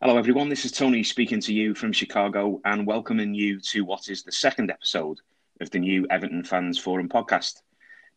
Hello, 0.00 0.16
everyone. 0.16 0.48
This 0.48 0.64
is 0.64 0.70
Tony 0.70 1.02
speaking 1.02 1.40
to 1.40 1.52
you 1.52 1.74
from 1.74 1.92
Chicago 1.92 2.60
and 2.64 2.86
welcoming 2.86 3.34
you 3.34 3.58
to 3.72 3.84
what 3.84 4.08
is 4.08 4.22
the 4.22 4.30
second 4.30 4.70
episode 4.70 5.18
of 5.60 5.70
the 5.70 5.80
new 5.80 6.06
Everton 6.08 6.44
Fans 6.44 6.78
Forum 6.78 7.08
podcast. 7.08 7.62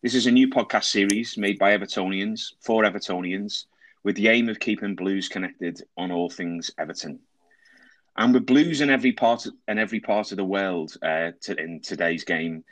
This 0.00 0.14
is 0.14 0.26
a 0.26 0.30
new 0.30 0.46
podcast 0.46 0.84
series 0.84 1.36
made 1.36 1.58
by 1.58 1.76
Evertonians 1.76 2.52
for 2.60 2.84
Evertonians 2.84 3.64
with 4.04 4.14
the 4.14 4.28
aim 4.28 4.48
of 4.48 4.60
keeping 4.60 4.94
Blues 4.94 5.28
connected 5.28 5.82
on 5.96 6.12
all 6.12 6.30
things 6.30 6.70
Everton. 6.78 7.18
And 8.16 8.32
with 8.32 8.46
Blues 8.46 8.80
in 8.80 8.88
every 8.88 9.10
part 9.10 9.48
in 9.66 9.80
every 9.80 9.98
part 9.98 10.30
of 10.30 10.36
the 10.36 10.44
world 10.44 10.96
uh, 11.02 11.32
to, 11.40 11.60
in 11.60 11.80
today's 11.80 12.22
game, 12.22 12.62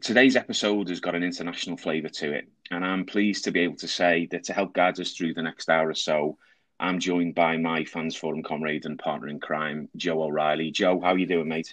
today's 0.00 0.36
episode 0.36 0.90
has 0.90 1.00
got 1.00 1.16
an 1.16 1.24
international 1.24 1.76
flavour 1.76 2.08
to 2.10 2.34
it, 2.34 2.48
and 2.70 2.84
I'm 2.84 3.04
pleased 3.04 3.42
to 3.44 3.50
be 3.50 3.62
able 3.62 3.78
to 3.78 3.88
say 3.88 4.28
that 4.30 4.44
to 4.44 4.52
help 4.52 4.74
guide 4.74 5.00
us 5.00 5.10
through 5.10 5.34
the 5.34 5.42
next 5.42 5.68
hour 5.68 5.88
or 5.88 5.94
so, 5.94 6.38
I'm 6.82 6.98
joined 6.98 7.36
by 7.36 7.56
my 7.58 7.84
fans 7.84 8.16
forum 8.16 8.42
comrade 8.42 8.86
and 8.86 8.98
partner 8.98 9.28
in 9.28 9.38
crime, 9.38 9.88
Joe 9.94 10.24
O'Reilly. 10.24 10.72
Joe, 10.72 11.00
how 11.00 11.12
are 11.12 11.18
you 11.18 11.26
doing, 11.26 11.46
mate? 11.46 11.72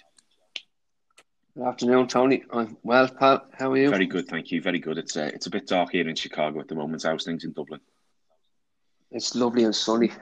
Good 1.56 1.66
afternoon, 1.66 2.06
Tony. 2.06 2.44
I'm 2.52 2.76
well, 2.84 3.08
pal. 3.08 3.44
How 3.58 3.72
are 3.72 3.76
you? 3.76 3.90
Very 3.90 4.06
good, 4.06 4.28
thank 4.28 4.52
you. 4.52 4.62
Very 4.62 4.78
good. 4.78 4.98
It's 4.98 5.16
uh, 5.16 5.28
it's 5.34 5.48
a 5.48 5.50
bit 5.50 5.66
dark 5.66 5.90
here 5.90 6.08
in 6.08 6.14
Chicago 6.14 6.60
at 6.60 6.68
the 6.68 6.76
moment. 6.76 7.02
How's 7.02 7.24
things 7.24 7.42
in 7.42 7.50
Dublin? 7.50 7.80
It's 9.10 9.34
lovely 9.34 9.64
and 9.64 9.74
sunny. 9.74 10.12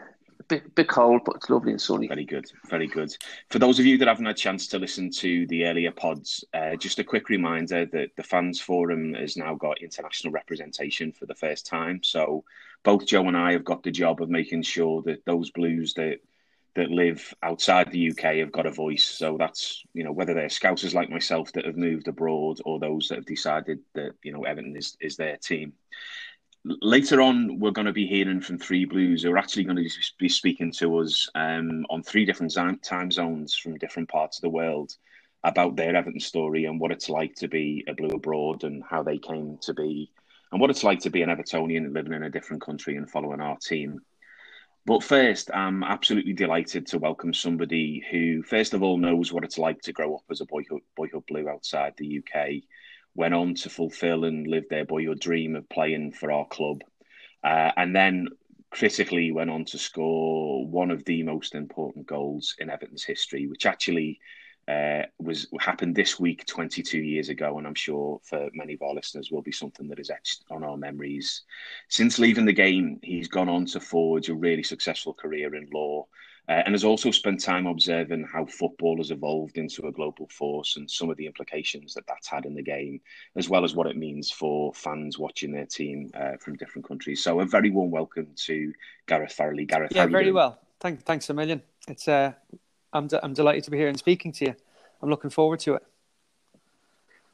A 0.41 0.45
bit, 0.45 0.75
bit 0.75 0.89
cold, 0.89 1.21
but 1.27 1.37
it's 1.37 1.51
lovely 1.51 1.73
and 1.73 1.81
sunny. 1.81 2.09
Very 2.09 2.25
good, 2.25 2.47
very 2.71 2.87
good. 2.87 3.15
For 3.51 3.59
those 3.59 3.79
of 3.79 3.85
you 3.85 3.99
that 3.99 4.09
haven't 4.09 4.25
had 4.25 4.37
a 4.37 4.39
chance 4.39 4.69
to 4.69 4.79
listen 4.79 5.11
to 5.11 5.47
the 5.49 5.67
earlier 5.67 5.93
pods, 5.93 6.47
uh, 6.55 6.77
just 6.77 6.99
a 6.99 7.05
quick 7.05 7.29
reminder 7.29 7.85
that 7.85 8.17
the 8.17 8.23
Fans 8.23 8.59
Forum 8.59 9.13
has 9.13 9.37
now 9.37 9.55
got 9.55 9.83
international 9.83 10.33
representation 10.33 11.13
for 11.13 11.27
the 11.27 11.35
first 11.35 11.67
time. 11.67 12.03
So 12.03 12.45
both 12.85 13.07
Joe 13.07 13.27
and 13.29 13.37
I 13.37 13.53
have 13.53 13.65
got 13.65 13.83
the 13.83 13.91
job 13.91 14.23
of 14.23 14.31
making 14.31 14.63
sure 14.63 15.03
that 15.03 15.25
those 15.25 15.51
Blues 15.51 15.95
that 15.95 16.21
that 16.79 16.91
live 16.91 17.35
outside 17.43 17.91
the 17.91 18.11
UK 18.11 18.37
have 18.37 18.53
got 18.53 18.67
a 18.67 18.71
voice. 18.71 19.05
So 19.05 19.37
that's 19.37 19.83
you 19.95 20.05
know 20.05 20.13
whether 20.13 20.35
they're 20.35 20.47
scousers 20.47 20.95
like 20.95 21.11
myself 21.11 21.53
that 21.53 21.67
have 21.67 21.77
moved 21.77 22.09
abroad 22.09 22.61
or 22.65 22.79
those 22.79 23.09
that 23.09 23.17
have 23.17 23.27
decided 23.27 23.81
that 23.95 24.13
you 24.23 24.33
know 24.33 24.45
Everton 24.45 24.77
is 24.77 24.97
is 25.01 25.17
their 25.17 25.37
team. 25.37 25.73
Later 26.65 27.23
on, 27.23 27.59
we're 27.59 27.71
going 27.71 27.87
to 27.87 27.93
be 27.93 28.07
hearing 28.07 28.41
from 28.41 28.59
three 28.59 28.85
Blues 28.85 29.23
who 29.23 29.33
are 29.33 29.39
actually 29.39 29.65
going 29.65 29.77
to 29.77 29.89
be 30.19 30.29
speaking 30.29 30.73
to 30.73 30.99
us 30.99 31.29
um, 31.35 31.87
on 31.89 32.03
three 32.03 32.25
different 32.25 32.53
time 32.83 33.11
zones 33.11 33.57
from 33.57 33.79
different 33.79 34.09
parts 34.09 34.39
of 34.39 34.43
the 34.43 34.51
world 34.51 34.95
about 35.45 35.77
their 35.77 35.97
Everton 35.97 36.21
story 36.21 36.65
and 36.65 36.81
what 36.81 36.93
it's 36.93 37.09
like 37.09 37.35
to 37.37 37.49
be 37.49 37.85
a 37.89 37.95
Blue 37.95 38.09
abroad 38.09 38.65
and 38.65 38.83
how 38.89 39.03
they 39.03 39.19
came 39.19 39.59
to 39.63 39.73
be 39.73 40.11
and 40.53 40.61
what 40.61 40.71
it's 40.71 40.85
like 40.85 41.01
to 41.01 41.11
be 41.11 41.23
an 41.23 41.29
Evertonian 41.29 41.93
living 41.93 42.13
in 42.13 42.23
a 42.23 42.31
different 42.31 42.63
country 42.63 42.97
and 42.97 43.11
following 43.11 43.41
our 43.41 43.59
team. 43.59 44.01
But 44.87 45.05
first, 45.05 45.51
I'm 45.53 45.85
absolutely 45.85 46.33
delighted 46.33 46.87
to 46.89 46.99
welcome 46.99 47.35
somebody 47.35 48.03
who, 48.11 48.43
first 48.43 48.73
of 48.73 48.83
all, 48.83 48.97
knows 48.97 49.33
what 49.33 49.45
it's 49.45 49.59
like 49.59 49.83
to 49.83 49.93
grow 49.93 50.15
up 50.15 50.23
as 50.31 50.41
a 50.41 50.47
boyhood, 50.47 50.81
boyhood 50.97 51.25
blue 51.29 51.49
outside 51.49 51.93
the 51.99 52.19
UK, 52.21 52.63
went 53.15 53.35
on 53.35 53.55
to 53.57 53.69
fulfil 53.69 54.25
and 54.25 54.47
live 54.47 54.65
their 54.71 54.87
boyhood 54.87 55.21
dream 55.21 55.57
of 55.57 55.69
playing 55.69 56.13
for 56.13 56.33
our 56.33 56.47
club, 56.47 56.83
uh, 57.45 57.73
and 57.77 57.95
then 57.95 58.29
critically 58.71 59.31
went 59.31 59.51
on 59.51 59.65
to 59.67 59.79
score 59.79 60.67
one 60.67 60.91
of 60.91 61.05
the 61.05 61.23
most 61.23 61.55
important 61.55 62.07
goals 62.07 62.55
in 62.59 62.71
Everton's 62.71 63.05
history, 63.05 63.47
which 63.47 63.67
actually 63.67 64.19
uh, 64.69 65.03
was 65.19 65.47
happened 65.61 65.97
this 65.97 66.21
week 66.21 66.45
22 66.45 66.99
years 66.99 67.31
ago, 67.31 67.57
and 67.57 67.67
I'm 67.67 67.75
sure 67.75 68.21
for 68.23 68.51
many 68.53 68.75
of 68.75 68.83
our 68.83 68.93
listeners 68.93 69.31
will 69.31 69.41
be 69.41 69.53
something 69.53 69.89
that 69.89 69.99
is 69.99 70.11
etched 70.11 70.45
on 70.51 70.63
our 70.63 70.77
memories. 70.77 71.43
Since 71.89 72.19
leaving 72.19 72.45
the 72.45 72.53
game, 72.53 73.01
he's 73.03 73.29
gone 73.29 73.49
on 73.49 73.65
to 73.67 73.81
forge 73.81 74.29
a 74.29 74.35
really 74.35 74.63
successful 74.63 75.15
career 75.15 75.55
in 75.55 75.69
law. 75.73 76.07
Uh, 76.51 76.63
and 76.65 76.73
has 76.73 76.83
also 76.83 77.11
spent 77.11 77.39
time 77.39 77.67
observing 77.67 78.27
how 78.33 78.43
football 78.47 78.97
has 78.97 79.11
evolved 79.11 79.59
into 79.59 79.87
a 79.87 79.93
global 79.93 80.27
force 80.29 80.79
and 80.79 80.91
some 80.91 81.11
of 81.11 81.17
the 81.19 81.27
implications 81.27 81.93
that 81.93 82.07
that's 82.07 82.27
had 82.27 82.47
in 82.47 82.55
the 82.55 82.63
game, 82.63 82.99
as 83.37 83.51
well 83.51 83.65
as 83.65 83.75
what 83.75 83.87
it 83.87 83.99
means 83.99 84.31
for 84.31 84.73
fans 84.73 85.19
watching 85.19 85.53
their 85.53 85.67
team 85.67 86.11
uh, 86.15 86.39
from 86.41 86.57
different 86.57 86.89
countries. 86.89 87.23
So, 87.23 87.41
a 87.41 87.45
very 87.45 87.69
warm 87.69 87.91
welcome 87.91 88.29
to 88.47 88.73
Gareth 89.07 89.37
Farrelly. 89.37 89.69
Gareth, 89.69 89.93
yeah, 89.95 90.07
very 90.07 90.33
well. 90.33 90.59
Thank, 90.81 91.03
thanks 91.03 91.29
a 91.29 91.35
million. 91.35 91.61
It's 91.87 92.09
uh, 92.09 92.33
I'm, 92.93 93.07
de- 93.07 93.25
I'm 93.25 93.35
delighted 93.35 93.65
to 93.65 93.71
be 93.71 93.79
here 93.79 93.89
and 93.89 93.99
speaking 93.99 94.33
to 94.33 94.47
you. 94.47 94.55
I'm 95.03 95.11
looking 95.11 95.31
forward 95.31 95.61
to 95.61 95.75
it. 95.75 95.83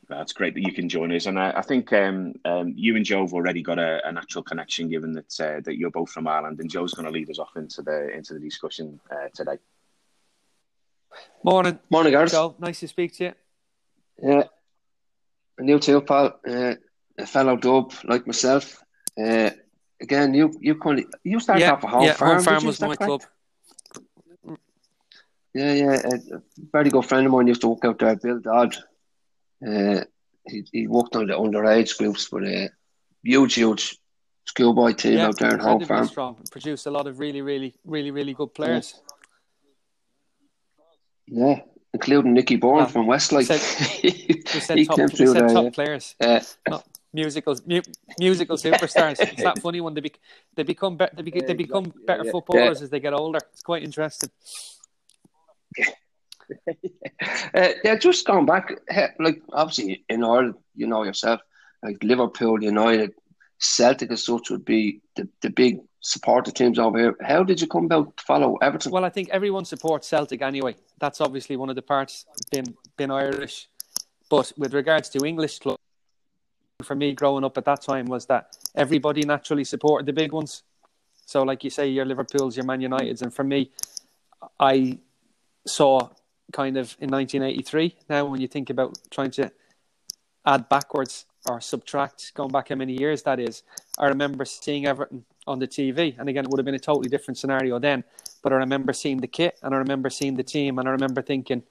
That's 0.08 0.32
great 0.32 0.54
that 0.54 0.60
you 0.60 0.72
can 0.72 0.88
join 0.88 1.12
us, 1.12 1.24
and 1.24 1.38
I, 1.38 1.52
I 1.56 1.62
think 1.62 1.90
um, 1.94 2.34
um, 2.44 2.74
you 2.76 2.94
and 2.94 3.06
Joe 3.06 3.22
have 3.22 3.32
already 3.32 3.62
got 3.62 3.78
a, 3.78 4.06
a 4.06 4.12
natural 4.12 4.44
connection, 4.44 4.90
given 4.90 5.12
that 5.14 5.40
uh, 5.40 5.60
that 5.64 5.78
you're 5.78 5.90
both 5.90 6.10
from 6.10 6.28
Ireland, 6.28 6.60
and 6.60 6.70
Joe's 6.70 6.92
going 6.92 7.06
to 7.06 7.10
lead 7.10 7.30
us 7.30 7.38
off 7.38 7.56
into 7.56 7.80
the 7.80 8.10
into 8.10 8.34
the 8.34 8.40
discussion 8.40 9.00
uh, 9.10 9.28
today. 9.34 9.56
Morning, 11.42 11.78
morning, 11.88 12.12
guys. 12.12 12.32
Joe, 12.32 12.54
nice 12.58 12.80
to 12.80 12.88
speak 12.88 13.14
to 13.14 13.24
you. 13.24 13.32
Yeah, 14.22 14.42
and 15.56 15.68
you 15.70 15.78
too, 15.78 16.02
pal. 16.02 16.38
Uh, 16.46 16.74
a 17.18 17.26
fellow 17.26 17.56
dub 17.56 17.92
like 18.04 18.26
myself. 18.26 18.82
Uh, 19.18 19.50
again, 20.00 20.34
you 20.34 20.52
you 20.60 20.74
kind 20.74 20.98
of 20.98 21.06
you 21.22 21.40
started 21.40 21.62
yeah, 21.62 21.72
off 21.72 21.84
a 21.84 21.88
whole 21.88 22.04
yeah, 22.04 22.12
farm. 22.12 22.34
Home 22.34 22.44
farm 22.44 22.64
was 22.66 22.80
my 22.80 22.96
club. 22.96 23.22
Yeah, 25.54 25.72
yeah. 25.72 26.00
A 26.32 26.42
very 26.72 26.90
good 26.90 27.04
friend 27.04 27.26
of 27.26 27.32
mine 27.32 27.46
used 27.46 27.60
to 27.60 27.68
work 27.68 27.84
out 27.84 27.98
there, 27.98 28.16
Bill 28.16 28.40
Dodd. 28.40 28.76
Uh, 29.66 30.04
he, 30.46 30.64
he 30.72 30.86
worked 30.86 31.16
on 31.16 31.26
the 31.26 31.34
underage 31.34 31.96
groups, 31.96 32.28
but 32.30 32.44
uh, 32.44 32.68
huge, 33.22 33.54
huge 33.54 33.96
schoolboy 34.46 34.92
team 34.92 35.14
yeah, 35.14 35.26
out 35.26 35.38
there 35.38 35.54
in 35.54 35.60
Home 35.60 35.84
Farm. 35.84 36.06
Strong. 36.06 36.36
Produced 36.50 36.86
a 36.86 36.90
lot 36.90 37.06
of 37.06 37.18
really, 37.18 37.40
really, 37.40 37.74
really, 37.84 38.10
really 38.10 38.34
good 38.34 38.52
players. 38.52 39.00
Yeah, 41.26 41.46
yeah 41.46 41.60
including 41.94 42.34
Nicky 42.34 42.56
Byrne 42.56 42.86
from 42.86 43.06
Westlife. 43.06 43.46
Said, 44.60 44.76
he 44.78 44.84
top, 44.84 44.96
came 44.96 45.08
through 45.08 45.32
there, 45.32 45.48
top 45.48 45.64
yeah. 45.64 45.70
players. 45.70 46.16
Uh, 46.20 46.40
Not 46.68 46.84
musical, 47.12 47.56
mu- 47.64 47.80
musical 48.18 48.56
superstars. 48.56 49.20
it's 49.20 49.42
that 49.42 49.60
funny 49.60 49.80
when 49.80 49.94
they, 49.94 50.00
be, 50.00 50.12
they 50.56 50.64
become 50.64 50.96
be- 50.96 51.06
they, 51.14 51.22
be- 51.22 51.40
they 51.40 51.54
become 51.54 51.92
better 52.06 52.24
footballers 52.24 52.82
as 52.82 52.90
they 52.90 53.00
get 53.00 53.14
older. 53.14 53.38
It's 53.52 53.62
quite 53.62 53.84
interesting. 53.84 54.28
Uh, 57.54 57.68
yeah, 57.84 57.96
just 57.96 58.26
going 58.26 58.46
back, 58.46 58.72
like 59.18 59.42
obviously 59.52 60.04
in 60.08 60.24
Ireland, 60.24 60.54
you 60.74 60.86
know 60.86 61.04
yourself, 61.04 61.40
like 61.82 62.02
Liverpool, 62.02 62.62
United, 62.62 63.12
Celtic 63.58 64.10
as 64.10 64.24
such 64.24 64.50
would 64.50 64.64
be 64.64 65.00
the, 65.16 65.28
the 65.40 65.50
big 65.50 65.80
supporter 66.00 66.50
teams 66.50 66.78
over 66.78 66.98
here. 66.98 67.16
How 67.22 67.42
did 67.42 67.60
you 67.60 67.66
come 67.66 67.86
about 67.86 68.16
to 68.16 68.24
follow 68.24 68.56
Everton? 68.56 68.92
Well, 68.92 69.04
I 69.04 69.10
think 69.10 69.30
everyone 69.30 69.64
supports 69.64 70.08
Celtic 70.08 70.42
anyway. 70.42 70.76
That's 70.98 71.20
obviously 71.20 71.56
one 71.56 71.70
of 71.70 71.76
the 71.76 71.82
parts 71.82 72.26
being 72.50 72.76
being 72.96 73.10
Irish. 73.10 73.68
But 74.28 74.52
with 74.56 74.74
regards 74.74 75.08
to 75.10 75.24
English 75.24 75.60
clubs, 75.60 75.78
for 76.82 76.94
me 76.94 77.14
growing 77.14 77.44
up 77.44 77.56
at 77.56 77.64
that 77.64 77.82
time 77.82 78.06
was 78.06 78.26
that 78.26 78.56
everybody 78.74 79.22
naturally 79.22 79.64
supported 79.64 80.06
the 80.06 80.12
big 80.12 80.32
ones. 80.32 80.62
So, 81.26 81.42
like 81.42 81.64
you 81.64 81.70
say, 81.70 81.88
your 81.88 82.04
Liverpool's, 82.04 82.56
your 82.56 82.66
Man 82.66 82.82
United's, 82.82 83.22
and 83.22 83.32
for 83.32 83.44
me, 83.44 83.70
I 84.60 84.98
saw 85.66 86.10
kind 86.52 86.76
of 86.76 86.96
in 87.00 87.10
1983. 87.10 87.96
Now, 88.08 88.26
when 88.26 88.40
you 88.40 88.48
think 88.48 88.70
about 88.70 88.98
trying 89.10 89.30
to 89.32 89.50
add 90.46 90.68
backwards 90.68 91.26
or 91.48 91.60
subtract, 91.60 92.32
going 92.34 92.50
back 92.50 92.68
how 92.68 92.74
many 92.74 92.98
years 92.98 93.22
that 93.22 93.40
is, 93.40 93.62
I 93.98 94.06
remember 94.06 94.44
seeing 94.44 94.86
Everton 94.86 95.24
on 95.46 95.58
the 95.58 95.68
TV. 95.68 96.18
And 96.18 96.28
again, 96.28 96.44
it 96.44 96.50
would 96.50 96.58
have 96.58 96.64
been 96.64 96.74
a 96.74 96.78
totally 96.78 97.08
different 97.08 97.38
scenario 97.38 97.78
then. 97.78 98.04
But 98.42 98.52
I 98.52 98.56
remember 98.56 98.92
seeing 98.92 99.18
the 99.18 99.26
kit 99.26 99.58
and 99.62 99.74
I 99.74 99.78
remember 99.78 100.10
seeing 100.10 100.36
the 100.36 100.42
team 100.42 100.78
and 100.78 100.88
I 100.88 100.92
remember 100.92 101.22
thinking, 101.22 101.62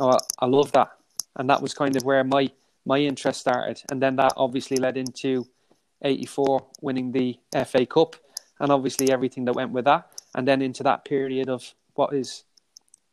oh, 0.00 0.18
I 0.38 0.46
love 0.46 0.72
that. 0.72 0.90
And 1.36 1.48
that 1.50 1.62
was 1.62 1.74
kind 1.74 1.96
of 1.96 2.04
where 2.04 2.24
my, 2.24 2.50
my 2.84 2.98
interest 2.98 3.40
started. 3.40 3.82
And 3.90 4.00
then 4.00 4.16
that 4.16 4.32
obviously 4.36 4.76
led 4.76 4.96
into 4.96 5.46
84 6.02 6.66
winning 6.80 7.12
the 7.12 7.38
FA 7.66 7.86
Cup 7.86 8.16
and 8.60 8.70
obviously 8.70 9.10
everything 9.10 9.44
that 9.46 9.54
went 9.54 9.72
with 9.72 9.84
that. 9.86 10.08
And 10.34 10.46
then 10.46 10.62
into 10.62 10.82
that 10.84 11.04
period 11.04 11.48
of 11.48 11.74
what 11.94 12.14
is 12.14 12.44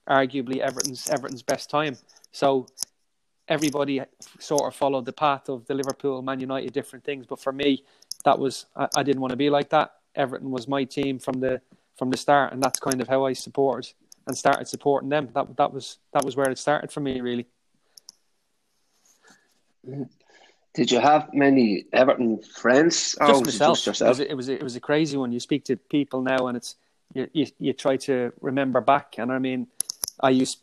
arguably 0.09 0.57
Everton's 0.57 1.09
Everton's 1.09 1.43
best 1.43 1.69
time. 1.69 1.97
So 2.31 2.67
everybody 3.47 4.01
sort 4.39 4.67
of 4.67 4.75
followed 4.75 5.05
the 5.05 5.13
path 5.13 5.49
of 5.49 5.65
the 5.65 5.73
Liverpool, 5.73 6.21
Man 6.21 6.39
United, 6.39 6.73
different 6.73 7.03
things. 7.03 7.25
But 7.25 7.39
for 7.39 7.51
me, 7.51 7.83
that 8.25 8.37
was 8.37 8.65
I, 8.75 8.87
I, 8.97 9.03
didn't 9.03 9.21
want 9.21 9.31
to 9.31 9.37
be 9.37 9.49
like 9.49 9.69
that. 9.69 9.93
Everton 10.15 10.51
was 10.51 10.67
my 10.67 10.83
team 10.83 11.19
from 11.19 11.39
the 11.39 11.61
from 11.97 12.09
the 12.09 12.17
start, 12.17 12.53
and 12.53 12.61
that's 12.61 12.79
kind 12.79 13.01
of 13.01 13.07
how 13.07 13.25
I 13.25 13.33
supported 13.33 13.91
and 14.27 14.37
started 14.37 14.67
supporting 14.67 15.09
them. 15.09 15.29
That 15.33 15.55
that 15.57 15.73
was 15.73 15.97
that 16.13 16.23
was 16.23 16.35
where 16.35 16.49
it 16.49 16.57
started 16.57 16.91
for 16.91 16.99
me, 16.99 17.21
really. 17.21 17.47
Did 20.75 20.91
you 20.91 20.99
have 20.99 21.33
many 21.33 21.85
Everton 21.93 22.41
friends? 22.43 23.15
Just 23.15 23.21
oh, 23.21 23.41
myself. 23.41 23.77
Just 23.77 23.87
yourself? 23.87 24.19
It 24.19 24.19
was, 24.19 24.29
it 24.29 24.35
was 24.35 24.49
a, 24.49 24.53
it 24.53 24.63
was 24.63 24.75
a 24.75 24.79
crazy 24.79 25.17
one. 25.17 25.31
You 25.31 25.39
speak 25.39 25.65
to 25.65 25.75
people 25.75 26.21
now, 26.21 26.47
and 26.47 26.57
it's 26.57 26.75
you, 27.13 27.27
you 27.33 27.47
you 27.59 27.73
try 27.73 27.97
to 27.97 28.31
remember 28.41 28.81
back, 28.81 29.15
and 29.17 29.31
I 29.31 29.39
mean 29.39 29.67
I 30.19 30.31
used 30.31 30.59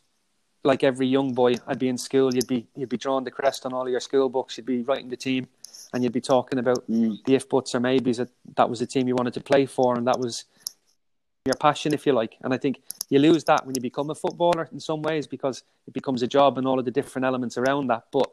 like 0.64 0.82
every 0.82 1.06
young 1.06 1.32
boy, 1.32 1.54
I'd 1.66 1.78
be 1.78 1.88
in 1.88 1.96
school. 1.96 2.34
You'd 2.34 2.48
be 2.48 2.66
you'd 2.76 2.88
be 2.88 2.96
drawing 2.96 3.24
the 3.24 3.30
crest 3.30 3.64
on 3.64 3.72
all 3.72 3.82
of 3.82 3.88
your 3.88 4.00
school 4.00 4.28
books. 4.28 4.56
You'd 4.56 4.66
be 4.66 4.82
writing 4.82 5.08
the 5.08 5.16
team, 5.16 5.46
and 5.92 6.02
you'd 6.02 6.12
be 6.12 6.20
talking 6.20 6.58
about 6.58 6.88
mm. 6.90 7.22
the 7.24 7.34
if 7.34 7.48
buts 7.48 7.74
or 7.74 7.80
maybes. 7.80 8.18
That 8.18 8.30
that 8.56 8.68
was 8.68 8.80
the 8.80 8.86
team 8.86 9.08
you 9.08 9.14
wanted 9.14 9.34
to 9.34 9.40
play 9.40 9.66
for, 9.66 9.96
and 9.96 10.06
that 10.06 10.18
was 10.18 10.44
your 11.46 11.54
passion, 11.54 11.94
if 11.94 12.04
you 12.04 12.12
like. 12.12 12.36
And 12.42 12.52
I 12.52 12.58
think 12.58 12.82
you 13.08 13.18
lose 13.18 13.44
that 13.44 13.64
when 13.64 13.74
you 13.74 13.80
become 13.80 14.10
a 14.10 14.14
footballer 14.14 14.68
in 14.72 14.80
some 14.80 15.00
ways 15.02 15.26
because 15.26 15.62
it 15.86 15.94
becomes 15.94 16.22
a 16.22 16.26
job 16.26 16.58
and 16.58 16.66
all 16.66 16.78
of 16.78 16.84
the 16.84 16.90
different 16.90 17.24
elements 17.24 17.56
around 17.56 17.86
that. 17.86 18.04
But 18.12 18.28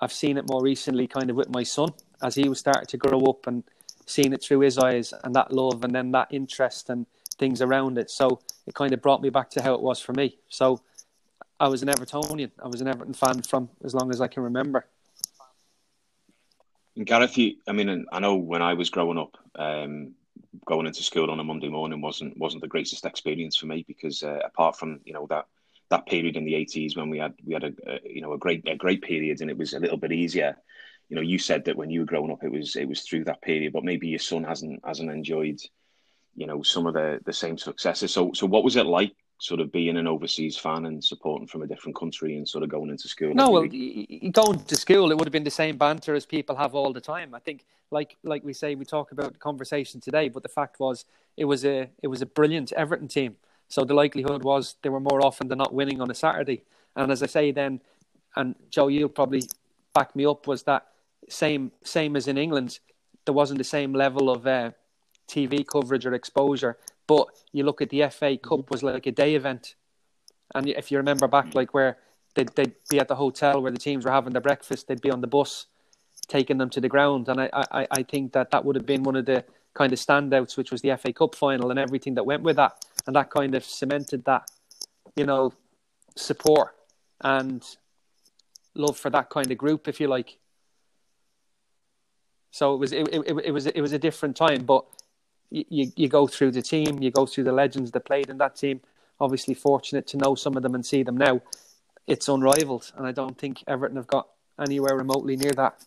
I've 0.00 0.12
seen 0.12 0.38
it 0.38 0.48
more 0.48 0.62
recently, 0.62 1.06
kind 1.06 1.30
of 1.30 1.36
with 1.36 1.50
my 1.50 1.64
son 1.64 1.90
as 2.22 2.36
he 2.36 2.48
was 2.48 2.60
starting 2.60 2.86
to 2.86 2.96
grow 2.96 3.20
up 3.22 3.46
and 3.46 3.64
seeing 4.06 4.32
it 4.32 4.42
through 4.42 4.60
his 4.60 4.78
eyes 4.78 5.12
and 5.24 5.34
that 5.34 5.52
love 5.52 5.82
and 5.82 5.94
then 5.94 6.12
that 6.12 6.28
interest 6.30 6.90
and 6.90 7.06
things 7.38 7.60
around 7.62 7.98
it. 7.98 8.10
So 8.10 8.40
it 8.66 8.74
kind 8.74 8.92
of 8.92 9.02
brought 9.02 9.22
me 9.22 9.30
back 9.30 9.50
to 9.50 9.62
how 9.62 9.74
it 9.74 9.80
was 9.80 10.00
for 10.00 10.12
me. 10.12 10.38
So 10.48 10.80
I 11.60 11.68
was 11.68 11.82
an 11.82 11.88
Evertonian. 11.88 12.50
I 12.62 12.68
was 12.68 12.80
an 12.80 12.88
Everton 12.88 13.14
fan 13.14 13.42
from 13.42 13.70
as 13.84 13.94
long 13.94 14.10
as 14.10 14.20
I 14.20 14.28
can 14.28 14.42
remember. 14.42 14.86
And 16.96 17.06
Gareth, 17.06 17.36
you, 17.36 17.56
I 17.66 17.72
mean, 17.72 18.06
I 18.12 18.20
know 18.20 18.36
when 18.36 18.62
I 18.62 18.74
was 18.74 18.90
growing 18.90 19.18
up, 19.18 19.36
um, 19.56 20.14
going 20.64 20.86
into 20.86 21.02
school 21.02 21.30
on 21.30 21.40
a 21.40 21.44
Monday 21.44 21.68
morning 21.68 22.00
wasn't 22.00 22.36
wasn't 22.36 22.62
the 22.62 22.68
greatest 22.68 23.04
experience 23.04 23.56
for 23.56 23.66
me 23.66 23.84
because 23.86 24.22
uh, 24.22 24.40
apart 24.44 24.78
from 24.78 25.00
you 25.04 25.12
know 25.12 25.26
that 25.28 25.46
that 25.90 26.06
period 26.06 26.36
in 26.36 26.44
the 26.44 26.54
eighties 26.54 26.96
when 26.96 27.10
we 27.10 27.18
had 27.18 27.34
we 27.44 27.54
had 27.54 27.64
a, 27.64 27.72
a, 27.86 27.98
you 28.04 28.20
know 28.20 28.32
a 28.32 28.38
great 28.38 28.66
a 28.68 28.76
great 28.76 29.02
period 29.02 29.40
and 29.40 29.50
it 29.50 29.58
was 29.58 29.74
a 29.74 29.80
little 29.80 29.96
bit 29.96 30.12
easier. 30.12 30.56
You 31.08 31.16
know, 31.16 31.22
you 31.22 31.38
said 31.38 31.66
that 31.66 31.76
when 31.76 31.90
you 31.90 32.00
were 32.00 32.06
growing 32.06 32.32
up, 32.32 32.42
it 32.42 32.50
was 32.50 32.76
it 32.76 32.88
was 32.88 33.02
through 33.02 33.24
that 33.24 33.42
period, 33.42 33.72
but 33.72 33.84
maybe 33.84 34.08
your 34.08 34.18
son 34.18 34.44
hasn't 34.44 34.80
hasn't 34.84 35.10
enjoyed, 35.10 35.60
you 36.36 36.46
know, 36.46 36.62
some 36.62 36.86
of 36.86 36.94
the 36.94 37.20
the 37.24 37.32
same 37.32 37.58
successes. 37.58 38.12
So 38.12 38.32
so 38.34 38.46
what 38.46 38.64
was 38.64 38.76
it 38.76 38.86
like 38.86 39.14
sort 39.38 39.60
of 39.60 39.70
being 39.72 39.96
an 39.96 40.06
overseas 40.06 40.56
fan 40.56 40.86
and 40.86 41.04
supporting 41.04 41.46
from 41.46 41.62
a 41.62 41.66
different 41.66 41.96
country 41.96 42.36
and 42.36 42.48
sort 42.48 42.64
of 42.64 42.70
going 42.70 42.90
into 42.90 43.08
school? 43.08 43.34
No, 43.34 43.50
well, 43.50 43.66
going 43.66 44.64
to 44.64 44.76
school, 44.76 45.10
it 45.10 45.18
would 45.18 45.26
have 45.26 45.32
been 45.32 45.44
the 45.44 45.50
same 45.50 45.76
banter 45.76 46.14
as 46.14 46.24
people 46.24 46.56
have 46.56 46.74
all 46.74 46.92
the 46.92 47.00
time. 47.00 47.34
I 47.34 47.40
think, 47.40 47.64
like 47.90 48.16
like 48.22 48.44
we 48.44 48.52
say, 48.52 48.74
we 48.74 48.84
talk 48.84 49.12
about 49.12 49.38
conversation 49.38 50.00
today, 50.00 50.28
but 50.28 50.42
the 50.42 50.48
fact 50.48 50.80
was, 50.80 51.04
it 51.36 51.44
was 51.44 51.64
a 51.64 51.90
it 52.02 52.08
was 52.08 52.22
a 52.22 52.26
brilliant 52.26 52.72
Everton 52.72 53.08
team. 53.08 53.36
So 53.68 53.84
the 53.84 53.94
likelihood 53.94 54.44
was 54.44 54.76
they 54.82 54.88
were 54.88 55.00
more 55.00 55.24
often 55.24 55.48
than 55.48 55.58
not 55.58 55.74
winning 55.74 56.00
on 56.00 56.10
a 56.10 56.14
Saturday. 56.14 56.62
And 56.96 57.10
as 57.10 57.22
I 57.22 57.26
say, 57.26 57.50
then, 57.50 57.80
and 58.36 58.54
Joe, 58.70 58.88
you'll 58.88 59.08
probably 59.08 59.42
back 59.94 60.14
me 60.14 60.26
up, 60.26 60.46
was 60.46 60.62
that 60.64 60.86
same 61.28 61.72
same 61.82 62.16
as 62.16 62.28
in 62.28 62.38
England, 62.38 62.78
there 63.24 63.34
wasn't 63.34 63.58
the 63.58 63.64
same 63.64 63.92
level 63.92 64.30
of 64.30 64.46
uh, 64.46 64.70
TV 65.28 65.66
coverage 65.66 66.06
or 66.06 66.14
exposure 66.14 66.78
but 67.06 67.28
you 67.52 67.64
look 67.64 67.82
at 67.82 67.90
the 67.90 68.08
FA 68.08 68.36
Cup 68.36 68.60
mm-hmm. 68.60 68.70
was 68.70 68.82
like 68.82 69.06
a 69.06 69.12
day 69.12 69.34
event, 69.34 69.74
and 70.54 70.68
if 70.68 70.90
you 70.90 70.98
remember 70.98 71.28
back, 71.28 71.54
like 71.54 71.74
where 71.74 71.98
they'd, 72.34 72.48
they'd 72.54 72.72
be 72.88 72.98
at 72.98 73.08
the 73.08 73.16
hotel 73.16 73.60
where 73.60 73.72
the 73.72 73.78
teams 73.78 74.04
were 74.04 74.10
having 74.10 74.32
their 74.32 74.42
breakfast, 74.42 74.88
they'd 74.88 75.00
be 75.00 75.10
on 75.10 75.20
the 75.20 75.26
bus, 75.26 75.66
taking 76.28 76.58
them 76.58 76.70
to 76.70 76.80
the 76.80 76.88
ground, 76.88 77.28
and 77.28 77.40
I, 77.40 77.50
I, 77.52 77.86
I 77.90 78.02
think 78.02 78.32
that 78.32 78.50
that 78.50 78.64
would 78.64 78.76
have 78.76 78.86
been 78.86 79.02
one 79.02 79.16
of 79.16 79.26
the 79.26 79.44
kind 79.74 79.92
of 79.92 79.98
standouts, 79.98 80.56
which 80.56 80.70
was 80.70 80.82
the 80.82 80.96
FA 80.96 81.12
Cup 81.12 81.34
final 81.34 81.70
and 81.70 81.78
everything 81.78 82.14
that 82.14 82.24
went 82.24 82.42
with 82.42 82.56
that, 82.56 82.84
and 83.06 83.16
that 83.16 83.30
kind 83.30 83.54
of 83.54 83.64
cemented 83.64 84.24
that, 84.24 84.50
you 85.16 85.26
know, 85.26 85.52
support 86.16 86.74
and 87.20 87.64
love 88.74 88.96
for 88.96 89.10
that 89.10 89.28
kind 89.30 89.50
of 89.50 89.58
group, 89.58 89.88
if 89.88 90.00
you 90.00 90.08
like. 90.08 90.38
So 92.50 92.72
it 92.72 92.78
was 92.78 92.92
it, 92.92 93.08
it, 93.12 93.46
it 93.46 93.50
was 93.50 93.66
it 93.66 93.80
was 93.80 93.92
a 93.92 93.98
different 93.98 94.36
time, 94.36 94.64
but 94.64 94.84
you, 95.50 95.92
you 95.96 96.08
go 96.08 96.26
through 96.26 96.50
the 96.52 96.62
team, 96.62 97.02
you 97.02 97.10
go 97.10 97.26
through 97.26 97.44
the 97.44 97.52
legends 97.52 97.90
that 97.92 98.04
played 98.04 98.28
in 98.28 98.38
that 98.38 98.56
team. 98.56 98.80
Obviously, 99.20 99.54
fortunate 99.54 100.06
to 100.08 100.16
know 100.16 100.34
some 100.34 100.56
of 100.56 100.62
them 100.62 100.74
and 100.74 100.84
see 100.84 101.02
them 101.02 101.16
now. 101.16 101.40
It's 102.06 102.28
unrivaled, 102.28 102.92
and 102.96 103.06
I 103.06 103.12
don't 103.12 103.38
think 103.38 103.62
Everton 103.66 103.96
have 103.96 104.06
got 104.06 104.28
anywhere 104.60 104.96
remotely 104.96 105.36
near 105.36 105.52
that 105.52 105.84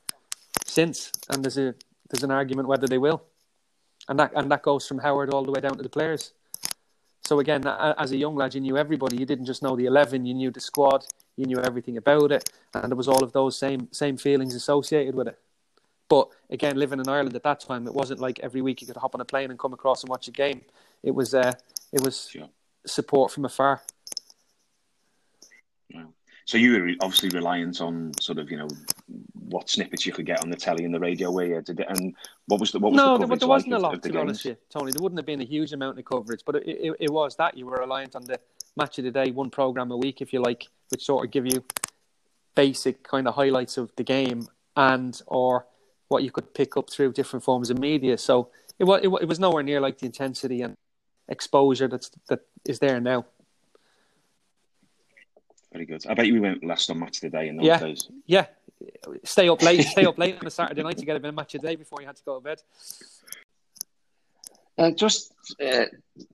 since. 0.66 1.12
And 1.30 1.44
there's 1.44 1.58
a 1.58 1.76
there's 2.10 2.24
an 2.24 2.32
argument 2.32 2.68
whether 2.68 2.88
they 2.88 2.98
will, 2.98 3.24
and 4.08 4.18
that 4.20 4.32
and 4.36 4.50
that 4.52 4.64
goes 4.64 4.88
from 4.88 5.00
Howard 5.00 5.34
all 5.34 5.44
the 5.44 5.52
way 5.52 5.60
down 5.60 5.76
to 5.78 5.84
the 5.84 5.90
players. 5.90 6.34
So 7.26 7.40
again, 7.40 7.68
as 7.68 8.14
a 8.14 8.18
young 8.18 8.36
lad, 8.36 8.56
you 8.56 8.62
knew 8.62 8.78
everybody. 8.78 9.18
You 9.18 9.26
didn't 9.26 9.46
just 9.46 9.62
know 9.62 9.76
the 9.76 9.86
eleven; 9.86 10.26
you 10.26 10.34
knew 10.34 10.50
the 10.50 10.62
squad. 10.62 11.06
You 11.36 11.46
knew 11.46 11.60
everything 11.60 11.98
about 11.98 12.32
it, 12.32 12.50
and 12.74 12.90
there 12.90 12.96
was 12.96 13.10
all 13.10 13.24
of 13.24 13.34
those 13.34 13.58
same 13.58 13.90
same 13.92 14.16
feelings 14.18 14.56
associated 14.56 15.14
with 15.14 15.28
it. 15.28 15.40
But 16.10 16.30
again, 16.50 16.78
living 16.78 17.00
in 17.00 17.10
Ireland 17.10 17.36
at 17.36 17.44
that 17.44 17.60
time, 17.60 17.86
it 17.88 17.94
wasn't 17.94 18.20
like 18.20 18.40
every 18.40 18.62
week 18.62 18.82
you 18.82 18.88
could 18.88 18.98
hop 18.98 19.14
on 19.14 19.22
a 19.22 19.26
plane 19.26 19.50
and 19.50 19.60
come 19.60 19.74
across 19.74 20.04
and 20.04 20.10
watch 20.10 20.28
a 20.28 20.32
game. 20.32 20.62
It 21.04 21.12
was 21.12 21.34
uh, 21.34 21.54
it 21.92 22.02
was 22.02 22.30
sure. 22.30 22.50
support 22.86 23.32
from 23.32 23.46
afar. 23.46 23.82
So 26.46 26.58
you 26.58 26.82
were 26.82 26.92
obviously 27.02 27.28
reliant 27.30 27.82
on 27.82 28.14
sort 28.22 28.38
of 28.38 28.50
you 28.50 28.58
know 28.58 28.70
what 29.34 29.70
snippets 29.70 30.06
you 30.06 30.14
could 30.14 30.26
get 30.26 30.42
on 30.42 30.50
the 30.50 30.56
telly 30.56 30.86
and 30.86 30.94
the 30.94 31.00
radio 31.00 31.30
where 31.30 31.46
you 31.46 31.62
did 31.62 31.82
it, 31.82 31.88
and 31.90 32.16
what 32.46 32.62
was 32.62 32.72
the 32.72 32.80
what 32.80 32.94
was 32.94 32.98
no, 32.98 33.18
the 33.18 33.28
there, 33.28 33.38
there 33.38 33.48
wasn't 33.50 33.74
like 33.74 33.80
a 33.80 33.84
lot 33.84 34.02
to 34.02 34.10
be 34.10 34.18
honest 34.18 34.46
with 34.46 34.56
you, 34.56 34.58
Tony. 34.70 34.92
There 34.94 35.04
wouldn't 35.04 35.20
have 35.20 35.26
been 35.26 35.42
a 35.42 35.46
huge 35.46 35.74
amount 35.74 36.00
of 36.00 36.06
coverage, 36.06 36.44
but 36.46 36.56
it, 36.56 36.68
it, 36.68 36.96
it 37.02 37.10
was 37.10 37.36
that 37.36 37.58
you 37.58 37.66
were 37.66 37.76
reliant 37.76 38.16
on 38.16 38.24
the 38.24 38.40
match 38.78 38.98
of 38.98 39.04
the 39.04 39.12
day, 39.12 39.32
one 39.32 39.50
program 39.50 39.92
a 39.92 39.98
week, 39.98 40.22
if 40.22 40.32
you 40.32 40.42
like, 40.42 40.68
which 40.90 41.04
sort 41.04 41.26
of 41.26 41.32
give 41.32 41.46
you 41.46 41.66
basic 42.56 43.04
kind 43.04 43.28
of 43.28 43.36
highlights 43.36 43.78
of 43.78 43.92
the 43.98 44.04
game 44.04 44.48
and 44.78 45.22
or 45.28 45.66
what 46.08 46.24
you 46.24 46.32
could 46.32 46.54
pick 46.54 46.78
up 46.78 46.90
through 46.90 47.14
different 47.14 47.44
forms 47.44 47.70
of 47.70 47.78
media. 47.78 48.18
So 48.18 48.50
it 48.80 48.86
was 48.86 49.02
it, 49.04 49.08
it 49.08 49.28
was 49.28 49.40
nowhere 49.40 49.64
near 49.64 49.82
like 49.82 49.98
the 50.00 50.06
intensity 50.06 50.62
and 50.62 50.76
exposure 51.28 51.88
that's 51.88 52.12
that 52.30 52.42
is 52.66 52.80
there 52.80 53.00
now. 53.00 53.26
Very 55.74 55.86
good. 55.86 56.06
I 56.08 56.14
bet 56.14 56.28
you 56.28 56.34
we 56.34 56.40
went 56.40 56.64
last 56.64 56.90
on 56.90 57.00
match 57.00 57.20
today 57.20 57.50
in 57.50 57.58
those 57.58 57.66
yeah. 57.66 57.80
days. 57.80 58.10
Yeah, 58.26 58.46
stay 59.24 59.50
up 59.50 59.62
late. 59.62 59.84
stay 59.84 60.06
up 60.06 60.18
late 60.18 60.38
on 60.40 60.48
a 60.48 60.52
Saturday 60.52 60.84
night 60.84 60.98
to 60.98 61.06
get 61.06 61.16
a 61.16 61.20
bit 61.20 61.30
of 61.30 61.36
match 61.36 61.56
a 61.56 61.60
day 61.60 61.76
before 61.76 62.00
you 62.02 62.08
had 62.08 62.16
to 62.16 62.24
go 62.24 62.36
to 62.36 62.44
bed. 62.44 62.62
Uh, 64.78 64.92
just 64.92 65.34
uh, 65.64 65.86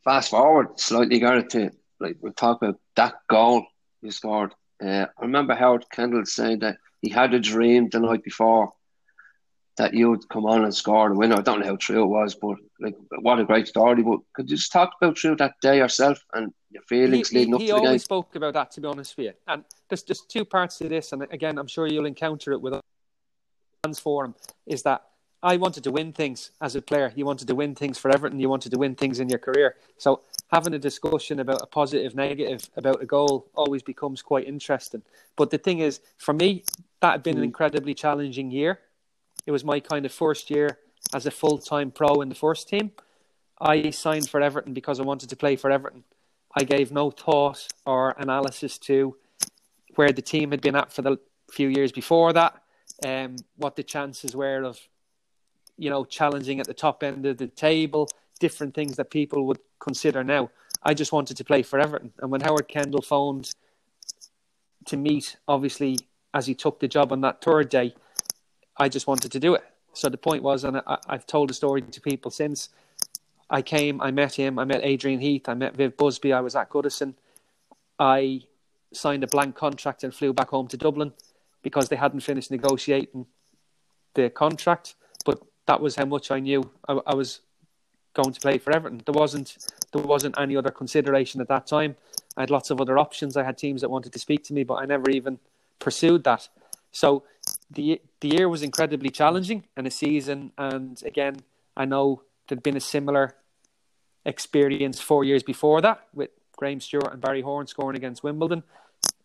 fast 0.04 0.31
forward 0.31 0.80
slightly, 0.80 1.20
Gareth, 1.20 1.48
to 1.50 1.72
like 2.00 2.18
we 2.22 2.31
talk 2.31 2.62
about 2.62 2.80
that 2.96 3.16
goal 3.30 3.66
you 4.02 4.12
scored. 4.12 4.54
Uh, 4.84 5.06
I 5.18 5.22
remember 5.22 5.56
Howard 5.56 5.86
Kendall 5.90 6.25
saying 6.25 6.60
that 6.60 6.78
he 7.02 7.10
had 7.10 7.34
a 7.34 7.40
dream 7.40 7.90
the 7.90 8.00
night 8.00 8.24
before 8.24 8.74
that 9.78 9.94
you 9.94 10.10
would 10.10 10.28
come 10.30 10.46
on 10.46 10.64
and 10.64 10.74
score 10.74 11.10
the 11.10 11.16
winner. 11.16 11.36
I 11.36 11.42
don't 11.42 11.60
know 11.62 11.66
how 11.66 11.75
true 11.78 12.04
it 12.04 12.08
was, 12.08 12.36
but 12.36 12.58
like 12.80 12.96
what 13.22 13.40
a 13.40 13.46
great 13.46 13.68
story. 13.68 14.04
But 14.04 14.20
could 14.34 14.50
you 14.50 14.58
just 14.58 14.72
talk 14.72 14.92
about 15.02 15.18
through 15.18 15.38
that 15.38 15.56
day 15.62 15.78
yourself 15.78 16.20
and 16.34 16.54
your 16.70 16.84
feelings 16.84 17.30
he, 17.30 17.40
leading 17.40 17.54
he, 17.54 17.56
up 17.56 17.62
he 17.62 17.68
to 17.68 17.74
the 17.74 17.78
game? 17.78 17.81
He 17.81 17.88
always 17.88 18.04
spoke 18.04 18.36
about 18.36 18.54
that, 18.54 18.72
to 18.72 18.81
be 18.81 18.88
honest 18.88 19.18
with 19.18 19.28
you. 19.28 19.34
And 19.48 19.64
there's 19.90 20.04
just 20.04 20.30
two 20.30 20.46
parts 20.46 20.78
to 20.78 20.90
this, 20.90 21.12
and 21.12 21.24
again, 21.31 21.58
I'm 21.58 21.68
sure 21.68 21.88
you'll 21.88 22.06
encounter 22.06 22.52
it 22.52 22.62
with 22.62 22.80
fans 23.84 24.00
forum. 24.00 24.36
Is 24.66 24.84
that 24.84 25.04
I 25.42 25.58
wanted 25.58 25.84
to 25.86 25.92
win 25.92 26.14
things 26.14 26.52
as 26.62 26.75
a 26.75 26.81
player. 26.81 27.12
You 27.16 27.25
wanted 27.25 27.48
to 27.48 27.56
win 27.56 27.75
things 27.75 27.98
for 27.98 28.12
Everton. 28.12 28.40
You 28.40 28.50
wanted 28.50 28.72
to 28.72 28.78
win 28.78 28.96
things 28.96 29.20
in 29.20 29.28
your 29.28 29.40
career. 29.40 29.75
So 29.98 30.22
having 30.52 30.74
a 30.74 30.80
discussion 30.80 31.40
about 31.40 31.62
a 31.62 31.66
positive, 31.66 32.15
negative, 32.15 32.70
about 32.77 33.01
a 33.01 33.06
goal 33.06 33.50
always 33.56 33.82
becomes 33.82 34.22
quite 34.22 34.48
interesting. 34.48 35.01
But 35.36 35.50
the 35.50 35.58
thing 35.58 35.80
is, 35.80 36.00
for 36.18 36.34
me, 36.34 36.63
that 37.01 37.12
had 37.12 37.24
been 37.24 37.38
an 37.38 37.42
mm. 37.42 37.48
incredibly 37.48 37.94
challenging 37.94 38.51
year 38.51 38.80
it 39.45 39.51
was 39.51 39.63
my 39.63 39.79
kind 39.79 40.05
of 40.05 40.12
first 40.12 40.50
year 40.50 40.79
as 41.13 41.25
a 41.25 41.31
full 41.31 41.57
time 41.57 41.91
pro 41.91 42.21
in 42.21 42.29
the 42.29 42.35
first 42.35 42.69
team. 42.69 42.91
I 43.59 43.91
signed 43.91 44.29
for 44.29 44.41
Everton 44.41 44.73
because 44.73 45.00
I 45.00 45.03
wanted 45.03 45.29
to 45.29 45.35
play 45.35 45.55
for 45.55 45.71
Everton. 45.71 46.03
I 46.55 46.63
gave 46.63 46.91
no 46.91 47.12
thought 47.12 47.67
or 47.85 48.12
analysis 48.17 48.77
to 48.79 49.15
where 49.95 50.12
the 50.12 50.21
team 50.21 50.51
had 50.51 50.62
been 50.62 50.75
at 50.75 50.91
for 50.91 51.01
the 51.01 51.17
few 51.51 51.69
years 51.69 51.91
before 51.91 52.33
that, 52.33 52.62
um, 53.05 53.35
what 53.57 53.75
the 53.75 53.83
chances 53.83 54.35
were 54.35 54.63
of, 54.63 54.79
you 55.77 55.89
know, 55.89 56.03
challenging 56.03 56.59
at 56.59 56.67
the 56.67 56.73
top 56.73 57.03
end 57.03 57.25
of 57.25 57.38
the 57.38 57.47
table, 57.47 58.07
different 58.39 58.73
things 58.73 58.95
that 58.97 59.12
people 59.12 59.45
would 59.47 59.59
consider 59.79 60.23
now. 60.23 60.50
I 60.81 60.93
just 60.93 61.12
wanted 61.12 61.38
to 61.38 61.43
play 61.43 61.63
for 61.63 61.79
Everton. 61.79 62.13
And 62.19 62.31
when 62.31 62.41
Howard 62.41 62.67
Kendall 62.67 63.01
phoned 63.01 63.51
to 64.85 64.97
meet, 64.97 65.38
obviously, 65.47 65.97
as 66.33 66.45
he 66.45 66.55
took 66.55 66.79
the 66.79 66.88
job 66.88 67.12
on 67.12 67.21
that 67.21 67.41
third 67.41 67.69
day, 67.69 67.95
I 68.77 68.89
just 68.89 69.08
wanted 69.08 69.32
to 69.32 69.39
do 69.39 69.53
it. 69.56 69.63
So 69.94 70.10
the 70.10 70.18
point 70.18 70.44
was, 70.44 70.63
and 70.63 70.82
I, 70.88 70.98
have 71.08 71.27
told 71.27 71.50
the 71.50 71.53
story 71.53 71.82
to 71.82 72.01
people 72.01 72.32
since. 72.32 72.70
I 73.50 73.62
came, 73.62 74.01
I 74.01 74.10
met 74.12 74.34
him, 74.34 74.58
I 74.58 74.65
met 74.65 74.82
Adrian 74.84 75.20
Heath, 75.20 75.48
I 75.48 75.53
met 75.53 75.75
Viv 75.75 75.96
Busby, 75.96 76.34
I 76.34 76.42
was 76.42 76.56
at 76.56 76.70
Goodison. 76.70 77.13
I 78.00 78.42
signed 78.92 79.24
a 79.24 79.27
blank 79.27 79.56
contract 79.56 80.03
and 80.03 80.13
flew 80.13 80.34
back 80.34 80.50
home 80.50 80.68
to 80.70 80.77
Dublin 80.77 81.13
because 81.62 81.89
they 81.89 81.96
hadn't 81.96 82.22
finished 82.22 82.50
negotiating 82.50 83.27
the 84.15 84.30
contract. 84.30 84.96
But 85.25 85.42
that 85.68 85.82
was 85.82 85.96
how 85.96 86.06
much 86.06 86.32
I 86.32 86.39
knew 86.39 86.70
I, 86.88 87.00
I 87.06 87.13
was 87.13 87.42
going 88.13 88.34
to 88.34 88.39
play 88.39 88.58
for 88.58 88.72
Everton. 88.72 89.01
There 89.06 89.13
wasn't 89.13 89.58
there 89.92 90.01
wasn't 90.01 90.36
any 90.39 90.56
other 90.56 90.72
consideration 90.72 91.42
at 91.42 91.48
that 91.48 91.68
time. 91.68 91.96
I 92.36 92.42
had 92.42 92.50
lots 92.50 92.70
of 92.70 92.82
other 92.82 92.98
options. 92.98 93.38
I 93.38 93.44
had 93.44 93.58
teams 93.58 93.82
that 93.82 93.89
wanted 93.89 94.13
to 94.13 94.20
speak 94.20 94.44
to 94.46 94.53
me, 94.53 94.63
but 94.63 94.75
I 94.75 94.86
never 94.86 95.10
even 95.10 95.39
pursued 95.80 96.24
that. 96.24 96.50
So 96.92 97.24
the 97.74 98.01
the 98.22 98.30
year 98.30 98.48
was 98.50 98.63
incredibly 98.63 99.10
challenging 99.10 99.65
and 99.75 99.86
a 99.88 99.92
season. 99.92 100.51
And 100.58 101.01
again, 101.03 101.38
I 101.75 101.86
know 101.86 102.24
there'd 102.48 102.63
been 102.63 102.77
a 102.77 102.82
similar 102.82 103.36
experience 104.25 105.00
four 105.01 105.24
years 105.24 105.44
before 105.44 105.82
that 105.82 106.08
with 106.13 106.30
Graham 106.56 106.80
Stuart 106.80 107.12
and 107.12 107.22
Barry 107.22 107.42
Horne 107.42 107.68
scoring 107.68 107.98
against 107.98 108.24
Wimbledon. 108.24 108.63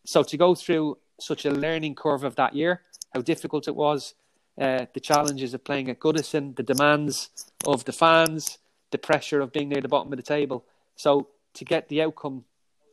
So 0.04 0.22
to 0.22 0.36
go 0.36 0.54
through 0.54 0.98
such 1.20 1.44
a 1.44 1.50
learning 1.50 1.94
curve 1.94 2.24
of 2.24 2.36
that 2.36 2.54
year, 2.54 2.82
how 3.14 3.20
difficult 3.20 3.68
it 3.68 3.76
was, 3.76 4.14
uh, 4.60 4.86
the 4.92 5.00
challenges 5.00 5.54
of 5.54 5.64
playing 5.64 5.88
at 5.90 6.00
Goodison, 6.00 6.56
the 6.56 6.62
demands 6.62 7.30
of 7.66 7.84
the 7.84 7.92
fans, 7.92 8.58
the 8.90 8.98
pressure 8.98 9.40
of 9.40 9.52
being 9.52 9.68
near 9.68 9.80
the 9.80 9.88
bottom 9.88 10.12
of 10.12 10.16
the 10.16 10.22
table. 10.22 10.64
So 10.96 11.28
to 11.54 11.64
get 11.64 11.88
the 11.88 12.02
outcome 12.02 12.44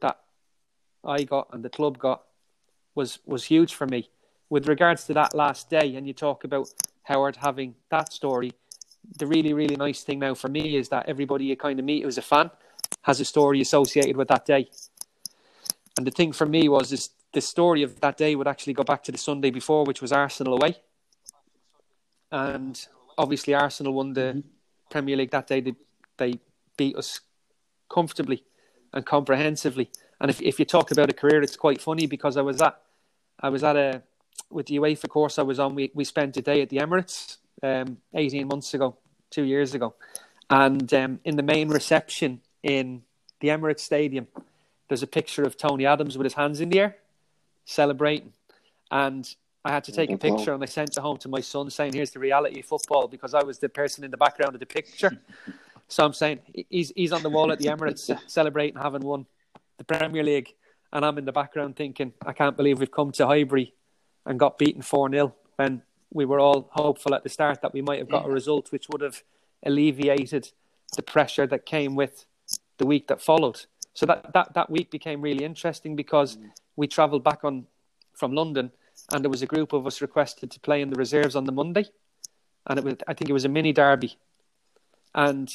that 0.01 0.19
I 1.03 1.23
got 1.23 1.47
and 1.51 1.63
the 1.63 1.69
club 1.69 1.97
got 1.97 2.23
was 2.93 3.19
was 3.25 3.45
huge 3.45 3.73
for 3.73 3.87
me. 3.87 4.09
With 4.49 4.67
regards 4.67 5.05
to 5.05 5.13
that 5.13 5.33
last 5.33 5.69
day, 5.69 5.95
and 5.95 6.07
you 6.07 6.13
talk 6.13 6.43
about 6.43 6.69
Howard 7.03 7.37
having 7.37 7.75
that 7.89 8.13
story, 8.13 8.53
the 9.17 9.27
really 9.27 9.53
really 9.53 9.75
nice 9.75 10.03
thing 10.03 10.19
now 10.19 10.33
for 10.33 10.47
me 10.47 10.75
is 10.77 10.89
that 10.89 11.07
everybody 11.07 11.45
you 11.45 11.55
kind 11.55 11.79
of 11.79 11.85
meet 11.85 12.03
who's 12.03 12.17
a 12.17 12.23
fan 12.23 12.49
has 13.03 13.19
a 13.19 13.25
story 13.25 13.61
associated 13.61 14.17
with 14.17 14.27
that 14.27 14.45
day. 14.45 14.67
And 15.97 16.05
the 16.05 16.11
thing 16.11 16.31
for 16.31 16.45
me 16.45 16.67
was 16.69 16.89
this 16.89 17.09
the 17.35 17.41
story 17.41 17.83
of 17.83 17.99
that 17.99 18.17
day 18.17 18.33
would 18.35 18.47
actually 18.47 18.73
go 18.73 18.83
back 18.83 19.03
to 19.03 19.11
the 19.11 19.17
Sunday 19.17 19.51
before, 19.51 19.83
which 19.83 20.01
was 20.01 20.11
Arsenal 20.11 20.55
away. 20.55 20.77
And 22.31 22.87
obviously, 23.17 23.53
Arsenal 23.53 23.93
won 23.93 24.13
the 24.13 24.21
mm-hmm. 24.21 24.39
Premier 24.89 25.17
League 25.17 25.31
that 25.31 25.47
day. 25.47 25.59
They, 25.59 25.75
they 26.17 26.39
beat 26.77 26.95
us 26.95 27.19
comfortably 27.89 28.43
and 28.93 29.05
comprehensively. 29.05 29.91
And 30.19 30.31
if 30.31 30.41
if 30.41 30.59
you 30.59 30.65
talk 30.65 30.91
about 30.91 31.09
a 31.09 31.13
career, 31.13 31.41
it's 31.43 31.57
quite 31.57 31.81
funny 31.81 32.07
because 32.07 32.37
I 32.37 32.41
was 32.41 32.61
at 32.61 32.79
I 33.39 33.49
was 33.49 33.63
at 33.63 33.75
a 33.75 34.01
with 34.49 34.67
the 34.67 34.77
UEFA 34.77 35.09
course 35.09 35.39
I 35.39 35.43
was 35.43 35.59
on. 35.59 35.75
We 35.75 35.91
we 35.93 36.03
spent 36.03 36.37
a 36.37 36.41
day 36.41 36.61
at 36.61 36.69
the 36.69 36.77
Emirates 36.77 37.37
um, 37.63 37.97
eighteen 38.13 38.47
months 38.47 38.73
ago, 38.73 38.97
two 39.29 39.43
years 39.43 39.73
ago, 39.73 39.95
and 40.49 40.91
um, 40.93 41.19
in 41.23 41.35
the 41.35 41.43
main 41.43 41.69
reception 41.69 42.41
in 42.63 43.03
the 43.39 43.49
Emirates 43.49 43.81
Stadium, 43.81 44.27
there's 44.87 45.03
a 45.03 45.07
picture 45.07 45.43
of 45.43 45.57
Tony 45.57 45.85
Adams 45.85 46.17
with 46.17 46.25
his 46.25 46.33
hands 46.33 46.61
in 46.61 46.69
the 46.69 46.79
air, 46.79 46.97
celebrating, 47.65 48.33
and 48.91 49.35
I 49.63 49.71
had 49.71 49.83
to 49.85 49.91
take 49.91 50.11
a 50.11 50.17
picture 50.17 50.53
and 50.53 50.61
I 50.61 50.67
sent 50.67 50.95
it 50.95 50.99
home 50.99 51.17
to 51.17 51.29
my 51.29 51.41
son 51.41 51.69
saying, 51.69 51.93
"Here's 51.93 52.11
the 52.11 52.19
reality 52.19 52.59
of 52.59 52.65
football," 52.65 53.07
because 53.07 53.33
I 53.33 53.43
was 53.43 53.59
the 53.59 53.69
person 53.69 54.03
in 54.03 54.11
the 54.11 54.17
background 54.17 54.53
of 54.53 54.59
the 54.59 54.65
picture. 54.65 55.19
so 55.87 56.05
I'm 56.05 56.13
saying 56.13 56.39
he's 56.69 56.91
he's 56.95 57.11
on 57.11 57.23
the 57.23 57.29
wall 57.29 57.51
at 57.51 57.59
the 57.59 57.65
Emirates 57.65 58.15
celebrating 58.27 58.79
having 58.79 59.01
won 59.01 59.25
the 59.77 59.83
Premier 59.83 60.23
League, 60.23 60.53
and 60.93 61.03
I'm 61.03 61.17
in 61.17 61.25
the 61.25 61.31
background 61.31 61.75
thinking, 61.75 62.13
"I 62.25 62.33
can't 62.33 62.55
believe 62.55 62.79
we've 62.79 62.91
come 62.91 63.11
to 63.13 63.25
Highbury 63.25 63.73
and 64.25 64.39
got 64.39 64.57
beaten 64.57 64.81
four 64.81 65.09
0 65.09 65.33
when 65.55 65.81
we 66.11 66.25
were 66.25 66.39
all 66.39 66.69
hopeful 66.71 67.13
at 67.13 67.23
the 67.23 67.29
start 67.29 67.61
that 67.61 67.73
we 67.73 67.81
might 67.81 67.99
have 67.99 68.09
got 68.09 68.25
a 68.25 68.29
result 68.29 68.71
which 68.71 68.87
would 68.89 69.01
have 69.01 69.23
alleviated 69.63 70.51
the 70.95 71.01
pressure 71.01 71.47
that 71.47 71.65
came 71.65 71.95
with 71.95 72.25
the 72.77 72.85
week 72.85 73.07
that 73.07 73.21
followed." 73.21 73.65
So 73.93 74.05
that, 74.05 74.33
that, 74.33 74.53
that 74.53 74.69
week 74.69 74.91
became 74.91 75.21
really 75.21 75.45
interesting 75.45 75.95
because 75.95 76.37
we 76.75 76.87
travelled 76.87 77.23
back 77.23 77.43
on 77.43 77.65
from 78.13 78.33
London 78.33 78.71
and 79.11 79.23
there 79.23 79.29
was 79.29 79.41
a 79.41 79.45
group 79.45 79.73
of 79.73 79.85
us 79.85 80.01
requested 80.01 80.51
to 80.51 80.59
play 80.59 80.81
in 80.81 80.89
the 80.89 80.95
reserves 80.95 81.35
on 81.35 81.45
the 81.45 81.51
Monday, 81.51 81.85
and 82.67 82.79
it 82.79 82.85
was 82.85 82.95
I 83.07 83.13
think 83.13 83.29
it 83.29 83.33
was 83.33 83.45
a 83.45 83.49
mini 83.49 83.73
derby, 83.73 84.17
and 85.13 85.49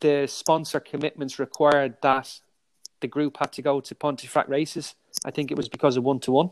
the 0.00 0.26
sponsor 0.26 0.80
commitments 0.80 1.38
required 1.38 1.96
that 2.02 2.40
the 3.00 3.06
group 3.06 3.36
had 3.38 3.52
to 3.52 3.62
go 3.62 3.80
to 3.80 3.94
Pontefract 3.94 4.48
races. 4.48 4.94
I 5.24 5.30
think 5.30 5.50
it 5.50 5.56
was 5.56 5.68
because 5.68 5.96
of 5.96 6.04
one 6.04 6.20
to 6.20 6.32
one, 6.32 6.50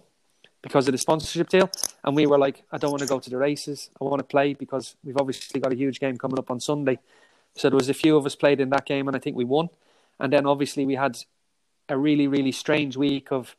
because 0.62 0.86
of 0.88 0.92
the 0.92 0.98
sponsorship 0.98 1.48
deal, 1.48 1.70
and 2.04 2.14
we 2.14 2.26
were 2.26 2.38
like, 2.38 2.62
I 2.70 2.78
don't 2.78 2.90
want 2.90 3.02
to 3.02 3.08
go 3.08 3.18
to 3.18 3.30
the 3.30 3.36
races. 3.36 3.90
I 4.00 4.04
want 4.04 4.20
to 4.20 4.24
play 4.24 4.54
because 4.54 4.96
we've 5.04 5.16
obviously 5.16 5.60
got 5.60 5.72
a 5.72 5.76
huge 5.76 6.00
game 6.00 6.16
coming 6.16 6.38
up 6.38 6.50
on 6.50 6.60
Sunday. 6.60 6.98
So 7.56 7.68
there 7.68 7.76
was 7.76 7.88
a 7.88 7.94
few 7.94 8.16
of 8.16 8.26
us 8.26 8.36
played 8.36 8.60
in 8.60 8.70
that 8.70 8.86
game, 8.86 9.08
and 9.08 9.16
I 9.16 9.20
think 9.20 9.36
we 9.36 9.44
won. 9.44 9.70
And 10.18 10.32
then 10.32 10.46
obviously 10.46 10.84
we 10.84 10.94
had 10.94 11.18
a 11.88 11.96
really 11.96 12.28
really 12.28 12.52
strange 12.52 12.96
week 12.96 13.32
of 13.32 13.56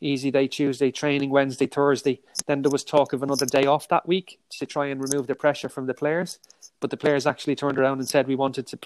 easy 0.00 0.30
day 0.30 0.48
Tuesday, 0.48 0.90
training 0.90 1.30
Wednesday, 1.30 1.66
Thursday. 1.66 2.20
Then 2.46 2.62
there 2.62 2.70
was 2.70 2.84
talk 2.84 3.12
of 3.12 3.22
another 3.22 3.46
day 3.46 3.66
off 3.66 3.88
that 3.88 4.08
week 4.08 4.40
to 4.58 4.66
try 4.66 4.86
and 4.86 5.00
remove 5.00 5.26
the 5.26 5.34
pressure 5.34 5.68
from 5.68 5.86
the 5.86 5.94
players. 5.94 6.38
But 6.80 6.90
the 6.90 6.96
players 6.96 7.26
actually 7.26 7.56
turned 7.56 7.78
around 7.78 7.98
and 7.98 8.08
said 8.08 8.26
we 8.26 8.34
wanted 8.34 8.66
to 8.68 8.78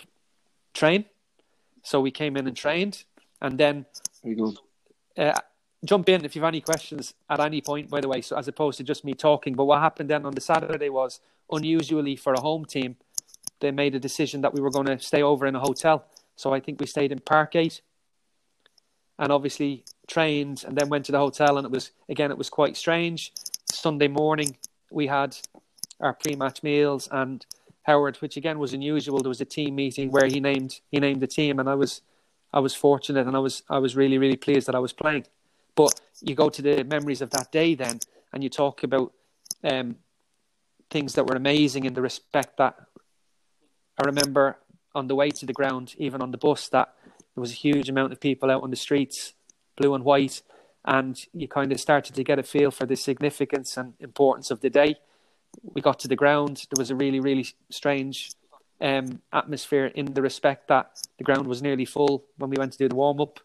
train. 0.74 1.04
So 1.82 2.00
we 2.00 2.10
came 2.10 2.36
in 2.36 2.46
and 2.46 2.56
trained. 2.56 3.04
And 3.40 3.58
then 3.58 3.86
uh, 5.16 5.38
jump 5.84 6.08
in 6.08 6.24
if 6.24 6.34
you 6.34 6.42
have 6.42 6.48
any 6.48 6.60
questions 6.60 7.14
at 7.28 7.40
any 7.40 7.60
point, 7.60 7.90
by 7.90 8.00
the 8.00 8.08
way, 8.08 8.20
so 8.20 8.36
as 8.36 8.48
opposed 8.48 8.78
to 8.78 8.84
just 8.84 9.04
me 9.04 9.14
talking. 9.14 9.54
But 9.54 9.64
what 9.64 9.80
happened 9.80 10.10
then 10.10 10.24
on 10.24 10.34
the 10.34 10.40
Saturday 10.40 10.88
was 10.88 11.20
unusually 11.50 12.16
for 12.16 12.32
a 12.32 12.40
home 12.40 12.64
team, 12.64 12.96
they 13.60 13.70
made 13.70 13.94
a 13.94 14.00
decision 14.00 14.40
that 14.42 14.54
we 14.54 14.60
were 14.60 14.70
going 14.70 14.86
to 14.86 14.98
stay 14.98 15.22
over 15.22 15.46
in 15.46 15.54
a 15.54 15.60
hotel. 15.60 16.04
So 16.36 16.52
I 16.52 16.60
think 16.60 16.80
we 16.80 16.86
stayed 16.86 17.12
in 17.12 17.20
Parkgate 17.20 17.80
and 19.18 19.30
obviously 19.30 19.84
trained 20.06 20.64
and 20.66 20.76
then 20.76 20.88
went 20.88 21.04
to 21.06 21.12
the 21.12 21.18
hotel 21.18 21.56
and 21.56 21.64
it 21.64 21.70
was 21.70 21.90
again 22.08 22.30
it 22.30 22.38
was 22.38 22.50
quite 22.50 22.76
strange 22.76 23.32
sunday 23.70 24.08
morning 24.08 24.56
we 24.90 25.06
had 25.06 25.36
our 26.00 26.12
pre-match 26.12 26.62
meals 26.62 27.08
and 27.10 27.46
howard 27.84 28.16
which 28.16 28.36
again 28.36 28.58
was 28.58 28.72
unusual 28.72 29.20
there 29.20 29.28
was 29.28 29.40
a 29.40 29.46
team 29.46 29.74
meeting 29.74 30.10
where 30.10 30.26
he 30.26 30.40
named 30.40 30.80
he 30.90 30.98
named 30.98 31.20
the 31.20 31.26
team 31.26 31.58
and 31.58 31.68
i 31.68 31.74
was 31.74 32.02
i 32.52 32.60
was 32.60 32.74
fortunate 32.74 33.26
and 33.26 33.36
i 33.36 33.38
was 33.38 33.62
i 33.70 33.78
was 33.78 33.96
really 33.96 34.18
really 34.18 34.36
pleased 34.36 34.66
that 34.66 34.74
i 34.74 34.78
was 34.78 34.92
playing 34.92 35.24
but 35.74 36.00
you 36.20 36.34
go 36.34 36.48
to 36.48 36.62
the 36.62 36.84
memories 36.84 37.20
of 37.20 37.30
that 37.30 37.50
day 37.52 37.74
then 37.74 37.98
and 38.32 38.42
you 38.42 38.50
talk 38.50 38.82
about 38.82 39.12
um, 39.62 39.96
things 40.90 41.14
that 41.14 41.26
were 41.26 41.36
amazing 41.36 41.84
in 41.84 41.94
the 41.94 42.02
respect 42.02 42.56
that 42.56 42.76
i 43.98 44.04
remember 44.04 44.58
on 44.94 45.06
the 45.08 45.14
way 45.14 45.30
to 45.30 45.46
the 45.46 45.52
ground 45.52 45.94
even 45.98 46.22
on 46.22 46.30
the 46.30 46.38
bus 46.38 46.68
that 46.68 46.94
there 47.34 47.40
was 47.40 47.50
a 47.50 47.56
huge 47.56 47.88
amount 47.88 48.12
of 48.12 48.20
people 48.20 48.50
out 48.50 48.62
on 48.62 48.70
the 48.70 48.76
streets, 48.76 49.34
blue 49.76 49.94
and 49.94 50.04
white, 50.04 50.42
and 50.84 51.26
you 51.32 51.48
kind 51.48 51.72
of 51.72 51.80
started 51.80 52.14
to 52.14 52.24
get 52.24 52.38
a 52.38 52.42
feel 52.42 52.70
for 52.70 52.86
the 52.86 52.96
significance 52.96 53.76
and 53.76 53.94
importance 53.98 54.50
of 54.50 54.60
the 54.60 54.70
day. 54.70 54.96
We 55.62 55.80
got 55.80 55.98
to 56.00 56.08
the 56.08 56.16
ground. 56.16 56.66
There 56.70 56.80
was 56.80 56.90
a 56.90 56.96
really, 56.96 57.20
really 57.20 57.46
strange 57.70 58.32
um, 58.80 59.20
atmosphere 59.32 59.86
in 59.86 60.14
the 60.14 60.22
respect 60.22 60.68
that 60.68 60.90
the 61.18 61.24
ground 61.24 61.46
was 61.46 61.62
nearly 61.62 61.84
full 61.84 62.24
when 62.36 62.50
we 62.50 62.56
went 62.56 62.72
to 62.72 62.78
do 62.78 62.88
the 62.88 62.94
warm 62.94 63.20
up. 63.20 63.40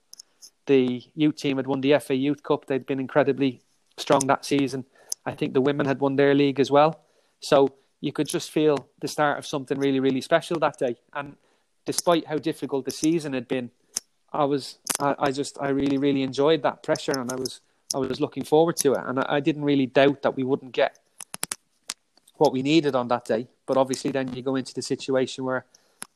The 0.70 1.02
youth 1.16 1.38
team 1.38 1.58
had 1.58 1.66
won 1.66 1.82
the 1.82 1.98
FA 1.98 2.14
Youth 2.14 2.44
Cup. 2.44 2.68
They'd 2.68 2.86
been 2.86 3.00
incredibly 3.00 3.62
strong 3.98 4.28
that 4.28 4.46
season. 4.46 4.86
I 5.26 5.32
think 5.34 5.56
the 5.56 5.62
women 5.62 5.88
had 5.88 6.00
won 6.00 6.16
their 6.16 6.36
league 6.36 6.60
as 6.60 6.70
well. 6.70 7.00
So 7.40 7.74
you 8.02 8.12
could 8.12 8.28
just 8.28 8.52
feel 8.52 8.88
the 9.02 9.08
start 9.08 9.40
of 9.40 9.48
something 9.48 9.80
really, 9.80 10.00
really 10.00 10.22
special 10.22 10.60
that 10.60 10.78
day. 10.78 10.98
And 11.12 11.38
despite 11.88 12.28
how 12.28 12.38
difficult 12.38 12.86
the 12.86 12.92
season 12.92 13.34
had 13.34 13.48
been, 13.48 13.72
I 14.32 14.46
was 14.46 14.78
I, 15.00 15.16
I, 15.18 15.32
just 15.32 15.58
I 15.60 15.70
really 15.70 15.98
really 15.98 16.22
enjoyed 16.22 16.62
that 16.62 16.84
pressure 16.84 17.20
and 17.20 17.32
I 17.32 17.36
was 17.36 17.62
I 17.96 17.98
was 17.98 18.22
looking 18.22 18.44
forward 18.44 18.78
to 18.78 18.94
it 18.94 19.02
and 19.04 19.22
I, 19.22 19.26
I, 19.28 19.40
didn't 19.40 19.64
really 19.64 19.88
doubt 19.88 20.22
that 20.22 20.36
we 20.36 20.44
wouldn't 20.44 20.74
get 20.74 21.00
what 22.36 22.54
we 22.54 22.62
needed 22.62 22.94
on 22.94 23.08
that 23.08 23.26
day. 23.26 23.48
But 23.66 23.78
obviously, 23.78 24.12
then 24.12 24.36
you 24.36 24.44
go 24.44 24.56
into 24.56 24.76
the 24.76 24.84
situation 24.84 25.46
where 25.46 25.66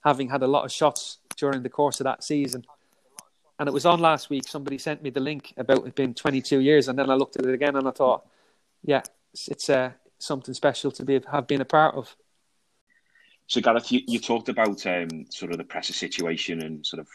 having 0.03 0.29
had 0.29 0.43
a 0.43 0.47
lot 0.47 0.63
of 0.63 0.71
shots 0.71 1.17
during 1.37 1.63
the 1.63 1.69
course 1.69 1.99
of 1.99 2.03
that 2.03 2.23
season, 2.23 2.65
and 3.59 3.67
it 3.67 3.73
was 3.73 3.85
on 3.85 3.99
last 3.99 4.29
week. 4.29 4.47
Somebody 4.47 4.77
sent 4.77 5.03
me 5.03 5.09
the 5.09 5.19
link 5.19 5.53
about 5.57 5.85
it 5.85 5.95
being 5.95 6.13
22 6.13 6.59
years, 6.59 6.87
and 6.87 6.97
then 6.97 7.09
I 7.09 7.15
looked 7.15 7.37
at 7.37 7.45
it 7.45 7.53
again 7.53 7.75
and 7.75 7.87
I 7.87 7.91
thought, 7.91 8.25
yeah, 8.83 9.01
it's, 9.33 9.47
it's 9.47 9.69
uh, 9.69 9.91
something 10.19 10.53
special 10.53 10.91
to 10.91 11.05
be 11.05 11.19
have 11.31 11.47
been 11.47 11.61
a 11.61 11.65
part 11.65 11.95
of. 11.95 12.15
So, 13.47 13.61
Gareth, 13.61 13.91
you, 13.91 14.01
you 14.07 14.19
talked 14.19 14.49
about 14.49 14.85
um, 14.87 15.25
sort 15.29 15.51
of 15.51 15.57
the 15.57 15.63
pressure 15.63 15.93
situation 15.93 16.61
and 16.61 16.85
sort 16.85 17.01
of 17.01 17.07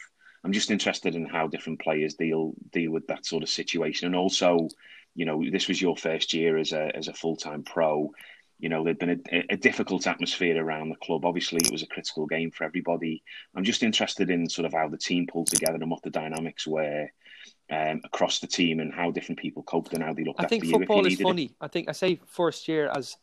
I'm 0.45 0.53
just 0.53 0.71
interested 0.71 1.15
in 1.15 1.27
how 1.27 1.49
different 1.49 1.81
players 1.81 2.15
deal 2.15 2.55
deal 2.73 2.93
with 2.93 3.07
that 3.09 3.27
sort 3.27 3.43
of 3.43 3.49
situation, 3.49 4.07
and 4.07 4.17
also, 4.17 4.69
you 5.15 5.25
know, 5.25 5.43
this 5.51 5.69
was 5.69 5.83
your 5.83 5.97
first 5.97 6.33
year 6.33 6.57
as 6.59 6.73
a 6.73 6.95
as 6.97 7.09
a 7.09 7.13
full 7.13 7.37
time 7.37 7.63
pro. 7.65 8.13
You 8.59 8.69
know, 8.69 8.83
there'd 8.83 8.99
been 8.99 9.23
a, 9.31 9.45
a, 9.51 9.57
difficult 9.57 10.07
atmosphere 10.07 10.61
around 10.63 10.89
the 10.89 10.97
club. 10.97 11.25
Obviously, 11.25 11.61
it 11.65 11.71
was 11.71 11.83
a 11.83 11.87
critical 11.87 12.27
game 12.27 12.51
for 12.51 12.65
everybody. 12.65 13.23
I'm 13.55 13.63
just 13.63 13.85
interested 13.85 14.31
in 14.31 14.49
sort 14.49 14.67
of 14.67 14.73
how 14.73 14.89
the 14.89 14.99
team 14.99 15.29
pulled 15.29 15.47
together 15.47 15.79
and 15.81 15.91
what 15.91 16.03
the 16.03 16.11
dynamics 16.11 16.67
were 16.67 17.09
um, 17.71 18.01
across 18.05 18.41
the 18.41 18.49
team 18.49 18.81
and 18.81 18.93
how 18.93 19.13
different 19.13 19.39
people 19.39 19.63
coped 19.63 19.93
and 19.93 20.03
how 20.03 20.13
they 20.13 20.25
looked 20.25 20.41
I 20.41 20.45
after 20.45 20.57
you. 20.57 20.61
I 20.61 20.63
think 20.63 20.73
football 20.73 21.07
is 21.07 21.21
funny. 21.21 21.45
It. 21.45 21.53
I 21.61 21.69
think 21.69 21.89
I 21.89 21.93
say 21.93 22.21
first 22.27 22.67
year 22.67 22.91
as 22.97 23.17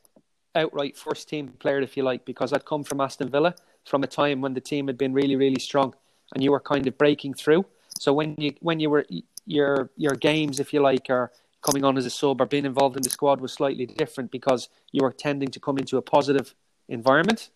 outright 0.55 0.97
first 0.97 1.27
team 1.27 1.49
player, 1.59 1.81
if 1.81 1.97
you 1.97 2.03
like, 2.03 2.23
because 2.23 2.53
I'd 2.53 2.65
come 2.65 2.83
from 2.83 3.01
Aston 3.01 3.29
Villa 3.29 3.55
from 3.83 4.03
a 4.03 4.07
time 4.07 4.41
when 4.41 4.53
the 4.53 4.61
team 4.61 4.87
had 4.87 4.97
been 4.97 5.13
really, 5.13 5.35
really 5.35 5.59
strong 5.59 5.93
and 6.33 6.43
you 6.43 6.51
were 6.51 6.59
kind 6.59 6.87
of 6.87 6.97
breaking 6.97 7.33
through. 7.33 7.65
So 7.99 8.13
when 8.13 8.35
you 8.37 8.53
when 8.61 8.79
you 8.79 8.89
were 8.89 9.05
your 9.45 9.89
your 9.95 10.15
games, 10.15 10.59
if 10.59 10.73
you 10.73 10.81
like, 10.81 11.09
are 11.09 11.31
coming 11.65 11.83
on 11.83 11.97
as 11.97 12.05
a 12.05 12.09
sub 12.09 12.41
or 12.41 12.45
being 12.45 12.65
involved 12.65 12.95
in 12.95 13.01
the 13.01 13.09
squad 13.09 13.41
was 13.41 13.53
slightly 13.53 13.85
different 13.85 14.31
because 14.31 14.69
you 14.91 15.01
were 15.03 15.11
tending 15.11 15.49
to 15.49 15.59
come 15.59 15.77
into 15.77 15.97
a 15.97 16.01
positive 16.01 16.53
environment. 16.87 17.49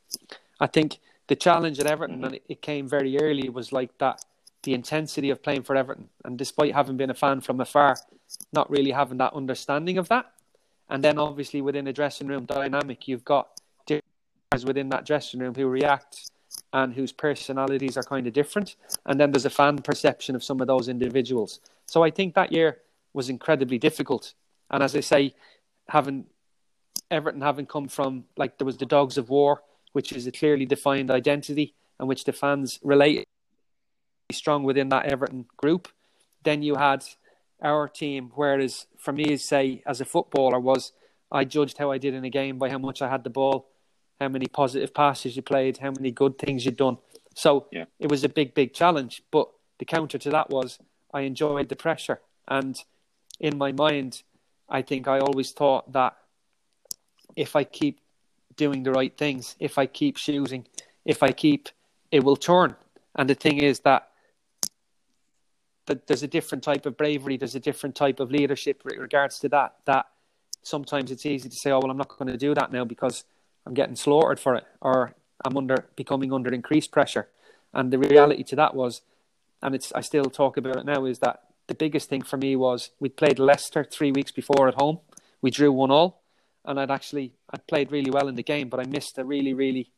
I 0.60 0.68
think 0.68 1.00
the 1.28 1.36
challenge 1.36 1.80
at 1.80 1.86
Everton, 1.86 2.18
mm-hmm. 2.18 2.26
and 2.26 2.40
it 2.50 2.62
came 2.62 2.88
very 2.88 3.20
early, 3.20 3.50
was 3.50 3.72
like 3.72 3.96
that 4.00 4.26
the 4.64 4.74
intensity 4.74 5.30
of 5.30 5.42
playing 5.42 5.64
for 5.64 5.76
Everton. 5.76 6.10
And 6.26 6.38
despite 6.38 6.74
having 6.74 6.98
been 6.98 7.10
a 7.10 7.14
fan 7.14 7.42
from 7.42 7.62
afar, 7.62 7.96
not 8.52 8.70
really 8.70 8.92
having 8.92 9.18
that 9.20 9.34
understanding 9.34 9.98
of 9.98 10.10
that. 10.10 10.26
And 10.90 11.04
then 11.04 11.20
obviously 11.20 11.62
within 11.62 11.88
a 11.88 11.94
dressing 11.94 12.28
room 12.28 12.46
dynamic, 12.46 13.08
you've 13.08 13.26
got 13.26 13.50
within 14.66 14.90
that 14.90 15.06
dressing 15.06 15.40
room 15.40 15.54
who 15.54 15.68
react 15.68 16.32
and 16.74 16.94
whose 16.94 17.12
personalities 17.12 17.96
are 17.96 18.04
kind 18.04 18.26
of 18.26 18.34
different. 18.34 18.76
And 19.06 19.20
then 19.20 19.32
there's 19.32 19.46
a 19.46 19.52
fan 19.52 19.78
perception 19.78 20.36
of 20.36 20.44
some 20.44 20.60
of 20.60 20.68
those 20.68 20.90
individuals. 20.90 21.60
So 21.86 22.04
I 22.04 22.10
think 22.10 22.34
that 22.34 22.52
year 22.52 22.80
was 23.14 23.30
incredibly 23.30 23.78
difficult. 23.78 24.34
And 24.70 24.84
as 24.84 24.96
I 24.96 25.00
say, 25.02 25.36
having 25.88 26.26
Everton 27.12 27.42
having 27.42 27.66
come 27.66 27.88
from 27.88 28.26
like 28.38 28.58
there 28.58 28.66
was 28.66 28.78
the 28.78 28.86
Dogs 28.86 29.18
of 29.18 29.30
War, 29.30 29.64
which 29.94 30.12
is 30.12 30.28
a 30.28 30.32
clearly 30.32 30.66
defined 30.66 31.10
identity 31.10 31.74
and 32.00 32.08
which 32.08 32.24
the 32.24 32.34
fans 32.34 32.80
relate 32.84 33.28
strong 34.32 34.64
within 34.64 34.90
that 34.90 35.06
Everton 35.06 35.46
group. 35.58 35.88
Then 36.44 36.62
you 36.62 36.76
had 36.76 37.04
our 37.62 37.88
team, 37.88 38.32
whereas 38.36 38.86
for 38.98 39.12
me, 39.12 39.38
say 39.38 39.82
as 39.86 40.00
a 40.00 40.06
footballer, 40.06 40.60
was 40.60 40.94
I 41.32 41.46
judged 41.46 41.78
how 41.78 41.92
I 41.92 41.98
did 41.98 42.14
in 42.14 42.24
a 42.24 42.30
game 42.30 42.58
by 42.58 42.70
how 42.70 42.78
much 42.78 43.02
I 43.02 43.10
had 43.10 43.24
the 43.24 43.30
ball, 43.30 43.68
how 44.20 44.30
many 44.30 44.48
positive 44.48 44.94
passes 44.94 45.36
you 45.36 45.42
played, 45.42 45.78
how 45.78 45.92
many 45.92 46.12
good 46.12 46.38
things 46.38 46.66
you'd 46.66 46.78
done. 46.78 46.98
So 47.36 47.68
yeah. 47.72 47.86
it 48.00 48.10
was 48.10 48.24
a 48.24 48.30
big, 48.30 48.54
big 48.54 48.74
challenge. 48.74 49.24
But 49.32 49.50
the 49.80 49.86
counter 49.86 50.18
to 50.18 50.30
that 50.30 50.50
was 50.50 50.80
I 51.14 51.22
enjoyed 51.22 51.70
the 51.70 51.76
pressure, 51.76 52.22
and 52.48 52.82
in 53.40 53.58
my 53.58 53.72
mind, 53.72 54.24
I 54.70 54.82
think 54.82 55.08
I 55.08 55.20
always 55.20 55.52
thought 55.52 55.92
that 55.94 56.16
if 57.36 57.56
I 57.56 57.64
keep 57.64 58.00
doing 58.56 58.84
the 58.84 58.92
right 58.92 59.16
things, 59.18 59.56
if 59.60 59.78
I 59.78 59.86
keep 59.86 60.18
choosing, 60.18 60.68
if 61.06 61.24
I 61.24 61.32
keep, 61.32 61.70
it 62.12 62.24
will 62.24 62.36
turn. 62.36 62.76
And 63.16 63.30
the 63.30 63.36
thing 63.36 63.60
is 63.60 63.80
that 63.82 64.10
that 65.86 66.06
there's 66.06 66.22
a 66.22 66.28
different 66.28 66.64
type 66.64 66.86
of 66.86 66.96
bravery, 66.96 67.36
there's 67.36 67.56
a 67.56 67.60
different 67.60 67.96
type 67.96 68.20
of 68.20 68.30
leadership 68.30 68.84
with 68.86 68.98
regards 68.98 69.40
to 69.40 69.50
that. 69.50 69.76
That 69.86 70.06
sometimes 70.62 71.10
it's 71.10 71.26
easy 71.26 71.50
to 71.50 71.56
say, 71.56 71.72
"Oh 71.72 71.80
well, 71.80 71.90
I'm 71.90 71.98
not 71.98 72.10
going 72.10 72.32
to 72.32 72.38
do 72.38 72.54
that 72.54 72.72
now 72.72 72.86
because 72.86 73.24
I'm 73.66 73.74
getting 73.74 73.96
slaughtered 73.96 74.40
for 74.40 74.56
it," 74.56 74.66
or 74.82 75.16
I'm 75.44 75.58
under 75.58 75.88
becoming 75.96 76.32
under 76.32 76.54
increased 76.54 76.92
pressure. 76.92 77.28
And 77.74 77.92
the 77.92 77.98
reality 77.98 78.44
to 78.44 78.56
that 78.58 78.76
was, 78.76 79.02
and 79.64 79.74
it's 79.74 79.92
I 79.94 80.02
still 80.02 80.26
talk 80.26 80.58
about 80.58 80.78
it 80.78 80.86
now, 80.86 81.06
is 81.06 81.20
that 81.20 81.49
the 81.70 81.76
biggest 81.76 82.10
thing 82.10 82.24
for 82.24 82.36
me 82.36 82.56
was 82.56 82.90
we 83.00 83.10
played 83.10 83.40
Leicester 83.40 83.84
three 83.84 84.12
weeks 84.12 84.32
before 84.32 84.68
at 84.68 84.74
home. 84.74 85.00
We 85.42 85.52
drew 85.52 85.72
one 85.72 85.92
all, 85.92 86.22
and 86.66 86.80
I'd 86.80 86.92
actually 86.92 87.32
I 87.54 87.58
played 87.58 87.92
really 87.92 88.12
well 88.12 88.28
in 88.28 88.36
the 88.36 88.44
game, 88.44 88.68
but 88.70 88.80
I 88.80 88.86
missed 88.86 89.18
a 89.18 89.24
really 89.24 89.54
really 89.54 89.92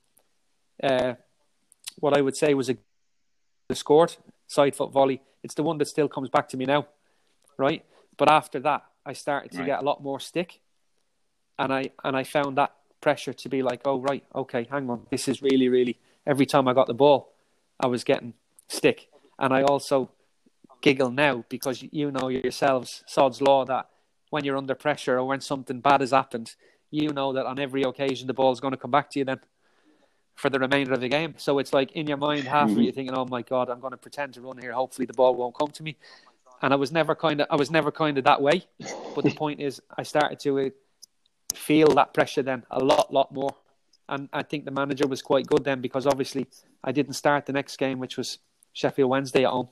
uh, 0.84 1.14
what 2.00 2.16
I 2.16 2.22
would 2.22 2.36
say 2.36 2.54
was 2.54 2.70
a 2.70 2.78
scored 3.74 4.16
side 4.48 4.76
foot 4.76 4.92
volley. 4.92 5.22
It's 5.44 5.56
the 5.56 5.64
one 5.64 5.78
that 5.80 5.88
still 5.88 6.10
comes 6.10 6.30
back 6.30 6.50
to 6.50 6.58
me 6.58 6.66
now, 6.66 6.88
right? 7.58 7.84
But 8.18 8.30
after 8.30 8.60
that, 8.60 8.84
I 9.06 9.14
started 9.14 9.52
to 9.54 9.60
Right. 9.60 9.66
get 9.68 9.80
a 9.82 9.86
lot 9.86 10.04
more 10.04 10.20
stick, 10.20 10.60
and 11.58 11.74
I 11.74 11.92
and 12.04 12.16
I 12.18 12.24
found 12.26 12.58
that 12.58 12.72
pressure 13.00 13.34
to 13.34 13.50
be 13.50 13.64
like, 13.64 13.82
oh 13.86 14.00
right, 14.00 14.24
okay, 14.36 14.68
hang 14.70 14.90
on, 14.90 15.08
this 15.10 15.28
is 15.28 15.42
really 15.42 15.70
really. 15.70 15.98
Every 16.28 16.46
time 16.46 16.68
I 16.68 16.74
got 16.74 16.88
the 16.88 16.94
ball, 16.94 17.34
I 17.80 17.88
was 17.88 18.04
getting 18.04 18.34
stick, 18.68 19.10
and 19.40 19.54
I 19.54 19.64
also 19.64 20.12
giggle 20.82 21.12
now 21.12 21.46
because 21.50 21.84
you 21.92 22.12
know 22.12 22.28
yourselves, 22.28 23.04
Sod's 23.08 23.42
law, 23.42 23.66
that 23.66 23.90
when 24.30 24.44
you're 24.44 24.58
under 24.58 24.76
pressure 24.76 25.18
or 25.18 25.26
when 25.26 25.42
something 25.42 25.80
bad 25.80 26.02
has 26.02 26.12
happened, 26.12 26.56
you 26.90 27.14
know 27.14 27.34
that 27.34 27.46
on 27.46 27.60
every 27.60 27.84
occasion 27.84 28.28
the 28.28 28.34
ball's 28.34 28.60
going 28.60 28.72
to 28.72 28.78
come 28.78 28.92
back 28.92 29.10
to 29.12 29.20
you 29.20 29.26
then 29.26 29.40
for 30.36 30.50
the 30.50 30.60
remainder 30.60 30.94
of 30.94 31.02
the 31.02 31.08
game. 31.08 31.36
So 31.38 31.60
it's 31.60 31.74
like 31.74 31.92
in 31.94 32.08
your 32.08 32.18
mind, 32.18 32.46
half 32.46 32.70
of 32.70 32.78
you 32.78 32.92
thinking, 32.92 33.16
"Oh 33.16 33.26
my 33.26 33.42
god, 33.42 33.70
I'm 33.70 33.80
going 33.80 33.92
to 33.92 33.98
pretend 33.98 34.34
to 34.34 34.42
run 34.42 34.58
here. 34.58 34.74
Hopefully 34.74 35.06
the 35.06 35.14
ball 35.14 35.36
won't 35.36 35.58
come 35.58 35.70
to 35.70 35.84
me." 35.84 35.98
And 36.62 36.74
I 36.74 36.76
was 36.76 36.92
never 36.92 37.16
kind 37.16 37.42
of, 37.42 37.48
I 37.50 37.56
was 37.56 37.72
never 37.72 37.92
kind 37.92 38.18
of 38.18 38.24
that 38.26 38.42
way. 38.42 38.66
But 39.16 39.24
the 39.24 39.34
point 39.34 39.60
is, 39.60 39.82
I 39.98 40.04
started 40.04 40.40
to 40.42 40.60
uh, 40.60 40.70
feel 41.54 41.88
that 41.96 42.14
pressure 42.14 42.44
then 42.44 42.64
a 42.70 42.80
lot, 42.80 43.12
lot 43.12 43.32
more. 43.34 43.56
And 44.08 44.30
I 44.32 44.44
think 44.44 44.66
the 44.66 44.72
manager 44.72 45.08
was 45.08 45.22
quite 45.22 45.48
good 45.48 45.64
then 45.64 45.82
because 45.82 46.06
obviously 46.06 46.48
I 46.84 46.92
didn't 46.92 47.14
start 47.14 47.46
the 47.46 47.54
next 47.54 47.78
game, 47.78 47.98
which 48.00 48.18
was 48.18 48.40
Sheffield 48.74 49.10
Wednesday 49.10 49.44
at 49.44 49.52
home. 49.52 49.70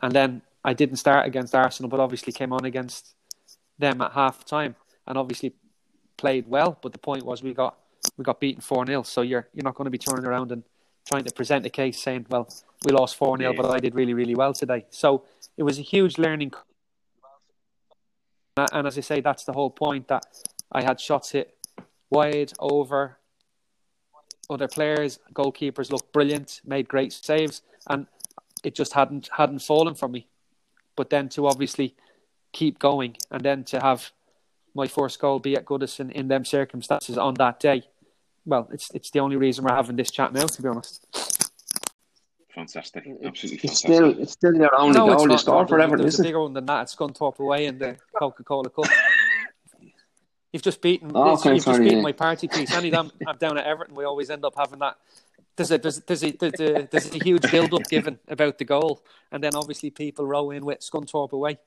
And 0.00 0.12
then 0.12 0.42
I 0.64 0.72
didn't 0.72 0.96
start 0.96 1.26
against 1.26 1.54
Arsenal, 1.54 1.88
but 1.88 2.00
obviously 2.00 2.32
came 2.32 2.52
on 2.52 2.64
against 2.64 3.14
them 3.78 4.00
at 4.00 4.12
half 4.12 4.44
time 4.44 4.76
and 5.06 5.18
obviously 5.18 5.54
played 6.16 6.46
well. 6.48 6.78
But 6.80 6.92
the 6.92 6.98
point 6.98 7.24
was 7.24 7.42
we 7.42 7.54
got 7.54 7.76
we 8.16 8.24
got 8.24 8.40
beaten 8.40 8.60
four 8.60 8.84
0 8.86 9.02
So 9.02 9.22
you're 9.22 9.48
you're 9.54 9.64
not 9.64 9.74
going 9.74 9.86
to 9.86 9.90
be 9.90 9.98
turning 9.98 10.24
around 10.24 10.52
and 10.52 10.62
trying 11.06 11.24
to 11.24 11.32
present 11.32 11.66
a 11.66 11.70
case 11.70 12.00
saying, 12.00 12.26
Well, 12.30 12.48
we 12.84 12.92
lost 12.92 13.16
four 13.16 13.36
0 13.36 13.52
Yeah. 13.52 13.60
but 13.60 13.70
I 13.70 13.78
did 13.78 13.94
really, 13.94 14.14
really 14.14 14.34
well 14.34 14.52
today. 14.52 14.86
So 14.90 15.24
it 15.56 15.64
was 15.64 15.78
a 15.78 15.82
huge 15.82 16.18
learning 16.18 16.52
and 18.56 18.86
as 18.86 18.98
I 18.98 19.00
say, 19.00 19.20
that's 19.20 19.44
the 19.44 19.52
whole 19.52 19.70
point 19.70 20.08
that 20.08 20.26
I 20.70 20.82
had 20.82 21.00
shots 21.00 21.30
hit 21.30 21.56
wide 22.10 22.52
over 22.58 23.18
other 24.50 24.68
players, 24.68 25.18
goalkeepers 25.32 25.90
looked 25.90 26.12
brilliant, 26.12 26.60
made 26.64 26.88
great 26.88 27.12
saves, 27.12 27.62
and 27.88 28.06
it 28.62 28.74
just 28.74 28.92
hadn't 28.92 29.28
hadn't 29.36 29.60
fallen 29.60 29.94
from 29.94 30.12
me. 30.12 30.26
But 30.96 31.10
then 31.10 31.28
to 31.30 31.46
obviously 31.46 31.94
keep 32.52 32.78
going, 32.78 33.16
and 33.30 33.42
then 33.42 33.64
to 33.64 33.80
have 33.80 34.10
my 34.74 34.86
first 34.86 35.20
goal 35.20 35.38
be 35.38 35.56
at 35.56 35.64
Goodison 35.64 36.10
in 36.12 36.28
them 36.28 36.44
circumstances 36.44 37.18
on 37.18 37.34
that 37.34 37.60
day, 37.60 37.84
well, 38.44 38.68
it's 38.72 38.90
it's 38.94 39.10
the 39.10 39.20
only 39.20 39.36
reason 39.36 39.64
we're 39.64 39.74
having 39.74 39.96
this 39.96 40.10
chat 40.10 40.32
now, 40.32 40.46
to 40.46 40.62
be 40.62 40.68
honest. 40.68 41.06
Fantastic. 42.54 43.06
Absolutely 43.24 43.60
It's 43.62 43.80
fantastic. 43.80 43.94
still, 43.94 44.20
it's 44.20 44.32
still 44.32 44.52
their 44.58 44.78
only 44.78 44.98
no, 44.98 45.06
it's 45.06 45.16
goal 45.16 45.26
not. 45.26 45.32
you 45.32 45.38
score 45.38 45.62
no, 45.62 45.68
for 45.68 45.80
Everton, 45.80 46.02
There's 46.02 46.14
a 46.14 46.16
isn't 46.16 46.24
it? 46.26 46.28
bigger 46.28 46.42
one 46.42 46.52
than 46.52 46.66
that. 46.66 46.82
It's 46.82 46.94
Scunthorpe 46.94 47.38
away 47.38 47.64
in 47.64 47.78
the 47.78 47.96
Coca 48.18 48.44
Cola 48.44 48.68
Cup. 48.68 48.84
You've 50.52 50.62
just 50.62 50.82
beaten. 50.82 51.12
Oh, 51.14 51.32
okay, 51.32 51.54
you've 51.54 51.64
just 51.64 51.80
beaten 51.80 51.96
yeah. 51.96 52.02
my 52.02 52.12
party 52.12 52.46
piece. 52.46 52.70
Anytime 52.74 53.10
I'm 53.26 53.38
down 53.38 53.56
at 53.56 53.64
Everton, 53.66 53.94
we 53.94 54.04
always 54.04 54.28
end 54.28 54.44
up 54.44 54.52
having 54.54 54.80
that. 54.80 54.98
There's 55.56 55.70
a 55.70 55.78
there's 55.78 56.00
there's 56.00 56.24
a, 56.24 56.30
there's 56.32 56.60
a, 56.60 56.88
there's 56.90 57.14
a 57.14 57.22
huge 57.22 57.50
build 57.50 57.74
up 57.74 57.84
given 57.88 58.18
about 58.28 58.58
the 58.58 58.64
goal, 58.64 59.02
and 59.30 59.42
then 59.42 59.54
obviously 59.54 59.90
people 59.90 60.26
row 60.26 60.50
in 60.50 60.64
with 60.64 60.80
Scunthorpe 60.80 61.32
away. 61.32 61.58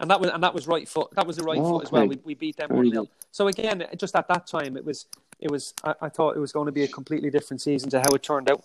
And 0.00 0.10
that 0.10 0.20
was 0.20 0.30
and 0.30 0.42
that 0.42 0.52
was 0.52 0.66
right 0.66 0.88
foot. 0.88 1.10
That 1.14 1.26
was 1.26 1.36
the 1.36 1.44
right 1.44 1.58
foot 1.58 1.84
as 1.84 1.92
well. 1.92 2.06
We, 2.06 2.18
we 2.24 2.34
beat 2.34 2.56
them 2.56 2.70
one 2.70 2.90
0. 2.90 3.06
So 3.30 3.46
again, 3.46 3.86
just 3.96 4.16
at 4.16 4.26
that 4.28 4.48
time, 4.48 4.76
it 4.76 4.84
was 4.84 5.06
it 5.38 5.50
was. 5.50 5.74
I, 5.84 5.94
I 6.02 6.08
thought 6.08 6.36
it 6.36 6.40
was 6.40 6.50
going 6.50 6.66
to 6.66 6.72
be 6.72 6.82
a 6.82 6.88
completely 6.88 7.30
different 7.30 7.60
season 7.60 7.90
to 7.90 8.00
how 8.00 8.10
it 8.14 8.22
turned 8.22 8.50
out. 8.50 8.64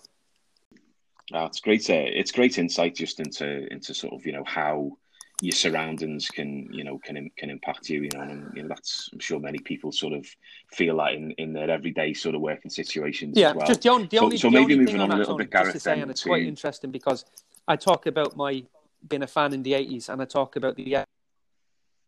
Oh, 1.32 1.44
it's 1.44 1.60
great. 1.60 1.88
Uh, 1.88 1.94
it's 1.94 2.32
great 2.32 2.58
insight 2.58 2.96
just 2.96 3.20
into 3.20 3.72
into 3.72 3.94
sort 3.94 4.14
of 4.14 4.26
you 4.26 4.32
know 4.32 4.44
how 4.44 4.96
your 5.40 5.52
surroundings 5.52 6.28
can 6.28 6.68
you 6.72 6.82
know 6.82 6.98
can 6.98 7.30
can 7.36 7.50
impact 7.50 7.88
you. 7.88 8.02
You 8.02 8.10
know, 8.14 8.22
and 8.22 8.52
you 8.56 8.62
know 8.62 8.68
that's 8.68 9.08
I'm 9.12 9.20
sure 9.20 9.38
many 9.38 9.58
people 9.58 9.92
sort 9.92 10.12
of 10.12 10.26
feel 10.72 10.96
that 10.98 11.12
in, 11.12 11.30
in 11.32 11.52
their 11.52 11.70
everyday 11.70 12.12
sort 12.14 12.34
of 12.34 12.40
working 12.40 12.70
situations 12.70 13.36
Yeah, 13.36 13.50
as 13.50 13.56
well. 13.56 13.66
just 13.66 13.82
the 13.82 13.90
only, 13.90 14.06
the 14.08 14.16
So- 14.18 14.24
only, 14.24 14.36
so 14.36 14.48
the 14.48 14.52
maybe 14.52 14.62
only 14.74 14.76
moving 14.78 14.92
thing 14.94 15.00
on 15.00 15.12
a 15.12 15.16
little 15.16 15.36
bit, 15.36 15.50
just 15.50 15.62
Gareth, 15.62 15.72
to 15.74 15.80
say, 15.80 16.00
and 16.00 16.10
it's 16.10 16.24
quite 16.24 16.40
to- 16.42 16.48
interesting 16.48 16.90
because 16.90 17.24
I 17.68 17.76
talk 17.76 18.06
about 18.06 18.36
my 18.36 18.64
being 19.08 19.22
a 19.22 19.26
fan 19.28 19.52
in 19.52 19.62
the 19.62 19.74
eighties, 19.74 20.08
and 20.08 20.20
I 20.20 20.24
talk 20.24 20.56
about 20.56 20.76
the 20.76 21.04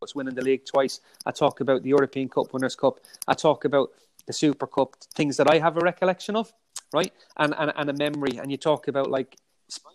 was 0.01 0.15
winning 0.15 0.35
the 0.35 0.43
league 0.43 0.65
twice. 0.65 1.01
I 1.27 1.31
talk 1.31 1.61
about 1.61 1.83
the 1.83 1.91
European 1.91 2.29
Cup, 2.29 2.53
Winners' 2.55 2.75
Cup. 2.75 3.01
I 3.29 3.35
talk 3.35 3.67
about 3.67 3.91
the 4.27 4.33
Super 4.33 4.67
Cup, 4.67 4.97
things 5.15 5.37
that 5.37 5.51
I 5.51 5.59
have 5.59 5.77
a 5.77 5.81
recollection 5.81 6.37
of, 6.37 6.53
right, 6.93 7.13
and 7.37 7.55
and, 7.59 7.73
and 7.77 7.91
a 7.91 7.93
memory. 7.93 8.39
And 8.39 8.51
you 8.51 8.57
talk 8.57 8.89
about 8.89 9.11
like 9.11 9.37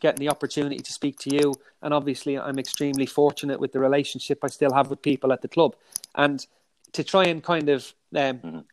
getting 0.01 0.25
the 0.25 0.31
opportunity 0.31 0.77
to 0.77 0.93
speak 0.93 1.17
to 1.19 1.35
you, 1.35 1.53
and 1.81 1.93
obviously 1.93 2.37
I'm 2.37 2.59
extremely 2.59 3.05
fortunate 3.05 3.59
with 3.59 3.71
the 3.71 3.79
relationship 3.79 4.39
I 4.43 4.47
still 4.47 4.73
have 4.73 4.89
with 4.89 5.01
people 5.01 5.33
at 5.33 5.41
the 5.41 5.47
club, 5.47 5.75
and 6.13 6.45
to 6.93 7.03
try 7.03 7.25
and 7.25 7.43
kind 7.43 7.69
of 7.69 7.93
um, 8.15 8.65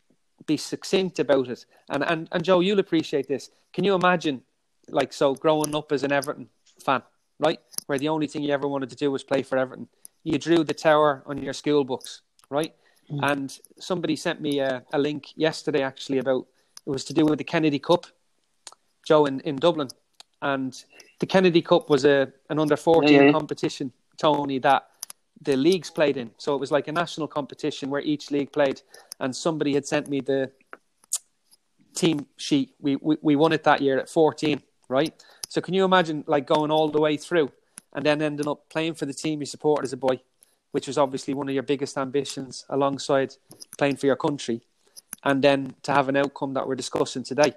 be 0.47 0.57
succinct 0.57 1.19
about 1.19 1.49
it. 1.49 1.67
And, 1.89 2.05
and 2.05 2.29
and 2.33 2.45
Joe, 2.45 2.61
you'll 2.61 2.79
appreciate 2.79 3.27
this. 3.29 3.51
Can 3.73 3.85
you 3.85 3.95
imagine, 3.95 4.43
like, 4.89 5.13
so 5.13 5.35
growing 5.35 5.75
up 5.75 5.93
as 5.93 6.03
an 6.03 6.13
Everton 6.13 6.49
fan, 6.85 7.03
right, 7.39 7.61
where 7.87 7.99
the 7.99 8.09
only 8.09 8.27
thing 8.27 8.43
you 8.43 8.53
ever 8.53 8.69
wanted 8.69 8.91
to 8.91 8.97
do 8.97 9.11
was 9.11 9.25
play 9.25 9.43
for 9.43 9.59
Everton. 9.59 9.89
You 10.25 10.39
drew 10.39 10.63
the 10.65 10.75
tower 10.75 11.23
on 11.27 11.43
your 11.43 11.55
school 11.55 11.85
books, 11.85 12.23
right? 12.51 12.75
And 13.21 13.59
somebody 13.79 14.17
sent 14.17 14.41
me 14.41 14.61
a, 14.61 14.83
a 14.91 14.99
link 14.99 15.37
yesterday, 15.37 15.83
actually, 15.83 16.17
about 16.19 16.47
it 16.87 16.91
was 16.91 17.05
to 17.05 17.13
do 17.13 17.27
with 17.27 17.37
the 17.37 17.45
Kennedy 17.45 17.79
Cup, 17.79 18.07
Joe, 19.07 19.27
in, 19.27 19.41
in 19.41 19.57
Dublin. 19.57 19.89
And 20.43 20.85
the 21.21 21.27
Kennedy 21.27 21.63
Cup 21.63 21.89
was 21.89 22.05
a 22.05 22.33
an 22.51 22.59
under 22.59 22.77
14 22.77 23.11
Yeah, 23.11 23.23
yeah, 23.23 23.33
competition, 23.33 23.93
Tony, 24.19 24.59
that 24.59 24.89
the 25.41 25.57
leagues 25.57 25.91
played 25.91 26.17
in. 26.17 26.33
So 26.37 26.55
it 26.55 26.59
was 26.59 26.71
like 26.71 26.89
a 26.89 26.93
national 26.93 27.29
competition 27.29 27.91
where 27.91 28.03
each 28.03 28.31
league 28.31 28.53
played. 28.53 28.83
And 29.21 29.35
somebody 29.35 29.75
had 29.75 29.87
sent 29.87 30.09
me 30.09 30.21
the 30.21 30.51
team 31.95 32.27
sheet. 32.37 32.75
We, 32.81 32.97
we, 32.97 33.17
we 33.23 33.37
won 33.37 33.53
it 33.53 33.65
that 33.65 33.81
year 33.81 33.99
at 33.99 34.09
14, 34.09 34.63
right? 34.89 35.15
So 35.49 35.61
can 35.61 35.75
you 35.75 35.85
imagine 35.85 36.25
like 36.27 36.47
going 36.47 36.71
all 36.71 36.89
the 36.89 37.01
way 37.01 37.17
through 37.17 37.53
and 37.93 38.05
then 38.05 38.23
ending 38.23 38.49
up 38.49 38.69
playing 38.69 38.95
for 38.95 39.07
the 39.07 39.15
team 39.15 39.41
you 39.41 39.47
supported 39.47 39.85
as 39.85 39.93
a 39.93 39.97
boy, 39.97 40.21
which 40.73 40.87
was 40.87 40.99
obviously 40.99 41.35
one 41.35 41.49
of 41.49 41.55
your 41.55 41.63
biggest 41.63 41.99
ambitions 41.99 42.65
alongside 42.69 43.35
playing 43.79 43.97
for 43.97 44.07
your 44.07 44.17
country. 44.17 44.63
And 45.25 45.43
then 45.43 45.75
to 45.85 45.93
have 45.93 46.09
an 46.09 46.17
outcome 46.17 46.55
that 46.55 46.67
we're 46.67 46.75
discussing 46.75 47.23
today. 47.23 47.55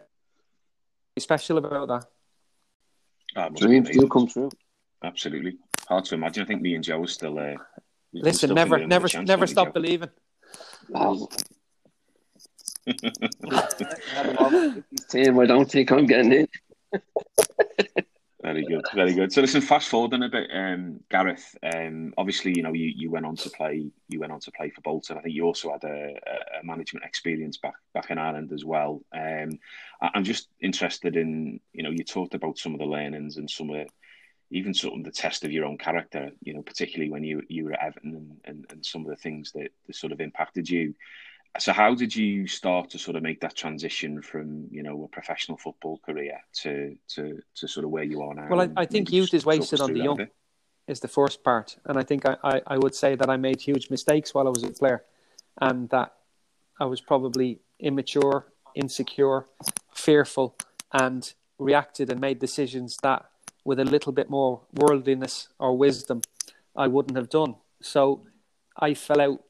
Special 1.17 1.57
about 1.57 1.87
that. 1.87 2.05
Ah, 2.05 2.05
it 2.05 2.05
must 2.05 3.24
be 3.24 3.24
Dreams 3.55 3.89
do 3.89 4.07
come 4.07 4.27
true. 4.27 4.49
Absolutely. 5.03 5.57
Hard 5.87 6.05
to 6.05 6.15
imagine. 6.15 6.43
I 6.43 6.47
think 6.47 6.61
me 6.61 6.75
and 6.75 6.83
Joe 6.83 7.03
are 7.03 7.07
still. 7.07 7.37
Uh, 7.37 7.55
Listen, 8.13 8.49
still 8.49 8.55
never, 8.55 8.87
never, 8.87 9.07
never 9.23 9.47
stop 9.47 9.67
Joe? 9.67 9.73
believing. 9.73 10.09
Team, 15.09 15.39
I 15.39 15.45
don't 15.45 15.69
think 15.69 15.91
I'm 15.91 16.05
getting 16.05 16.31
in. 16.31 16.47
Very 18.45 18.63
good, 18.63 18.85
very 18.93 19.13
good. 19.13 19.33
So 19.33 19.41
listen, 19.41 19.59
fast 19.59 19.89
forwarding 19.89 20.21
a 20.21 20.29
bit, 20.29 20.51
um, 20.53 20.99
Gareth. 21.09 21.57
Um, 21.63 22.13
obviously, 22.15 22.53
you 22.55 22.61
know 22.61 22.73
you, 22.73 22.93
you 22.95 23.09
went 23.09 23.25
on 23.25 23.35
to 23.37 23.49
play. 23.49 23.89
You 24.07 24.19
went 24.19 24.31
on 24.31 24.39
to 24.41 24.51
play 24.51 24.69
for 24.69 24.81
Bolton. 24.81 25.17
I 25.17 25.21
think 25.21 25.33
you 25.33 25.45
also 25.45 25.71
had 25.71 25.83
a, 25.83 26.13
a 26.61 26.63
management 26.63 27.07
experience 27.07 27.57
back 27.57 27.73
back 27.95 28.11
in 28.11 28.19
Ireland 28.19 28.51
as 28.53 28.63
well. 28.63 29.01
Um, 29.15 29.57
I, 29.99 30.11
am 30.13 30.23
just 30.23 30.47
interested 30.61 31.15
in 31.15 31.59
you 31.73 31.81
know 31.81 31.89
you 31.89 32.03
talked 32.03 32.35
about 32.35 32.59
some 32.59 32.73
of 32.73 32.79
the 32.79 32.85
learnings 32.85 33.37
and 33.37 33.49
some 33.49 33.71
of 33.71 33.77
the, 33.77 33.87
even 34.51 34.75
sort 34.75 34.95
of 34.95 35.03
the 35.03 35.11
test 35.11 35.43
of 35.43 35.51
your 35.51 35.65
own 35.65 35.79
character. 35.79 36.29
You 36.41 36.53
know, 36.53 36.61
particularly 36.61 37.09
when 37.09 37.23
you 37.23 37.41
you 37.49 37.65
were 37.65 37.73
at 37.73 37.81
Everton 37.81 38.13
and, 38.13 38.37
and, 38.45 38.65
and 38.69 38.85
some 38.85 39.01
of 39.01 39.07
the 39.07 39.15
things 39.15 39.53
that, 39.53 39.69
that 39.87 39.95
sort 39.95 40.13
of 40.13 40.21
impacted 40.21 40.69
you 40.69 40.93
so 41.57 41.71
how 41.71 41.95
did 41.95 42.15
you 42.15 42.47
start 42.47 42.89
to 42.89 42.99
sort 42.99 43.15
of 43.15 43.23
make 43.23 43.39
that 43.41 43.55
transition 43.55 44.21
from 44.21 44.67
you 44.71 44.83
know 44.83 45.03
a 45.03 45.07
professional 45.07 45.57
football 45.57 45.99
career 46.05 46.39
to 46.53 46.95
to, 47.07 47.41
to 47.55 47.67
sort 47.67 47.83
of 47.83 47.91
where 47.91 48.03
you 48.03 48.21
are 48.21 48.33
now 48.33 48.47
well 48.49 48.61
i, 48.61 48.69
I 48.75 48.85
think 48.85 49.11
youth 49.11 49.33
is 49.33 49.45
wasted 49.45 49.81
on 49.81 49.93
the 49.93 49.99
young 49.99 50.27
is 50.87 50.99
the 50.99 51.07
first 51.07 51.43
part. 51.43 51.77
And 51.85 51.97
i 51.97 52.03
think 52.03 52.25
I, 52.25 52.37
I, 52.43 52.61
I, 52.67 52.77
would 52.77 52.93
say 52.93 53.15
that 53.15 53.29
i 53.29 53.37
made 53.37 53.61
huge 53.61 53.89
mistakes 53.89 54.33
while 54.33 54.47
i 54.47 54.49
was 54.49 54.63
at 54.63 54.77
Flair, 54.77 55.03
and 55.59 55.89
that 55.89 56.13
i 56.79 56.85
was 56.85 57.01
probably 57.01 57.59
immature 57.79 58.47
insecure 58.75 59.47
fearful 59.93 60.55
and 60.91 61.33
reacted 61.57 62.11
and 62.11 62.19
made 62.19 62.39
decisions 62.39 62.97
that 62.97 63.25
with 63.63 63.79
a 63.79 63.85
little 63.85 64.11
bit 64.11 64.29
more 64.29 64.61
worldliness 64.73 65.47
or 65.59 65.77
wisdom 65.77 66.21
i 66.75 66.87
wouldn't 66.87 67.17
have 67.17 67.29
done. 67.29 67.55
So 67.81 68.27
i 68.77 68.93
fell 68.93 69.21
out 69.21 69.41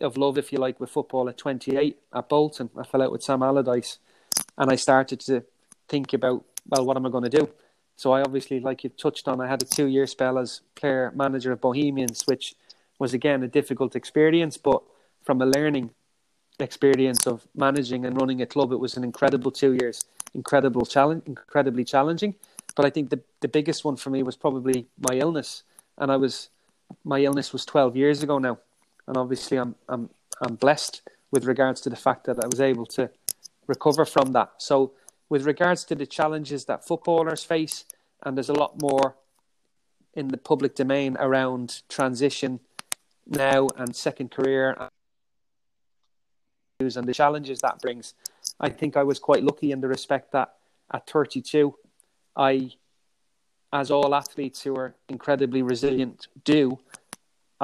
of 0.00 0.16
love, 0.16 0.38
if 0.38 0.52
you 0.52 0.58
like, 0.58 0.80
with 0.80 0.90
football 0.90 1.28
at 1.28 1.38
28 1.38 1.98
at 2.14 2.28
Bolton. 2.28 2.70
I 2.76 2.84
fell 2.84 3.02
out 3.02 3.12
with 3.12 3.22
Sam 3.22 3.42
Allardyce 3.42 3.98
and 4.58 4.70
I 4.70 4.76
started 4.76 5.20
to 5.20 5.44
think 5.88 6.12
about, 6.12 6.44
well, 6.68 6.84
what 6.84 6.96
am 6.96 7.06
I 7.06 7.10
going 7.10 7.30
to 7.30 7.38
do? 7.38 7.48
So 7.96 8.12
I 8.12 8.22
obviously, 8.22 8.60
like 8.60 8.84
you 8.84 8.90
touched 8.90 9.28
on, 9.28 9.40
I 9.40 9.48
had 9.48 9.62
a 9.62 9.66
two 9.66 9.86
year 9.86 10.06
spell 10.06 10.38
as 10.38 10.62
player 10.74 11.12
manager 11.14 11.52
of 11.52 11.60
Bohemians, 11.60 12.22
which 12.26 12.54
was 12.98 13.14
again 13.14 13.42
a 13.42 13.48
difficult 13.48 13.94
experience, 13.94 14.56
but 14.56 14.82
from 15.22 15.40
a 15.40 15.46
learning 15.46 15.90
experience 16.58 17.26
of 17.26 17.46
managing 17.54 18.04
and 18.04 18.20
running 18.20 18.40
a 18.42 18.46
club, 18.46 18.72
it 18.72 18.78
was 18.78 18.96
an 18.96 19.04
incredible 19.04 19.50
two 19.50 19.74
years, 19.74 20.04
incredible 20.34 20.86
challenge, 20.86 21.22
incredibly 21.26 21.84
challenging. 21.84 22.34
But 22.74 22.84
I 22.84 22.90
think 22.90 23.10
the 23.10 23.20
the 23.40 23.48
biggest 23.48 23.84
one 23.84 23.96
for 23.96 24.10
me 24.10 24.22
was 24.22 24.36
probably 24.36 24.86
my 24.98 25.16
illness, 25.16 25.62
and 25.98 26.10
I 26.10 26.16
was 26.16 26.48
my 27.04 27.20
illness 27.20 27.52
was 27.52 27.64
12 27.64 27.96
years 27.96 28.22
ago 28.22 28.38
now, 28.38 28.58
and 29.06 29.16
obviously 29.16 29.58
I'm 29.58 29.74
I'm 29.88 30.10
I'm 30.40 30.56
blessed 30.56 31.02
with 31.30 31.44
regards 31.44 31.80
to 31.82 31.90
the 31.90 31.96
fact 31.96 32.24
that 32.26 32.42
I 32.42 32.46
was 32.46 32.60
able 32.60 32.86
to 32.86 33.10
recover 33.66 34.04
from 34.04 34.32
that. 34.32 34.52
So 34.58 34.92
with 35.28 35.46
regards 35.46 35.84
to 35.84 35.94
the 35.94 36.06
challenges 36.06 36.66
that 36.66 36.86
footballers 36.86 37.44
face, 37.44 37.84
and 38.22 38.36
there's 38.36 38.48
a 38.48 38.54
lot 38.54 38.80
more 38.80 39.16
in 40.14 40.28
the 40.28 40.36
public 40.36 40.74
domain 40.74 41.16
around 41.18 41.82
transition 41.88 42.60
now 43.26 43.68
and 43.76 43.96
second 43.96 44.30
career 44.30 44.76
and 46.80 47.08
the 47.08 47.14
challenges 47.14 47.60
that 47.60 47.80
brings. 47.80 48.14
I 48.60 48.68
think 48.68 48.96
I 48.96 49.02
was 49.02 49.18
quite 49.18 49.42
lucky 49.42 49.72
in 49.72 49.80
the 49.80 49.88
respect 49.88 50.32
that 50.32 50.54
at 50.92 51.08
32, 51.08 51.74
I, 52.36 52.72
as 53.72 53.90
all 53.90 54.14
athletes 54.14 54.62
who 54.62 54.76
are 54.76 54.94
incredibly 55.08 55.62
resilient 55.62 56.28
do, 56.44 56.78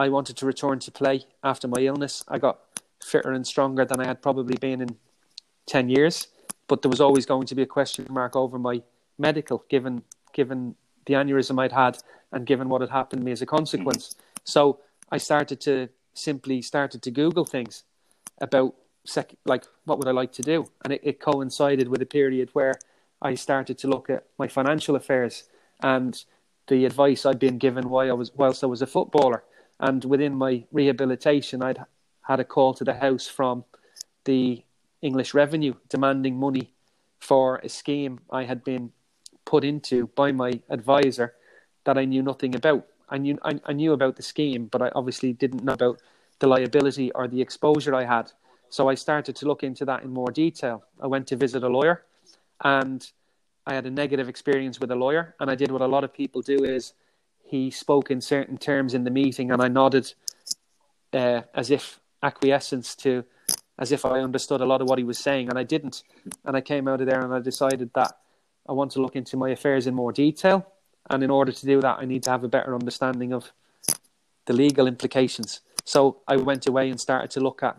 I 0.01 0.09
wanted 0.09 0.39
to 0.39 0.47
return 0.47 0.79
to 0.81 0.91
play 0.91 1.27
after 1.45 1.69
my 1.69 1.81
illness. 1.83 2.25
I 2.27 2.39
got 2.39 2.61
fitter 3.05 3.33
and 3.33 3.47
stronger 3.47 3.85
than 3.85 4.01
I 4.01 4.07
had 4.07 4.23
probably 4.23 4.57
been 4.57 4.81
in 4.81 4.97
10 5.67 5.91
years, 5.91 6.29
but 6.69 6.81
there 6.81 6.89
was 6.89 7.03
always 7.03 7.27
going 7.27 7.47
to 7.49 7.55
be 7.55 7.63
a 7.63 7.67
question 7.67 8.07
mark 8.09 8.35
over 8.35 8.59
my 8.59 8.83
medical, 9.19 9.65
given 9.69 10.03
given 10.33 10.75
the 11.05 11.15
aneurysm 11.15 11.61
I'd 11.61 11.73
had 11.73 11.99
and 12.33 12.47
given 12.47 12.69
what 12.69 12.81
had 12.81 12.91
happened 12.91 13.21
to 13.21 13.27
me 13.27 13.33
as 13.33 13.43
a 13.43 13.47
consequence. 13.47 14.09
Mm-hmm. 14.09 14.41
So 14.45 14.81
I 15.11 15.19
started 15.19 15.61
to 15.63 15.89
simply 16.15 16.63
started 16.63 17.03
to 17.03 17.11
Google 17.11 17.45
things 17.45 17.85
about 18.41 18.75
sec- 19.05 19.37
like 19.45 19.65
what 19.85 19.99
would 19.99 20.09
I 20.09 20.13
like 20.13 20.33
to 20.33 20.43
do, 20.43 20.71
and 20.83 20.95
it, 20.95 21.01
it 21.05 21.21
coincided 21.21 21.89
with 21.89 22.01
a 22.01 22.07
period 22.07 22.49
where 22.55 22.77
I 23.21 23.35
started 23.35 23.77
to 23.79 23.89
look 23.89 24.09
at 24.09 24.25
my 24.39 24.49
financial 24.49 24.97
affairs 24.97 25.45
and 25.83 26.25
the 26.69 26.87
advice 26.87 27.27
I'd 27.27 27.39
been 27.39 27.59
given 27.59 27.91
while 27.91 28.09
I 28.09 28.15
was 28.15 28.33
whilst 28.35 28.65
I 28.65 28.67
was 28.67 28.81
a 28.81 28.87
footballer. 28.87 29.45
And 29.81 30.05
within 30.05 30.35
my 30.35 30.65
rehabilitation, 30.71 31.63
I'd 31.63 31.85
had 32.23 32.39
a 32.39 32.45
call 32.45 32.75
to 32.75 32.85
the 32.85 32.95
house 32.95 33.27
from 33.27 33.65
the 34.25 34.63
English 35.01 35.33
Revenue 35.33 35.75
demanding 35.89 36.37
money 36.37 36.75
for 37.19 37.57
a 37.57 37.69
scheme 37.69 38.21
I 38.31 38.45
had 38.45 38.63
been 38.63 38.93
put 39.47 39.65
into 39.65 40.07
by 40.09 40.33
my 40.33 40.61
advisor 40.69 41.35
that 41.85 41.97
I 41.97 42.05
knew 42.05 42.23
nothing 42.23 42.55
about. 42.55 42.87
I 43.09 43.19
knew 43.19 43.39
I, 43.43 43.59
I 43.65 43.73
knew 43.73 43.93
about 43.93 44.17
the 44.17 44.23
scheme, 44.23 44.67
but 44.67 44.83
I 44.83 44.91
obviously 44.95 45.33
didn't 45.33 45.65
know 45.65 45.73
about 45.73 46.01
the 46.39 46.47
liability 46.47 47.11
or 47.13 47.27
the 47.27 47.41
exposure 47.41 47.95
I 47.95 48.05
had. 48.05 48.31
So 48.69 48.89
I 48.89 48.95
started 48.95 49.35
to 49.37 49.47
look 49.47 49.63
into 49.63 49.85
that 49.87 50.03
in 50.03 50.11
more 50.11 50.31
detail. 50.31 50.85
I 51.01 51.07
went 51.07 51.27
to 51.29 51.37
visit 51.37 51.65
a 51.65 51.69
lawyer 51.69 52.05
and 52.63 53.11
I 53.67 53.75
had 53.75 53.87
a 53.87 53.91
negative 53.91 54.29
experience 54.29 54.79
with 54.79 54.91
a 54.91 54.95
lawyer 54.95 55.35
and 55.41 55.51
I 55.51 55.55
did 55.55 55.71
what 55.71 55.81
a 55.81 55.87
lot 55.87 56.05
of 56.05 56.13
people 56.13 56.43
do 56.43 56.65
is 56.65 56.93
he 57.51 57.71
spoke 57.71 58.11
in 58.13 58.21
certain 58.21 58.57
terms 58.57 58.95
in 58.95 59.03
the 59.03 59.11
meeting, 59.11 59.51
and 59.51 59.61
I 59.61 59.67
nodded 59.67 60.15
uh, 61.13 61.43
as 61.53 61.71
if 61.71 61.99
acquiescence 62.23 62.95
to, 62.97 63.25
as 63.77 63.91
if 63.91 64.05
I 64.05 64.21
understood 64.21 64.61
a 64.61 64.67
lot 64.67 64.81
of 64.81 64.89
what 64.89 64.99
he 64.99 65.05
was 65.05 65.19
saying, 65.19 65.49
and 65.49 65.59
I 65.59 65.65
didn't. 65.65 66.05
And 66.45 66.57
I 66.57 66.61
came 66.61 66.87
out 66.87 67.01
of 67.01 67.09
there 67.09 67.21
and 67.21 67.35
I 67.35 67.41
decided 67.41 67.91
that 67.95 68.13
I 68.69 68.73
want 68.73 68.93
to 68.93 69.03
look 69.03 69.17
into 69.17 69.37
my 69.37 69.51
affairs 69.51 69.89
in 69.89 69.95
more 69.95 70.13
detail, 70.13 70.65
and 71.11 71.25
in 71.25 71.31
order 71.31 71.51
to 71.51 71.67
do 71.67 71.81
that, 71.81 71.99
I 71.99 72.05
need 72.05 72.23
to 72.25 72.31
have 72.31 72.45
a 72.45 72.49
better 72.49 72.73
understanding 72.73 73.33
of 73.33 73.51
the 74.47 74.53
legal 74.53 74.87
implications. 74.87 75.61
So 75.85 76.19
I 76.29 76.37
went 76.37 76.69
away 76.69 76.89
and 76.89 77.01
started 77.01 77.31
to 77.33 77.41
look 77.41 77.65
at 77.65 77.77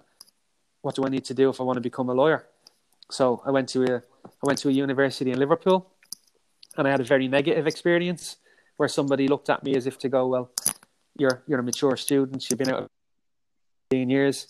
what 0.81 0.95
do 0.95 1.05
I 1.05 1.09
need 1.09 1.23
to 1.25 1.33
do 1.33 1.49
if 1.49 1.61
I 1.61 1.63
want 1.63 1.77
to 1.77 1.81
become 1.81 2.09
a 2.09 2.13
lawyer. 2.13 2.45
So 3.09 3.41
I 3.45 3.51
went 3.51 3.69
to 3.69 3.83
a 3.83 3.95
I 4.25 4.43
went 4.43 4.59
to 4.59 4.69
a 4.69 4.71
university 4.71 5.31
in 5.31 5.39
Liverpool, 5.39 5.87
and 6.75 6.87
I 6.87 6.91
had 6.91 6.99
a 6.99 7.05
very 7.05 7.29
negative 7.29 7.67
experience 7.67 8.35
where 8.81 8.89
somebody 8.89 9.27
looked 9.27 9.51
at 9.51 9.63
me 9.63 9.75
as 9.75 9.85
if 9.85 9.99
to 9.99 10.09
go, 10.09 10.25
well, 10.25 10.49
you're 11.15 11.43
you're 11.45 11.59
a 11.59 11.63
mature 11.63 11.95
student, 11.95 12.49
you've 12.49 12.57
been 12.57 12.73
out 12.73 12.89
15 13.91 14.09
years, 14.09 14.47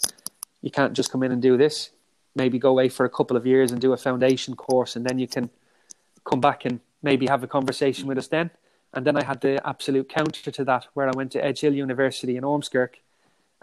you 0.61 0.71
can't 0.71 0.93
just 0.93 1.11
come 1.11 1.21
in 1.21 1.33
and 1.33 1.41
do 1.41 1.57
this. 1.57 1.89
Maybe 2.33 2.57
go 2.57 2.69
away 2.69 2.87
for 2.87 3.05
a 3.05 3.09
couple 3.09 3.35
of 3.35 3.45
years 3.45 3.73
and 3.73 3.81
do 3.81 3.91
a 3.91 3.97
foundation 3.97 4.55
course, 4.55 4.95
and 4.95 5.05
then 5.05 5.19
you 5.19 5.27
can 5.27 5.49
come 6.23 6.39
back 6.39 6.63
and 6.63 6.79
maybe 7.03 7.27
have 7.27 7.43
a 7.43 7.47
conversation 7.47 8.07
with 8.07 8.17
us 8.17 8.29
then. 8.29 8.51
And 8.93 9.05
then 9.05 9.17
I 9.17 9.25
had 9.25 9.41
the 9.41 9.59
absolute 9.67 10.07
counter 10.07 10.49
to 10.49 10.63
that, 10.63 10.87
where 10.93 11.09
I 11.09 11.13
went 11.13 11.33
to 11.33 11.43
Edge 11.43 11.59
Hill 11.59 11.73
University 11.73 12.37
in 12.37 12.45
Ormskirk, 12.45 12.93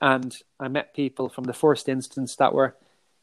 and 0.03 0.37
I 0.61 0.69
met 0.69 0.93
people 0.93 1.31
from 1.31 1.45
the 1.45 1.55
first 1.55 1.89
instance 1.89 2.37
that 2.37 2.53
were 2.53 2.77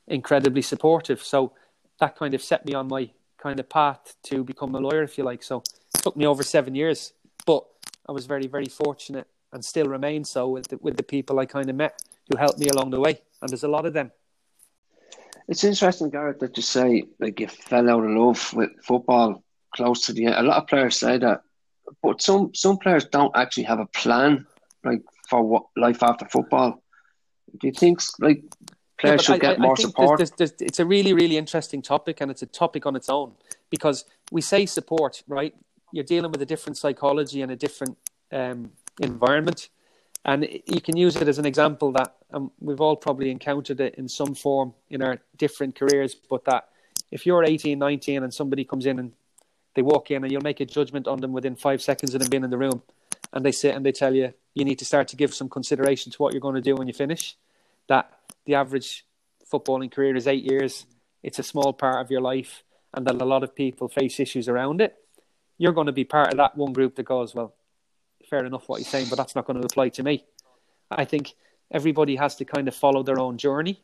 incredibly 0.07 0.63
supportive. 0.63 1.21
So 1.21 1.51
that 1.99 2.17
kind 2.17 2.33
of 2.33 2.41
set 2.41 2.65
me 2.65 2.73
on 2.73 2.87
my 2.87 3.11
kind 3.37 3.59
of 3.59 3.69
path 3.69 4.15
to 4.29 4.43
become 4.43 4.73
a 4.73 4.79
lawyer, 4.79 5.03
if 5.03 5.15
you 5.19 5.23
like. 5.23 5.43
So 5.43 5.57
it 5.93 6.01
took 6.01 6.17
me 6.17 6.25
over 6.25 6.41
seven 6.41 6.73
years 6.73 7.13
but 7.45 7.65
I 8.07 8.11
was 8.11 8.25
very, 8.25 8.47
very 8.47 8.67
fortunate 8.67 9.27
and 9.53 9.63
still 9.63 9.87
remain 9.87 10.23
so 10.23 10.49
with 10.49 10.67
the, 10.67 10.77
with 10.77 10.97
the 10.97 11.03
people 11.03 11.39
I 11.39 11.45
kind 11.45 11.69
of 11.69 11.75
met 11.75 12.01
who 12.29 12.37
helped 12.37 12.59
me 12.59 12.67
along 12.67 12.91
the 12.91 12.99
way. 12.99 13.21
And 13.41 13.49
there's 13.49 13.63
a 13.63 13.69
lot 13.69 13.85
of 13.85 13.93
them. 13.93 14.11
It's 15.47 15.63
interesting, 15.63 16.09
Gareth, 16.09 16.39
that 16.39 16.57
you 16.57 16.63
say 16.63 17.03
like 17.19 17.39
you 17.39 17.47
fell 17.47 17.89
out 17.89 18.03
of 18.03 18.09
love 18.09 18.53
with 18.53 18.71
football 18.83 19.43
close 19.75 20.05
to 20.07 20.13
the 20.13 20.25
end. 20.25 20.35
A 20.35 20.43
lot 20.43 20.57
of 20.57 20.67
players 20.67 20.99
say 20.99 21.17
that, 21.19 21.41
but 22.01 22.21
some 22.21 22.53
some 22.55 22.77
players 22.77 23.05
don't 23.05 23.35
actually 23.35 23.63
have 23.63 23.79
a 23.79 23.85
plan 23.85 24.47
like 24.83 25.03
for 25.29 25.43
what 25.43 25.65
life 25.77 26.01
after 26.01 26.25
football. 26.25 26.81
Do 27.59 27.67
you 27.67 27.73
think 27.73 27.99
like 28.19 28.43
players 28.97 29.21
yeah, 29.21 29.35
should 29.35 29.35
I, 29.35 29.37
get 29.37 29.59
I, 29.59 29.61
more 29.61 29.75
I 29.77 29.81
support? 29.81 30.17
There's, 30.17 30.31
there's, 30.31 30.53
it's 30.59 30.79
a 30.79 30.85
really 30.85 31.13
really 31.13 31.37
interesting 31.37 31.83
topic, 31.83 32.21
and 32.21 32.31
it's 32.31 32.41
a 32.41 32.47
topic 32.47 32.87
on 32.87 32.95
its 32.95 33.09
own 33.09 33.33
because 33.69 34.05
we 34.31 34.41
say 34.41 34.65
support, 34.65 35.21
right? 35.27 35.53
You're 35.95 36.03
dealing 36.03 36.29
with 36.29 36.41
a 36.41 36.45
different 36.45 36.77
psychology 36.77 37.41
and 37.41 37.53
a 37.53 37.55
different 37.55 37.97
um, 38.33 38.71
environment. 38.99 39.69
And 40.25 40.45
you 40.65 40.81
can 40.81 40.97
use 40.97 41.15
it 41.15 41.29
as 41.29 41.39
an 41.39 41.45
example 41.45 41.93
that 41.93 42.15
um, 42.33 42.51
we've 42.59 42.81
all 42.81 42.97
probably 42.97 43.31
encountered 43.31 43.79
it 43.79 43.95
in 43.95 44.09
some 44.09 44.35
form 44.35 44.73
in 44.89 45.01
our 45.01 45.19
different 45.37 45.75
careers, 45.75 46.13
but 46.13 46.43
that 46.45 46.67
if 47.11 47.25
you're 47.25 47.45
18, 47.45 47.79
19 47.79 48.23
and 48.23 48.33
somebody 48.33 48.65
comes 48.65 48.85
in 48.85 48.99
and 48.99 49.13
they 49.75 49.81
walk 49.81 50.11
in 50.11 50.21
and 50.23 50.33
you'll 50.33 50.41
make 50.41 50.59
a 50.59 50.65
judgment 50.65 51.07
on 51.07 51.21
them 51.21 51.31
within 51.31 51.55
five 51.55 51.81
seconds 51.81 52.13
of 52.13 52.19
them 52.19 52.29
being 52.29 52.43
in 52.43 52.49
the 52.49 52.57
room 52.57 52.81
and 53.31 53.45
they 53.45 53.53
sit 53.53 53.73
and 53.73 53.85
they 53.85 53.93
tell 53.93 54.13
you 54.13 54.33
you 54.53 54.65
need 54.65 54.79
to 54.79 54.85
start 54.85 55.07
to 55.09 55.15
give 55.15 55.33
some 55.33 55.47
consideration 55.47 56.11
to 56.11 56.17
what 56.17 56.33
you're 56.33 56.41
going 56.41 56.55
to 56.55 56.61
do 56.61 56.75
when 56.75 56.89
you 56.89 56.93
finish, 56.93 57.37
that 57.87 58.19
the 58.45 58.55
average 58.55 59.05
footballing 59.49 59.89
career 59.89 60.13
is 60.17 60.27
eight 60.27 60.43
years. 60.43 60.85
It's 61.23 61.39
a 61.39 61.43
small 61.43 61.71
part 61.71 62.01
of 62.03 62.11
your 62.11 62.21
life 62.21 62.63
and 62.93 63.07
that 63.07 63.21
a 63.21 63.25
lot 63.25 63.43
of 63.43 63.55
people 63.55 63.87
face 63.87 64.19
issues 64.19 64.49
around 64.49 64.81
it 64.81 64.97
you're 65.57 65.73
going 65.73 65.87
to 65.87 65.93
be 65.93 66.03
part 66.03 66.31
of 66.31 66.37
that 66.37 66.57
one 66.57 66.73
group 66.73 66.95
that 66.95 67.03
goes, 67.03 67.33
well, 67.33 67.53
fair 68.29 68.45
enough 68.45 68.67
what 68.67 68.79
he's 68.79 68.87
saying, 68.87 69.07
but 69.09 69.17
that's 69.17 69.35
not 69.35 69.45
going 69.45 69.59
to 69.59 69.65
apply 69.65 69.89
to 69.89 70.03
me. 70.03 70.25
I 70.91 71.05
think 71.05 71.33
everybody 71.71 72.15
has 72.15 72.35
to 72.35 72.45
kind 72.45 72.67
of 72.67 72.75
follow 72.75 73.03
their 73.03 73.19
own 73.19 73.37
journey. 73.37 73.81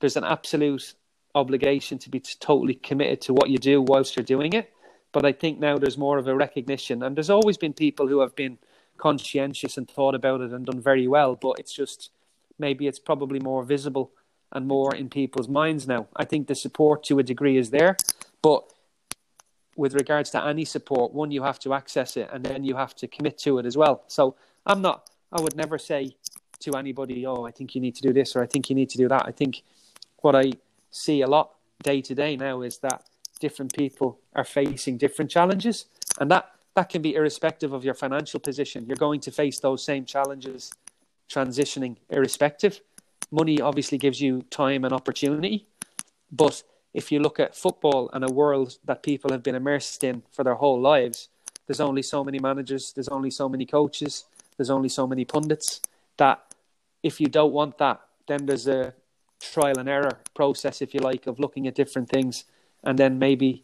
There's 0.00 0.16
an 0.16 0.24
absolute 0.24 0.94
obligation 1.34 1.98
to 1.98 2.10
be 2.10 2.20
totally 2.20 2.74
committed 2.74 3.20
to 3.22 3.34
what 3.34 3.50
you 3.50 3.58
do 3.58 3.82
whilst 3.82 4.16
you're 4.16 4.24
doing 4.24 4.52
it. 4.52 4.72
But 5.12 5.24
I 5.24 5.32
think 5.32 5.58
now 5.58 5.78
there's 5.78 5.96
more 5.96 6.18
of 6.18 6.26
a 6.26 6.34
recognition, 6.34 7.02
and 7.02 7.16
there's 7.16 7.30
always 7.30 7.56
been 7.56 7.72
people 7.72 8.08
who 8.08 8.20
have 8.20 8.34
been 8.36 8.58
conscientious 8.98 9.76
and 9.76 9.88
thought 9.88 10.14
about 10.14 10.40
it 10.40 10.52
and 10.52 10.66
done 10.66 10.80
very 10.80 11.06
well. 11.06 11.36
But 11.36 11.58
it's 11.58 11.72
just 11.72 12.10
maybe 12.58 12.86
it's 12.86 12.98
probably 12.98 13.38
more 13.38 13.62
visible 13.62 14.10
and 14.52 14.66
more 14.66 14.94
in 14.94 15.08
people's 15.08 15.48
minds 15.48 15.86
now. 15.86 16.08
I 16.16 16.24
think 16.24 16.46
the 16.46 16.54
support 16.54 17.04
to 17.04 17.18
a 17.18 17.22
degree 17.22 17.56
is 17.56 17.70
there, 17.70 17.96
but 18.42 18.72
with 19.76 19.94
regards 19.94 20.30
to 20.30 20.44
any 20.44 20.64
support, 20.64 21.12
one 21.12 21.30
you 21.30 21.42
have 21.42 21.58
to 21.60 21.74
access 21.74 22.16
it 22.16 22.28
and 22.32 22.44
then 22.44 22.64
you 22.64 22.76
have 22.76 22.94
to 22.96 23.06
commit 23.06 23.38
to 23.38 23.58
it 23.58 23.66
as 23.66 23.76
well. 23.76 24.02
So 24.08 24.36
I'm 24.64 24.80
not. 24.80 25.10
I 25.32 25.40
would 25.40 25.56
never 25.56 25.78
say 25.78 26.16
to 26.60 26.76
anybody, 26.76 27.26
"Oh, 27.26 27.44
I 27.44 27.50
think 27.50 27.74
you 27.74 27.80
need 27.80 27.94
to 27.96 28.02
do 28.02 28.12
this" 28.12 28.34
or 28.34 28.42
"I 28.42 28.46
think 28.46 28.70
you 28.70 28.76
need 28.76 28.90
to 28.90 28.98
do 28.98 29.08
that." 29.08 29.24
I 29.26 29.32
think 29.32 29.62
what 30.22 30.34
I 30.34 30.52
see 30.90 31.20
a 31.20 31.26
lot 31.26 31.54
day 31.82 32.00
to 32.00 32.14
day 32.14 32.36
now 32.36 32.62
is 32.62 32.78
that 32.78 33.04
different 33.38 33.74
people 33.74 34.18
are 34.34 34.44
facing 34.44 34.96
different 34.96 35.30
challenges, 35.30 35.86
and 36.18 36.30
that 36.30 36.50
that 36.74 36.88
can 36.88 37.02
be 37.02 37.14
irrespective 37.14 37.72
of 37.72 37.84
your 37.84 37.94
financial 37.94 38.40
position. 38.40 38.86
You're 38.86 38.96
going 38.96 39.20
to 39.20 39.30
face 39.30 39.60
those 39.60 39.82
same 39.82 40.04
challenges 40.04 40.72
transitioning 41.28 41.96
irrespective. 42.10 42.80
Money 43.30 43.60
obviously 43.60 43.98
gives 43.98 44.20
you 44.20 44.42
time 44.50 44.84
and 44.84 44.92
opportunity, 44.92 45.66
but 46.30 46.62
if 46.96 47.12
you 47.12 47.20
look 47.20 47.38
at 47.38 47.54
football 47.54 48.08
and 48.14 48.24
a 48.24 48.32
world 48.32 48.78
that 48.86 49.02
people 49.02 49.30
have 49.30 49.42
been 49.42 49.54
immersed 49.54 50.02
in 50.02 50.22
for 50.32 50.42
their 50.42 50.54
whole 50.54 50.80
lives, 50.80 51.28
there's 51.66 51.78
only 51.78 52.00
so 52.00 52.24
many 52.24 52.38
managers, 52.38 52.92
there's 52.94 53.08
only 53.08 53.30
so 53.30 53.50
many 53.50 53.66
coaches, 53.66 54.24
there's 54.56 54.70
only 54.70 54.88
so 54.88 55.06
many 55.06 55.22
pundits 55.26 55.82
that 56.16 56.42
if 57.02 57.20
you 57.20 57.26
don't 57.26 57.52
want 57.52 57.76
that, 57.76 58.00
then 58.26 58.46
there's 58.46 58.66
a 58.66 58.94
trial 59.40 59.78
and 59.78 59.90
error 59.90 60.18
process, 60.32 60.80
if 60.80 60.94
you 60.94 61.00
like, 61.00 61.26
of 61.26 61.38
looking 61.38 61.66
at 61.66 61.74
different 61.74 62.08
things 62.08 62.44
and 62.82 62.98
then 62.98 63.18
maybe 63.18 63.62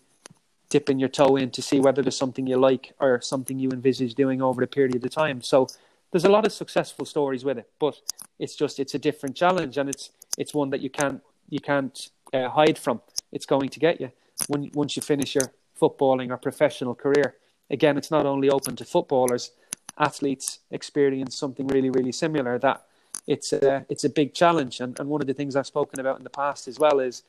dipping 0.68 0.98
your 0.98 1.08
toe 1.08 1.36
in 1.36 1.50
to 1.52 1.62
see 1.62 1.80
whether 1.80 2.02
there's 2.02 2.18
something 2.18 2.46
you 2.46 2.58
like 2.58 2.92
or 3.00 3.18
something 3.22 3.58
you 3.58 3.70
envisage 3.70 4.14
doing 4.14 4.42
over 4.42 4.62
a 4.62 4.66
period 4.66 5.02
of 5.02 5.10
time. 5.10 5.40
So 5.40 5.68
there's 6.10 6.26
a 6.26 6.30
lot 6.30 6.44
of 6.44 6.52
successful 6.52 7.06
stories 7.06 7.46
with 7.46 7.56
it, 7.56 7.70
but 7.78 7.98
it's 8.38 8.56
just 8.56 8.78
it's 8.78 8.94
a 8.94 8.98
different 8.98 9.36
challenge 9.36 9.78
and 9.78 9.88
it's 9.88 10.10
it's 10.36 10.52
one 10.52 10.68
that 10.68 10.82
you 10.82 10.90
can't 10.90 11.22
you 11.48 11.60
can't 11.60 12.10
uh, 12.34 12.50
hide 12.50 12.78
from. 12.78 13.00
It's 13.32 13.46
going 13.46 13.70
to 13.70 13.80
get 13.80 14.00
you 14.00 14.12
when 14.48 14.70
once 14.74 14.96
you 14.96 15.02
finish 15.02 15.34
your 15.34 15.52
footballing 15.80 16.30
or 16.30 16.36
professional 16.36 16.94
career. 16.94 17.36
Again, 17.70 17.96
it's 17.96 18.10
not 18.10 18.26
only 18.26 18.50
open 18.50 18.76
to 18.76 18.84
footballers; 18.84 19.52
athletes 19.98 20.60
experience 20.70 21.34
something 21.34 21.66
really 21.66 21.90
really 21.90 22.12
similar. 22.12 22.58
That 22.58 22.84
it's 23.26 23.52
a 23.52 23.86
it's 23.88 24.04
a 24.04 24.10
big 24.10 24.34
challenge, 24.34 24.80
and 24.80 24.98
and 25.00 25.08
one 25.08 25.20
of 25.20 25.26
the 25.26 25.34
things 25.34 25.56
I've 25.56 25.66
spoken 25.66 26.00
about 26.00 26.18
in 26.18 26.24
the 26.24 26.30
past 26.30 26.68
as 26.68 26.78
well 26.78 27.00
is 27.00 27.22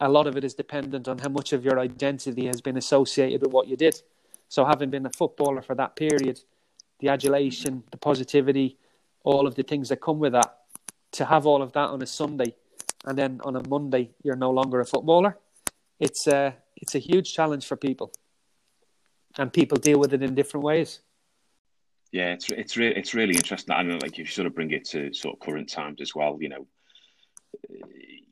a 0.00 0.08
lot 0.08 0.26
of 0.26 0.36
it 0.36 0.44
is 0.44 0.54
dependent 0.54 1.08
on 1.08 1.18
how 1.18 1.28
much 1.28 1.52
of 1.52 1.64
your 1.64 1.78
identity 1.78 2.46
has 2.46 2.60
been 2.60 2.76
associated 2.76 3.42
with 3.42 3.52
what 3.52 3.68
you 3.68 3.76
did. 3.76 4.02
So, 4.48 4.64
having 4.64 4.90
been 4.90 5.06
a 5.06 5.10
footballer 5.10 5.62
for 5.62 5.74
that 5.76 5.96
period, 5.96 6.40
the 7.00 7.08
adulation, 7.08 7.84
the 7.90 7.96
positivity, 7.96 8.76
all 9.22 9.46
of 9.46 9.54
the 9.54 9.62
things 9.62 9.88
that 9.88 10.00
come 10.00 10.18
with 10.18 10.32
that, 10.32 10.58
to 11.12 11.24
have 11.26 11.46
all 11.46 11.62
of 11.62 11.72
that 11.72 11.88
on 11.90 12.02
a 12.02 12.06
Sunday 12.06 12.54
and 13.04 13.18
then 13.18 13.40
on 13.44 13.56
a 13.56 13.68
Monday 13.68 14.10
you're 14.22 14.36
no 14.36 14.50
longer 14.50 14.80
a 14.80 14.86
footballer, 14.86 15.38
it's 15.98 16.26
a, 16.26 16.56
it's 16.76 16.94
a 16.94 16.98
huge 16.98 17.32
challenge 17.32 17.66
for 17.66 17.76
people. 17.76 18.12
And 19.38 19.52
people 19.52 19.78
deal 19.78 19.98
with 19.98 20.14
it 20.14 20.22
in 20.22 20.34
different 20.34 20.64
ways. 20.64 21.00
Yeah, 22.12 22.32
it's 22.32 22.48
it's 22.50 22.76
really 22.76 22.94
it's 22.94 23.12
really 23.12 23.34
interesting. 23.34 23.74
I 23.74 23.82
know, 23.82 23.98
like 24.00 24.16
you 24.18 24.24
sort 24.24 24.46
of 24.46 24.54
bring 24.54 24.70
it 24.70 24.84
to 24.90 25.12
sort 25.12 25.34
of 25.34 25.40
current 25.40 25.68
times 25.68 26.00
as 26.00 26.14
well. 26.14 26.38
You 26.40 26.48
know, 26.48 26.66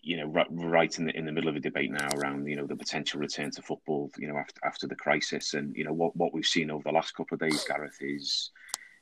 you 0.00 0.18
know, 0.18 0.26
right, 0.26 0.46
right 0.50 0.98
in 0.98 1.06
the 1.06 1.16
in 1.16 1.24
the 1.24 1.32
middle 1.32 1.50
of 1.50 1.56
a 1.56 1.60
debate 1.60 1.90
now 1.90 2.08
around 2.14 2.46
you 2.46 2.54
know 2.54 2.68
the 2.68 2.76
potential 2.76 3.18
return 3.18 3.50
to 3.50 3.62
football. 3.62 4.08
You 4.16 4.28
know, 4.28 4.36
after 4.36 4.60
after 4.64 4.86
the 4.86 4.94
crisis, 4.94 5.54
and 5.54 5.74
you 5.74 5.82
know 5.82 5.92
what 5.92 6.14
what 6.14 6.32
we've 6.32 6.46
seen 6.46 6.70
over 6.70 6.84
the 6.84 6.92
last 6.92 7.16
couple 7.16 7.34
of 7.34 7.40
days, 7.40 7.64
Gareth 7.64 7.98
is 8.00 8.52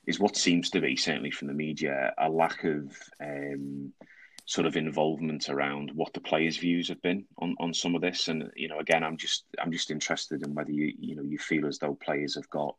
is 0.06 0.18
what 0.18 0.35
seems 0.35 0.70
to 0.70 0.80
be 0.80 0.96
certainly 0.96 1.30
from 1.30 1.48
the 1.48 1.54
media 1.54 2.14
a 2.16 2.30
lack 2.30 2.64
of 2.64 2.96
um, 3.22 3.92
sort 4.50 4.66
of 4.66 4.76
involvement 4.76 5.48
around 5.48 5.92
what 5.94 6.12
the 6.12 6.20
players' 6.20 6.56
views 6.56 6.88
have 6.88 7.00
been 7.02 7.24
on, 7.38 7.54
on 7.60 7.72
some 7.72 7.94
of 7.94 8.00
this. 8.00 8.26
And 8.26 8.50
you 8.56 8.66
know, 8.66 8.80
again, 8.80 9.04
I'm 9.04 9.16
just 9.16 9.44
I'm 9.62 9.70
just 9.70 9.92
interested 9.92 10.44
in 10.44 10.54
whether 10.54 10.72
you 10.72 10.92
you 10.98 11.14
know 11.14 11.22
you 11.22 11.38
feel 11.38 11.66
as 11.68 11.78
though 11.78 11.94
players 11.94 12.34
have 12.34 12.50
got 12.50 12.74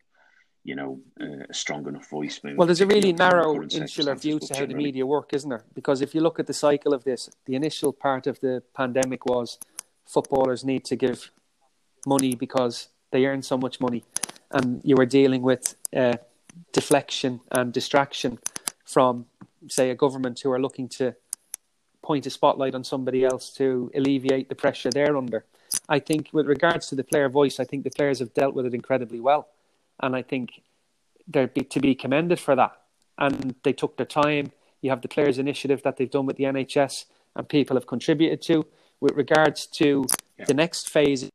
you 0.64 0.76
know, 0.76 1.00
uh, 1.20 1.46
a 1.50 1.54
strong 1.54 1.88
enough 1.88 2.08
voice. 2.08 2.40
well, 2.44 2.68
there's 2.68 2.82
a 2.82 2.86
really 2.86 3.14
narrow, 3.14 3.64
insular 3.64 4.14
view 4.14 4.38
to 4.38 4.54
how 4.54 4.64
the 4.64 4.76
media 4.76 5.04
work, 5.04 5.34
isn't 5.34 5.50
there? 5.50 5.64
Because 5.74 6.02
if 6.02 6.14
you 6.14 6.22
look 6.22 6.40
at 6.40 6.46
the 6.46 6.54
cycle 6.54 6.94
of 6.94 7.04
this, 7.04 7.32
the 7.46 7.56
initial 7.56 7.92
part 7.92 8.28
of 8.28 8.40
the 8.42 8.62
pandemic 8.76 9.26
was 9.26 9.58
footballers 10.06 10.64
need 10.64 10.86
to 10.86 10.96
give 10.96 11.32
money 12.06 12.36
because 12.36 12.90
they 13.10 13.26
earn 13.26 13.42
so 13.42 13.58
much 13.58 13.80
money, 13.80 14.04
and 14.52 14.82
you 14.84 14.96
were 14.96 15.08
dealing 15.08 15.42
with 15.42 15.76
uh, 15.96 16.18
deflection 16.74 17.40
and 17.52 17.74
distraction 17.74 18.38
from, 18.86 19.26
say, 19.68 19.90
a 19.90 19.96
government 19.96 20.42
who 20.42 20.52
are 20.52 20.62
looking 20.62 20.88
to 20.88 21.16
point 22.04 22.26
a 22.26 22.30
spotlight 22.30 22.76
on 22.76 22.84
somebody 22.84 23.24
else 23.24 23.52
to 23.54 23.92
alleviate 23.96 24.50
the 24.50 24.56
pressure 24.56 24.90
they're 24.90 25.18
under. 25.18 25.46
I 25.88 26.00
think, 26.00 26.30
with 26.34 26.48
regards 26.48 26.88
to 26.88 26.96
the 26.96 27.04
player 27.04 27.30
voice, 27.30 27.60
I 27.60 27.64
think 27.64 27.84
the 27.84 27.92
players 27.92 28.20
have 28.20 28.34
dealt 28.34 28.56
with 28.56 28.66
it 28.66 28.74
incredibly 28.74 29.20
well 29.20 29.48
and 30.02 30.16
I 30.16 30.22
think 30.22 30.62
they're 31.28 31.48
be, 31.48 31.62
to 31.62 31.80
be 31.80 31.96
commended 31.96 32.40
for 32.40 32.56
that. 32.56 32.74
And 33.18 33.56
they 33.64 33.74
took 33.74 33.98
their 33.98 34.06
time. 34.06 34.52
You 34.82 34.90
have 34.90 35.02
the 35.02 35.08
players' 35.08 35.38
initiative 35.38 35.84
that 35.84 35.98
they've 35.98 36.10
done 36.10 36.26
with 36.26 36.38
the 36.38 36.46
NHS, 36.46 37.06
and 37.36 37.48
people 37.48 37.78
have 37.78 37.88
contributed 37.88 38.42
to. 38.44 38.66
With 39.00 39.16
regards 39.16 39.68
to 39.68 40.06
yeah. 40.38 40.46
the 40.46 40.54
next 40.54 40.90
phase, 40.90 41.30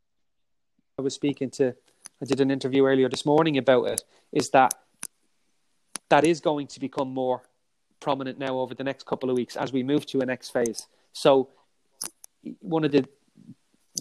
I 0.99 1.03
was 1.03 1.15
speaking 1.15 1.51
to, 1.53 1.75
I 2.21 2.25
did 2.25 2.41
an 2.41 2.51
interview 2.51 2.87
earlier 2.87 3.09
this 3.09 3.25
morning 3.25 3.57
about 3.57 3.89
it. 3.89 4.03
Is 4.33 4.51
that 4.51 4.75
that 6.09 6.25
is 6.25 6.41
going 6.41 6.67
to 6.69 6.81
become 6.81 7.09
more 7.09 7.43
prominent 8.01 8.39
now 8.39 8.59
over 8.59 8.75
the 8.75 8.85
next 8.85 9.07
couple 9.07 9.31
of 9.31 9.37
weeks 9.37 9.57
as 9.57 9.73
we 9.73 9.83
move 9.83 10.07
to 10.07 10.21
a 10.21 10.27
next 10.27 10.51
phase. 10.51 10.87
So, 11.13 11.49
one 12.61 12.85
of 12.85 12.93
the 12.93 13.07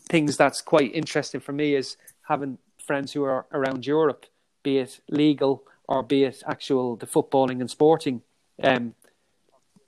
things 0.09 0.37
that's 0.37 0.61
quite 0.61 0.93
interesting 0.93 1.39
for 1.39 1.51
me 1.51 1.75
is 1.75 1.97
having 2.27 2.57
friends 2.85 3.13
who 3.13 3.23
are 3.23 3.45
around 3.51 3.85
Europe 3.87 4.27
be 4.65 4.79
it 4.79 4.99
legal 5.09 5.63
or 5.87 6.01
be 6.01 6.23
it 6.23 6.43
actual 6.47 6.95
the 6.97 7.05
footballing 7.05 7.61
and 7.61 7.69
sporting 7.69 8.21
um, 8.63 8.95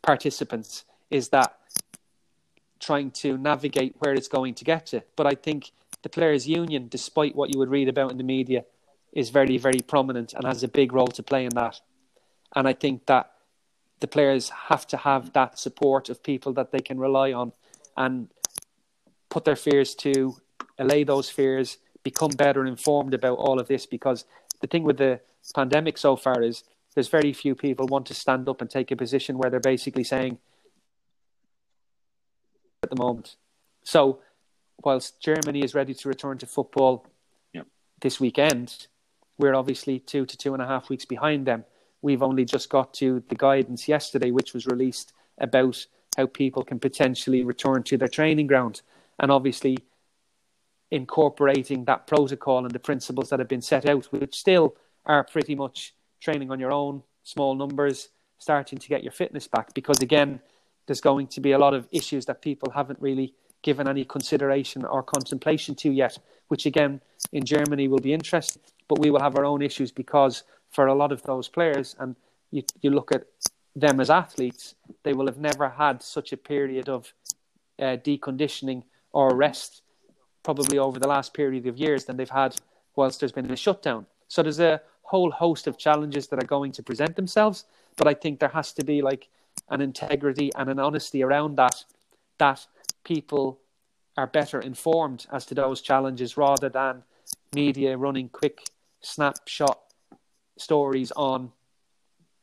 participants, 0.03 0.85
is 1.09 1.29
that 1.29 1.57
trying 2.79 3.09
to 3.09 3.37
navigate 3.37 3.95
where 3.99 4.13
it's 4.13 4.27
going 4.27 4.53
to 4.53 4.63
get 4.63 4.85
to. 4.85 5.01
But 5.15 5.25
I 5.25 5.33
think 5.33 5.71
the 6.03 6.09
players' 6.09 6.47
union, 6.47 6.87
despite 6.89 7.35
what 7.35 7.51
you 7.51 7.57
would 7.57 7.69
read 7.69 7.89
about 7.89 8.11
in 8.11 8.17
the 8.17 8.23
media, 8.23 8.65
is 9.11 9.31
very, 9.31 9.57
very 9.57 9.79
prominent 9.79 10.33
and 10.33 10.45
has 10.45 10.61
a 10.61 10.67
big 10.67 10.93
role 10.93 11.07
to 11.07 11.23
play 11.23 11.43
in 11.45 11.55
that. 11.55 11.81
And 12.55 12.67
I 12.67 12.73
think 12.73 13.07
that 13.07 13.31
the 13.99 14.07
players 14.07 14.49
have 14.49 14.85
to 14.87 14.97
have 14.97 15.33
that 15.33 15.57
support 15.57 16.09
of 16.09 16.21
people 16.23 16.53
that 16.53 16.71
they 16.71 16.79
can 16.79 16.99
rely 16.99 17.33
on 17.33 17.51
and 17.95 18.29
put 19.29 19.45
their 19.45 19.55
fears 19.55 19.95
to 19.95 20.37
allay 20.77 21.03
those 21.03 21.29
fears, 21.29 21.77
become 22.03 22.29
better 22.31 22.65
informed 22.65 23.13
about 23.13 23.37
all 23.37 23.59
of 23.59 23.67
this 23.67 23.85
because 23.85 24.25
the 24.61 24.67
thing 24.67 24.83
with 24.83 24.97
the 24.97 25.19
pandemic 25.55 25.97
so 25.97 26.15
far 26.15 26.41
is 26.41 26.63
there's 26.93 27.09
very 27.09 27.33
few 27.33 27.55
people 27.55 27.85
want 27.87 28.05
to 28.07 28.13
stand 28.13 28.47
up 28.49 28.61
and 28.61 28.69
take 28.69 28.91
a 28.91 28.95
position 28.95 29.37
where 29.37 29.49
they're 29.49 29.59
basically 29.59 30.03
saying 30.03 30.37
at 32.83 32.89
the 32.89 32.95
moment. 32.95 33.35
So, 33.83 34.19
whilst 34.83 35.21
Germany 35.21 35.63
is 35.63 35.73
ready 35.73 35.93
to 35.93 36.09
return 36.09 36.37
to 36.39 36.45
football 36.45 37.05
yep. 37.53 37.67
this 38.01 38.19
weekend, 38.19 38.87
we're 39.37 39.55
obviously 39.55 39.99
two 39.99 40.25
to 40.25 40.37
two 40.37 40.53
and 40.53 40.61
a 40.61 40.67
half 40.67 40.89
weeks 40.89 41.05
behind 41.05 41.45
them. 41.45 41.65
We've 42.01 42.23
only 42.23 42.45
just 42.45 42.69
got 42.69 42.93
to 42.95 43.23
the 43.27 43.35
guidance 43.35 43.87
yesterday, 43.87 44.31
which 44.31 44.53
was 44.53 44.67
released 44.67 45.13
about 45.37 45.85
how 46.15 46.25
people 46.27 46.63
can 46.63 46.79
potentially 46.79 47.43
return 47.43 47.83
to 47.83 47.97
their 47.97 48.07
training 48.07 48.47
ground. 48.47 48.81
And 49.19 49.31
obviously, 49.31 49.77
incorporating 50.91 51.85
that 51.85 52.07
protocol 52.07 52.65
and 52.65 52.71
the 52.71 52.79
principles 52.79 53.29
that 53.29 53.39
have 53.39 53.47
been 53.47 53.61
set 53.61 53.85
out, 53.85 54.05
which 54.05 54.35
still 54.35 54.75
are 55.05 55.23
pretty 55.23 55.55
much 55.55 55.93
training 56.19 56.51
on 56.51 56.59
your 56.59 56.71
own, 56.71 57.03
small 57.23 57.55
numbers, 57.55 58.09
starting 58.37 58.79
to 58.79 58.87
get 58.87 59.03
your 59.03 59.11
fitness 59.11 59.47
back. 59.47 59.73
Because 59.73 59.99
again, 60.01 60.39
there's 60.85 61.01
going 61.01 61.27
to 61.27 61.41
be 61.41 61.51
a 61.51 61.59
lot 61.59 61.73
of 61.73 61.87
issues 61.91 62.25
that 62.25 62.41
people 62.41 62.71
haven't 62.71 62.99
really 63.01 63.33
given 63.61 63.87
any 63.87 64.05
consideration 64.05 64.85
or 64.85 65.03
contemplation 65.03 65.75
to 65.75 65.91
yet, 65.91 66.17
which 66.47 66.65
again 66.65 67.01
in 67.31 67.43
Germany 67.43 67.87
will 67.87 67.99
be 67.99 68.13
interesting. 68.13 68.61
But 68.87 68.99
we 68.99 69.11
will 69.11 69.19
have 69.19 69.35
our 69.35 69.45
own 69.45 69.61
issues 69.61 69.91
because 69.91 70.43
for 70.69 70.87
a 70.87 70.93
lot 70.93 71.11
of 71.11 71.23
those 71.23 71.47
players, 71.47 71.95
and 71.99 72.15
you, 72.51 72.63
you 72.81 72.91
look 72.91 73.11
at 73.11 73.25
them 73.75 73.99
as 73.99 74.09
athletes, 74.09 74.75
they 75.03 75.13
will 75.13 75.27
have 75.27 75.37
never 75.37 75.69
had 75.69 76.01
such 76.01 76.33
a 76.33 76.37
period 76.37 76.89
of 76.89 77.13
uh, 77.79 77.97
deconditioning 78.03 78.83
or 79.13 79.35
rest 79.35 79.81
probably 80.43 80.77
over 80.77 80.99
the 80.99 81.07
last 81.07 81.33
period 81.33 81.67
of 81.67 81.77
years 81.77 82.05
than 82.05 82.17
they've 82.17 82.29
had 82.29 82.55
whilst 82.95 83.19
there's 83.19 83.31
been 83.31 83.51
a 83.51 83.55
shutdown. 83.55 84.05
So 84.27 84.41
there's 84.41 84.59
a 84.59 84.81
whole 85.03 85.31
host 85.31 85.67
of 85.67 85.77
challenges 85.77 86.27
that 86.27 86.41
are 86.43 86.47
going 86.47 86.71
to 86.73 86.83
present 86.83 87.15
themselves, 87.15 87.65
but 87.95 88.07
I 88.07 88.13
think 88.13 88.39
there 88.39 88.49
has 88.49 88.73
to 88.73 88.83
be 88.83 89.01
like 89.01 89.29
an 89.69 89.81
integrity 89.81 90.51
and 90.55 90.69
an 90.69 90.79
honesty 90.79 91.23
around 91.23 91.57
that 91.57 91.83
that 92.39 92.65
people 93.03 93.59
are 94.15 94.27
better 94.27 94.59
informed 94.59 95.27
as 95.31 95.45
to 95.45 95.55
those 95.55 95.81
challenges 95.81 96.37
rather 96.37 96.69
than 96.69 97.03
media 97.53 97.97
running 97.97 98.29
quick 98.29 98.69
snapshot 99.01 99.79
stories 100.57 101.11
on 101.15 101.51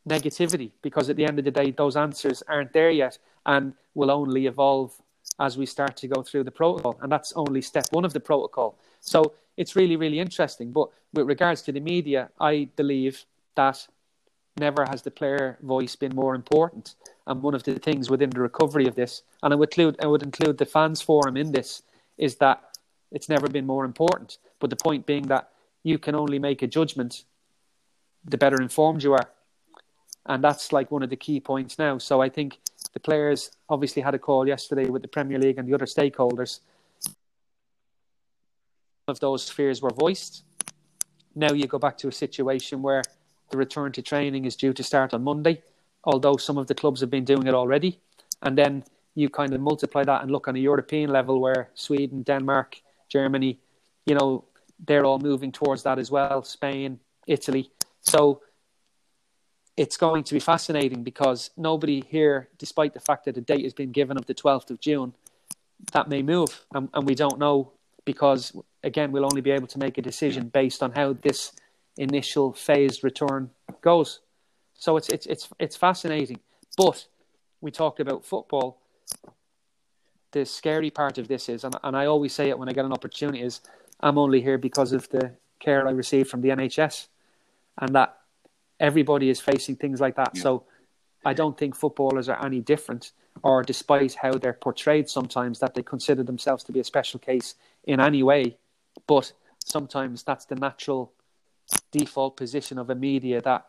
negativity 0.09 0.71
because 0.83 1.09
at 1.09 1.17
the 1.17 1.25
end 1.25 1.39
of 1.39 1.45
the 1.45 1.51
day, 1.51 1.71
those 1.71 1.97
answers 1.97 2.43
aren't 2.49 2.73
there 2.73 2.91
yet 2.91 3.19
and 3.47 3.75
will 3.95 4.11
only 4.11 4.47
evolve 4.47 4.95
as 5.41 5.57
we 5.57 5.67
start 5.67 5.97
to 5.97 6.09
go 6.09 6.23
through 6.23 6.45
the 6.45 6.51
protocol. 6.51 6.99
And 7.01 7.11
that's 7.11 7.33
only 7.35 7.63
step 7.63 7.87
one 7.91 8.05
of 8.05 8.13
the 8.13 8.21
protocol. 8.21 8.79
So 9.01 9.35
it's 9.57 9.77
really, 9.77 9.97
really 9.97 10.21
interesting. 10.21 10.73
But 10.73 10.89
with 11.13 11.27
regards 11.27 11.63
to 11.63 11.73
the 11.73 11.81
media, 11.81 12.31
I 12.41 12.69
believe 12.77 13.25
that 13.57 13.87
never 14.59 14.85
has 14.85 15.03
the 15.03 15.11
player 15.11 15.59
voice 15.63 15.97
been 15.97 16.15
more 16.15 16.35
important. 16.35 16.95
And 17.27 17.43
one 17.43 17.55
of 17.55 17.63
the 17.63 17.79
things 17.79 18.11
within 18.11 18.31
the 18.31 18.41
recovery 18.41 18.87
of 18.87 18.95
this, 18.95 19.23
and 19.43 19.53
I 19.53 19.57
would 19.57 19.71
include, 19.71 19.97
I 20.03 20.07
would 20.07 20.23
include 20.23 20.59
the 20.59 20.67
fans 20.67 21.01
forum 21.01 21.37
in 21.37 21.53
this, 21.53 21.83
is 22.19 22.37
that 22.37 22.63
it's 23.11 23.29
never 23.29 23.49
been 23.49 23.67
more 23.67 23.85
important. 23.85 24.39
But 24.61 24.71
the 24.71 24.77
point 24.77 25.07
being 25.07 25.25
that 25.29 25.51
you 25.83 25.99
can 25.99 26.15
only 26.15 26.39
make 26.39 26.63
a 26.63 26.67
judgment 26.67 27.25
the 28.25 28.39
better 28.39 28.61
informed 28.61 29.03
you 29.03 29.13
are. 29.13 29.31
And 30.27 30.43
that's 30.43 30.73
like 30.73 30.91
one 30.91 31.03
of 31.03 31.11
the 31.11 31.17
key 31.17 31.41
points 31.41 31.79
now. 31.79 31.99
So 31.99 32.23
I 32.23 32.29
think 32.29 32.59
the 32.93 33.01
players 33.01 33.51
obviously 33.69 34.03
had 34.03 34.15
a 34.15 34.19
call 34.19 34.49
yesterday 34.49 34.89
with 34.89 35.03
the 35.03 35.09
Premier 35.09 35.39
League 35.39 35.59
and 35.59 35.69
the 35.69 35.75
other 35.75 35.87
stakeholders. 35.87 36.61
Of 39.07 39.21
those 39.21 39.51
fears 39.51 39.83
were 39.83 39.91
voiced. 39.91 40.45
Now 41.35 41.53
you 41.53 41.67
go 41.67 41.79
back 41.79 41.99
to 41.99 42.09
a 42.09 42.13
situation 42.13 42.81
where 42.81 43.03
the 43.51 43.59
return 43.59 43.93
to 43.93 44.03
training 44.03 44.47
is 44.47 44.57
due 44.57 44.73
to 44.73 44.83
start 44.83 45.13
on 45.13 45.23
Monday, 45.23 45.63
although 46.05 46.37
some 46.37 46.57
of 46.57 46.67
the 46.69 46.75
clubs 46.75 47.01
have 47.01 47.11
been 47.11 47.25
doing 47.25 47.47
it 47.47 47.55
already. 47.55 47.99
And 48.43 48.57
then 48.57 48.85
you 49.15 49.29
kind 49.29 49.53
of 49.53 49.61
multiply 49.61 50.05
that 50.05 50.23
and 50.23 50.31
look 50.31 50.49
on 50.49 50.57
a 50.57 50.59
European 50.59 51.11
level 51.11 51.41
where 51.41 51.69
Sweden, 51.75 52.23
Denmark, 52.23 52.81
Germany, 53.09 53.61
you 54.07 54.15
know, 54.15 54.45
they're 54.87 55.05
all 55.05 55.19
moving 55.19 55.53
towards 55.53 55.83
that 55.83 55.99
as 55.99 56.11
well. 56.11 56.43
Spain, 56.43 56.99
Italy. 57.27 57.71
So 58.05 58.43
it's 59.77 59.97
going 59.97 60.23
to 60.25 60.35
be 60.35 60.41
fascinating 60.41 61.03
because 61.03 61.51
nobody 61.57 62.05
here, 62.09 62.49
despite 62.59 62.95
the 62.95 63.01
fact 63.01 63.25
that 63.25 63.37
a 63.37 63.41
date 63.41 63.65
has 63.65 63.75
been 63.75 63.91
given 63.91 64.17
of 64.17 64.27
the 64.27 64.35
12th 64.35 64.71
of 64.71 64.81
June, 64.81 65.15
that 65.93 66.09
may 66.09 66.23
move. 66.23 66.65
And, 66.75 66.89
and 66.95 67.07
we 67.07 67.15
don't 67.15 67.39
know 67.39 67.73
because, 68.05 68.53
again, 68.83 69.11
we'll 69.11 69.25
only 69.25 69.41
be 69.41 69.51
able 69.51 69.67
to 69.69 69.79
make 69.79 69.99
a 69.99 70.03
decision 70.03 70.49
based 70.49 70.83
on 70.83 70.93
how 70.93 71.15
this 71.15 71.53
initial 71.97 72.53
phased 72.53 73.03
return 73.03 73.51
goes. 73.81 74.21
So 74.75 74.97
it's, 74.97 75.09
it's, 75.09 75.27
it's, 75.27 75.49
it's 75.59 75.77
fascinating. 75.77 76.39
But 76.77 77.07
we 77.61 77.71
talked 77.71 78.01
about 78.01 78.25
football. 78.25 78.81
The 80.33 80.45
scary 80.45 80.91
part 80.91 81.19
of 81.19 81.29
this 81.29 81.49
is, 81.49 81.65
and, 81.65 81.75
and 81.83 81.97
I 81.97 82.07
always 82.07 82.33
say 82.33 82.49
it 82.49 82.59
when 82.59 82.69
I 82.69 82.73
get 82.73 82.85
an 82.85 82.93
opportunity, 82.93 83.43
is 83.43 83.61
I'm 84.01 84.19
only 84.19 84.41
here 84.41 84.59
because 84.59 84.93
of 84.93 85.09
the 85.09 85.33
care 85.59 85.87
I 85.87 85.93
received 85.93 86.29
from 86.29 86.43
the 86.43 86.51
NHS. 86.51 87.09
And 87.81 87.95
that 87.95 88.17
everybody 88.79 89.31
is 89.31 89.41
facing 89.41 89.77
things 89.77 90.01
like 90.01 90.17
that. 90.17 90.33
Yeah. 90.35 90.43
So 90.43 90.65
I 91.25 91.33
don't 91.33 91.57
think 91.57 91.75
footballers 91.75 92.29
are 92.29 92.45
any 92.45 92.61
different, 92.61 93.13
or 93.43 93.63
despite 93.63 94.15
how 94.15 94.33
they're 94.33 94.53
portrayed 94.53 95.09
sometimes, 95.09 95.59
that 95.61 95.75
they 95.75 95.83
consider 95.83 96.23
themselves 96.23 96.63
to 96.65 96.73
be 96.73 96.81
a 96.81 96.85
special 96.85 97.19
case 97.19 97.55
in 97.85 98.01
any 98.01 98.23
way. 98.23 98.59
But 99.07 99.33
sometimes 99.65 100.23
that's 100.23 100.45
the 100.45 100.57
natural 100.57 101.13
default 101.91 102.37
position 102.37 102.79
of 102.79 102.91
a 102.91 102.95
media 102.95 103.41
that 103.41 103.67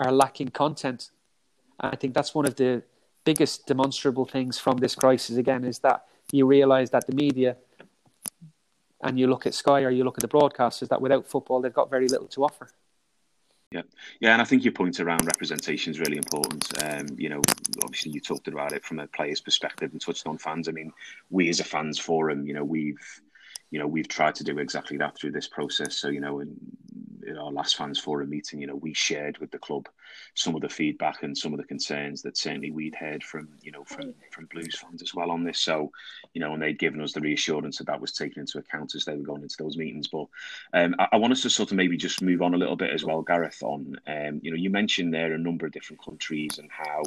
are 0.00 0.12
lacking 0.12 0.48
content. 0.48 1.10
I 1.80 1.96
think 1.96 2.14
that's 2.14 2.34
one 2.34 2.46
of 2.46 2.56
the 2.56 2.82
biggest 3.24 3.66
demonstrable 3.66 4.26
things 4.26 4.58
from 4.58 4.78
this 4.78 4.94
crisis 4.94 5.36
again 5.36 5.64
is 5.64 5.78
that 5.80 6.04
you 6.32 6.46
realize 6.46 6.90
that 6.90 7.06
the 7.06 7.14
media 7.14 7.56
and 9.02 9.18
you 9.18 9.26
look 9.26 9.46
at 9.46 9.54
Sky 9.54 9.82
or 9.82 9.90
you 9.90 10.04
look 10.04 10.18
at 10.18 10.22
the 10.22 10.28
broadcasters 10.28 10.88
that 10.88 11.00
without 11.00 11.26
football 11.26 11.60
they've 11.60 11.72
got 11.72 11.90
very 11.90 12.08
little 12.08 12.28
to 12.28 12.44
offer. 12.44 12.68
Yeah, 13.70 13.82
yeah, 14.20 14.32
and 14.32 14.40
I 14.40 14.44
think 14.44 14.62
your 14.62 14.72
point 14.72 15.00
around 15.00 15.26
representation 15.26 15.90
is 15.90 15.98
really 15.98 16.16
important. 16.16 16.64
Um, 16.84 17.06
you 17.18 17.28
know, 17.28 17.42
obviously 17.82 18.12
you 18.12 18.20
talked 18.20 18.46
about 18.46 18.72
it 18.72 18.84
from 18.84 19.00
a 19.00 19.08
player's 19.08 19.40
perspective 19.40 19.90
and 19.90 20.00
touched 20.00 20.28
on 20.28 20.38
fans. 20.38 20.68
I 20.68 20.72
mean, 20.72 20.92
we 21.30 21.48
as 21.48 21.58
a 21.58 21.64
fans 21.64 21.98
forum, 21.98 22.46
you 22.46 22.54
know, 22.54 22.62
we've 22.62 23.20
you 23.74 23.80
know 23.80 23.88
we've 23.88 24.06
tried 24.06 24.36
to 24.36 24.44
do 24.44 24.58
exactly 24.58 24.96
that 24.98 25.16
through 25.16 25.32
this 25.32 25.48
process. 25.48 25.96
So 25.96 26.06
you 26.06 26.20
know, 26.20 26.38
in, 26.38 26.56
in 27.26 27.36
our 27.36 27.50
last 27.50 27.76
fans 27.76 27.98
forum 27.98 28.30
meeting, 28.30 28.60
you 28.60 28.68
know, 28.68 28.76
we 28.76 28.94
shared 28.94 29.36
with 29.38 29.50
the 29.50 29.58
club 29.58 29.88
some 30.34 30.54
of 30.54 30.60
the 30.60 30.68
feedback 30.68 31.24
and 31.24 31.36
some 31.36 31.52
of 31.52 31.58
the 31.58 31.66
concerns 31.66 32.22
that 32.22 32.36
certainly 32.36 32.70
we'd 32.70 32.94
heard 32.94 33.24
from 33.24 33.48
you 33.62 33.72
know 33.72 33.82
from 33.82 34.14
from 34.30 34.46
Blues 34.46 34.78
fans 34.78 35.02
as 35.02 35.12
well 35.12 35.32
on 35.32 35.42
this. 35.42 35.58
So, 35.58 35.90
you 36.34 36.40
know, 36.40 36.54
and 36.54 36.62
they'd 36.62 36.78
given 36.78 37.00
us 37.00 37.14
the 37.14 37.20
reassurance 37.20 37.78
that 37.78 37.88
that 37.88 38.00
was 38.00 38.12
taken 38.12 38.42
into 38.42 38.58
account 38.58 38.94
as 38.94 39.04
they 39.04 39.16
were 39.16 39.24
going 39.24 39.42
into 39.42 39.56
those 39.58 39.76
meetings. 39.76 40.06
But 40.06 40.28
um, 40.72 40.94
I, 41.00 41.08
I, 41.10 41.16
want 41.16 41.32
us 41.32 41.42
to 41.42 41.50
sort 41.50 41.72
of 41.72 41.76
maybe 41.76 41.96
just 41.96 42.22
move 42.22 42.42
on 42.42 42.54
a 42.54 42.58
little 42.58 42.76
bit 42.76 42.92
as 42.92 43.04
well, 43.04 43.22
Gareth. 43.22 43.60
On 43.64 43.96
um, 44.06 44.38
you 44.40 44.52
know, 44.52 44.56
you 44.56 44.70
mentioned 44.70 45.12
there 45.12 45.32
a 45.32 45.38
number 45.38 45.66
of 45.66 45.72
different 45.72 46.00
countries 46.00 46.58
and 46.58 46.70
how 46.70 47.02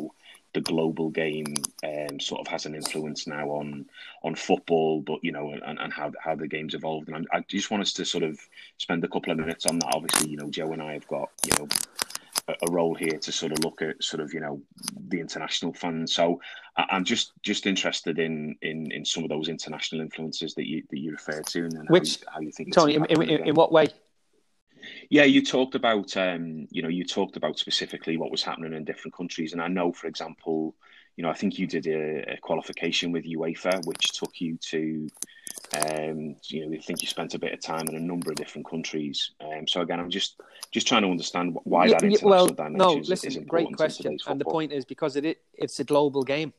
the 0.53 0.61
global 0.61 1.09
game 1.09 1.53
um, 1.83 2.19
sort 2.19 2.41
of 2.41 2.47
has 2.47 2.65
an 2.65 2.75
influence 2.75 3.27
now 3.27 3.49
on 3.49 3.85
on 4.23 4.35
football, 4.35 5.01
but 5.01 5.23
you 5.23 5.31
know, 5.31 5.51
and, 5.51 5.79
and 5.79 5.93
how 5.93 6.11
how 6.19 6.35
the 6.35 6.47
game's 6.47 6.73
evolved. 6.73 7.09
And 7.09 7.27
I, 7.31 7.37
I 7.37 7.45
just 7.47 7.69
want 7.71 7.81
us 7.81 7.93
to 7.93 8.05
sort 8.05 8.23
of 8.23 8.39
spend 8.77 9.03
a 9.03 9.07
couple 9.07 9.31
of 9.31 9.37
minutes 9.37 9.65
on 9.65 9.79
that. 9.79 9.93
Obviously, 9.93 10.29
you 10.29 10.37
know, 10.37 10.49
Joe 10.49 10.73
and 10.73 10.81
I 10.81 10.93
have 10.93 11.07
got 11.07 11.29
you 11.45 11.53
know 11.59 11.67
a 12.47 12.71
role 12.71 12.95
here 12.95 13.17
to 13.19 13.31
sort 13.31 13.51
of 13.51 13.59
look 13.63 13.81
at 13.81 14.01
sort 14.01 14.21
of 14.21 14.33
you 14.33 14.39
know 14.39 14.61
the 15.09 15.19
international 15.19 15.73
fans. 15.73 16.13
So 16.13 16.41
I'm 16.77 17.03
just 17.03 17.33
just 17.43 17.65
interested 17.65 18.19
in 18.19 18.55
in 18.61 18.91
in 18.91 19.05
some 19.05 19.23
of 19.23 19.29
those 19.29 19.49
international 19.49 20.01
influences 20.01 20.53
that 20.55 20.67
you 20.67 20.83
that 20.89 20.99
you 20.99 21.11
refer 21.11 21.41
to, 21.41 21.65
and 21.65 21.89
which 21.89 22.19
how 22.27 22.31
you, 22.31 22.33
how 22.33 22.39
you 22.41 22.51
think 22.51 22.73
Tony 22.73 22.95
in, 22.95 23.05
in, 23.05 23.47
in, 23.47 23.55
what 23.55 23.71
way? 23.71 23.87
Yeah, 25.09 25.23
you 25.23 25.43
talked 25.43 25.75
about 25.75 26.15
um, 26.17 26.67
you 26.69 26.81
know 26.81 26.89
you 26.89 27.05
talked 27.05 27.37
about 27.37 27.57
specifically 27.57 28.17
what 28.17 28.31
was 28.31 28.43
happening 28.43 28.73
in 28.73 28.83
different 28.83 29.15
countries, 29.15 29.53
and 29.53 29.61
I 29.61 29.67
know, 29.67 29.93
for 29.93 30.07
example, 30.07 30.75
you 31.15 31.23
know 31.23 31.29
I 31.29 31.33
think 31.33 31.57
you 31.57 31.67
did 31.67 31.87
a, 31.87 32.33
a 32.33 32.37
qualification 32.37 33.11
with 33.11 33.25
UEFA, 33.25 33.85
which 33.85 34.11
took 34.13 34.41
you 34.41 34.57
to 34.57 35.07
um, 35.75 36.35
you 36.45 36.65
know, 36.65 36.75
I 36.75 36.79
think 36.79 37.01
you 37.01 37.07
spent 37.07 37.33
a 37.35 37.39
bit 37.39 37.53
of 37.53 37.61
time 37.61 37.87
in 37.87 37.95
a 37.95 37.99
number 37.99 38.31
of 38.31 38.35
different 38.35 38.69
countries. 38.69 39.31
Um, 39.41 39.67
so 39.67 39.81
again, 39.81 39.99
I'm 39.99 40.09
just 40.09 40.41
just 40.71 40.87
trying 40.87 41.03
to 41.03 41.09
understand 41.09 41.57
why 41.63 41.85
yeah, 41.85 41.93
that 41.93 42.03
international 42.03 42.29
well, 42.29 42.47
dimension 42.47 42.77
no, 42.77 42.99
is, 42.99 43.09
listen, 43.09 43.31
is 43.31 43.37
great 43.47 43.75
question. 43.75 44.17
And 44.27 44.41
the 44.41 44.45
point 44.45 44.71
is 44.71 44.85
because 44.85 45.15
it, 45.15 45.25
it 45.25 45.41
it's 45.53 45.79
a 45.79 45.83
global 45.85 46.23
game, 46.23 46.53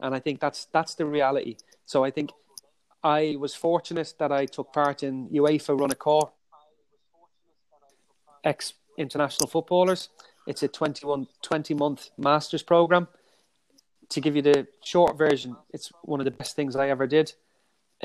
and 0.00 0.14
I 0.14 0.18
think 0.18 0.40
that's 0.40 0.66
that's 0.66 0.94
the 0.94 1.04
reality. 1.04 1.56
So 1.84 2.04
I 2.04 2.10
think 2.10 2.30
I 3.04 3.36
was 3.38 3.54
fortunate 3.54 4.14
that 4.18 4.32
I 4.32 4.46
took 4.46 4.72
part 4.72 5.02
in 5.02 5.28
UEFA 5.28 5.78
Run 5.78 5.90
a 5.90 5.94
Course 5.94 6.30
ex 8.44 8.74
international 8.98 9.48
footballers. 9.48 10.08
It's 10.46 10.62
a 10.62 10.68
21, 10.68 11.26
20 11.42 11.74
month 11.74 12.10
master's 12.18 12.62
program. 12.62 13.08
To 14.10 14.20
give 14.20 14.36
you 14.36 14.42
the 14.42 14.66
short 14.84 15.16
version, 15.16 15.56
it's 15.72 15.90
one 16.02 16.20
of 16.20 16.24
the 16.24 16.30
best 16.30 16.54
things 16.54 16.76
I 16.76 16.88
ever 16.88 17.06
did. 17.06 17.32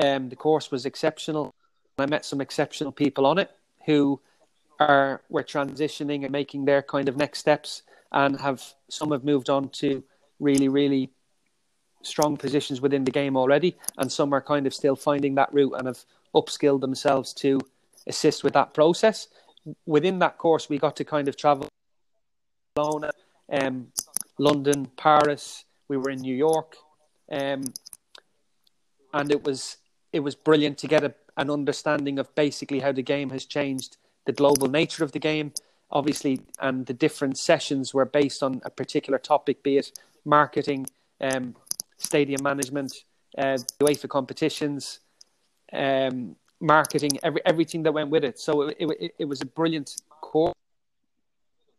Um, 0.02 0.30
the 0.30 0.36
course 0.36 0.71
was 0.71 0.86
exceptional. 0.86 1.54
I 1.97 2.06
met 2.06 2.26
some 2.26 2.39
exceptional 2.39 2.91
people 2.91 3.26
on 3.26 3.39
it 3.39 3.52
who 3.86 4.21
are 4.80 5.21
were 5.30 5.43
transitioning 5.43 6.23
and 6.23 6.32
making 6.32 6.65
their 6.65 6.84
kind 6.84 7.10
of 7.10 7.17
next 7.17 7.39
steps, 7.39 7.82
and 8.12 8.39
have 8.39 8.63
some 8.89 9.12
have 9.12 9.23
moved 9.23 9.50
on 9.50 9.69
to 9.69 10.04
really, 10.39 10.69
really 10.69 11.12
strong 12.04 12.38
positions 12.38 12.80
within 12.80 13.04
the 13.04 13.12
game 13.12 13.36
already, 13.36 13.76
and 13.97 14.12
some 14.12 14.32
are 14.34 14.41
kind 14.41 14.67
of 14.67 14.73
still 14.73 14.95
finding 14.95 15.36
that 15.36 15.54
route 15.54 15.73
and 15.73 15.88
have 15.88 16.06
upskilled 16.36 16.82
themselves 16.82 17.34
to 17.34 17.60
assist 18.06 18.43
with 18.43 18.54
that 18.54 18.73
process. 18.73 19.28
Within 19.86 20.19
that 20.19 20.38
course, 20.38 20.69
we 20.69 20.77
got 20.77 20.95
to 20.97 21.03
kind 21.03 21.27
of 21.27 21.36
travel 21.36 21.67
Barcelona, 22.75 23.12
um, 23.51 23.88
London, 24.38 24.88
Paris. 24.97 25.65
We 25.88 25.97
were 25.97 26.10
in 26.10 26.19
New 26.19 26.36
York, 26.36 26.75
um, 27.32 27.63
and 29.13 29.32
it 29.32 29.43
was 29.43 29.77
it 30.13 30.19
was 30.21 30.36
brilliant 30.36 30.77
to 30.80 30.88
get 30.88 31.03
a, 31.03 31.13
an 31.38 31.49
understanding 31.49 32.19
of 32.19 32.34
basically 32.36 32.80
how 32.80 32.91
the 32.91 33.01
game 33.01 33.30
has 33.32 33.45
changed, 33.45 33.97
the 34.25 34.32
global 34.32 34.67
nature 34.67 35.03
of 35.03 35.12
the 35.12 35.19
game, 35.19 35.53
obviously, 35.91 36.41
and 36.60 36.86
the 36.86 36.93
different 36.93 37.38
sessions 37.38 37.93
were 37.93 38.06
based 38.06 38.43
on 38.43 38.62
a 38.63 38.69
particular 38.69 39.19
topic, 39.19 39.63
be 39.63 39.77
it 39.77 39.91
marketing, 40.25 40.86
um, 41.21 41.56
stadium 41.98 42.42
management, 42.44 43.04
uh, 43.37 43.58
UEFA 43.79 44.10
competitions, 44.10 45.00
um, 45.73 46.35
marketing, 46.60 47.12
every, 47.23 47.41
everything 47.45 47.83
that 47.83 47.91
went 47.91 48.10
with 48.10 48.23
it. 48.23 48.39
So 48.39 48.69
it, 48.69 48.77
it, 48.79 49.15
it 49.19 49.25
was 49.25 49.41
a 49.41 49.45
brilliant 49.45 50.01
course. 50.21 50.53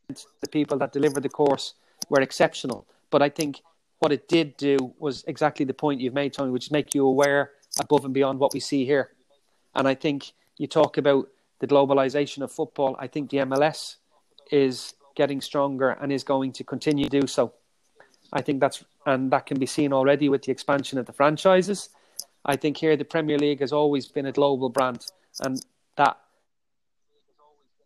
The 0.09 0.49
people 0.51 0.79
that 0.79 0.93
delivered 0.93 1.23
the 1.23 1.29
course 1.29 1.75
were 2.09 2.21
exceptional. 2.21 2.87
But 3.11 3.23
I 3.23 3.29
think 3.29 3.61
what 3.99 4.13
it 4.13 4.29
did 4.29 4.57
do 4.57 4.95
was 4.99 5.25
exactly 5.27 5.65
the 5.65 5.75
point 5.75 6.01
you've 6.01 6.15
made, 6.15 6.33
Tony, 6.33 6.51
which 6.51 6.67
is 6.67 6.71
make 6.71 6.95
you 6.95 7.07
aware 7.07 7.53
above 7.79 8.05
and 8.05 8.15
beyond 8.15 8.39
what 8.39 8.55
we 8.55 8.61
see 8.61 8.85
here. 8.85 9.11
And 9.75 9.87
I 9.87 9.95
think 9.95 10.33
you 10.57 10.67
talk 10.67 10.97
about 10.97 11.29
the 11.59 11.67
globalization 11.67 12.43
of 12.43 12.53
football. 12.53 12.97
I 12.99 13.07
think 13.07 13.31
the 13.31 13.39
MLS 13.39 13.97
is 14.51 14.95
getting 15.15 15.41
stronger 15.41 15.91
and 15.91 16.13
is 16.13 16.23
going 16.23 16.53
to 16.53 16.65
continue 16.65 17.09
to 17.09 17.21
do 17.21 17.27
so. 17.27 17.53
I 18.33 18.43
think 18.43 18.61
that's 18.61 18.85
and 19.07 19.31
that 19.31 19.47
can 19.47 19.59
be 19.59 19.67
seen 19.67 19.93
already 19.93 20.29
with 20.29 20.43
the 20.43 20.53
expansion 20.53 20.99
of 20.99 21.07
the 21.07 21.13
franchises. 21.13 21.89
I 22.49 22.57
think 22.57 22.79
here 22.79 22.97
the 22.97 23.05
Premier 23.05 23.39
League 23.39 23.61
has 23.61 23.73
always 23.73 24.07
been 24.07 24.25
a 24.25 24.33
global 24.33 24.71
brand, 24.71 25.05
and 25.41 25.63
that 25.97 26.17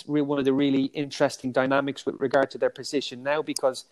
one 0.06 0.38
of 0.38 0.44
the 0.44 0.52
really 0.52 0.84
interesting 0.84 1.50
dynamics 1.50 2.06
with 2.06 2.14
regard 2.20 2.50
to 2.52 2.58
their 2.58 2.70
position 2.70 3.22
now 3.24 3.42
because 3.42 3.84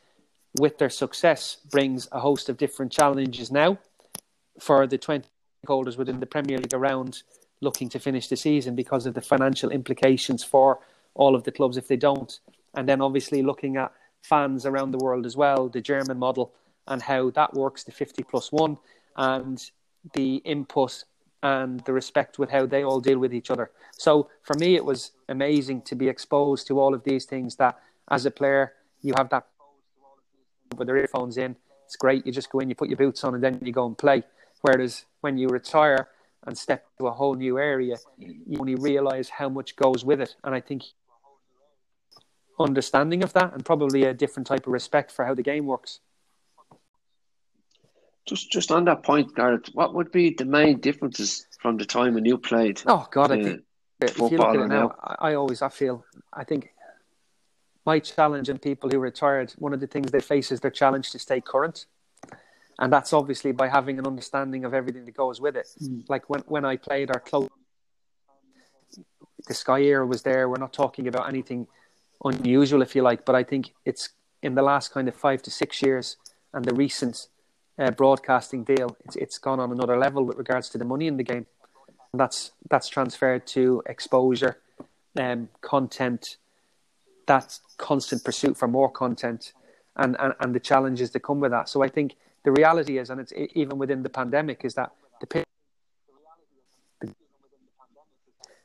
with 0.58 0.78
their 0.78 0.90
success 0.90 1.56
brings 1.70 2.08
a 2.12 2.20
host 2.20 2.48
of 2.48 2.56
different 2.56 2.92
challenges 2.92 3.50
now 3.50 3.78
for 4.60 4.86
the 4.86 4.98
20 4.98 5.28
holders 5.66 5.96
within 5.96 6.20
the 6.20 6.26
Premier 6.26 6.58
League 6.58 6.74
around 6.74 7.22
looking 7.60 7.88
to 7.88 7.98
finish 7.98 8.28
the 8.28 8.36
season 8.36 8.74
because 8.74 9.06
of 9.06 9.14
the 9.14 9.20
financial 9.20 9.70
implications 9.70 10.42
for 10.42 10.78
all 11.14 11.34
of 11.34 11.44
the 11.44 11.52
clubs 11.52 11.76
if 11.76 11.88
they 11.88 11.96
don't. 11.96 12.40
And 12.74 12.88
then 12.88 13.00
obviously 13.00 13.42
looking 13.42 13.76
at 13.76 13.92
fans 14.22 14.66
around 14.66 14.92
the 14.92 15.04
world 15.04 15.26
as 15.26 15.36
well, 15.36 15.68
the 15.68 15.80
German 15.80 16.18
model 16.18 16.52
and 16.86 17.02
how 17.02 17.30
that 17.30 17.54
works, 17.54 17.84
the 17.84 17.92
50 17.92 18.22
plus 18.24 18.50
one, 18.50 18.78
and 19.16 19.60
the 20.14 20.36
input 20.36 21.04
and 21.42 21.80
the 21.80 21.92
respect 21.92 22.38
with 22.38 22.50
how 22.50 22.66
they 22.66 22.82
all 22.82 23.00
deal 23.00 23.18
with 23.18 23.32
each 23.32 23.50
other. 23.50 23.70
So 23.92 24.28
for 24.42 24.54
me, 24.58 24.76
it 24.76 24.84
was 24.84 25.12
amazing 25.28 25.82
to 25.82 25.94
be 25.94 26.08
exposed 26.08 26.66
to 26.66 26.78
all 26.78 26.94
of 26.94 27.04
these 27.04 27.24
things 27.24 27.56
that 27.56 27.78
as 28.10 28.26
a 28.26 28.30
player, 28.30 28.74
you 29.02 29.14
have 29.16 29.30
that 29.30 29.46
with 30.76 30.86
their 30.86 30.96
earphones 30.96 31.38
in. 31.38 31.56
It's 31.86 31.96
great. 31.96 32.26
You 32.26 32.32
just 32.32 32.50
go 32.50 32.60
in, 32.60 32.68
you 32.68 32.74
put 32.74 32.88
your 32.88 32.98
boots 32.98 33.24
on, 33.24 33.34
and 33.34 33.42
then 33.42 33.58
you 33.62 33.72
go 33.72 33.86
and 33.86 33.96
play. 33.96 34.22
Whereas 34.62 35.06
when 35.22 35.38
you 35.38 35.48
retire 35.48 36.08
and 36.46 36.56
step 36.56 36.86
to 36.98 37.06
a 37.06 37.10
whole 37.10 37.34
new 37.34 37.58
area, 37.58 37.96
you 38.18 38.58
only 38.58 38.74
realize 38.74 39.28
how 39.28 39.48
much 39.48 39.76
goes 39.76 40.04
with 40.04 40.20
it. 40.20 40.36
And 40.44 40.54
I 40.54 40.60
think 40.60 40.84
understanding 42.58 43.22
of 43.24 43.32
that 43.32 43.54
and 43.54 43.64
probably 43.64 44.04
a 44.04 44.12
different 44.12 44.46
type 44.46 44.66
of 44.66 44.72
respect 44.72 45.10
for 45.10 45.24
how 45.24 45.34
the 45.34 45.42
game 45.42 45.66
works. 45.66 46.00
Just, 48.30 48.52
just 48.52 48.70
on 48.70 48.84
that 48.84 49.02
point, 49.02 49.34
Gareth, 49.34 49.70
what 49.72 49.92
would 49.92 50.12
be 50.12 50.32
the 50.32 50.44
main 50.44 50.78
differences 50.78 51.48
from 51.60 51.76
the 51.78 51.84
time 51.84 52.14
when 52.14 52.24
you 52.24 52.38
played? 52.38 52.80
Oh 52.86 53.04
God, 53.10 53.32
I 53.32 53.42
think 53.42 53.62
if 54.00 54.18
you 54.18 54.28
look 54.28 54.54
at 54.54 54.54
it 54.54 54.68
now, 54.68 54.94
I, 55.02 55.30
I 55.30 55.34
always, 55.34 55.62
I 55.62 55.68
feel, 55.68 56.04
I 56.32 56.44
think 56.44 56.70
my 57.84 57.98
challenge 57.98 58.48
and 58.48 58.62
people 58.62 58.88
who 58.88 59.00
retired, 59.00 59.52
one 59.58 59.74
of 59.74 59.80
the 59.80 59.88
things 59.88 60.12
they 60.12 60.20
face 60.20 60.52
is 60.52 60.60
their 60.60 60.70
challenge 60.70 61.10
to 61.10 61.18
stay 61.18 61.40
current. 61.40 61.86
And 62.78 62.92
that's 62.92 63.12
obviously 63.12 63.50
by 63.50 63.66
having 63.66 63.98
an 63.98 64.06
understanding 64.06 64.64
of 64.64 64.74
everything 64.74 65.06
that 65.06 65.16
goes 65.16 65.40
with 65.40 65.56
it. 65.56 65.66
Mm. 65.82 66.08
Like 66.08 66.30
when, 66.30 66.42
when 66.46 66.64
I 66.64 66.76
played 66.76 67.10
our 67.10 67.18
close, 67.18 67.48
the 69.48 69.54
Sky 69.54 69.80
era 69.80 70.06
was 70.06 70.22
there. 70.22 70.48
We're 70.48 70.60
not 70.60 70.72
talking 70.72 71.08
about 71.08 71.28
anything 71.28 71.66
unusual, 72.24 72.80
if 72.80 72.94
you 72.94 73.02
like, 73.02 73.24
but 73.24 73.34
I 73.34 73.42
think 73.42 73.74
it's 73.84 74.10
in 74.40 74.54
the 74.54 74.62
last 74.62 74.92
kind 74.92 75.08
of 75.08 75.16
five 75.16 75.42
to 75.42 75.50
six 75.50 75.82
years 75.82 76.16
and 76.54 76.64
the 76.64 76.76
recent 76.76 77.26
uh, 77.80 77.90
broadcasting 77.90 78.62
deal, 78.62 78.96
it's, 79.06 79.16
it's 79.16 79.38
gone 79.38 79.58
on 79.58 79.72
another 79.72 79.96
level 79.98 80.24
with 80.24 80.36
regards 80.36 80.68
to 80.68 80.78
the 80.78 80.84
money 80.84 81.06
in 81.06 81.16
the 81.16 81.24
game. 81.24 81.46
And 82.12 82.20
that's 82.20 82.52
that's 82.68 82.88
transferred 82.88 83.46
to 83.48 83.82
exposure, 83.86 84.58
um, 85.18 85.48
content, 85.60 86.36
that 87.26 87.58
constant 87.78 88.22
pursuit 88.24 88.56
for 88.56 88.68
more 88.68 88.90
content, 88.90 89.52
and, 89.96 90.16
and, 90.18 90.34
and 90.40 90.54
the 90.54 90.60
challenges 90.60 91.10
that 91.12 91.20
come 91.20 91.40
with 91.40 91.52
that. 91.52 91.68
So 91.68 91.82
I 91.82 91.88
think 91.88 92.16
the 92.44 92.52
reality 92.52 92.98
is, 92.98 93.10
and 93.10 93.20
it's 93.20 93.32
even 93.54 93.78
within 93.78 94.02
the 94.02 94.10
pandemic, 94.10 94.64
is 94.64 94.74
that 94.74 94.92
the 95.20 95.44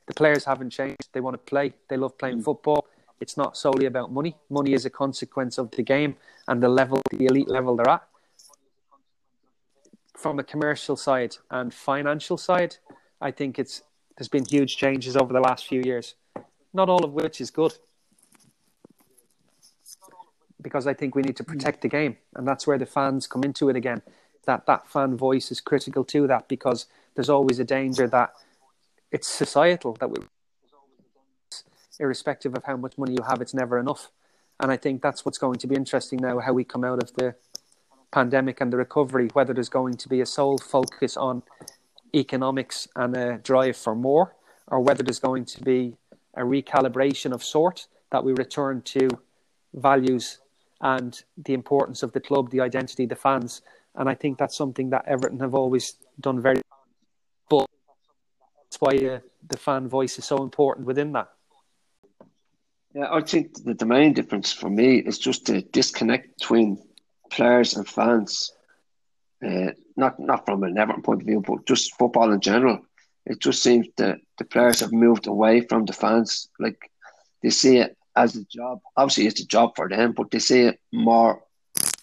the 0.06 0.14
players 0.14 0.44
haven't 0.44 0.70
changed. 0.70 1.08
They 1.12 1.20
want 1.20 1.34
to 1.34 1.38
play. 1.38 1.74
They 1.88 1.96
love 1.96 2.16
playing 2.16 2.40
mm. 2.40 2.44
football. 2.44 2.86
It's 3.20 3.36
not 3.36 3.56
solely 3.56 3.86
about 3.86 4.12
money. 4.12 4.36
Money 4.50 4.72
is 4.72 4.84
a 4.84 4.90
consequence 4.90 5.58
of 5.58 5.70
the 5.72 5.82
game 5.82 6.16
and 6.48 6.62
the 6.62 6.68
level, 6.68 7.00
the 7.10 7.26
elite 7.26 7.48
level 7.48 7.76
they're 7.76 7.88
at. 7.88 8.06
From 10.16 10.38
a 10.38 10.44
commercial 10.44 10.96
side 10.96 11.36
and 11.50 11.72
financial 11.72 12.36
side, 12.36 12.76
I 13.20 13.30
think 13.30 13.58
it's 13.58 13.82
there's 14.16 14.28
been 14.28 14.44
huge 14.44 14.76
changes 14.76 15.16
over 15.16 15.32
the 15.32 15.40
last 15.40 15.66
few 15.66 15.82
years. 15.82 16.14
Not 16.72 16.88
all 16.88 17.04
of 17.04 17.12
which 17.12 17.40
is 17.40 17.50
good, 17.50 17.74
because 20.60 20.86
I 20.86 20.94
think 20.94 21.14
we 21.14 21.22
need 21.22 21.36
to 21.36 21.44
protect 21.44 21.82
the 21.82 21.88
game, 21.88 22.16
and 22.34 22.46
that's 22.48 22.66
where 22.66 22.78
the 22.78 22.86
fans 22.86 23.26
come 23.26 23.44
into 23.44 23.68
it 23.68 23.76
again. 23.76 24.02
That 24.46 24.66
that 24.66 24.88
fan 24.88 25.16
voice 25.16 25.50
is 25.50 25.60
critical 25.60 26.04
to 26.04 26.26
that 26.26 26.48
because 26.48 26.86
there's 27.14 27.30
always 27.30 27.58
a 27.58 27.64
danger 27.64 28.08
that 28.08 28.32
it's 29.10 29.28
societal 29.28 29.94
that 30.00 30.10
we 30.10 30.18
irrespective 31.98 32.54
of 32.54 32.64
how 32.64 32.76
much 32.76 32.98
money 32.98 33.12
you 33.12 33.22
have, 33.22 33.40
it's 33.40 33.54
never 33.54 33.78
enough. 33.78 34.10
And 34.60 34.70
I 34.70 34.76
think 34.76 35.02
that's 35.02 35.24
what's 35.24 35.38
going 35.38 35.58
to 35.58 35.66
be 35.66 35.74
interesting 35.74 36.20
now 36.20 36.38
how 36.38 36.52
we 36.52 36.64
come 36.64 36.84
out 36.84 37.02
of 37.02 37.12
the 37.14 37.34
pandemic 38.12 38.60
and 38.60 38.72
the 38.72 38.76
recovery, 38.76 39.28
whether 39.32 39.52
there's 39.52 39.68
going 39.68 39.94
to 39.94 40.08
be 40.08 40.20
a 40.20 40.26
sole 40.26 40.58
focus 40.58 41.16
on 41.16 41.42
economics 42.14 42.88
and 42.96 43.16
a 43.16 43.38
drive 43.38 43.76
for 43.76 43.94
more, 43.94 44.34
or 44.68 44.80
whether 44.80 45.02
there's 45.02 45.18
going 45.18 45.44
to 45.44 45.62
be 45.62 45.96
a 46.34 46.42
recalibration 46.42 47.32
of 47.32 47.42
sort 47.42 47.86
that 48.10 48.24
we 48.24 48.32
return 48.32 48.82
to 48.82 49.08
values 49.74 50.38
and 50.80 51.22
the 51.44 51.54
importance 51.54 52.02
of 52.02 52.12
the 52.12 52.20
club, 52.20 52.50
the 52.50 52.60
identity, 52.60 53.06
the 53.06 53.16
fans. 53.16 53.62
And 53.94 54.08
I 54.08 54.14
think 54.14 54.38
that's 54.38 54.56
something 54.56 54.90
that 54.90 55.04
Everton 55.06 55.40
have 55.40 55.54
always 55.54 55.94
done 56.20 56.40
very 56.40 56.60
well. 56.70 56.86
but 57.48 57.66
that's 58.62 58.80
why 58.80 58.96
uh, 59.08 59.20
the 59.48 59.56
fan 59.56 59.88
voice 59.88 60.18
is 60.18 60.24
so 60.24 60.42
important 60.42 60.86
within 60.86 61.12
that. 61.12 61.28
Yeah, 62.94 63.12
I 63.12 63.20
think 63.20 63.52
the 63.62 63.86
main 63.86 64.14
difference 64.14 64.52
for 64.52 64.70
me 64.70 64.98
is 64.98 65.18
just 65.18 65.46
the 65.46 65.62
disconnect 65.62 66.38
between 66.38 66.78
players 67.36 67.76
and 67.76 67.86
fans. 67.86 68.52
Uh, 69.46 69.70
not 69.96 70.18
not 70.18 70.46
from 70.46 70.62
an 70.62 70.78
Everton 70.78 71.02
point 71.02 71.20
of 71.22 71.26
view, 71.26 71.42
but 71.46 71.66
just 71.66 71.94
football 71.98 72.32
in 72.32 72.40
general. 72.40 72.80
It 73.26 73.38
just 73.40 73.62
seems 73.62 73.86
that 73.96 74.16
the 74.38 74.44
players 74.44 74.80
have 74.80 74.92
moved 74.92 75.26
away 75.26 75.60
from 75.60 75.84
the 75.84 75.92
fans. 75.92 76.48
Like 76.58 76.90
they 77.42 77.50
see 77.50 77.76
it 77.78 77.96
as 78.14 78.36
a 78.36 78.44
job. 78.44 78.80
Obviously, 78.96 79.26
it's 79.26 79.40
a 79.40 79.46
job 79.46 79.76
for 79.76 79.88
them, 79.88 80.12
but 80.12 80.30
they 80.30 80.38
see 80.38 80.62
it 80.62 80.80
more 80.92 81.42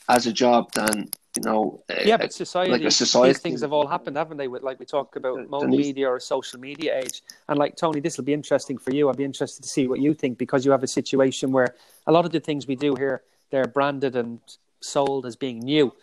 as 0.08 0.28
a 0.28 0.34
job 0.34 0.72
than 0.74 1.10
you 1.36 1.44
know. 1.44 1.84
Yeah, 2.06 2.18
but 2.18 2.34
society, 2.34 2.72
like 2.72 2.84
a 2.84 2.92
society. 2.92 3.34
These 3.34 3.42
things 3.42 3.62
have 3.62 3.74
all 3.74 3.88
happened, 3.88 4.16
haven't 4.18 4.38
they? 4.38 4.48
With 4.48 4.62
like 4.62 4.80
we 4.80 4.86
talk 4.86 5.16
about 5.16 5.68
media 5.68 6.08
or 6.08 6.20
social 6.20 6.60
media 6.60 7.00
age, 7.00 7.24
and 7.50 7.58
like 7.58 7.76
Tony, 7.76 8.00
this 8.00 8.18
will 8.18 8.26
be 8.26 8.34
interesting 8.34 8.78
for 8.78 8.92
you. 8.94 9.10
I'd 9.10 9.18
be 9.18 9.24
interested 9.24 9.64
to 9.64 9.70
see 9.70 9.88
what 9.88 10.00
you 10.00 10.14
think 10.14 10.38
because 10.38 10.66
you 10.66 10.72
have 10.72 10.84
a 10.84 10.94
situation 11.00 11.52
where 11.52 11.76
a 12.06 12.12
lot 12.12 12.26
of 12.26 12.32
the 12.32 12.40
things 12.40 12.68
we 12.68 12.76
do 12.76 12.94
here 12.96 13.24
they're 13.54 13.68
branded 13.68 14.16
and 14.16 14.40
sold 14.84 15.26
as 15.26 15.36
being 15.36 15.60
new. 15.60 15.94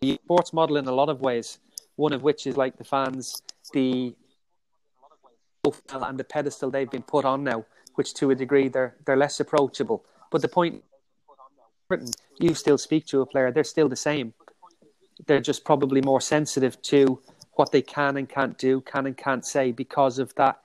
The 0.00 0.18
sports 0.24 0.52
model 0.52 0.76
in 0.76 0.86
a 0.86 0.92
lot 0.92 1.08
of 1.08 1.20
ways, 1.20 1.58
one 1.96 2.12
of 2.12 2.22
which 2.22 2.46
is 2.46 2.56
like 2.56 2.76
the 2.76 2.84
fans, 2.84 3.42
the 3.72 4.14
and 5.90 6.18
the 6.18 6.24
pedestal 6.24 6.70
they've 6.70 6.90
been 6.90 7.02
put 7.02 7.24
on 7.24 7.44
now, 7.44 7.64
which 7.96 8.14
to 8.14 8.30
a 8.30 8.34
degree 8.34 8.68
they're 8.68 8.94
they're 9.04 9.16
less 9.16 9.40
approachable. 9.40 10.04
But 10.30 10.42
the 10.42 10.48
point 10.48 10.84
Britain, 11.88 12.10
you 12.38 12.54
still 12.54 12.78
speak 12.78 13.06
to 13.06 13.22
a 13.22 13.26
player, 13.26 13.50
they're 13.50 13.64
still 13.64 13.88
the 13.88 13.96
same. 13.96 14.34
They're 15.26 15.40
just 15.40 15.64
probably 15.64 16.02
more 16.02 16.20
sensitive 16.20 16.80
to 16.82 17.20
what 17.54 17.72
they 17.72 17.82
can 17.82 18.18
and 18.18 18.28
can't 18.28 18.56
do, 18.58 18.82
can 18.82 19.06
and 19.06 19.16
can't 19.16 19.44
say 19.44 19.72
because 19.72 20.18
of 20.18 20.34
that. 20.36 20.60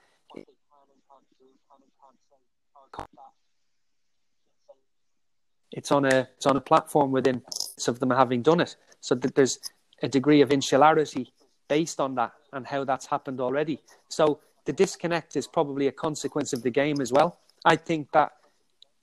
It's 5.74 5.92
on 5.92 6.06
a 6.06 6.28
it's 6.38 6.46
on 6.46 6.56
a 6.56 6.62
platform 6.62 7.12
within 7.12 7.42
of 7.88 8.00
them 8.00 8.12
having 8.12 8.42
done 8.42 8.62
it, 8.62 8.76
so 9.02 9.16
that 9.16 9.36
there's 9.36 9.60
a 10.02 10.08
degree 10.08 10.42
of 10.42 10.52
insularity 10.52 11.34
based 11.68 12.00
on 12.00 12.16
that 12.16 12.32
and 12.54 12.66
how 12.66 12.84
that's 12.86 13.06
happened 13.08 13.42
already. 13.42 13.82
So 14.10 14.40
the 14.66 14.74
disconnect 14.74 15.36
is 15.36 15.48
probably 15.48 15.88
a 15.88 15.92
consequence 15.92 16.54
of 16.54 16.62
the 16.64 16.70
game 16.70 17.02
as 17.02 17.12
well. 17.12 17.40
I 17.66 17.76
think 17.76 18.12
that 18.12 18.34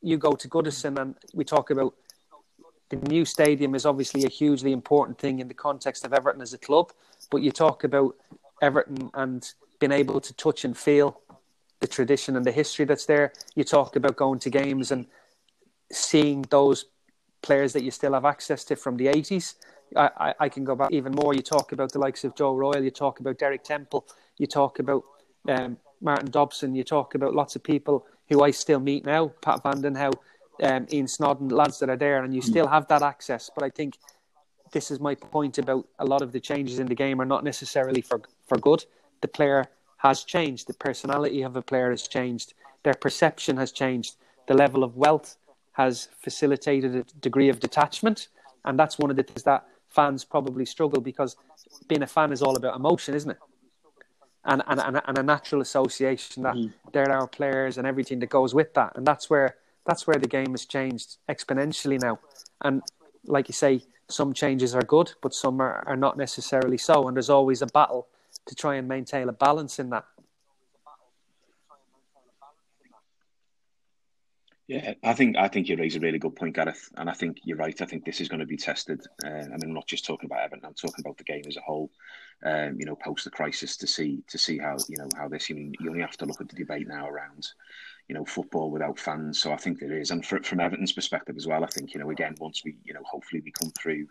you 0.00 0.16
go 0.16 0.32
to 0.32 0.48
Goodison 0.48 0.98
and 0.98 1.14
we 1.34 1.44
talk 1.44 1.70
about 1.70 1.94
the 2.88 2.96
new 2.96 3.24
stadium 3.24 3.74
is 3.74 3.86
obviously 3.86 4.24
a 4.24 4.28
hugely 4.28 4.72
important 4.72 5.18
thing 5.18 5.40
in 5.40 5.48
the 5.48 5.54
context 5.54 6.04
of 6.04 6.12
Everton 6.12 6.42
as 6.42 6.54
a 6.54 6.58
club. 6.58 6.92
But 7.30 7.42
you 7.42 7.50
talk 7.50 7.84
about 7.84 8.16
Everton 8.62 9.10
and 9.14 9.52
being 9.78 9.92
able 9.92 10.20
to 10.20 10.32
touch 10.34 10.64
and 10.64 10.76
feel 10.76 11.20
the 11.80 11.86
tradition 11.86 12.36
and 12.36 12.44
the 12.44 12.52
history 12.52 12.84
that's 12.84 13.06
there. 13.06 13.32
You 13.54 13.64
talk 13.64 13.96
about 13.96 14.16
going 14.16 14.38
to 14.40 14.50
games 14.50 14.90
and 14.90 15.06
seeing 15.92 16.42
those 16.50 16.86
players 17.42 17.72
that 17.72 17.82
you 17.82 17.90
still 17.90 18.14
have 18.14 18.24
access 18.24 18.64
to 18.64 18.76
from 18.76 18.96
the 18.96 19.06
80s. 19.06 19.54
I, 19.96 20.10
I, 20.16 20.34
I 20.40 20.48
can 20.48 20.64
go 20.64 20.76
back 20.76 20.92
even 20.92 21.12
more. 21.12 21.34
You 21.34 21.42
talk 21.42 21.72
about 21.72 21.92
the 21.92 21.98
likes 21.98 22.24
of 22.24 22.34
Joe 22.36 22.54
Royle, 22.54 22.82
you 22.82 22.90
talk 22.90 23.20
about 23.20 23.38
Derek 23.38 23.64
Temple, 23.64 24.06
you 24.38 24.46
talk 24.46 24.78
about 24.78 25.02
um, 25.48 25.78
Martin 26.00 26.30
Dobson, 26.30 26.74
you 26.74 26.84
talk 26.84 27.14
about 27.14 27.34
lots 27.34 27.56
of 27.56 27.62
people 27.62 28.06
who 28.28 28.42
I 28.42 28.52
still 28.52 28.80
meet 28.80 29.04
now, 29.04 29.28
Pat 29.42 29.62
Vanden 29.62 29.96
Hauwe, 29.96 30.14
um, 30.62 30.86
Ian 30.92 31.06
Snodin, 31.06 31.50
lads 31.50 31.78
that 31.80 31.90
are 31.90 31.96
there, 31.96 32.22
and 32.22 32.34
you 32.34 32.42
still 32.42 32.66
have 32.68 32.86
that 32.88 33.02
access. 33.02 33.50
But 33.52 33.64
I 33.64 33.70
think 33.70 33.98
this 34.72 34.90
is 34.90 35.00
my 35.00 35.14
point 35.14 35.58
about 35.58 35.88
a 35.98 36.04
lot 36.04 36.22
of 36.22 36.32
the 36.32 36.40
changes 36.40 36.78
in 36.78 36.86
the 36.86 36.94
game 36.94 37.20
are 37.20 37.26
not 37.26 37.44
necessarily 37.44 38.00
for 38.00 38.20
for 38.46 38.58
good. 38.58 38.84
The 39.20 39.28
player 39.28 39.66
has 39.98 40.24
changed. 40.24 40.66
The 40.66 40.74
personality 40.74 41.42
of 41.42 41.56
a 41.56 41.62
player 41.62 41.90
has 41.90 42.06
changed. 42.06 42.54
Their 42.84 42.94
perception 42.94 43.56
has 43.56 43.72
changed. 43.72 44.16
The 44.46 44.54
level 44.54 44.84
of 44.84 44.96
wealth 44.96 45.36
has 45.72 46.08
facilitated 46.18 46.94
a 46.94 47.02
degree 47.20 47.48
of 47.48 47.60
detachment, 47.60 48.28
and 48.64 48.78
that's 48.78 48.98
one 48.98 49.10
of 49.10 49.16
the 49.16 49.22
things 49.22 49.42
that 49.44 49.66
fans 49.88 50.24
probably 50.24 50.64
struggle 50.64 51.00
because 51.00 51.36
being 51.88 52.02
a 52.02 52.06
fan 52.06 52.32
is 52.32 52.42
all 52.42 52.56
about 52.56 52.76
emotion, 52.76 53.14
isn't 53.14 53.30
it? 53.30 53.38
and, 54.44 54.62
and, 54.66 54.80
and, 54.80 55.00
and 55.06 55.18
a 55.18 55.22
natural 55.22 55.60
association 55.60 56.42
that 56.42 56.54
mm. 56.54 56.72
they're 56.92 57.10
our 57.10 57.26
players 57.26 57.78
and 57.78 57.86
everything 57.86 58.18
that 58.20 58.30
goes 58.30 58.54
with 58.54 58.72
that. 58.74 58.92
And 58.96 59.06
that's 59.06 59.28
where 59.28 59.56
that's 59.86 60.06
where 60.06 60.16
the 60.16 60.28
game 60.28 60.50
has 60.52 60.66
changed 60.66 61.16
exponentially 61.28 62.00
now. 62.00 62.20
And 62.60 62.82
like 63.24 63.48
you 63.48 63.54
say, 63.54 63.82
some 64.08 64.32
changes 64.34 64.74
are 64.74 64.82
good, 64.82 65.12
but 65.22 65.34
some 65.34 65.60
are, 65.60 65.82
are 65.86 65.96
not 65.96 66.16
necessarily 66.16 66.78
so. 66.78 67.08
And 67.08 67.16
there's 67.16 67.30
always 67.30 67.62
a 67.62 67.66
battle 67.66 68.06
to 68.46 68.54
try 68.54 68.76
and 68.76 68.86
maintain 68.86 69.28
a 69.28 69.32
balance 69.32 69.78
in 69.78 69.90
that. 69.90 70.04
Yeah, 74.70 74.94
I 75.02 75.14
think 75.14 75.36
I 75.36 75.48
think 75.48 75.68
you 75.68 75.76
raise 75.76 75.96
a 75.96 76.00
really 76.00 76.20
good 76.20 76.36
point, 76.36 76.54
Gareth, 76.54 76.92
and 76.96 77.10
I 77.10 77.12
think 77.12 77.38
you're 77.42 77.56
right. 77.56 77.82
I 77.82 77.86
think 77.86 78.04
this 78.04 78.20
is 78.20 78.28
going 78.28 78.38
to 78.38 78.46
be 78.46 78.56
tested. 78.56 79.04
Uh, 79.24 79.28
I 79.28 79.48
mean, 79.48 79.64
I'm 79.64 79.74
not 79.74 79.88
just 79.88 80.06
talking 80.06 80.26
about 80.28 80.44
Everton; 80.44 80.64
I'm 80.64 80.74
talking 80.74 81.04
about 81.04 81.16
the 81.16 81.24
game 81.24 81.42
as 81.48 81.56
a 81.56 81.60
whole. 81.60 81.90
Um, 82.44 82.78
you 82.78 82.86
know, 82.86 82.94
post 82.94 83.24
the 83.24 83.32
crisis, 83.32 83.76
to 83.78 83.88
see 83.88 84.22
to 84.28 84.38
see 84.38 84.58
how 84.58 84.76
you 84.88 84.96
know 84.96 85.08
how 85.16 85.26
this. 85.26 85.48
I 85.50 85.54
mean, 85.54 85.74
you 85.80 85.90
only 85.90 86.02
have 86.02 86.16
to 86.18 86.24
look 86.24 86.40
at 86.40 86.48
the 86.48 86.54
debate 86.54 86.86
now 86.86 87.08
around, 87.08 87.48
you 88.06 88.14
know, 88.14 88.24
football 88.24 88.70
without 88.70 88.96
fans. 88.96 89.40
So 89.40 89.52
I 89.52 89.56
think 89.56 89.80
there 89.80 89.98
is, 89.98 90.12
and 90.12 90.24
for, 90.24 90.40
from 90.44 90.60
Everton's 90.60 90.92
perspective 90.92 91.34
as 91.36 91.48
well, 91.48 91.64
I 91.64 91.68
think 91.68 91.92
you 91.92 91.98
know, 91.98 92.10
again, 92.10 92.36
once 92.38 92.62
we 92.64 92.76
you 92.84 92.94
know, 92.94 93.02
hopefully 93.04 93.42
we 93.44 93.50
come 93.50 93.72
through 93.72 94.06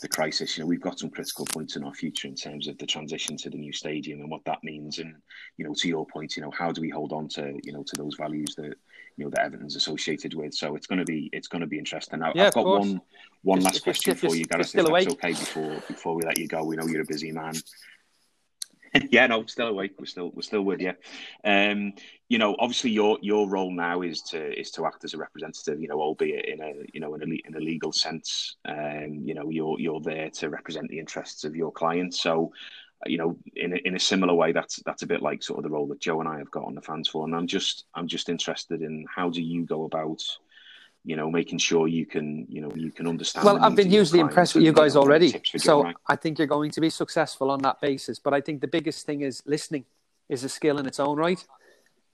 the 0.00 0.08
crisis. 0.08 0.56
You 0.56 0.62
know, 0.64 0.68
we've 0.68 0.80
got 0.80 0.98
some 0.98 1.10
critical 1.10 1.44
points 1.46 1.76
in 1.76 1.84
our 1.84 1.94
future 1.94 2.28
in 2.28 2.34
terms 2.34 2.68
of 2.68 2.78
the 2.78 2.86
transition 2.86 3.36
to 3.38 3.50
the 3.50 3.56
new 3.56 3.72
stadium 3.72 4.20
and 4.20 4.30
what 4.30 4.44
that 4.44 4.62
means. 4.62 4.98
And 4.98 5.14
you 5.56 5.64
know, 5.64 5.74
to 5.74 5.88
your 5.88 6.06
point, 6.06 6.36
you 6.36 6.42
know, 6.42 6.50
how 6.50 6.72
do 6.72 6.80
we 6.80 6.90
hold 6.90 7.12
on 7.12 7.28
to 7.30 7.58
you 7.62 7.72
know 7.72 7.82
to 7.82 7.96
those 7.96 8.14
values 8.14 8.54
that 8.56 8.74
you 9.16 9.24
know 9.24 9.30
that 9.30 9.44
Everton's 9.44 9.76
associated 9.76 10.34
with? 10.34 10.54
So 10.54 10.76
it's 10.76 10.86
going 10.86 10.98
to 10.98 11.04
be 11.04 11.30
it's 11.32 11.48
going 11.48 11.62
to 11.62 11.66
be 11.66 11.78
interesting. 11.78 12.20
Now, 12.20 12.32
yeah, 12.34 12.48
I've 12.48 12.54
got 12.54 12.64
course. 12.64 12.86
one 12.86 13.00
one 13.42 13.60
last 13.60 13.82
question 13.82 14.14
for 14.14 14.34
you, 14.34 14.44
Gareth. 14.44 14.74
If 14.74 14.86
that's 14.86 15.14
okay 15.14 15.30
before 15.30 15.82
before 15.88 16.14
we 16.14 16.22
let 16.24 16.38
you 16.38 16.48
go. 16.48 16.64
We 16.64 16.76
know 16.76 16.86
you're 16.86 17.02
a 17.02 17.06
busy 17.06 17.32
man. 17.32 17.54
yeah, 19.10 19.26
no, 19.26 19.44
still 19.46 19.68
awake. 19.68 19.92
We're 19.98 20.06
still 20.06 20.30
we're 20.34 20.42
still 20.42 20.62
with 20.62 20.80
you. 20.80 20.92
Um, 21.44 21.94
you 22.28 22.38
know, 22.38 22.56
obviously 22.58 22.90
your 22.90 23.18
your 23.22 23.48
role 23.48 23.70
now 23.70 24.02
is 24.02 24.22
to 24.22 24.58
is 24.58 24.70
to 24.72 24.86
act 24.86 25.04
as 25.04 25.14
a 25.14 25.18
representative. 25.18 25.80
You 25.80 25.88
know, 25.88 26.00
albeit 26.00 26.46
in 26.46 26.60
a 26.60 26.72
you 26.92 27.00
know 27.00 27.14
in 27.14 27.22
a 27.22 27.26
in 27.46 27.54
a 27.56 27.60
legal 27.60 27.92
sense. 27.92 28.56
Um, 28.64 29.22
you 29.24 29.34
know, 29.34 29.48
you're 29.50 29.78
you're 29.78 30.00
there 30.00 30.30
to 30.30 30.50
represent 30.50 30.88
the 30.88 30.98
interests 30.98 31.44
of 31.44 31.54
your 31.54 31.72
clients. 31.72 32.20
So, 32.20 32.52
you 33.06 33.18
know, 33.18 33.36
in 33.54 33.74
a, 33.74 33.76
in 33.84 33.96
a 33.96 34.00
similar 34.00 34.34
way, 34.34 34.52
that's 34.52 34.80
that's 34.84 35.02
a 35.02 35.06
bit 35.06 35.22
like 35.22 35.42
sort 35.42 35.58
of 35.58 35.64
the 35.64 35.70
role 35.70 35.86
that 35.88 36.00
Joe 36.00 36.20
and 36.20 36.28
I 36.28 36.38
have 36.38 36.50
got 36.50 36.64
on 36.64 36.74
the 36.74 36.82
fans 36.82 37.08
for. 37.08 37.24
And 37.24 37.34
I'm 37.34 37.46
just 37.46 37.84
I'm 37.94 38.08
just 38.08 38.28
interested 38.28 38.82
in 38.82 39.04
how 39.14 39.30
do 39.30 39.42
you 39.42 39.64
go 39.64 39.84
about 39.84 40.22
you 41.06 41.14
know, 41.14 41.30
making 41.30 41.58
sure 41.58 41.86
you 41.86 42.04
can, 42.04 42.46
you 42.48 42.60
know, 42.60 42.70
you 42.74 42.90
can 42.90 43.06
understand. 43.06 43.46
Well, 43.46 43.64
I've 43.64 43.76
been 43.76 43.88
hugely 43.88 44.18
impressed 44.18 44.56
with 44.56 44.64
you 44.64 44.72
guys 44.72 44.96
already, 44.96 45.40
so 45.56 45.84
right. 45.84 45.94
I 46.08 46.16
think 46.16 46.36
you're 46.36 46.48
going 46.48 46.72
to 46.72 46.80
be 46.80 46.90
successful 46.90 47.52
on 47.52 47.60
that 47.62 47.80
basis. 47.80 48.18
But 48.18 48.34
I 48.34 48.40
think 48.40 48.60
the 48.60 48.66
biggest 48.66 49.06
thing 49.06 49.20
is 49.20 49.40
listening 49.46 49.84
is 50.28 50.42
a 50.42 50.48
skill 50.48 50.78
in 50.78 50.86
its 50.86 50.98
own 50.98 51.16
right, 51.16 51.42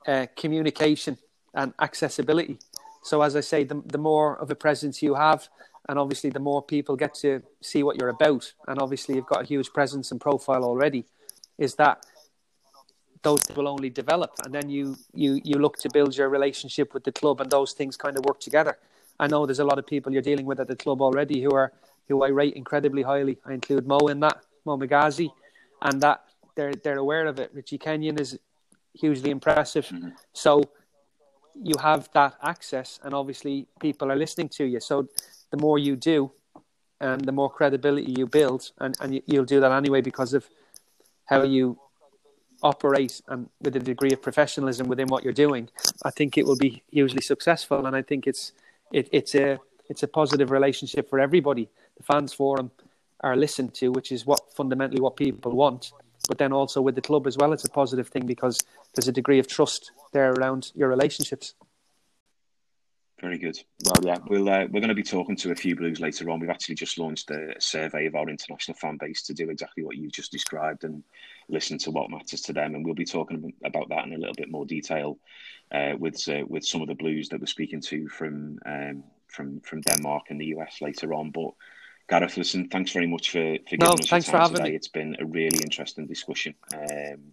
uh, 0.06 0.26
communication 0.36 1.16
and 1.54 1.72
accessibility. 1.80 2.58
So 3.02 3.22
as 3.22 3.34
I 3.34 3.40
say, 3.40 3.64
the 3.64 3.82
the 3.86 3.98
more 3.98 4.36
of 4.36 4.50
a 4.50 4.54
presence 4.54 5.02
you 5.02 5.14
have, 5.14 5.48
and 5.88 5.98
obviously 5.98 6.28
the 6.28 6.44
more 6.50 6.62
people 6.62 6.94
get 6.94 7.14
to 7.22 7.42
see 7.62 7.82
what 7.82 7.96
you're 7.96 8.10
about, 8.10 8.52
and 8.68 8.78
obviously 8.78 9.14
you've 9.14 9.32
got 9.34 9.40
a 9.40 9.46
huge 9.46 9.72
presence 9.72 10.12
and 10.12 10.20
profile 10.20 10.64
already, 10.64 11.06
is 11.56 11.76
that 11.76 12.04
those 13.22 13.42
will 13.56 13.68
only 13.68 13.90
develop 13.90 14.32
and 14.44 14.52
then 14.54 14.68
you 14.68 14.96
you 15.14 15.40
you 15.44 15.56
look 15.58 15.76
to 15.78 15.88
build 15.92 16.16
your 16.16 16.28
relationship 16.28 16.92
with 16.94 17.04
the 17.04 17.12
club 17.12 17.40
and 17.40 17.50
those 17.50 17.72
things 17.72 17.96
kind 17.96 18.16
of 18.16 18.24
work 18.24 18.40
together. 18.40 18.78
I 19.20 19.26
know 19.28 19.46
there's 19.46 19.60
a 19.60 19.64
lot 19.64 19.78
of 19.78 19.86
people 19.86 20.12
you're 20.12 20.22
dealing 20.22 20.46
with 20.46 20.58
at 20.60 20.68
the 20.68 20.76
club 20.76 21.00
already 21.00 21.42
who 21.42 21.52
are 21.54 21.72
who 22.08 22.22
i 22.24 22.28
rate 22.28 22.54
incredibly 22.54 23.02
highly. 23.02 23.38
I 23.46 23.52
include 23.52 23.86
mo 23.86 23.98
in 24.08 24.20
that 24.20 24.38
mo 24.64 24.76
Magazi, 24.76 25.30
and 25.80 26.00
that 26.00 26.24
they're 26.56 26.74
they're 26.74 26.98
aware 26.98 27.26
of 27.26 27.38
it. 27.38 27.50
Richie 27.54 27.78
kenyon 27.78 28.18
is 28.18 28.38
hugely 28.94 29.30
impressive. 29.30 29.86
Mm-hmm. 29.86 30.10
so 30.32 30.62
you 31.54 31.74
have 31.80 32.08
that 32.14 32.34
access 32.42 32.98
and 33.02 33.14
obviously 33.14 33.66
people 33.80 34.10
are 34.10 34.16
listening 34.16 34.48
to 34.48 34.64
you. 34.64 34.80
So 34.80 35.08
the 35.50 35.58
more 35.58 35.78
you 35.78 35.96
do 35.96 36.32
and 37.00 37.22
the 37.24 37.32
more 37.32 37.50
credibility 37.50 38.12
you 38.16 38.26
build 38.26 38.70
and, 38.78 38.96
and 39.00 39.14
you, 39.14 39.22
you'll 39.26 39.44
do 39.44 39.60
that 39.60 39.72
anyway 39.72 40.00
because 40.00 40.34
of 40.34 40.48
how 41.26 41.42
you 41.42 41.78
operate 42.62 43.20
and 43.28 43.48
with 43.60 43.76
a 43.76 43.80
degree 43.80 44.12
of 44.12 44.22
professionalism 44.22 44.88
within 44.88 45.08
what 45.08 45.24
you're 45.24 45.32
doing, 45.32 45.68
I 46.04 46.10
think 46.10 46.38
it 46.38 46.46
will 46.46 46.56
be 46.56 46.82
hugely 46.90 47.22
successful. 47.22 47.86
And 47.86 47.96
I 47.96 48.02
think 48.02 48.26
it's 48.26 48.52
it, 48.92 49.08
it's 49.12 49.34
a 49.34 49.58
it's 49.88 50.02
a 50.02 50.08
positive 50.08 50.50
relationship 50.50 51.08
for 51.10 51.20
everybody. 51.20 51.68
The 51.96 52.02
fans 52.02 52.32
forum 52.32 52.70
are 53.20 53.36
listened 53.36 53.74
to, 53.74 53.92
which 53.92 54.10
is 54.12 54.26
what 54.26 54.52
fundamentally 54.54 55.00
what 55.00 55.16
people 55.16 55.52
want. 55.52 55.92
But 56.28 56.38
then 56.38 56.52
also 56.52 56.80
with 56.80 56.94
the 56.94 57.02
club 57.02 57.26
as 57.26 57.36
well, 57.36 57.52
it's 57.52 57.64
a 57.64 57.70
positive 57.70 58.08
thing 58.08 58.26
because 58.26 58.60
there's 58.94 59.08
a 59.08 59.12
degree 59.12 59.38
of 59.38 59.48
trust 59.48 59.90
there 60.12 60.32
around 60.32 60.70
your 60.74 60.88
relationships. 60.88 61.54
Very 63.20 63.38
good. 63.38 63.56
Well, 63.84 63.94
yeah, 64.02 64.18
we'll 64.26 64.48
uh, 64.48 64.66
we're 64.70 64.80
going 64.80 64.88
to 64.88 64.94
be 64.94 65.02
talking 65.04 65.36
to 65.36 65.52
a 65.52 65.54
few 65.54 65.76
Blues 65.76 66.00
later 66.00 66.28
on. 66.30 66.40
We've 66.40 66.50
actually 66.50 66.74
just 66.74 66.98
launched 66.98 67.30
a 67.30 67.54
survey 67.60 68.06
of 68.06 68.16
our 68.16 68.28
international 68.28 68.76
fan 68.76 68.96
base 68.96 69.22
to 69.22 69.34
do 69.34 69.48
exactly 69.48 69.84
what 69.84 69.96
you 69.96 70.08
just 70.10 70.32
described 70.32 70.82
and 70.82 71.04
listen 71.52 71.78
to 71.78 71.90
what 71.90 72.10
matters 72.10 72.40
to 72.42 72.52
them. 72.52 72.74
And 72.74 72.84
we'll 72.84 72.94
be 72.94 73.04
talking 73.04 73.52
about 73.64 73.88
that 73.90 74.06
in 74.06 74.12
a 74.12 74.18
little 74.18 74.34
bit 74.34 74.50
more 74.50 74.66
detail 74.66 75.18
uh, 75.70 75.92
with 75.98 76.28
uh, 76.28 76.44
with 76.48 76.64
some 76.64 76.82
of 76.82 76.88
the 76.88 76.94
Blues 76.94 77.28
that 77.28 77.40
we're 77.40 77.46
speaking 77.46 77.80
to 77.82 78.08
from 78.08 78.58
um, 78.66 79.04
from 79.28 79.60
from 79.60 79.82
Denmark 79.82 80.24
and 80.30 80.40
the 80.40 80.54
US 80.56 80.80
later 80.80 81.14
on. 81.14 81.30
But 81.30 81.50
Gareth, 82.08 82.36
listen, 82.36 82.68
thanks 82.68 82.92
very 82.92 83.06
much 83.06 83.30
for, 83.30 83.56
for 83.68 83.76
giving 83.76 83.86
no, 83.86 83.92
us 83.92 84.08
thanks 84.08 84.26
your 84.26 84.32
time 84.32 84.32
for 84.32 84.38
having 84.38 84.56
today. 84.56 84.70
me. 84.70 84.76
It's 84.76 84.88
been 84.88 85.16
a 85.20 85.24
really 85.24 85.58
interesting 85.62 86.06
discussion. 86.06 86.54
Um, 86.74 87.32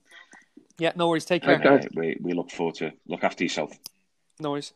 yeah, 0.78 0.94
no 0.96 1.10
worries. 1.10 1.26
Take 1.26 1.44
care. 1.44 1.62
uh, 1.62 1.82
we, 1.94 2.18
we 2.22 2.34
look 2.34 2.52
forward 2.52 2.76
to 2.76 2.94
look 3.08 3.24
after 3.24 3.44
yourself. 3.44 3.74
No 4.40 4.52
worries. 4.52 4.74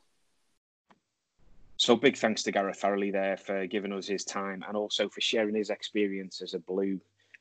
So 1.78 1.96
big 1.96 2.18
thanks 2.18 2.44
to 2.44 2.52
Gareth 2.52 2.82
Farrelly 2.82 3.12
there 3.12 3.38
for 3.38 3.66
giving 3.68 3.94
us 3.94 4.08
his 4.08 4.24
time 4.24 4.64
and 4.68 4.78
also 4.78 5.10
for 5.10 5.22
sharing 5.22 5.56
his 5.56 5.70
experience 5.70 6.42
as 6.42 6.54
a 6.54 6.60
blue 6.60 7.00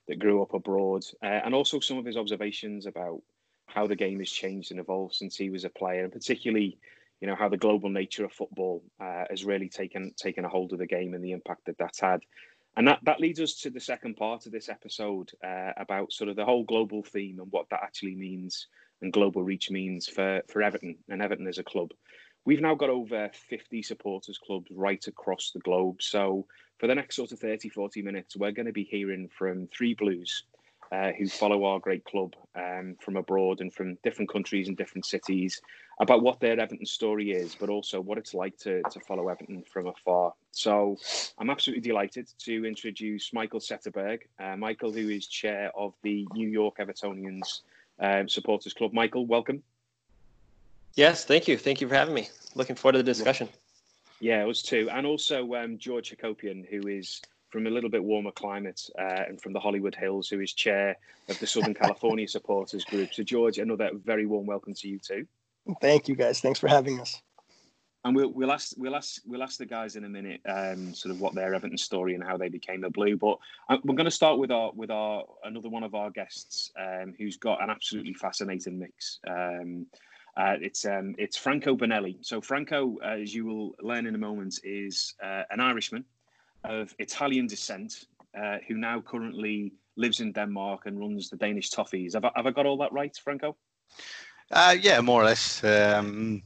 that 0.08 0.18
grew 0.18 0.42
up 0.42 0.54
abroad. 0.54 1.04
Uh, 1.22 1.40
and 1.44 1.54
also 1.54 1.80
some 1.80 1.98
of 1.98 2.04
his 2.04 2.16
observations 2.16 2.86
about 2.86 3.22
how 3.66 3.86
the 3.86 3.96
game 3.96 4.18
has 4.18 4.30
changed 4.30 4.70
and 4.70 4.80
evolved 4.80 5.14
since 5.14 5.36
he 5.36 5.50
was 5.50 5.64
a 5.64 5.70
player 5.70 6.04
and 6.04 6.12
particularly 6.12 6.78
you 7.22 7.28
know 7.28 7.36
how 7.36 7.48
the 7.48 7.56
global 7.56 7.88
nature 7.88 8.24
of 8.24 8.32
football 8.32 8.82
uh, 9.00 9.24
has 9.30 9.44
really 9.44 9.68
taken 9.68 10.12
taken 10.16 10.44
a 10.44 10.48
hold 10.48 10.72
of 10.72 10.80
the 10.80 10.86
game 10.86 11.14
and 11.14 11.24
the 11.24 11.30
impact 11.30 11.64
that 11.66 11.78
that's 11.78 12.00
had. 12.00 12.20
And 12.76 12.88
that 12.88 12.98
that 13.04 13.20
leads 13.20 13.40
us 13.40 13.54
to 13.60 13.70
the 13.70 13.80
second 13.80 14.16
part 14.16 14.44
of 14.44 14.52
this 14.52 14.68
episode 14.68 15.30
uh, 15.46 15.70
about 15.76 16.12
sort 16.12 16.30
of 16.30 16.36
the 16.36 16.44
whole 16.44 16.64
global 16.64 17.04
theme 17.04 17.38
and 17.38 17.50
what 17.52 17.68
that 17.70 17.84
actually 17.84 18.16
means 18.16 18.66
and 19.02 19.12
global 19.12 19.44
reach 19.44 19.70
means 19.70 20.08
for 20.08 20.42
for 20.48 20.62
Everton 20.62 20.96
and 21.08 21.22
Everton 21.22 21.46
as 21.46 21.58
a 21.58 21.64
club 21.64 21.92
We've 22.44 22.60
now 22.60 22.74
got 22.74 22.90
over 22.90 23.30
50 23.48 23.82
supporters 23.82 24.38
clubs 24.38 24.70
right 24.72 25.04
across 25.06 25.52
the 25.52 25.60
globe. 25.60 26.02
So 26.02 26.46
for 26.78 26.86
the 26.88 26.94
next 26.94 27.16
sort 27.16 27.32
of 27.32 27.38
30, 27.38 27.68
40 27.68 28.02
minutes, 28.02 28.36
we're 28.36 28.50
going 28.50 28.66
to 28.66 28.72
be 28.72 28.84
hearing 28.84 29.28
from 29.28 29.68
three 29.68 29.94
Blues 29.94 30.44
uh, 30.90 31.12
who 31.16 31.26
follow 31.28 31.64
our 31.64 31.78
great 31.78 32.04
club 32.04 32.34
um, 32.54 32.96
from 33.00 33.16
abroad 33.16 33.60
and 33.60 33.72
from 33.72 33.96
different 34.02 34.30
countries 34.30 34.68
and 34.68 34.76
different 34.76 35.06
cities 35.06 35.60
about 36.00 36.22
what 36.22 36.40
their 36.40 36.58
Everton 36.58 36.84
story 36.84 37.30
is, 37.30 37.54
but 37.54 37.70
also 37.70 38.00
what 38.00 38.18
it's 38.18 38.34
like 38.34 38.58
to, 38.58 38.82
to 38.90 39.00
follow 39.00 39.28
Everton 39.28 39.62
from 39.72 39.86
afar. 39.86 40.34
So 40.50 40.96
I'm 41.38 41.48
absolutely 41.48 41.88
delighted 41.88 42.28
to 42.40 42.66
introduce 42.66 43.32
Michael 43.32 43.60
Setterberg. 43.60 44.22
Uh, 44.38 44.56
Michael, 44.56 44.92
who 44.92 45.08
is 45.08 45.26
chair 45.28 45.70
of 45.76 45.94
the 46.02 46.26
New 46.34 46.48
York 46.48 46.78
Evertonians 46.78 47.60
um, 48.00 48.28
Supporters 48.28 48.74
Club. 48.74 48.92
Michael, 48.92 49.26
welcome. 49.26 49.62
Yes, 50.94 51.24
thank 51.24 51.48
you. 51.48 51.56
Thank 51.56 51.80
you 51.80 51.88
for 51.88 51.94
having 51.94 52.14
me. 52.14 52.28
Looking 52.54 52.76
forward 52.76 52.92
to 52.92 52.98
the 52.98 53.04
discussion. 53.04 53.48
Yeah, 54.20 54.46
us 54.46 54.62
too. 54.62 54.88
And 54.92 55.06
also 55.06 55.54
um, 55.54 55.78
George 55.78 56.10
Hacopian, 56.10 56.64
who 56.68 56.86
is 56.86 57.20
from 57.50 57.66
a 57.66 57.70
little 57.70 57.90
bit 57.90 58.02
warmer 58.02 58.30
climate 58.30 58.80
uh, 58.98 59.24
and 59.28 59.40
from 59.40 59.52
the 59.52 59.60
Hollywood 59.60 59.94
Hills, 59.94 60.28
who 60.28 60.40
is 60.40 60.52
chair 60.52 60.96
of 61.28 61.38
the 61.38 61.46
Southern 61.46 61.74
California 61.74 62.28
Supporters 62.28 62.84
Group. 62.84 63.12
So, 63.12 63.22
George, 63.22 63.58
another 63.58 63.90
very 64.04 64.26
warm 64.26 64.46
welcome 64.46 64.74
to 64.74 64.88
you 64.88 64.98
too. 64.98 65.26
Thank 65.80 66.08
you, 66.08 66.14
guys. 66.14 66.40
Thanks 66.40 66.58
for 66.58 66.68
having 66.68 67.00
us. 67.00 67.20
And 68.04 68.16
we'll 68.16 68.32
we'll 68.32 68.50
ask 68.50 68.72
we'll 68.76 68.96
ask 68.96 69.22
we'll 69.26 69.44
ask 69.44 69.58
the 69.58 69.66
guys 69.66 69.94
in 69.94 70.04
a 70.04 70.08
minute, 70.08 70.40
um, 70.48 70.92
sort 70.92 71.14
of 71.14 71.20
what 71.20 71.34
their 71.34 71.54
Everton 71.54 71.78
story 71.78 72.14
and 72.16 72.24
how 72.24 72.36
they 72.36 72.48
became 72.48 72.82
a 72.82 72.90
Blue. 72.90 73.16
But 73.16 73.38
uh, 73.68 73.76
we're 73.84 73.94
going 73.94 74.06
to 74.06 74.10
start 74.10 74.38
with 74.38 74.50
our 74.50 74.72
with 74.72 74.90
our 74.90 75.24
another 75.44 75.68
one 75.68 75.84
of 75.84 75.94
our 75.94 76.10
guests, 76.10 76.72
um, 76.76 77.14
who's 77.16 77.36
got 77.36 77.62
an 77.62 77.70
absolutely 77.70 78.14
fascinating 78.14 78.78
mix. 78.78 79.20
Um, 79.28 79.86
uh, 80.36 80.56
it's 80.60 80.84
um, 80.84 81.14
it's 81.18 81.36
Franco 81.36 81.76
Bonelli. 81.76 82.16
So 82.22 82.40
Franco, 82.40 82.98
uh, 83.04 83.20
as 83.22 83.34
you 83.34 83.44
will 83.44 83.74
learn 83.80 84.06
in 84.06 84.14
a 84.14 84.18
moment, 84.18 84.60
is 84.64 85.14
uh, 85.22 85.42
an 85.50 85.60
Irishman 85.60 86.04
of 86.64 86.94
Italian 86.98 87.46
descent 87.46 88.06
uh, 88.38 88.58
who 88.66 88.74
now 88.76 89.00
currently 89.00 89.72
lives 89.96 90.20
in 90.20 90.32
Denmark 90.32 90.86
and 90.86 90.98
runs 90.98 91.28
the 91.28 91.36
Danish 91.36 91.70
Toffees. 91.70 92.14
Have 92.14 92.24
I, 92.24 92.32
have 92.34 92.46
I 92.46 92.50
got 92.50 92.64
all 92.64 92.78
that 92.78 92.92
right, 92.92 93.14
Franco? 93.22 93.56
Uh, 94.50 94.74
yeah, 94.80 95.00
more 95.00 95.20
or 95.22 95.24
less. 95.24 95.62
Um, 95.64 96.42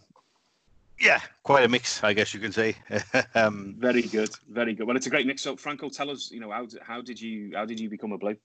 yeah, 0.99 1.21
quite 1.43 1.65
a 1.65 1.69
mix, 1.69 2.03
I 2.03 2.13
guess 2.13 2.35
you 2.35 2.41
can 2.41 2.53
say. 2.53 2.77
um, 3.35 3.77
very 3.79 4.03
good, 4.03 4.31
very 4.49 4.75
good. 4.75 4.87
Well, 4.87 4.97
it's 4.97 5.07
a 5.07 5.11
great 5.11 5.27
mix. 5.27 5.43
So, 5.43 5.57
Franco, 5.57 5.89
tell 5.89 6.11
us, 6.11 6.31
you 6.31 6.41
know, 6.41 6.51
how 6.51 6.67
how 6.83 7.03
did 7.03 7.21
you 7.21 7.53
how 7.55 7.65
did 7.65 7.79
you 7.79 7.89
become 7.89 8.13
a 8.13 8.19
blue? 8.19 8.37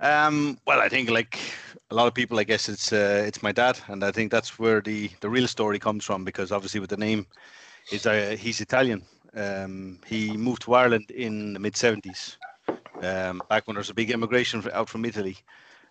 Um, 0.00 0.58
well, 0.66 0.80
I 0.80 0.88
think 0.88 1.10
like 1.10 1.38
a 1.90 1.94
lot 1.94 2.06
of 2.06 2.14
people, 2.14 2.38
I 2.38 2.44
guess 2.44 2.68
it's 2.68 2.92
uh, 2.92 3.22
it's 3.26 3.42
my 3.42 3.52
dad, 3.52 3.78
and 3.88 4.02
I 4.02 4.10
think 4.10 4.30
that's 4.30 4.58
where 4.58 4.80
the 4.80 5.10
the 5.20 5.28
real 5.28 5.46
story 5.46 5.78
comes 5.78 6.04
from 6.04 6.24
because 6.24 6.52
obviously 6.52 6.80
with 6.80 6.90
the 6.90 6.96
name, 6.96 7.26
is 7.92 8.06
uh, 8.06 8.36
he's 8.38 8.60
Italian. 8.62 9.02
Um, 9.34 9.98
he 10.06 10.36
moved 10.36 10.62
to 10.62 10.74
Ireland 10.74 11.10
in 11.10 11.52
the 11.52 11.60
mid 11.60 11.74
'70s, 11.74 12.38
um, 13.02 13.42
back 13.50 13.66
when 13.66 13.74
there 13.74 13.80
was 13.80 13.90
a 13.90 13.94
big 13.94 14.10
immigration 14.10 14.64
out 14.72 14.88
from 14.88 15.04
Italy, 15.04 15.36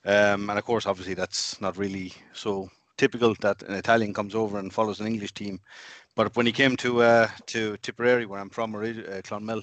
um, 0.05 0.49
and 0.49 0.57
of 0.57 0.66
course, 0.66 0.88
obviously 0.88 1.14
that's 1.14 1.62
not 1.62 1.78
really 1.78 2.12
so 2.34 2.68
typical 2.97 3.36
that 3.41 3.62
an 3.64 3.76
Italian 3.76 4.14
comes 4.14 4.34
over 4.34 4.57
and 4.57 4.74
follows 4.74 4.99
an 4.99 5.07
English 5.07 5.34
team. 5.34 5.60
But 6.16 6.36
when 6.36 6.47
he 6.47 6.51
came 6.51 6.76
to 6.78 7.03
uh, 7.03 7.28
to 7.47 7.78
Tipperary, 7.78 8.26
where 8.26 8.39
I'm 8.39 8.49
from, 8.49 8.74
uh, 8.76 9.22
Clonmel, 9.24 9.62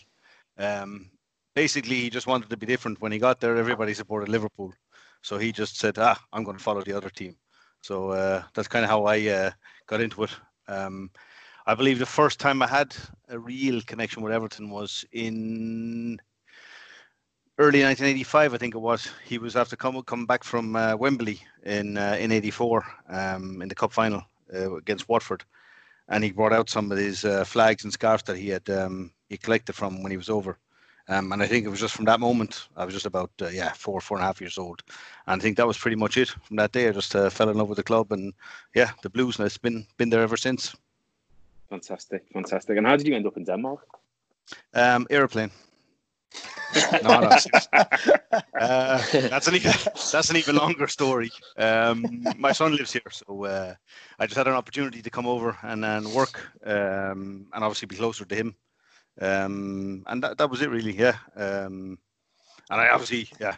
um, 0.56 1.10
basically 1.56 1.96
he 1.96 2.10
just 2.10 2.28
wanted 2.28 2.50
to 2.50 2.56
be 2.56 2.66
different. 2.66 3.00
When 3.00 3.10
he 3.10 3.18
got 3.18 3.40
there, 3.40 3.56
everybody 3.56 3.94
supported 3.94 4.28
Liverpool, 4.28 4.72
so 5.22 5.38
he 5.38 5.50
just 5.50 5.78
said, 5.78 5.98
"Ah, 5.98 6.20
I'm 6.32 6.44
going 6.44 6.58
to 6.58 6.62
follow 6.62 6.82
the 6.82 6.96
other 6.96 7.10
team." 7.10 7.36
So 7.82 8.10
uh, 8.10 8.42
that's 8.54 8.68
kind 8.68 8.84
of 8.84 8.90
how 8.90 9.06
I 9.06 9.18
uh, 9.28 9.50
got 9.86 10.00
into 10.00 10.22
it. 10.24 10.30
Um, 10.68 11.10
I 11.66 11.74
believe 11.74 11.98
the 11.98 12.06
first 12.20 12.38
time 12.38 12.62
I 12.62 12.68
had 12.68 12.94
a 13.28 13.38
real 13.38 13.80
connection 13.82 14.22
with 14.22 14.32
Everton 14.32 14.70
was 14.70 15.04
in 15.12 16.18
early 17.58 17.82
1985, 17.82 18.54
I 18.54 18.58
think 18.58 18.74
it 18.74 18.78
was. 18.90 19.08
He 19.24 19.38
was 19.38 19.56
after 19.56 19.76
come 19.76 20.00
come 20.02 20.26
back 20.26 20.44
from 20.44 20.76
uh, 20.76 20.94
Wembley 20.96 21.40
in 21.64 21.96
uh, 21.96 22.16
in 22.20 22.32
'84 22.32 22.84
um, 23.08 23.62
in 23.62 23.68
the 23.68 23.74
cup 23.74 23.92
final 23.92 24.22
uh, 24.54 24.76
against 24.76 25.08
Watford, 25.08 25.42
and 26.08 26.22
he 26.22 26.32
brought 26.32 26.52
out 26.52 26.70
some 26.70 26.92
of 26.92 26.98
his 26.98 27.24
uh, 27.24 27.44
flags 27.44 27.84
and 27.84 27.92
scarves 27.92 28.24
that 28.24 28.36
he 28.36 28.50
had 28.50 28.68
um, 28.68 29.10
he 29.30 29.38
collected 29.38 29.72
from 29.74 30.02
when 30.02 30.12
he 30.12 30.18
was 30.18 30.28
over. 30.30 30.58
Um, 31.08 31.32
and 31.32 31.42
I 31.42 31.46
think 31.46 31.64
it 31.64 31.68
was 31.68 31.80
just 31.80 31.94
from 31.94 32.04
that 32.06 32.20
moment, 32.20 32.68
I 32.76 32.84
was 32.84 32.94
just 32.94 33.06
about, 33.06 33.30
uh, 33.40 33.48
yeah, 33.48 33.72
four, 33.72 34.00
four 34.00 34.16
and 34.16 34.24
a 34.24 34.26
half 34.26 34.40
years 34.40 34.58
old. 34.58 34.82
And 35.26 35.40
I 35.40 35.42
think 35.42 35.56
that 35.56 35.66
was 35.66 35.78
pretty 35.78 35.96
much 35.96 36.16
it 36.16 36.28
from 36.28 36.56
that 36.56 36.72
day. 36.72 36.88
I 36.88 36.92
just 36.92 37.14
uh, 37.14 37.30
fell 37.30 37.48
in 37.48 37.56
love 37.56 37.68
with 37.68 37.76
the 37.76 37.84
club 37.84 38.10
and, 38.12 38.32
yeah, 38.74 38.90
the 39.02 39.10
Blues, 39.10 39.38
and 39.38 39.46
it's 39.46 39.58
been, 39.58 39.86
been 39.96 40.10
there 40.10 40.22
ever 40.22 40.36
since. 40.36 40.74
Fantastic, 41.70 42.24
fantastic. 42.32 42.76
And 42.76 42.86
how 42.86 42.96
did 42.96 43.06
you 43.06 43.14
end 43.14 43.26
up 43.26 43.36
in 43.36 43.44
Denmark? 43.44 43.86
Um, 44.74 45.06
airplane. 45.10 45.50
no, 47.02 47.20
no. 47.20 47.36
Uh, 48.60 49.02
that's 49.12 49.48
an 49.48 49.54
even 49.54 49.72
that's 50.12 50.30
an 50.30 50.36
even 50.36 50.56
longer 50.56 50.88
story. 50.88 51.30
Um, 51.56 52.24
my 52.36 52.52
son 52.52 52.76
lives 52.76 52.92
here, 52.92 53.10
so 53.10 53.44
uh, 53.44 53.74
I 54.18 54.26
just 54.26 54.36
had 54.36 54.48
an 54.48 54.54
opportunity 54.54 55.02
to 55.02 55.10
come 55.10 55.26
over 55.26 55.56
and, 55.62 55.84
and 55.84 56.06
work, 56.12 56.40
um, 56.64 57.46
and 57.52 57.64
obviously 57.64 57.86
be 57.86 57.96
closer 57.96 58.24
to 58.24 58.34
him. 58.34 58.54
Um, 59.20 60.04
and 60.06 60.22
that, 60.22 60.38
that 60.38 60.50
was 60.50 60.62
it 60.62 60.70
really, 60.70 60.92
yeah. 60.92 61.16
Um, 61.34 61.98
and 62.70 62.80
I 62.80 62.88
obviously, 62.88 63.28
yeah, 63.40 63.56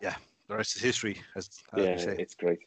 yeah. 0.00 0.14
The 0.48 0.56
rest 0.56 0.76
is 0.76 0.82
history, 0.82 1.18
as, 1.34 1.48
as 1.72 2.04
yeah, 2.04 2.12
it's 2.18 2.34
great. 2.34 2.60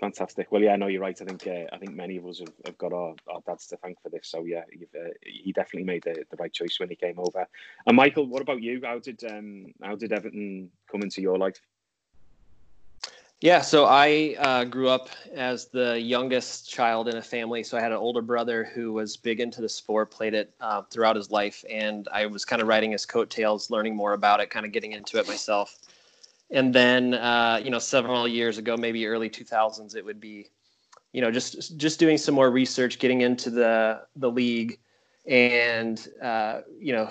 Fantastic. 0.00 0.52
Well, 0.52 0.62
yeah, 0.62 0.72
I 0.72 0.76
know 0.76 0.86
you're 0.86 1.00
right. 1.00 1.20
I 1.20 1.24
think 1.24 1.46
uh, 1.46 1.74
I 1.74 1.78
think 1.78 1.94
many 1.94 2.16
of 2.16 2.26
us 2.26 2.38
have, 2.38 2.52
have 2.66 2.78
got 2.78 2.92
our, 2.92 3.14
our, 3.28 3.40
dads 3.46 3.66
to 3.68 3.76
thank 3.78 4.00
for 4.00 4.10
this. 4.10 4.28
So 4.28 4.44
yeah, 4.44 4.62
uh, 4.94 5.08
he 5.22 5.52
definitely 5.52 5.84
made 5.84 6.04
the, 6.04 6.24
the 6.30 6.36
right 6.36 6.52
choice 6.52 6.78
when 6.78 6.88
he 6.88 6.94
came 6.94 7.18
over. 7.18 7.46
And 7.86 7.96
Michael, 7.96 8.26
what 8.26 8.40
about 8.40 8.62
you? 8.62 8.80
How 8.84 9.00
did 9.00 9.24
um, 9.24 9.66
how 9.82 9.96
did 9.96 10.12
Everton 10.12 10.70
come 10.90 11.02
into 11.02 11.20
your 11.20 11.36
life? 11.36 11.60
Yeah, 13.40 13.60
so 13.60 13.84
I 13.84 14.34
uh, 14.36 14.64
grew 14.64 14.88
up 14.88 15.10
as 15.32 15.66
the 15.66 16.00
youngest 16.00 16.68
child 16.68 17.06
in 17.06 17.16
a 17.18 17.22
family. 17.22 17.62
So 17.62 17.78
I 17.78 17.80
had 17.80 17.92
an 17.92 17.98
older 17.98 18.20
brother 18.20 18.64
who 18.64 18.92
was 18.92 19.16
big 19.16 19.38
into 19.38 19.60
the 19.60 19.68
sport, 19.68 20.10
played 20.10 20.34
it 20.34 20.52
uh, 20.60 20.82
throughout 20.90 21.14
his 21.14 21.30
life, 21.30 21.64
and 21.70 22.08
I 22.12 22.26
was 22.26 22.44
kind 22.44 22.60
of 22.60 22.66
riding 22.66 22.90
his 22.90 23.06
coattails, 23.06 23.70
learning 23.70 23.94
more 23.94 24.14
about 24.14 24.40
it, 24.40 24.50
kind 24.50 24.66
of 24.66 24.72
getting 24.72 24.90
into 24.90 25.18
it 25.18 25.28
myself. 25.28 25.78
And 26.50 26.74
then, 26.74 27.14
uh, 27.14 27.60
you 27.62 27.70
know, 27.70 27.78
several 27.78 28.26
years 28.26 28.58
ago, 28.58 28.76
maybe 28.76 29.06
early 29.06 29.30
2000s, 29.30 29.94
it 29.94 30.04
would 30.04 30.18
be, 30.18 30.48
you 31.12 31.20
know, 31.20 31.30
just 31.30 31.76
just 31.76 32.00
doing 32.00 32.18
some 32.18 32.34
more 32.34 32.50
research, 32.50 32.98
getting 32.98 33.20
into 33.20 33.50
the 33.50 34.02
the 34.16 34.30
league, 34.30 34.80
and 35.26 36.08
uh, 36.20 36.62
you 36.80 36.92
know, 36.92 37.08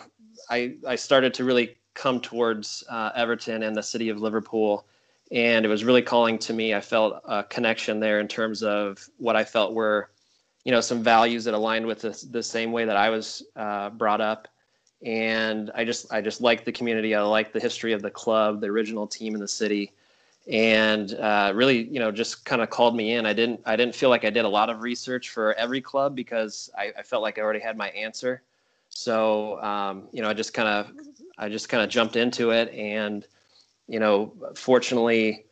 I 0.50 0.76
I 0.86 0.98
started 0.98 1.34
to 1.36 1.46
really 1.46 1.78
come 1.94 2.20
towards 2.20 2.84
uh, 2.90 3.12
Everton 3.16 3.64
and 3.64 3.78
the 3.78 3.84
city 3.84 4.10
of 4.10 4.20
Liverpool 4.20 4.86
and 5.32 5.66
it 5.66 5.70
was 5.70 5.84
really 5.84 6.02
calling 6.02 6.38
to 6.40 6.54
me. 6.54 6.74
I 6.74 6.82
felt 6.82 7.22
a 7.26 7.44
connection 7.44 8.00
there 8.00 8.20
in 8.20 8.28
terms 8.28 8.64
of 8.64 9.08
what 9.18 9.36
I 9.36 9.44
felt 9.44 9.74
were, 9.74 10.10
you 10.64 10.72
know, 10.72 10.82
some 10.82 11.04
values 11.04 11.44
that 11.46 11.54
aligned 11.54 11.86
with 11.86 12.02
the, 12.02 12.26
the 12.32 12.44
same 12.44 12.72
way 12.72 12.86
that 12.86 12.98
I 12.98 13.10
was 13.10 13.44
uh, 13.56 13.90
brought 13.90 14.22
up, 14.22 14.48
and 15.06 15.72
I 15.76 15.84
just 15.84 16.12
I 16.12 16.22
just 16.22 16.42
liked 16.42 16.66
the 16.66 16.72
community. 16.72 17.14
I 17.14 17.22
liked 17.22 17.54
the 17.54 17.60
history 17.60 17.94
of 17.94 18.02
the 18.02 18.10
club, 18.10 18.62
the 18.62 18.68
original 18.68 19.08
team 19.08 19.36
in 19.36 19.42
the 19.42 19.48
city, 19.48 19.92
and 20.50 21.14
uh, 21.16 21.52
really, 21.54 21.84
you 21.84 22.00
know, 22.00 22.12
just 22.12 22.46
kind 22.46 22.62
of 22.62 22.70
called 22.70 22.96
me 22.96 23.14
in. 23.14 23.26
I 23.26 23.34
didn't 23.34 23.62
I 23.66 23.76
didn't 23.76 23.96
feel 23.96 24.10
like 24.10 24.24
I 24.24 24.30
did 24.30 24.46
a 24.46 24.50
lot 24.50 24.70
of 24.70 24.82
research 24.82 25.30
for 25.30 25.54
every 25.56 25.82
club 25.82 26.16
because 26.16 26.70
I, 26.78 26.94
I 26.98 27.04
felt 27.04 27.22
like 27.22 27.38
I 27.38 27.42
already 27.42 27.60
had 27.60 27.78
my 27.78 27.90
answer. 27.90 28.42
So 28.90 29.62
um, 29.62 30.08
you 30.14 30.22
know, 30.22 30.30
I 30.30 30.34
just 30.34 30.54
kind 30.54 30.70
of 30.70 30.92
I 31.38 31.50
just 31.50 31.68
kind 31.68 31.84
of 31.84 31.90
jumped 31.90 32.16
into 32.16 32.52
it 32.52 32.74
and 32.74 33.26
you 33.88 34.00
know, 34.00 34.34
fortunately, 34.56 35.46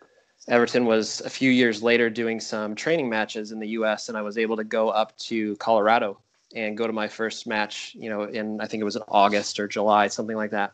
Everton 0.48 0.86
was 0.86 1.22
a 1.22 1.30
few 1.30 1.50
years 1.50 1.82
later 1.82 2.10
doing 2.10 2.40
some 2.40 2.76
training 2.76 3.10
matches 3.10 3.52
in 3.52 3.60
the 3.60 3.70
U.S. 3.70 4.10
and 4.10 4.18
I 4.18 4.22
was 4.22 4.38
able 4.38 4.58
to 4.58 4.64
go 4.64 4.90
up 4.90 5.18
to 5.20 5.56
Colorado 5.56 6.20
and 6.56 6.78
go 6.78 6.86
to 6.86 6.94
my 6.94 7.08
first 7.08 7.48
match. 7.48 7.96
You 7.98 8.10
know, 8.10 8.24
in 8.24 8.62
I 8.62 8.68
think 8.68 8.82
it 8.82 8.86
was 8.86 8.96
in 8.96 9.02
August 9.08 9.60
or 9.60 9.68
July, 9.68 10.08
something 10.08 10.36
like 10.36 10.52
that, 10.52 10.74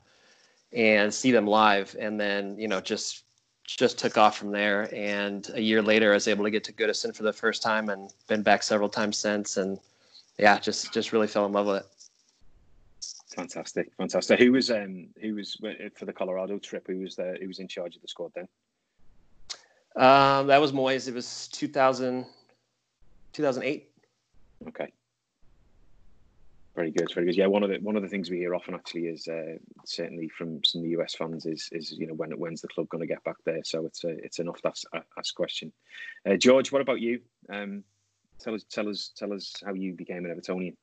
and 0.74 1.14
see 1.14 1.32
them 1.32 1.48
live. 1.48 1.96
And 2.00 2.20
then 2.20 2.58
you 2.58 2.68
know, 2.68 2.82
just 2.82 3.24
just 3.66 3.98
took 3.98 4.18
off 4.18 4.38
from 4.38 4.52
there. 4.52 4.94
And 4.94 5.50
a 5.54 5.62
year 5.62 5.82
later, 5.82 6.12
I 6.12 6.16
was 6.16 6.28
able 6.28 6.44
to 6.44 6.52
get 6.52 6.64
to 6.66 6.74
Goodison 6.74 7.16
for 7.16 7.24
the 7.24 7.34
first 7.34 7.62
time 7.62 7.90
and 7.90 8.12
been 8.28 8.44
back 8.44 8.64
several 8.64 8.90
times 8.90 9.18
since. 9.18 9.58
And 9.58 9.80
yeah, 10.38 10.60
just 10.60 10.94
just 10.94 11.14
really 11.14 11.28
fell 11.28 11.46
in 11.46 11.54
love 11.54 11.68
with 11.68 11.78
it. 11.78 11.86
Fantastic, 13.36 13.92
fantastic. 13.98 14.40
Who 14.40 14.52
was 14.52 14.70
um 14.70 15.08
who 15.22 15.36
was 15.36 15.58
for 15.96 16.06
the 16.06 16.14
Colorado 16.14 16.60
trip? 16.60 16.86
Who 16.88 17.00
was 17.00 17.16
there? 17.16 17.38
Who 17.40 17.48
was 17.48 17.60
in 17.60 17.68
charge 17.68 17.96
of 17.96 18.02
the 18.02 18.08
squad 18.08 18.32
then? 18.36 18.48
Um, 19.96 20.48
that 20.48 20.60
was 20.60 20.72
Moyes. 20.72 21.08
It 21.08 21.14
was 21.14 21.48
2000, 21.50 22.26
2008. 23.34 23.92
Okay. 24.68 24.88
Very 26.76 26.92
good, 26.92 27.14
very 27.14 27.26
good. 27.26 27.36
Yeah, 27.36 27.48
one 27.48 27.64
of 27.64 27.70
the 27.70 27.78
one 27.80 27.96
of 27.98 28.02
the 28.02 28.08
things 28.08 28.30
we 28.30 28.38
hear 28.38 28.56
often 28.56 28.74
actually 28.74 29.08
is 29.08 29.28
uh, 29.28 29.58
certainly 29.86 30.30
from 30.30 30.64
some 30.64 30.80
of 30.80 30.84
the 30.84 31.02
US 31.02 31.16
fans 31.16 31.46
is 31.46 31.70
is 31.72 31.92
you 31.92 32.08
know 32.08 32.14
when 32.14 32.32
when's 32.32 32.62
the 32.62 32.70
club 32.70 32.88
going 32.90 33.02
to 33.02 33.08
get 33.08 33.24
back 33.24 33.36
there? 33.46 33.62
So 33.64 33.86
it's 33.86 34.04
a 34.06 34.10
it's 34.10 34.40
an 34.40 34.48
oft 34.48 34.66
asked, 34.66 34.86
asked 35.18 35.36
question. 35.36 35.72
Uh, 36.26 36.38
George, 36.38 36.72
what 36.72 36.82
about 36.82 37.02
you? 37.02 37.20
Um, 37.50 37.84
tell 38.40 38.56
us 38.56 38.64
tell 38.70 38.88
us 38.88 39.12
tell 39.16 39.34
us 39.34 39.54
how 39.66 39.74
you 39.74 39.94
became 39.94 40.26
an 40.26 40.34
Evertonian. 40.34 40.76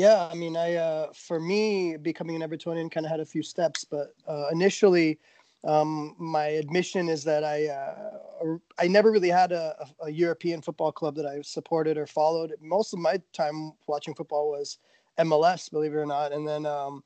Yeah, 0.00 0.28
I 0.32 0.34
mean, 0.34 0.56
I 0.56 0.76
uh, 0.76 1.12
for 1.12 1.38
me 1.38 1.98
becoming 1.98 2.42
an 2.42 2.48
Evertonian 2.48 2.90
kind 2.90 3.04
of 3.04 3.12
had 3.12 3.20
a 3.20 3.26
few 3.26 3.42
steps, 3.42 3.84
but 3.84 4.14
uh, 4.26 4.46
initially, 4.50 5.18
um, 5.62 6.16
my 6.18 6.46
admission 6.46 7.10
is 7.10 7.22
that 7.24 7.44
I 7.44 7.66
uh, 7.66 8.56
I 8.78 8.88
never 8.88 9.10
really 9.10 9.28
had 9.28 9.52
a, 9.52 9.76
a, 10.02 10.10
European 10.10 10.62
football 10.62 10.90
club 10.90 11.16
that 11.16 11.26
I 11.26 11.42
supported 11.42 11.98
or 11.98 12.06
followed. 12.06 12.54
Most 12.62 12.94
of 12.94 12.98
my 12.98 13.20
time 13.34 13.72
watching 13.88 14.14
football 14.14 14.48
was 14.48 14.78
MLS, 15.18 15.70
believe 15.70 15.92
it 15.92 15.96
or 15.96 16.06
not, 16.06 16.32
and 16.32 16.48
then 16.48 16.64
um, 16.64 17.04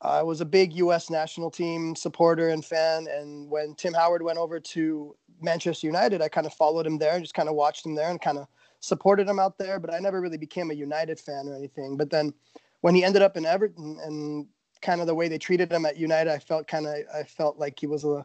I 0.00 0.22
was 0.22 0.40
a 0.40 0.44
big 0.44 0.74
U.S. 0.74 1.10
national 1.10 1.50
team 1.50 1.96
supporter 1.96 2.50
and 2.50 2.64
fan. 2.64 3.08
And 3.08 3.50
when 3.50 3.74
Tim 3.74 3.94
Howard 3.94 4.22
went 4.22 4.38
over 4.38 4.60
to 4.60 5.16
Manchester 5.42 5.88
United, 5.88 6.22
I 6.22 6.28
kind 6.28 6.46
of 6.46 6.54
followed 6.54 6.86
him 6.86 6.98
there 6.98 7.14
and 7.14 7.24
just 7.24 7.34
kind 7.34 7.48
of 7.48 7.56
watched 7.56 7.84
him 7.84 7.96
there 7.96 8.10
and 8.10 8.20
kind 8.20 8.38
of 8.38 8.46
supported 8.80 9.28
him 9.28 9.38
out 9.38 9.58
there, 9.58 9.78
but 9.78 9.92
I 9.92 9.98
never 9.98 10.20
really 10.20 10.38
became 10.38 10.70
a 10.70 10.74
United 10.74 11.18
fan 11.18 11.48
or 11.48 11.54
anything. 11.54 11.96
But 11.96 12.10
then 12.10 12.32
when 12.80 12.94
he 12.94 13.04
ended 13.04 13.22
up 13.22 13.36
in 13.36 13.44
Everton 13.44 13.98
and 14.02 14.46
kind 14.82 15.00
of 15.00 15.06
the 15.06 15.14
way 15.14 15.28
they 15.28 15.38
treated 15.38 15.72
him 15.72 15.84
at 15.84 15.96
United, 15.96 16.32
I 16.32 16.38
felt 16.38 16.66
kind 16.66 16.86
of 16.86 16.94
I 17.14 17.22
felt 17.24 17.58
like 17.58 17.78
he 17.78 17.86
was 17.86 18.04
a 18.04 18.24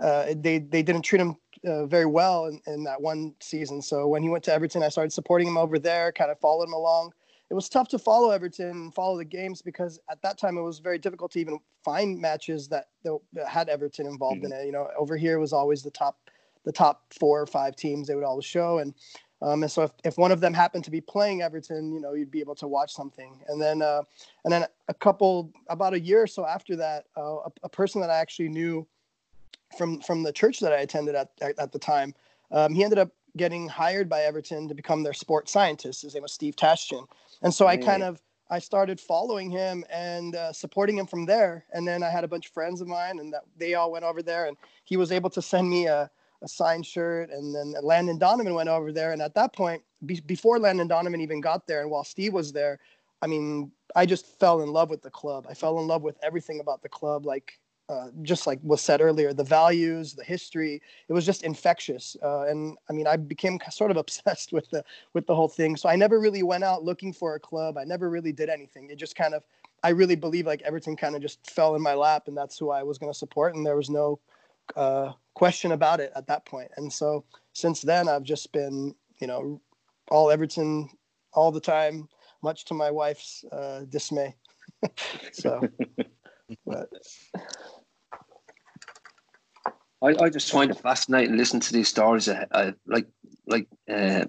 uh, 0.00 0.34
they 0.36 0.58
they 0.58 0.82
didn't 0.82 1.02
treat 1.02 1.20
him 1.20 1.36
uh, 1.66 1.86
very 1.86 2.06
well 2.06 2.46
in, 2.46 2.60
in 2.66 2.84
that 2.84 3.00
one 3.00 3.34
season. 3.40 3.82
So 3.82 4.06
when 4.06 4.22
he 4.22 4.28
went 4.28 4.44
to 4.44 4.52
Everton, 4.52 4.82
I 4.82 4.88
started 4.88 5.12
supporting 5.12 5.46
him 5.46 5.58
over 5.58 5.78
there, 5.78 6.12
kind 6.12 6.30
of 6.30 6.38
followed 6.40 6.64
him 6.64 6.72
along. 6.72 7.12
It 7.50 7.54
was 7.54 7.68
tough 7.68 7.88
to 7.88 7.98
follow 7.98 8.30
Everton 8.30 8.70
and 8.70 8.94
follow 8.94 9.18
the 9.18 9.24
games 9.24 9.60
because 9.60 9.98
at 10.08 10.22
that 10.22 10.38
time 10.38 10.56
it 10.56 10.62
was 10.62 10.78
very 10.78 10.98
difficult 10.98 11.32
to 11.32 11.40
even 11.40 11.58
find 11.84 12.20
matches 12.20 12.68
that, 12.68 12.86
that 13.02 13.18
had 13.48 13.68
Everton 13.68 14.06
involved 14.06 14.42
mm-hmm. 14.42 14.52
in 14.52 14.60
it. 14.60 14.66
You 14.66 14.72
know, 14.72 14.88
over 14.96 15.16
here 15.16 15.36
it 15.36 15.40
was 15.40 15.52
always 15.52 15.82
the 15.82 15.90
top 15.90 16.18
the 16.64 16.72
top 16.72 17.12
four 17.18 17.40
or 17.40 17.46
five 17.46 17.74
teams 17.74 18.06
they 18.06 18.14
would 18.14 18.24
always 18.24 18.44
show 18.44 18.78
and 18.78 18.94
um, 19.42 19.62
and 19.62 19.72
so 19.72 19.82
if, 19.82 19.92
if 20.04 20.18
one 20.18 20.32
of 20.32 20.40
them 20.40 20.52
happened 20.52 20.84
to 20.84 20.90
be 20.90 21.00
playing 21.00 21.42
Everton, 21.42 21.92
you 21.92 22.00
know, 22.00 22.12
you'd 22.12 22.30
be 22.30 22.40
able 22.40 22.54
to 22.56 22.68
watch 22.68 22.92
something. 22.92 23.40
And 23.48 23.60
then, 23.60 23.80
uh, 23.80 24.02
and 24.44 24.52
then 24.52 24.66
a 24.88 24.94
couple, 24.94 25.52
about 25.68 25.94
a 25.94 26.00
year 26.00 26.22
or 26.22 26.26
so 26.26 26.46
after 26.46 26.76
that, 26.76 27.06
uh, 27.16 27.36
a, 27.36 27.50
a, 27.64 27.68
person 27.68 28.00
that 28.02 28.10
I 28.10 28.18
actually 28.18 28.48
knew 28.48 28.86
from, 29.78 30.00
from 30.00 30.22
the 30.22 30.32
church 30.32 30.60
that 30.60 30.72
I 30.72 30.80
attended 30.80 31.14
at, 31.14 31.30
at, 31.40 31.58
at 31.58 31.72
the 31.72 31.78
time, 31.78 32.14
um, 32.50 32.74
he 32.74 32.84
ended 32.84 32.98
up 32.98 33.10
getting 33.36 33.68
hired 33.68 34.08
by 34.08 34.22
Everton 34.22 34.68
to 34.68 34.74
become 34.74 35.02
their 35.02 35.14
sports 35.14 35.52
scientist. 35.52 36.02
His 36.02 36.14
name 36.14 36.22
was 36.22 36.32
Steve 36.32 36.56
Tashjian. 36.56 37.06
And 37.42 37.54
so 37.54 37.66
I 37.66 37.76
kind 37.76 38.02
of, 38.02 38.20
I 38.50 38.58
started 38.58 39.00
following 39.00 39.48
him 39.48 39.84
and 39.90 40.34
uh, 40.34 40.52
supporting 40.52 40.98
him 40.98 41.06
from 41.06 41.24
there. 41.24 41.64
And 41.72 41.86
then 41.86 42.02
I 42.02 42.10
had 42.10 42.24
a 42.24 42.28
bunch 42.28 42.46
of 42.46 42.52
friends 42.52 42.80
of 42.80 42.88
mine, 42.88 43.20
and 43.20 43.32
that 43.32 43.44
they 43.56 43.74
all 43.74 43.92
went 43.92 44.04
over 44.04 44.22
there, 44.22 44.46
and 44.46 44.56
he 44.84 44.96
was 44.96 45.12
able 45.12 45.30
to 45.30 45.40
send 45.40 45.70
me 45.70 45.86
a, 45.86 46.10
a 46.42 46.48
signed 46.48 46.86
shirt. 46.86 47.30
And 47.30 47.54
then 47.54 47.74
Landon 47.82 48.18
Donovan 48.18 48.54
went 48.54 48.68
over 48.68 48.92
there, 48.92 49.12
and 49.12 49.22
at 49.22 49.34
that 49.34 49.52
point, 49.52 49.82
be- 50.06 50.20
before 50.20 50.58
Landon 50.58 50.88
Donovan 50.88 51.20
even 51.20 51.40
got 51.40 51.66
there, 51.66 51.82
and 51.82 51.90
while 51.90 52.04
Steve 52.04 52.32
was 52.32 52.52
there, 52.52 52.78
I 53.22 53.26
mean, 53.26 53.70
I 53.94 54.06
just 54.06 54.26
fell 54.38 54.62
in 54.62 54.72
love 54.72 54.88
with 54.88 55.02
the 55.02 55.10
club. 55.10 55.46
I 55.48 55.54
fell 55.54 55.78
in 55.80 55.86
love 55.86 56.02
with 56.02 56.16
everything 56.22 56.60
about 56.60 56.82
the 56.82 56.88
club, 56.88 57.26
like 57.26 57.58
uh, 57.90 58.08
just 58.22 58.46
like 58.46 58.60
was 58.62 58.80
said 58.80 59.00
earlier, 59.00 59.32
the 59.32 59.42
values, 59.42 60.14
the 60.14 60.22
history, 60.22 60.80
it 61.08 61.12
was 61.12 61.26
just 61.26 61.42
infectious. 61.42 62.16
Uh, 62.22 62.42
and 62.42 62.78
I 62.88 62.92
mean, 62.92 63.08
I 63.08 63.16
became 63.16 63.58
sort 63.70 63.90
of 63.90 63.96
obsessed 63.96 64.52
with 64.52 64.70
the 64.70 64.84
with 65.12 65.26
the 65.26 65.34
whole 65.34 65.48
thing. 65.48 65.76
So 65.76 65.88
I 65.88 65.96
never 65.96 66.20
really 66.20 66.44
went 66.44 66.62
out 66.62 66.84
looking 66.84 67.12
for 67.12 67.34
a 67.34 67.40
club. 67.40 67.76
I 67.76 67.84
never 67.84 68.08
really 68.08 68.32
did 68.32 68.48
anything. 68.48 68.90
It 68.90 68.96
just 68.96 69.16
kind 69.16 69.34
of, 69.34 69.42
I 69.82 69.88
really 69.88 70.14
believe 70.14 70.46
like 70.46 70.62
everything 70.62 70.96
kind 70.96 71.16
of 71.16 71.22
just 71.22 71.44
fell 71.50 71.74
in 71.74 71.82
my 71.82 71.94
lap, 71.94 72.28
and 72.28 72.36
that's 72.36 72.56
who 72.56 72.70
I 72.70 72.84
was 72.84 72.96
going 72.96 73.12
to 73.12 73.18
support. 73.18 73.56
And 73.56 73.66
there 73.66 73.76
was 73.76 73.90
no 73.90 74.20
uh, 74.76 75.12
question 75.34 75.72
about 75.72 76.00
it 76.00 76.12
at 76.16 76.26
that 76.26 76.44
point. 76.44 76.70
And 76.76 76.92
so 76.92 77.24
since 77.52 77.82
then, 77.82 78.08
I've 78.08 78.22
just 78.22 78.52
been, 78.52 78.94
you 79.20 79.26
know, 79.26 79.60
all 80.10 80.30
Everton 80.30 80.88
all 81.32 81.52
the 81.52 81.60
time, 81.60 82.08
much 82.42 82.64
to 82.66 82.74
my 82.74 82.90
wife's 82.90 83.44
uh, 83.52 83.82
dismay. 83.88 84.34
so. 85.32 85.60
But 86.66 86.88
I, 90.02 90.24
I 90.24 90.30
just 90.30 90.50
find 90.50 90.70
it 90.70 90.78
fascinating 90.78 91.36
listening 91.36 91.60
to 91.60 91.72
these 91.72 91.88
stories. 91.88 92.28
I, 92.28 92.46
I, 92.52 92.74
like 92.86 93.06
like 93.46 93.68
uh, 93.88 94.24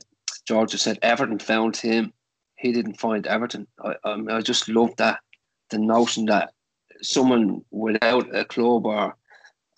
George 0.47 0.71
said, 0.75 0.99
Everton 1.01 1.39
found 1.39 1.77
him. 1.77 2.13
He 2.55 2.71
didn't 2.71 2.99
find 2.99 3.25
Everton. 3.25 3.67
I, 3.83 3.95
I, 4.03 4.15
mean, 4.17 4.29
I 4.29 4.41
just 4.41 4.69
love 4.69 4.95
that 4.97 5.19
the 5.69 5.79
notion 5.79 6.25
that 6.25 6.53
someone 7.01 7.61
without 7.71 8.35
a 8.35 8.45
club 8.45 8.85
or 8.85 9.15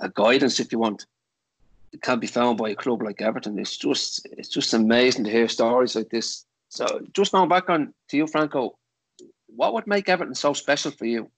a 0.03 0.09
guidance, 0.09 0.59
if 0.59 0.71
you 0.71 0.79
want, 0.79 1.05
it 1.93 2.01
can 2.01 2.19
be 2.19 2.27
found 2.27 2.57
by 2.57 2.69
a 2.69 2.75
club 2.75 3.01
like 3.01 3.21
Everton. 3.21 3.57
It's 3.57 3.77
just 3.77 4.27
it's 4.31 4.49
just 4.49 4.73
amazing 4.73 5.23
to 5.23 5.31
hear 5.31 5.47
stories 5.47 5.95
like 5.95 6.09
this. 6.09 6.45
So 6.69 6.85
just 7.13 7.31
going 7.31 7.49
back 7.49 7.69
on 7.69 7.93
to 8.09 8.17
you, 8.17 8.27
Franco, 8.27 8.77
what 9.47 9.73
would 9.73 9.87
make 9.87 10.09
Everton 10.09 10.35
so 10.35 10.53
special 10.53 10.91
for 10.91 11.05
you? 11.05 11.29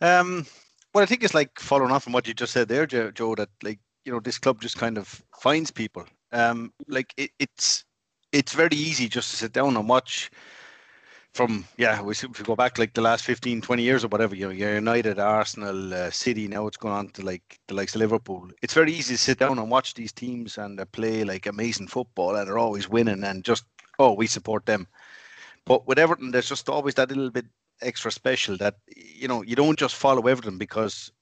Um, 0.00 0.46
well, 0.94 1.02
I 1.02 1.06
think 1.06 1.24
it's 1.24 1.34
like 1.34 1.58
following 1.58 1.90
on 1.90 2.00
from 2.00 2.12
what 2.12 2.26
you 2.26 2.34
just 2.34 2.52
said 2.52 2.68
there, 2.68 2.86
Joe, 2.86 3.10
Joe 3.10 3.34
that 3.34 3.50
like 3.62 3.80
you 4.04 4.12
know 4.12 4.20
this 4.20 4.38
club 4.38 4.60
just 4.60 4.78
kind 4.78 4.96
of 4.96 5.22
finds 5.38 5.70
people. 5.70 6.06
Um, 6.32 6.72
like 6.88 7.12
it, 7.16 7.30
it's 7.38 7.84
it's 8.32 8.52
very 8.52 8.76
easy 8.76 9.08
just 9.08 9.30
to 9.30 9.36
sit 9.36 9.52
down 9.52 9.76
and 9.76 9.88
watch 9.88 10.30
from 11.34 11.64
yeah 11.76 12.00
we 12.00 12.12
if 12.12 12.38
we 12.38 12.44
go 12.44 12.56
back 12.56 12.78
like 12.78 12.94
the 12.94 13.00
last 13.00 13.24
15 13.24 13.60
20 13.60 13.82
years 13.82 14.04
or 14.04 14.08
whatever 14.08 14.34
you 14.34 14.46
know 14.46 14.52
united 14.52 15.18
arsenal 15.18 15.92
uh, 15.92 16.10
city 16.10 16.46
now 16.46 16.66
it's 16.66 16.76
going 16.76 16.94
on 16.94 17.08
to 17.08 17.22
like 17.22 17.58
the 17.66 17.74
likes 17.74 17.94
of 17.94 18.00
liverpool 18.00 18.48
it's 18.62 18.74
very 18.74 18.92
easy 18.92 19.14
to 19.14 19.18
sit 19.18 19.38
down 19.38 19.58
and 19.58 19.70
watch 19.70 19.94
these 19.94 20.12
teams 20.12 20.58
and 20.58 20.78
uh, 20.80 20.84
play 20.86 21.24
like 21.24 21.46
amazing 21.46 21.88
football 21.88 22.36
and 22.36 22.48
they're 22.48 22.58
always 22.58 22.88
winning 22.88 23.24
and 23.24 23.44
just 23.44 23.64
oh 23.98 24.12
we 24.12 24.26
support 24.26 24.64
them 24.64 24.86
but 25.64 25.86
with 25.88 25.98
everton 25.98 26.30
there's 26.30 26.48
just 26.48 26.68
always 26.68 26.94
that 26.94 27.08
little 27.08 27.30
bit 27.30 27.46
extra 27.82 28.10
special 28.10 28.56
that 28.56 28.76
you 28.96 29.28
know 29.28 29.42
you 29.42 29.56
don't 29.56 29.78
just 29.78 29.94
follow 29.94 30.26
Everton 30.26 30.58
because 30.58 31.12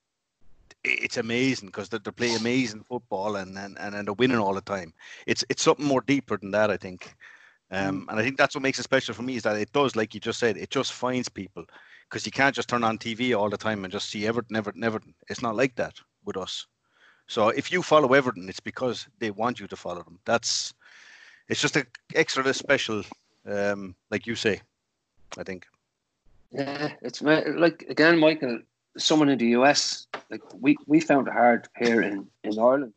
it's 0.84 1.16
amazing 1.16 1.68
because 1.68 1.88
they, 1.88 1.98
they 1.98 2.10
play 2.10 2.34
amazing 2.34 2.84
football 2.84 3.36
and, 3.36 3.56
and 3.58 3.78
and 3.78 4.06
they're 4.06 4.14
winning 4.14 4.38
all 4.38 4.54
the 4.54 4.60
time. 4.60 4.92
It's 5.26 5.44
it's 5.48 5.62
something 5.62 5.86
more 5.86 6.00
deeper 6.00 6.36
than 6.38 6.50
that, 6.52 6.70
I 6.70 6.76
think. 6.76 7.14
Um, 7.72 8.02
mm. 8.02 8.10
and 8.10 8.20
I 8.20 8.22
think 8.22 8.36
that's 8.36 8.54
what 8.54 8.62
makes 8.62 8.78
it 8.78 8.82
special 8.82 9.14
for 9.14 9.22
me 9.22 9.36
is 9.36 9.42
that 9.44 9.56
it 9.56 9.72
does, 9.72 9.96
like 9.96 10.14
you 10.14 10.20
just 10.20 10.38
said, 10.38 10.56
it 10.58 10.70
just 10.70 10.92
finds 10.92 11.28
people 11.28 11.64
because 12.08 12.26
you 12.26 12.32
can't 12.32 12.54
just 12.54 12.68
turn 12.68 12.84
on 12.84 12.98
TV 12.98 13.36
all 13.36 13.48
the 13.48 13.56
time 13.56 13.84
and 13.84 13.92
just 13.92 14.10
see 14.10 14.26
Everton, 14.26 14.54
Everton, 14.54 14.84
Everton. 14.84 15.14
It's 15.30 15.40
not 15.40 15.56
like 15.56 15.74
that 15.76 15.94
with 16.26 16.36
us. 16.36 16.66
So 17.26 17.48
if 17.48 17.72
you 17.72 17.82
follow 17.82 18.12
Everton, 18.12 18.48
it's 18.48 18.60
because 18.60 19.08
they 19.18 19.30
want 19.30 19.58
you 19.58 19.66
to 19.66 19.76
follow 19.76 20.02
them. 20.02 20.18
That's 20.26 20.74
it's 21.48 21.62
just 21.62 21.76
an 21.76 21.86
extra 22.14 22.52
special, 22.52 23.02
um, 23.46 23.94
like 24.10 24.26
you 24.26 24.34
say, 24.34 24.60
I 25.38 25.42
think. 25.42 25.66
Yeah, 26.50 26.92
it's 27.00 27.22
like 27.22 27.86
again, 27.88 28.18
Michael. 28.18 28.60
Someone 28.98 29.30
in 29.30 29.38
the 29.38 29.46
US, 29.58 30.06
like 30.30 30.42
we, 30.60 30.76
we 30.86 31.00
found 31.00 31.26
it 31.26 31.32
hard 31.32 31.66
here 31.78 32.02
in, 32.02 32.26
in 32.44 32.58
Ireland 32.58 32.92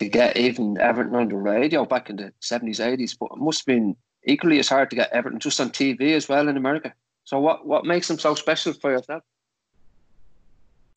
to 0.00 0.08
get 0.08 0.36
even 0.36 0.78
Everton 0.78 1.14
on 1.14 1.28
the 1.28 1.36
radio 1.36 1.84
back 1.84 2.10
in 2.10 2.16
the 2.16 2.32
seventies, 2.40 2.80
eighties. 2.80 3.14
But 3.14 3.30
it 3.32 3.38
must 3.38 3.60
have 3.60 3.66
been 3.66 3.96
equally 4.24 4.58
as 4.58 4.68
hard 4.68 4.90
to 4.90 4.96
get 4.96 5.12
Everton 5.12 5.38
just 5.38 5.60
on 5.60 5.70
TV 5.70 6.14
as 6.14 6.28
well 6.28 6.48
in 6.48 6.56
America. 6.56 6.92
So 7.24 7.38
what 7.38 7.66
what 7.66 7.84
makes 7.84 8.08
them 8.08 8.18
so 8.18 8.34
special 8.34 8.72
for 8.72 8.90
yourself? 8.90 9.22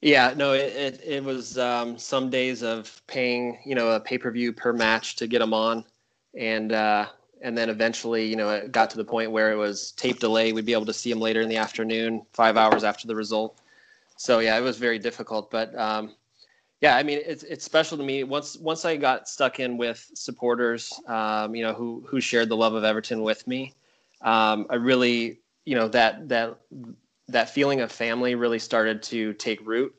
Yeah, 0.02 0.34
no, 0.36 0.54
it 0.54 0.74
it, 0.76 1.02
it 1.06 1.24
was 1.24 1.58
um, 1.58 1.98
some 1.98 2.30
days 2.30 2.64
of 2.64 3.02
paying 3.08 3.60
you 3.66 3.76
know 3.76 3.92
a 3.92 4.00
pay 4.00 4.18
per 4.18 4.32
view 4.32 4.52
per 4.54 4.74
match 4.74 5.18
to 5.18 5.28
get 5.28 5.40
them 5.40 5.54
on, 5.54 5.86
and 6.36 6.72
uh, 6.72 7.08
and 7.42 7.58
then 7.58 7.70
eventually, 7.70 8.26
you 8.26 8.38
know, 8.38 8.50
it 8.50 8.72
got 8.72 8.90
to 8.92 8.98
the 8.98 9.04
point 9.04 9.32
where 9.32 9.52
it 9.52 9.58
was 9.58 9.92
tape 9.92 10.20
delay. 10.20 10.54
We'd 10.54 10.66
be 10.66 10.74
able 10.74 10.86
to 10.86 10.94
see 10.94 11.10
them 11.10 11.20
later 11.20 11.42
in 11.42 11.50
the 11.50 11.58
afternoon, 11.58 12.26
five 12.32 12.56
hours 12.56 12.86
after 12.86 13.06
the 13.06 13.16
result. 13.16 13.60
So 14.16 14.40
yeah, 14.40 14.58
it 14.58 14.62
was 14.62 14.78
very 14.78 14.98
difficult, 14.98 15.52
but 15.52 15.78
um, 15.78 16.14
yeah, 16.84 16.98
I 16.98 17.04
mean, 17.04 17.22
it's 17.26 17.44
it's 17.44 17.64
special 17.64 17.98
to 17.98 18.04
me. 18.04 18.26
Once 18.26 18.58
once 18.58 18.84
I 18.84 18.98
got 18.98 19.30
stuck 19.30 19.62
in 19.62 19.78
with 19.78 20.12
supporters, 20.16 20.92
um, 21.08 21.56
you 21.56 21.64
know, 21.64 21.74
who 21.74 22.04
who 22.06 22.20
shared 22.20 22.50
the 22.50 22.58
love 22.58 22.74
of 22.74 22.84
Everton 22.84 23.22
with 23.24 23.48
me, 23.48 23.74
um, 24.22 24.68
I 24.70 24.76
really, 24.76 25.40
you 25.64 25.76
know, 25.76 25.88
that 25.88 26.28
that 26.28 26.58
that 27.30 27.50
feeling 27.50 27.80
of 27.80 27.90
family 27.90 28.36
really 28.36 28.60
started 28.60 29.02
to 29.04 29.32
take 29.36 29.66
root. 29.66 29.96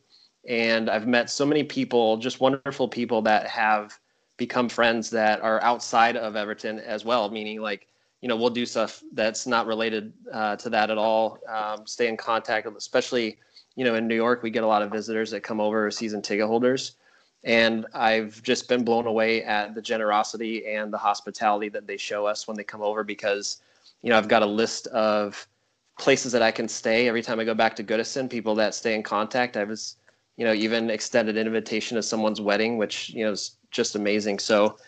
And 0.46 0.90
I've 0.90 1.06
met 1.06 1.30
so 1.30 1.46
many 1.46 1.64
people, 1.64 2.18
just 2.18 2.38
wonderful 2.38 2.86
people 2.86 3.22
that 3.22 3.46
have 3.46 3.98
become 4.36 4.68
friends 4.68 5.08
that 5.08 5.40
are 5.40 5.62
outside 5.62 6.18
of 6.18 6.36
Everton 6.36 6.80
as 6.80 7.02
well, 7.02 7.30
meaning 7.30 7.62
like, 7.62 7.86
you 8.20 8.28
know, 8.28 8.36
we'll 8.36 8.50
do 8.50 8.66
stuff 8.66 9.02
that's 9.14 9.46
not 9.46 9.66
related 9.66 10.12
uh, 10.30 10.56
to 10.56 10.68
that 10.68 10.90
at 10.90 10.98
all. 10.98 11.38
Um, 11.48 11.86
stay 11.86 12.08
in 12.08 12.18
contact, 12.18 12.68
especially, 12.76 13.38
you 13.76 13.84
know, 13.84 13.94
in 13.94 14.06
New 14.06 14.14
York, 14.14 14.42
we 14.42 14.50
get 14.50 14.64
a 14.64 14.66
lot 14.66 14.82
of 14.82 14.90
visitors 14.90 15.30
that 15.30 15.42
come 15.42 15.60
over 15.60 15.90
season 15.90 16.22
ticket 16.22 16.46
holders. 16.46 16.96
And 17.44 17.86
I've 17.92 18.42
just 18.42 18.68
been 18.68 18.84
blown 18.84 19.06
away 19.06 19.42
at 19.44 19.74
the 19.74 19.82
generosity 19.82 20.66
and 20.66 20.92
the 20.92 20.98
hospitality 20.98 21.68
that 21.70 21.86
they 21.86 21.96
show 21.96 22.26
us 22.26 22.48
when 22.48 22.56
they 22.56 22.64
come 22.64 22.80
over 22.80 23.04
because, 23.04 23.58
you 24.02 24.10
know, 24.10 24.16
I've 24.16 24.28
got 24.28 24.42
a 24.42 24.46
list 24.46 24.86
of 24.88 25.46
places 25.98 26.32
that 26.32 26.42
I 26.42 26.50
can 26.50 26.68
stay 26.68 27.06
every 27.06 27.22
time 27.22 27.38
I 27.38 27.44
go 27.44 27.54
back 27.54 27.76
to 27.76 27.84
Goodison, 27.84 28.30
people 28.30 28.54
that 28.54 28.74
stay 28.74 28.94
in 28.94 29.02
contact. 29.02 29.56
I 29.56 29.64
was, 29.64 29.96
you 30.36 30.44
know, 30.44 30.54
even 30.54 30.88
extended 30.88 31.36
invitation 31.36 31.96
to 31.96 32.02
someone's 32.02 32.40
wedding, 32.40 32.78
which, 32.78 33.10
you 33.10 33.24
know, 33.24 33.32
is 33.32 33.56
just 33.70 33.94
amazing. 33.94 34.38
So 34.38 34.78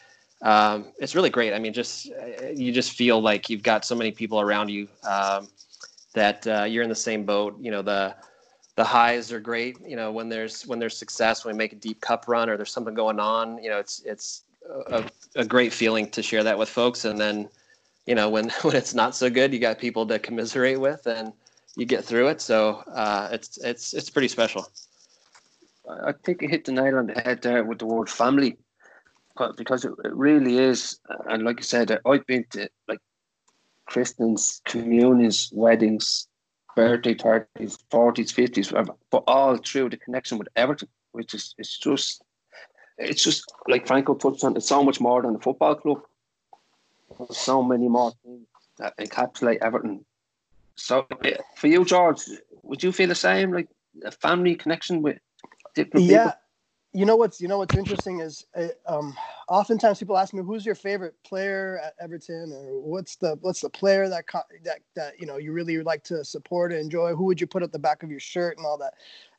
um, 0.43 0.93
it's 0.99 1.15
really 1.15 1.31
great. 1.31 1.53
I 1.53 1.59
mean, 1.59 1.73
just 1.73 2.11
you 2.55 2.73
just 2.73 2.93
feel 2.93 3.21
like 3.21 3.51
you've 3.51 3.63
got 3.63 3.85
so 3.85 3.95
many 3.95 4.13
people 4.13 4.41
around 4.41 4.69
you 4.69 4.89
um, 5.09 5.49
that 6.15 6.47
uh, 6.47 6.65
you're 6.65 6.83
in 6.83 6.89
the 6.89 6.95
same 6.95 7.25
boat. 7.25 7.57
You 7.61 7.71
know, 7.71 7.83
the 7.83 8.17
the 8.77 8.85
highs 8.85 9.33
are 9.33 9.41
great. 9.41 9.79
You 9.85 9.97
know, 9.97 10.13
when 10.13 10.29
there's 10.29 10.67
when 10.67 10.79
there's 10.79 10.97
success, 10.97 11.45
when 11.45 11.55
we 11.55 11.59
make 11.59 11.73
a 11.73 11.77
deep 11.77 12.01
cup 12.01 12.27
run 12.29 12.49
or 12.49 12.57
there's 12.57 12.71
something 12.71 12.95
going 12.95 13.19
on, 13.19 13.63
you 13.63 13.71
know, 13.71 13.79
it's 13.79 14.03
it's 14.05 14.43
a, 14.89 15.05
a 15.35 15.45
great 15.45 15.73
feeling 15.73 16.09
to 16.11 16.23
share 16.23 16.45
that 16.45 16.59
with 16.59 16.69
folks. 16.69 17.05
And 17.05 17.19
then, 17.19 17.49
you 18.07 18.15
know, 18.15 18.29
when 18.29 18.51
when 18.63 18.77
it's 18.77 18.95
not 18.95 19.17
so 19.17 19.31
good, 19.31 19.53
you 19.53 19.59
got 19.59 19.79
people 19.79 20.07
to 20.07 20.19
commiserate 20.19 20.81
with, 20.81 21.07
and 21.07 21.33
you 21.77 21.87
get 21.87 22.05
through 22.05 22.29
it. 22.29 22.41
So 22.41 22.83
uh, 22.93 23.31
it's 23.33 23.59
it's 23.59 23.95
it's 23.95 24.11
pretty 24.11 24.29
special. 24.29 24.69
I 25.89 26.13
think 26.25 26.43
you 26.43 26.49
hit 26.49 26.65
the 26.65 26.73
nail 26.73 26.99
on 26.99 27.07
the 27.07 27.15
head 27.15 27.43
there 27.43 27.63
with 27.63 27.79
the 27.79 27.87
word 27.87 28.11
family 28.11 28.57
because 29.57 29.85
it, 29.85 29.93
it 30.05 30.15
really 30.15 30.59
is. 30.59 30.99
And 31.27 31.45
like 31.45 31.61
I 31.61 31.63
said, 31.63 31.99
I've 32.05 32.27
been 32.27 32.45
to 32.51 32.69
like 32.89 32.99
Christians, 33.87 34.61
communions, 34.65 35.51
weddings, 35.53 36.27
birthday 36.77 37.15
parties, 37.15 37.79
forties, 37.91 38.31
fifties, 38.31 38.71
whatever, 38.71 38.95
but 39.11 39.25
all 39.27 39.57
through 39.57 39.91
the 39.91 39.97
connection 39.97 40.39
with 40.39 40.47
Everton, 40.55 40.89
which 41.11 41.35
is 41.35 41.55
it's 41.59 41.77
just 41.77 42.23
it's 42.99 43.25
just 43.25 43.53
like 43.67 43.87
Franco 43.87 44.15
touched 44.15 44.45
on. 44.45 44.57
It's 44.57 44.69
so 44.69 44.85
much 44.85 45.01
more 45.01 45.23
than 45.23 45.35
a 45.35 45.39
football 45.41 45.75
club. 45.75 46.03
There's 47.19 47.37
so 47.37 47.63
many 47.63 47.89
more 47.89 48.13
things 48.23 48.47
that 48.79 48.97
encapsulate 48.99 49.59
Everton. 49.59 50.05
So 50.77 51.07
eh, 51.25 51.39
for 51.57 51.67
you, 51.67 51.85
George, 51.85 52.21
would 52.63 52.83
you 52.83 52.93
feel 52.93 53.09
the 53.09 53.15
same, 53.15 53.53
like 53.53 53.69
a 54.05 54.11
family 54.11 54.55
connection 54.55 55.03
with 55.03 55.19
different 55.75 56.07
yeah. 56.07 56.25
people? 56.25 56.39
You 56.97 57.05
know 57.05 57.15
what's 57.15 57.43
you 57.43 57.47
know 57.47 57.59
what's 57.59 57.77
interesting 57.77 58.21
is 58.21 58.47
uh, 58.57 58.69
um, 58.87 59.15
oftentimes 59.49 59.99
people 59.99 60.17
ask 60.17 60.33
me 60.33 60.43
who's 60.43 60.65
your 60.65 60.75
favorite 60.75 61.15
player 61.25 61.79
at 61.85 61.95
Everton? 62.01 62.53
or 62.53 62.81
what's 62.81 63.17
the 63.17 63.37
what's 63.43 63.61
the 63.61 63.69
player 63.69 64.09
that 64.09 64.25
that 64.65 64.79
that 64.95 65.21
you 65.21 65.27
know 65.27 65.37
you 65.37 65.53
really 65.53 65.83
like 65.83 66.03
to 66.05 66.25
support 66.25 66.73
and 66.73 66.81
enjoy? 66.81 67.15
Who 67.15 67.25
would 67.25 67.39
you 67.39 67.47
put 67.47 67.63
at 67.63 67.71
the 67.71 67.79
back 67.79 68.03
of 68.03 68.11
your 68.11 68.21
shirt? 68.21 68.57
and 68.57 68.65
all 68.65 68.79
that. 68.79 68.95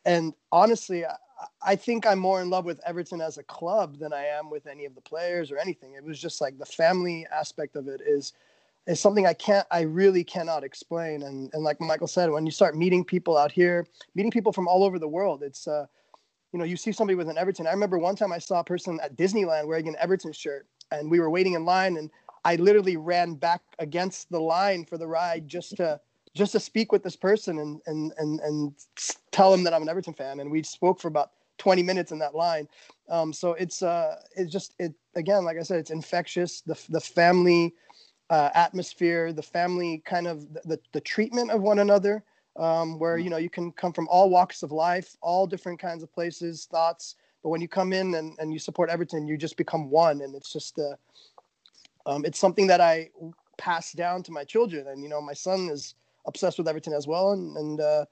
And 0.06 0.36
honestly 0.52 1.04
I, 1.04 1.16
I 1.64 1.76
think 1.76 2.06
I'm 2.06 2.20
more 2.20 2.42
in 2.42 2.52
love 2.52 2.66
with 2.66 2.80
Everton 2.86 3.22
as 3.22 3.40
a 3.40 3.44
club 3.44 3.98
than 3.98 4.14
I 4.14 4.26
am 4.26 4.52
with 4.52 4.68
any 4.68 4.86
of 4.86 4.94
the 4.94 5.02
players 5.02 5.52
or 5.52 5.58
anything. 5.58 5.96
It 5.96 6.04
was 6.04 6.22
just 6.22 6.40
like 6.42 6.60
the 6.60 6.66
family 6.66 7.26
aspect 7.32 7.76
of 7.76 7.88
it 7.88 8.02
is 8.06 8.34
is 8.86 9.00
something 9.02 9.26
I 9.26 9.34
can't, 9.34 9.68
I 9.70 9.82
really 9.82 10.24
cannot 10.24 10.64
explain. 10.64 11.24
And 11.24 11.50
and 11.54 11.64
like 11.64 11.82
Michael 11.82 12.08
said, 12.08 12.30
when 12.30 12.46
you 12.46 12.52
start 12.52 12.78
meeting 12.78 13.04
people 13.04 13.36
out 13.36 13.52
here, 13.52 13.88
meeting 14.14 14.32
people 14.32 14.54
from 14.54 14.68
all 14.68 14.84
over 14.84 15.00
the 15.00 15.08
world, 15.08 15.42
it's 15.42 15.68
uh, 15.68 15.88
you 16.52 16.60
know, 16.60 16.66
you 16.66 16.78
see 16.78 16.92
somebody 16.92 17.16
with 17.16 17.30
an 17.30 17.38
Everton. 17.38 17.68
I 17.68 17.72
remember 17.72 17.98
one 17.98 18.16
time 18.16 18.32
I 18.32 18.38
saw 18.40 18.60
a 18.60 18.64
person 18.64 19.00
at 19.04 19.16
Disneyland 19.16 19.68
wearing 19.68 19.88
an 19.88 19.96
Everton 20.00 20.32
shirt, 20.32 20.66
and 20.92 21.12
we 21.12 21.20
were 21.20 21.30
waiting 21.30 21.54
in 21.54 21.66
line, 21.66 21.98
and 21.98 22.10
I 22.46 22.56
literally 22.56 22.98
ran 22.98 23.36
back 23.36 23.62
against 23.80 24.30
the 24.32 24.40
line 24.40 24.86
for 24.86 24.98
the 24.98 25.08
ride 25.08 25.48
just 25.48 25.76
to 25.78 26.00
just 26.34 26.52
to 26.52 26.60
speak 26.60 26.92
with 26.92 27.04
this 27.04 27.16
person 27.16 27.60
and 27.60 27.82
and 27.88 28.14
and 28.18 28.40
and 28.40 28.74
tell 29.32 29.54
him 29.54 29.64
that 29.64 29.74
I'm 29.74 29.82
an 29.82 29.90
Everton 29.90 30.14
fan. 30.14 30.40
And 30.40 30.50
we 30.50 30.64
spoke 30.64 31.02
for 31.02 31.08
about 31.08 31.32
20 31.58 31.84
minutes 31.84 32.12
in 32.12 32.20
that 32.20 32.36
line. 32.36 32.68
Um, 33.10 33.34
so 33.34 33.54
it's 33.54 33.82
uh 33.82 34.18
it's 34.36 34.52
just 34.52 34.74
it 34.80 34.94
again, 35.16 35.44
like 35.44 35.58
I 35.58 35.64
said, 35.64 35.80
it's 35.80 35.92
infectious. 35.92 36.62
The 36.62 36.80
the 36.90 37.02
family 37.02 37.74
uh, 38.30 38.50
atmosphere, 38.54 39.32
the 39.34 39.42
family 39.42 40.02
kind 40.06 40.28
of 40.28 40.52
the, 40.54 40.80
the 40.92 41.02
treatment 41.02 41.52
of 41.52 41.62
one 41.62 41.80
another, 41.80 42.24
um, 42.58 43.00
where 43.00 43.18
you 43.18 43.30
know 43.30 43.38
you 43.38 43.50
can 43.50 43.72
come 43.72 43.94
from 43.94 44.08
all 44.10 44.30
walks 44.30 44.64
of 44.64 44.72
life, 44.72 45.16
all 45.22 45.48
different 45.48 45.80
kinds 45.80 46.04
of 46.04 46.12
places, 46.12 46.68
thoughts. 46.70 47.16
But 47.44 47.50
when 47.50 47.62
you 47.62 47.68
come 47.68 47.94
in 47.94 48.16
and, 48.16 48.38
and 48.40 48.52
you 48.52 48.60
support 48.60 48.90
Everton, 48.90 49.28
you 49.28 49.38
just 49.38 49.58
become 49.58 49.90
one, 49.90 50.22
and 50.22 50.36
it's 50.36 50.52
just 50.52 50.80
uh, 50.80 50.96
um, 52.10 52.26
it's 52.26 52.40
something 52.40 52.68
that 52.68 52.82
I 52.82 53.10
pass 53.58 53.94
down 53.94 54.24
to 54.24 54.32
my 54.32 54.44
children, 54.44 54.88
and 54.88 55.04
you 55.04 55.10
know 55.10 55.22
my 55.22 55.34
son 55.34 55.70
is 55.70 55.96
obsessed 56.26 56.58
with 56.58 56.68
Everton 56.68 56.94
as 56.94 57.08
well, 57.08 57.32
and 57.32 57.56
and 57.58 57.80
uh, 57.80 58.06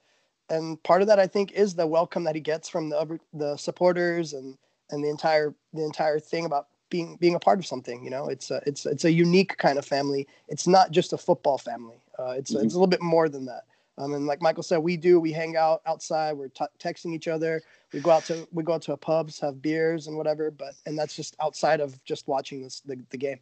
and 0.48 0.82
part 0.84 1.02
of 1.02 1.08
that 1.08 1.18
I 1.18 1.26
think 1.26 1.52
is 1.52 1.74
the 1.74 1.86
welcome 1.86 2.24
that 2.24 2.34
he 2.34 2.40
gets 2.40 2.68
from 2.68 2.88
the 2.88 3.18
the 3.34 3.56
supporters 3.56 4.32
and 4.32 4.56
and 4.90 5.02
the 5.02 5.10
entire 5.10 5.54
the 5.74 5.84
entire 5.84 6.20
thing 6.20 6.44
about 6.44 6.68
being 6.88 7.16
being 7.16 7.34
a 7.34 7.40
part 7.40 7.58
of 7.58 7.66
something. 7.66 8.04
You 8.04 8.10
know, 8.10 8.28
it's 8.28 8.50
a, 8.50 8.62
it's 8.66 8.86
it's 8.86 9.04
a 9.04 9.12
unique 9.12 9.56
kind 9.58 9.78
of 9.78 9.84
family. 9.84 10.26
It's 10.48 10.66
not 10.66 10.92
just 10.92 11.12
a 11.12 11.18
football 11.18 11.58
family. 11.58 12.00
Uh, 12.18 12.30
it's 12.30 12.54
mm-hmm. 12.54 12.64
it's 12.64 12.74
a 12.74 12.76
little 12.76 12.86
bit 12.86 13.02
more 13.02 13.28
than 13.28 13.46
that. 13.46 13.64
Um, 13.98 14.14
and 14.14 14.26
like 14.26 14.42
Michael 14.42 14.62
said, 14.62 14.78
we 14.78 14.96
do. 14.96 15.18
We 15.18 15.32
hang 15.32 15.56
out 15.56 15.80
outside. 15.86 16.34
We're 16.34 16.48
t- 16.48 16.64
texting 16.78 17.14
each 17.14 17.28
other. 17.28 17.62
We 17.92 18.00
go 18.00 18.10
out 18.10 18.24
to 18.26 18.46
we 18.52 18.62
go 18.62 18.74
out 18.74 18.82
to 18.82 18.92
a 18.92 18.96
pubs, 18.96 19.40
have 19.40 19.62
beers 19.62 20.06
and 20.06 20.16
whatever. 20.16 20.50
But 20.50 20.74
and 20.84 20.98
that's 20.98 21.16
just 21.16 21.34
outside 21.40 21.80
of 21.80 22.02
just 22.04 22.28
watching 22.28 22.62
this 22.62 22.80
the, 22.80 22.98
the 23.10 23.16
game. 23.16 23.40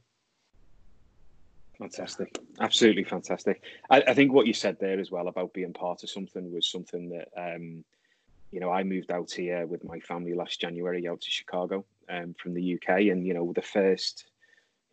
Fantastic, 1.78 2.38
absolutely 2.60 3.02
fantastic. 3.02 3.62
I, 3.90 4.02
I, 4.06 4.14
think 4.14 4.32
what 4.32 4.46
you 4.46 4.52
said 4.52 4.78
there 4.78 5.00
as 5.00 5.10
well 5.10 5.26
about 5.26 5.52
being 5.52 5.72
part 5.72 6.04
of 6.04 6.10
something 6.10 6.52
was 6.52 6.70
something 6.70 7.08
that 7.08 7.28
um, 7.36 7.84
you 8.52 8.60
know 8.60 8.70
I 8.70 8.84
moved 8.84 9.10
out 9.10 9.32
here 9.32 9.66
with 9.66 9.82
my 9.82 9.98
family 9.98 10.34
last 10.34 10.60
January 10.60 11.08
out 11.08 11.20
to 11.22 11.30
Chicago 11.30 11.84
um, 12.08 12.34
from 12.38 12.54
the 12.54 12.74
UK, 12.74 13.08
and 13.10 13.26
you 13.26 13.34
know 13.34 13.52
the 13.52 13.62
first, 13.62 14.26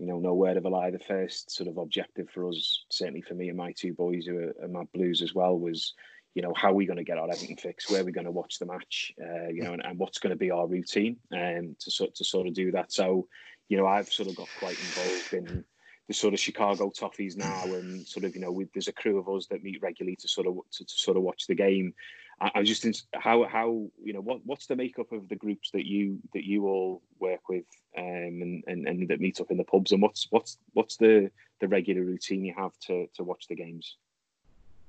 you 0.02 0.08
know, 0.08 0.20
no 0.20 0.34
word 0.34 0.58
of 0.58 0.66
a 0.66 0.70
lie, 0.70 0.90
the 0.90 0.98
first 0.98 1.52
sort 1.52 1.70
of 1.70 1.78
objective 1.78 2.28
for 2.32 2.50
us, 2.50 2.86
certainly 2.90 3.22
for 3.22 3.36
me 3.36 3.50
and 3.50 3.58
my 3.58 3.72
two 3.72 3.94
boys 3.94 4.26
who 4.26 4.36
are, 4.40 4.56
are 4.64 4.68
Mad 4.68 4.88
Blues 4.96 5.22
as 5.22 5.36
well, 5.36 5.58
was 5.58 5.94
you 6.34 6.42
know 6.42 6.54
how 6.56 6.72
are 6.72 6.74
we 6.74 6.88
going 6.88 6.98
to 6.98 7.04
get 7.04 7.20
our 7.20 7.30
everything 7.30 7.58
fixed 7.58 7.92
where 7.92 8.02
are 8.02 8.06
we 8.06 8.12
going 8.14 8.26
to 8.26 8.32
watch 8.32 8.58
the 8.58 8.66
match 8.66 9.12
uh, 9.22 9.50
you 9.50 9.64
know 9.64 9.74
and, 9.74 9.86
and, 9.86 10.00
what's 10.00 10.18
going 10.18 10.30
to 10.32 10.38
be 10.38 10.50
our 10.50 10.66
routine 10.66 11.18
um, 11.34 11.76
to 11.78 11.92
sort 11.92 12.16
to 12.16 12.24
sort 12.24 12.48
of 12.48 12.54
do 12.54 12.72
that. 12.72 12.92
So 12.92 13.28
you 13.70 13.78
know 13.78 13.86
I've 13.86 14.12
sort 14.12 14.28
of 14.28 14.36
got 14.36 14.48
quite 14.60 14.80
involved 14.80 15.34
in 15.34 15.66
the 16.08 16.14
sort 16.16 16.34
of 16.34 16.40
Chicago 16.40 16.90
Toffees 16.90 17.38
now, 17.38 17.64
and 17.66 18.06
sort 18.06 18.26
of 18.26 18.36
you 18.36 18.42
know, 18.42 18.52
we, 18.52 18.68
there's 18.74 18.88
a 18.88 18.94
crew 18.94 19.20
of 19.20 19.30
us 19.30 19.48
that 19.48 19.64
meet 19.64 19.82
regularly 19.82 20.18
to 20.18 20.28
sort 20.28 20.48
of 20.48 20.58
to, 20.72 20.84
to 20.84 20.94
sort 20.94 21.16
of 21.16 21.24
watch 21.24 21.48
the 21.48 21.56
game. 21.56 21.94
I, 22.42 22.52
I 22.56 22.64
just 22.64 23.06
how 23.14 23.44
how 23.46 23.88
you 24.04 24.14
know 24.14 24.20
what 24.20 24.42
what's 24.46 24.66
the 24.66 24.76
makeup 24.76 25.12
of 25.12 25.30
the 25.30 25.36
groups 25.36 25.70
that 25.72 25.86
you 25.86 26.20
that 26.34 26.44
you 26.44 26.68
all 26.68 27.02
work 27.20 27.48
with 27.48 27.66
um, 27.98 28.04
and, 28.06 28.64
and 28.68 28.88
and 28.88 29.08
that 29.08 29.22
meet 29.22 29.40
up 29.40 29.52
in 29.52 29.58
the 29.58 29.64
pubs, 29.64 29.92
and 29.92 30.02
what's 30.02 30.28
what's 30.32 30.58
what's 30.74 30.98
the 30.98 31.30
the 31.60 31.68
regular 31.68 32.04
routine 32.04 32.44
you 32.44 32.54
have 32.58 32.78
to 32.88 33.08
to 33.16 33.24
watch 33.24 33.48
the 33.48 33.56
games? 33.56 33.98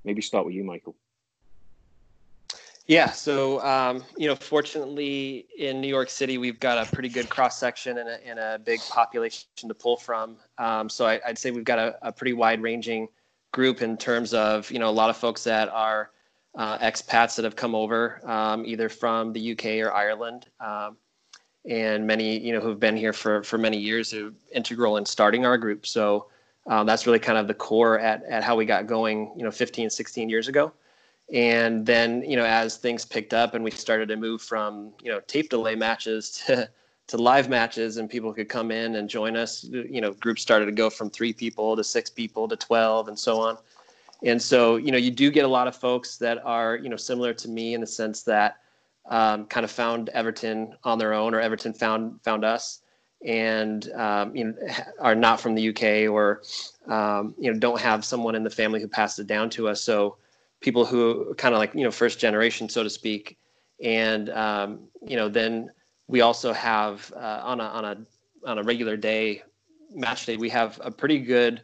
Maybe 0.05 0.23
start 0.23 0.47
with 0.47 0.55
you, 0.55 0.65
Michael. 0.65 0.97
Yeah, 2.87 3.11
so 3.11 3.61
um, 3.63 4.03
you 4.17 4.27
know, 4.27 4.35
fortunately 4.35 5.47
in 5.57 5.81
New 5.81 5.89
York 5.89 6.11
City, 6.11 6.39
we've 6.39 6.59
got 6.59 6.85
a 6.85 6.91
pretty 6.91 7.09
good 7.09 7.29
cross 7.29 7.59
section 7.59 7.99
and 7.99 8.09
a, 8.09 8.27
and 8.27 8.39
a 8.41 8.61
big 8.65 8.81
population 8.81 9.47
to 9.69 9.75
pull 9.75 9.97
from. 9.97 10.37
Um, 10.59 10.89
so 10.89 11.07
I, 11.07 11.21
would 11.29 11.39
say 11.39 11.53
we've 11.53 11.63
got 11.63 11.79
a, 11.79 11.97
a 12.03 12.11
pretty 12.11 12.33
wide 12.33 12.61
ranging 12.61 13.07
group 13.53 13.83
in 13.83 13.97
terms 13.97 14.35
of 14.35 14.71
you 14.71 14.81
know 14.81 14.89
a 14.89 14.91
lot 14.91 15.11
of 15.11 15.17
folks 15.17 15.45
that 15.45 15.69
are 15.69 16.11
uh, 16.55 16.79
expats 16.79 17.37
that 17.37 17.45
have 17.45 17.57
come 17.57 17.75
over 17.75 18.21
um, 18.29 18.65
either 18.67 18.89
from 18.89 19.33
the 19.33 19.53
UK 19.53 19.87
or 19.87 19.93
Ireland, 19.93 20.47
um, 20.61 20.97
and 21.69 22.07
many 22.07 22.39
you 22.39 22.53
know 22.53 22.61
who've 22.61 22.81
been 22.81 22.97
here 22.97 23.13
for 23.13 23.43
for 23.43 23.59
many 23.59 23.79
years 23.79 24.11
who 24.11 24.33
integral 24.55 24.97
in 24.97 25.07
starting 25.07 25.47
our 25.47 25.57
group. 25.57 25.87
So 25.87 26.27
um, 26.67 26.87
that's 26.87 27.07
really 27.07 27.19
kind 27.19 27.39
of 27.39 27.47
the 27.49 27.55
core 27.55 27.99
at 27.99 28.25
at 28.25 28.43
how 28.43 28.57
we 28.57 28.67
got 28.67 28.87
going. 28.87 29.33
You 29.37 29.45
know, 29.45 29.51
15, 29.51 29.91
16 29.91 30.29
years 30.29 30.49
ago. 30.49 30.73
And 31.33 31.87
then, 31.87 32.23
you 32.23 32.37
know, 32.37 32.45
as 32.45 32.77
things 32.77 33.07
picked 33.07 33.33
up 33.33 33.55
and 33.55 33.65
we 33.65 33.71
started 33.71 34.09
to 34.09 34.17
move 34.17 34.43
from, 34.43 34.93
you 35.03 35.11
know, 35.11 35.21
tape 35.27 35.49
delay 35.49 35.75
matches 35.75 36.31
to, 36.47 36.69
to 37.09 37.17
live 37.17 37.49
matches 37.49 37.97
and 37.97 38.09
people 38.09 38.33
could 38.33 38.49
come 38.49 38.71
in 38.71 38.97
and 38.97 39.09
join 39.09 39.37
us, 39.37 39.65
you 39.65 40.01
know, 40.01 40.13
groups 40.13 40.43
started 40.43 40.67
to 40.67 40.73
go 40.73 40.91
from 40.91 41.09
three 41.09 41.33
people 41.33 41.75
to 41.77 41.83
six 41.83 42.11
people 42.11 42.47
to 42.49 42.57
12 42.57 43.09
and 43.09 43.19
so 43.19 43.41
on. 43.41 43.57
And 44.25 44.41
so, 44.41 44.77
you 44.77 44.93
know, 44.93 44.99
you 44.99 45.11
do 45.11 45.31
get 45.31 45.45
a 45.45 45.49
lot 45.49 45.69
of 45.69 45.75
folks 45.75 46.17
that 46.19 46.45
are, 46.45 46.77
you 46.77 46.89
know, 46.89 46.97
similar 46.97 47.35
to 47.35 47.49
me 47.49 47.75
in 47.75 47.81
the 47.81 47.87
sense 47.87 48.23
that 48.23 48.59
um, 49.09 49.47
kind 49.47 49.65
of 49.65 49.71
found 49.71 50.09
Everton 50.11 50.75
on 50.85 50.99
their 50.99 51.13
own 51.13 51.35
or 51.35 51.41
Everton 51.41 51.75
found, 51.75 52.23
found 52.23 52.45
us 52.45 52.83
and, 53.25 53.91
um, 53.93 54.35
you 54.37 54.45
know, 54.45 54.55
are 55.01 55.15
not 55.15 55.41
from 55.41 55.55
the 55.55 55.69
UK 55.71 56.11
or, 56.13 56.43
um, 56.87 57.35
you 57.39 57.53
know, 57.53 57.59
don't 57.59 57.81
have 57.81 58.05
someone 58.05 58.35
in 58.35 58.45
the 58.45 58.51
family 58.51 58.81
who 58.81 58.89
passed 58.89 59.19
it 59.19 59.27
down 59.27 59.51
to 59.51 59.69
us. 59.69 59.83
So, 59.83 60.17
people 60.63 60.87
who 60.87 61.35
kind 61.35 61.55
of 61.55 61.59
like 61.59 61.75
you 61.75 61.83
know 61.83 61.91
first 61.91 62.19
generation 62.19 62.69
so 62.69 62.83
to 62.83 62.89
speak 62.89 63.37
and 63.83 64.31
um, 64.31 64.81
you 65.07 65.17
know 65.17 65.29
then 65.29 65.71
we 66.07 66.21
also 66.21 66.53
have 66.53 67.13
uh, 67.17 67.41
on 67.43 67.61
a 67.61 67.65
on 67.65 67.85
a 67.85 67.97
on 68.47 68.59
a 68.59 68.63
regular 68.63 68.97
day 68.97 69.43
match 69.95 70.25
day 70.25 70.37
we 70.37 70.49
have 70.49 70.81
a 70.83 70.91
pretty 70.91 71.19
good 71.19 71.63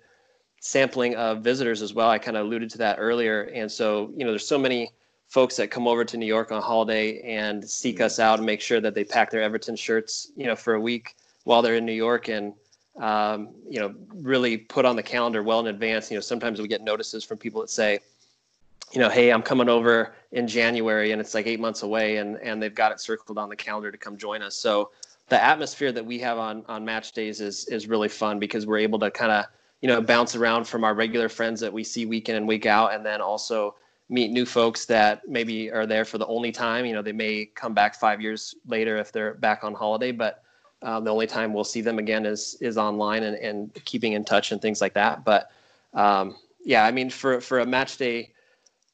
sampling 0.60 1.14
of 1.16 1.42
visitors 1.42 1.82
as 1.82 1.94
well. 1.94 2.08
I 2.08 2.18
kind 2.18 2.36
of 2.36 2.46
alluded 2.46 2.70
to 2.70 2.78
that 2.78 2.96
earlier. 2.98 3.42
And 3.54 3.70
so 3.70 4.12
you 4.16 4.24
know 4.24 4.30
there's 4.30 4.46
so 4.46 4.58
many 4.58 4.90
folks 5.28 5.56
that 5.56 5.70
come 5.70 5.86
over 5.86 6.06
to 6.06 6.16
new 6.16 6.26
york 6.26 6.50
on 6.52 6.62
holiday 6.62 7.20
and 7.20 7.62
seek 7.68 8.00
us 8.00 8.18
out 8.18 8.38
and 8.38 8.46
make 8.46 8.62
sure 8.62 8.80
that 8.80 8.94
they 8.94 9.04
pack 9.04 9.30
their 9.30 9.42
everton 9.42 9.76
shirts 9.76 10.32
you 10.36 10.46
know 10.46 10.56
for 10.56 10.72
a 10.72 10.80
week 10.80 11.16
while 11.44 11.60
they're 11.60 11.74
in 11.74 11.84
new 11.84 11.92
york 11.92 12.28
and 12.28 12.54
um, 12.98 13.50
you 13.68 13.78
know 13.78 13.94
really 14.14 14.56
put 14.56 14.86
on 14.86 14.96
the 14.96 15.02
calendar 15.02 15.42
well 15.42 15.60
in 15.60 15.66
advance. 15.66 16.10
You 16.10 16.16
know 16.16 16.22
sometimes 16.22 16.60
we 16.60 16.68
get 16.68 16.82
notices 16.82 17.24
from 17.24 17.36
people 17.38 17.60
that 17.60 17.70
say 17.70 18.00
you 18.92 19.00
know, 19.00 19.08
hey, 19.08 19.30
I'm 19.30 19.42
coming 19.42 19.68
over 19.68 20.14
in 20.32 20.48
January 20.48 21.12
and 21.12 21.20
it's 21.20 21.34
like 21.34 21.46
eight 21.46 21.60
months 21.60 21.82
away 21.82 22.16
and, 22.16 22.36
and 22.38 22.62
they've 22.62 22.74
got 22.74 22.92
it 22.92 23.00
circled 23.00 23.38
on 23.38 23.48
the 23.48 23.56
calendar 23.56 23.90
to 23.90 23.98
come 23.98 24.16
join 24.16 24.42
us. 24.42 24.56
So 24.56 24.90
the 25.28 25.42
atmosphere 25.42 25.92
that 25.92 26.04
we 26.04 26.18
have 26.20 26.38
on, 26.38 26.64
on 26.68 26.84
match 26.84 27.12
days 27.12 27.40
is, 27.40 27.66
is 27.66 27.86
really 27.86 28.08
fun 28.08 28.38
because 28.38 28.66
we're 28.66 28.78
able 28.78 28.98
to 29.00 29.10
kind 29.10 29.30
of, 29.30 29.44
you 29.80 29.88
know, 29.88 30.00
bounce 30.00 30.34
around 30.34 30.66
from 30.66 30.84
our 30.84 30.94
regular 30.94 31.28
friends 31.28 31.60
that 31.60 31.72
we 31.72 31.84
see 31.84 32.06
week 32.06 32.28
in 32.28 32.36
and 32.36 32.48
week 32.48 32.66
out. 32.66 32.94
And 32.94 33.04
then 33.04 33.20
also 33.20 33.76
meet 34.08 34.30
new 34.30 34.46
folks 34.46 34.86
that 34.86 35.28
maybe 35.28 35.70
are 35.70 35.86
there 35.86 36.04
for 36.04 36.18
the 36.18 36.26
only 36.26 36.50
time, 36.50 36.86
you 36.86 36.94
know, 36.94 37.02
they 37.02 37.12
may 37.12 37.44
come 37.54 37.74
back 37.74 37.94
five 37.94 38.20
years 38.20 38.54
later 38.66 38.96
if 38.96 39.12
they're 39.12 39.34
back 39.34 39.62
on 39.64 39.74
holiday, 39.74 40.12
but 40.12 40.42
um, 40.82 41.04
the 41.04 41.10
only 41.10 41.26
time 41.26 41.52
we'll 41.52 41.64
see 41.64 41.80
them 41.80 41.98
again 41.98 42.24
is, 42.24 42.56
is 42.60 42.78
online 42.78 43.24
and, 43.24 43.36
and 43.36 43.84
keeping 43.84 44.12
in 44.14 44.24
touch 44.24 44.52
and 44.52 44.62
things 44.62 44.80
like 44.80 44.94
that. 44.94 45.24
But 45.24 45.50
um, 45.92 46.36
yeah, 46.64 46.84
I 46.84 46.90
mean, 46.90 47.10
for, 47.10 47.40
for 47.40 47.60
a 47.60 47.66
match 47.66 47.98
day, 47.98 48.32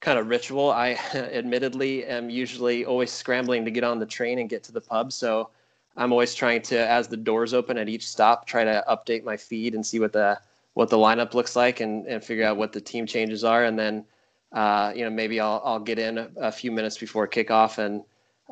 kind 0.05 0.19
of 0.19 0.29
ritual. 0.29 0.71
I 0.71 0.93
admittedly 1.15 2.05
am 2.05 2.29
usually 2.29 2.85
always 2.85 3.11
scrambling 3.11 3.65
to 3.65 3.71
get 3.71 3.85
on 3.85 3.99
the 3.99 4.07
train 4.07 4.39
and 4.39 4.49
get 4.49 4.63
to 4.65 4.73
the 4.73 4.81
pub. 4.81 5.13
So 5.13 5.51
I'm 5.97 6.13
always 6.13 6.35
trying 6.35 6.63
to, 6.63 6.79
as 6.79 7.09
the 7.09 7.17
doors 7.17 7.55
open 7.55 7.79
at 7.79 7.89
each 7.89 8.07
stop, 8.07 8.47
try 8.47 8.65
to 8.65 8.85
update 8.89 9.25
my 9.25 9.37
feed 9.37 9.75
and 9.75 9.85
see 9.85 9.99
what 9.99 10.13
the 10.13 10.39
what 10.75 10.91
the 10.91 10.97
lineup 10.97 11.35
looks 11.35 11.57
like 11.57 11.81
and, 11.81 12.07
and 12.07 12.23
figure 12.23 12.45
out 12.45 12.57
what 12.57 12.73
the 12.73 12.81
team 12.81 13.07
changes 13.07 13.45
are. 13.45 13.65
And 13.65 13.79
then, 13.79 14.05
uh, 14.53 14.93
you 14.95 15.05
know, 15.05 15.11
maybe 15.11 15.41
I'll, 15.41 15.63
I'll 15.65 15.81
get 15.81 15.99
in 15.99 16.19
a, 16.19 16.29
a 16.37 16.53
few 16.53 16.71
minutes 16.71 16.99
before 16.99 17.27
kickoff 17.27 17.79
and, 17.79 18.03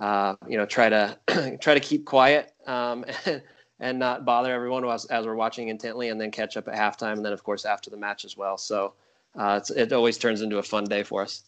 uh, 0.01 0.37
you 0.49 0.57
know, 0.57 0.67
try 0.67 0.89
to 0.89 1.19
try 1.61 1.75
to 1.75 1.81
keep 1.81 2.05
quiet 2.05 2.55
um, 2.67 3.05
and, 3.27 3.43
and 3.81 3.99
not 3.99 4.25
bother 4.25 4.53
everyone 4.53 4.89
as, 4.89 5.05
as 5.07 5.27
we're 5.27 5.35
watching 5.35 5.69
intently 5.69 6.09
and 6.09 6.21
then 6.21 6.31
catch 6.31 6.57
up 6.57 6.69
at 6.69 6.75
halftime. 6.75 7.15
And 7.15 7.25
then, 7.25 7.33
of 7.33 7.45
course, 7.45 7.65
after 7.65 7.91
the 7.91 7.97
match 7.97 8.25
as 8.25 8.37
well. 8.37 8.57
So, 8.57 8.95
uh, 9.35 9.61
it 9.75 9.93
always 9.93 10.19
turns 10.19 10.43
into 10.43 10.59
a 10.59 10.63
fun 10.63 10.85
day 10.85 11.03
for 11.03 11.23
us. 11.23 11.43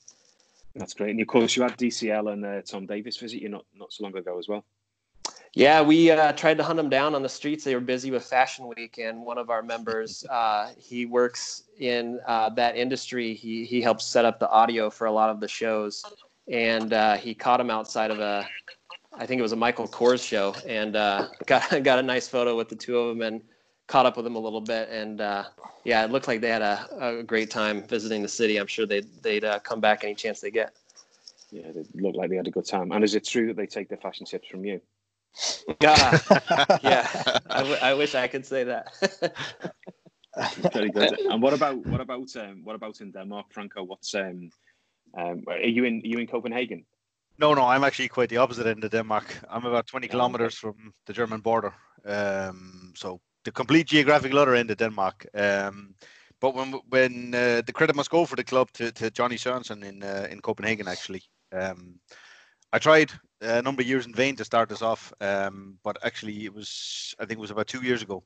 That's 0.74 0.94
great, 0.94 1.10
and 1.10 1.20
of 1.20 1.28
course 1.28 1.54
you 1.54 1.62
had 1.62 1.76
DCL 1.76 2.32
and 2.32 2.44
uh, 2.44 2.62
Tom 2.62 2.86
Davies 2.86 3.16
visit 3.16 3.40
you 3.40 3.48
not 3.48 3.64
not 3.76 3.92
so 3.92 4.02
long 4.02 4.16
ago 4.16 4.38
as 4.38 4.48
well. 4.48 4.64
Yeah, 5.54 5.82
we 5.82 6.10
uh, 6.10 6.32
tried 6.32 6.58
to 6.58 6.64
hunt 6.64 6.78
them 6.78 6.88
down 6.88 7.14
on 7.14 7.22
the 7.22 7.28
streets. 7.28 7.62
They 7.62 7.76
were 7.76 7.80
busy 7.80 8.10
with 8.10 8.24
Fashion 8.24 8.66
Week, 8.66 8.98
and 8.98 9.24
one 9.24 9.38
of 9.38 9.50
our 9.50 9.62
members, 9.62 10.24
uh, 10.30 10.70
he 10.76 11.06
works 11.06 11.64
in 11.78 12.18
uh, 12.26 12.50
that 12.50 12.76
industry. 12.76 13.34
He 13.34 13.64
he 13.64 13.80
helps 13.80 14.04
set 14.04 14.24
up 14.24 14.40
the 14.40 14.50
audio 14.50 14.90
for 14.90 15.06
a 15.06 15.12
lot 15.12 15.30
of 15.30 15.38
the 15.38 15.46
shows, 15.46 16.04
and 16.48 16.92
uh, 16.92 17.16
he 17.16 17.34
caught 17.34 17.60
him 17.60 17.70
outside 17.70 18.10
of 18.10 18.18
a, 18.18 18.48
I 19.12 19.26
think 19.26 19.38
it 19.38 19.42
was 19.42 19.52
a 19.52 19.56
Michael 19.56 19.86
Kors 19.86 20.26
show, 20.26 20.56
and 20.66 20.96
uh, 20.96 21.28
got 21.46 21.84
got 21.84 21.98
a 22.00 22.02
nice 22.02 22.26
photo 22.26 22.56
with 22.56 22.68
the 22.68 22.76
two 22.76 22.98
of 22.98 23.16
them, 23.16 23.22
and 23.22 23.40
caught 23.86 24.06
up 24.06 24.16
with 24.16 24.24
them 24.24 24.34
a 24.34 24.40
little 24.40 24.60
bit, 24.60 24.88
and 24.88 25.20
uh, 25.20 25.44
yeah, 25.84 26.04
it 26.04 26.10
looked 26.10 26.26
like 26.26 26.40
they 26.40 26.48
had 26.48 26.62
a, 26.62 26.88
a 27.00 27.22
great 27.22 27.50
time 27.50 27.86
visiting 27.86 28.22
the 28.22 28.28
city. 28.28 28.56
I'm 28.56 28.66
sure 28.66 28.86
they'd 28.86 29.06
they'd 29.22 29.44
uh, 29.44 29.60
come 29.60 29.80
back 29.80 30.02
any 30.02 30.16
chance 30.16 30.40
they 30.40 30.50
get. 30.50 30.74
Yeah, 31.52 31.70
they 31.72 31.84
looked 32.02 32.16
like 32.16 32.30
they 32.30 32.36
had 32.36 32.48
a 32.48 32.50
good 32.50 32.66
time. 32.66 32.90
And 32.90 33.04
is 33.04 33.14
it 33.14 33.24
true 33.24 33.46
that 33.46 33.56
they 33.56 33.66
take 33.66 33.88
their 33.88 33.98
fashion 33.98 34.26
tips 34.26 34.48
from 34.48 34.64
you? 34.64 34.80
Yeah, 35.80 36.18
yeah. 36.82 37.08
I, 37.50 37.58
w- 37.58 37.78
I 37.82 37.94
wish 37.94 38.14
I 38.14 38.28
could 38.28 38.46
say 38.46 38.64
that. 38.64 38.86
Very 40.72 40.90
good. 40.90 41.18
And 41.30 41.42
what 41.42 41.52
about 41.52 41.76
what 41.86 42.00
about 42.00 42.36
um, 42.36 42.64
what 42.64 42.74
about 42.74 43.00
in 43.00 43.12
Denmark, 43.12 43.46
Franco? 43.50 43.82
What's 43.84 44.14
um, 44.14 44.50
um, 45.16 45.42
are 45.48 45.58
you 45.58 45.84
in 45.84 46.00
are 46.04 46.08
you 46.08 46.18
in 46.18 46.26
Copenhagen? 46.26 46.84
No, 47.38 47.54
no, 47.54 47.64
I'm 47.66 47.84
actually 47.84 48.08
quite 48.08 48.28
the 48.28 48.36
opposite 48.36 48.66
end 48.66 48.84
of 48.84 48.90
Denmark. 48.90 49.24
I'm 49.50 49.66
about 49.66 49.86
20 49.86 50.08
kilometers 50.08 50.54
from 50.54 50.94
the 51.06 51.12
German 51.12 51.40
border. 51.40 51.74
Um, 52.06 52.92
so 52.94 53.20
the 53.44 53.50
complete 53.50 53.88
geographical 53.88 54.38
other 54.38 54.54
end 54.54 54.70
of 54.70 54.76
Denmark. 54.76 55.26
Um, 55.34 55.94
but 56.40 56.54
when 56.54 56.72
when 56.88 57.34
uh, 57.34 57.62
the 57.66 57.72
credit 57.72 57.96
must 57.96 58.10
go 58.10 58.26
for 58.26 58.36
the 58.36 58.44
club 58.44 58.68
to, 58.72 58.92
to 58.92 59.10
Johnny 59.10 59.36
Sørensen 59.36 59.82
in 59.84 60.02
uh, 60.02 60.26
in 60.30 60.40
Copenhagen, 60.40 60.88
actually. 60.88 61.22
Um, 61.52 62.00
I 62.74 62.78
tried 62.78 63.12
a 63.40 63.62
number 63.62 63.82
of 63.82 63.88
years 63.88 64.04
in 64.04 64.12
vain 64.12 64.34
to 64.34 64.44
start 64.44 64.68
this 64.68 64.82
off, 64.82 65.12
um, 65.20 65.78
but 65.84 65.96
actually 66.02 66.44
it 66.44 66.52
was 66.52 67.14
I 67.20 67.24
think 67.24 67.38
it 67.38 67.46
was 67.46 67.52
about 67.52 67.68
two 67.68 67.84
years 67.84 68.02
ago. 68.02 68.24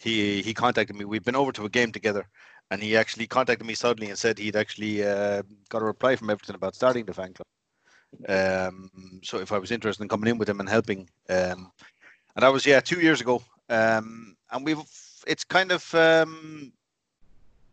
He 0.00 0.42
he 0.42 0.52
contacted 0.52 0.96
me. 0.96 1.04
We've 1.04 1.22
been 1.22 1.36
over 1.36 1.52
to 1.52 1.64
a 1.64 1.68
game 1.68 1.92
together, 1.92 2.26
and 2.72 2.82
he 2.82 2.96
actually 2.96 3.28
contacted 3.28 3.64
me 3.64 3.74
suddenly 3.74 4.10
and 4.10 4.18
said 4.18 4.36
he'd 4.36 4.56
actually 4.56 5.06
uh, 5.06 5.42
got 5.68 5.82
a 5.82 5.84
reply 5.84 6.16
from 6.16 6.28
Everton 6.28 6.56
about 6.56 6.74
starting 6.74 7.04
the 7.04 7.14
fan 7.14 7.34
club. 7.34 7.46
Um, 8.28 8.90
so 9.22 9.38
if 9.38 9.52
I 9.52 9.58
was 9.58 9.70
interested 9.70 10.02
in 10.02 10.08
coming 10.08 10.28
in 10.28 10.38
with 10.38 10.48
him 10.48 10.58
and 10.58 10.68
helping, 10.68 11.08
um, 11.28 11.70
and 12.34 12.42
that 12.42 12.52
was 12.52 12.66
yeah 12.66 12.80
two 12.80 13.00
years 13.00 13.20
ago. 13.20 13.44
Um, 13.68 14.36
and 14.50 14.64
we've 14.64 14.82
it's 15.24 15.44
kind 15.44 15.70
of 15.70 15.94
um, 15.94 16.72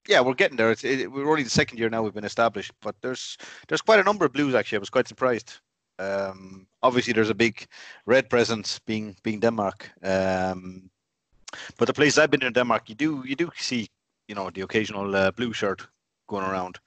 yeah 0.07 0.21
we're 0.21 0.35
getting 0.35 0.57
there. 0.57 0.69
It's, 0.69 0.83
it, 0.83 1.11
we're 1.11 1.31
only 1.31 1.49
the 1.49 1.49
second 1.49 1.79
year 1.79 1.89
now 1.89 2.03
we've 2.03 2.13
been 2.13 2.25
established, 2.25 2.73
but 2.79 2.95
there's 3.01 3.39
there's 3.67 3.81
quite 3.81 3.99
a 3.99 4.03
number 4.03 4.25
of 4.25 4.33
Blues 4.33 4.53
actually. 4.53 4.77
I 4.77 4.85
was 4.85 4.91
quite 4.91 5.07
surprised. 5.07 5.59
Um, 6.01 6.67
obviously, 6.81 7.13
there's 7.13 7.29
a 7.29 7.35
big 7.35 7.65
red 8.05 8.29
presence 8.29 8.79
being 8.79 9.15
being 9.23 9.39
Denmark. 9.39 9.91
Um, 10.03 10.89
but 11.77 11.87
the 11.87 11.93
places 11.93 12.17
I've 12.17 12.31
been 12.31 12.43
in 12.43 12.53
Denmark, 12.53 12.89
you 12.89 12.95
do 12.95 13.23
you 13.25 13.35
do 13.35 13.51
see 13.55 13.87
you 14.27 14.35
know 14.35 14.49
the 14.49 14.61
occasional 14.61 15.15
uh, 15.15 15.31
blue 15.31 15.53
shirt 15.53 15.87
going 16.27 16.45
around. 16.45 16.79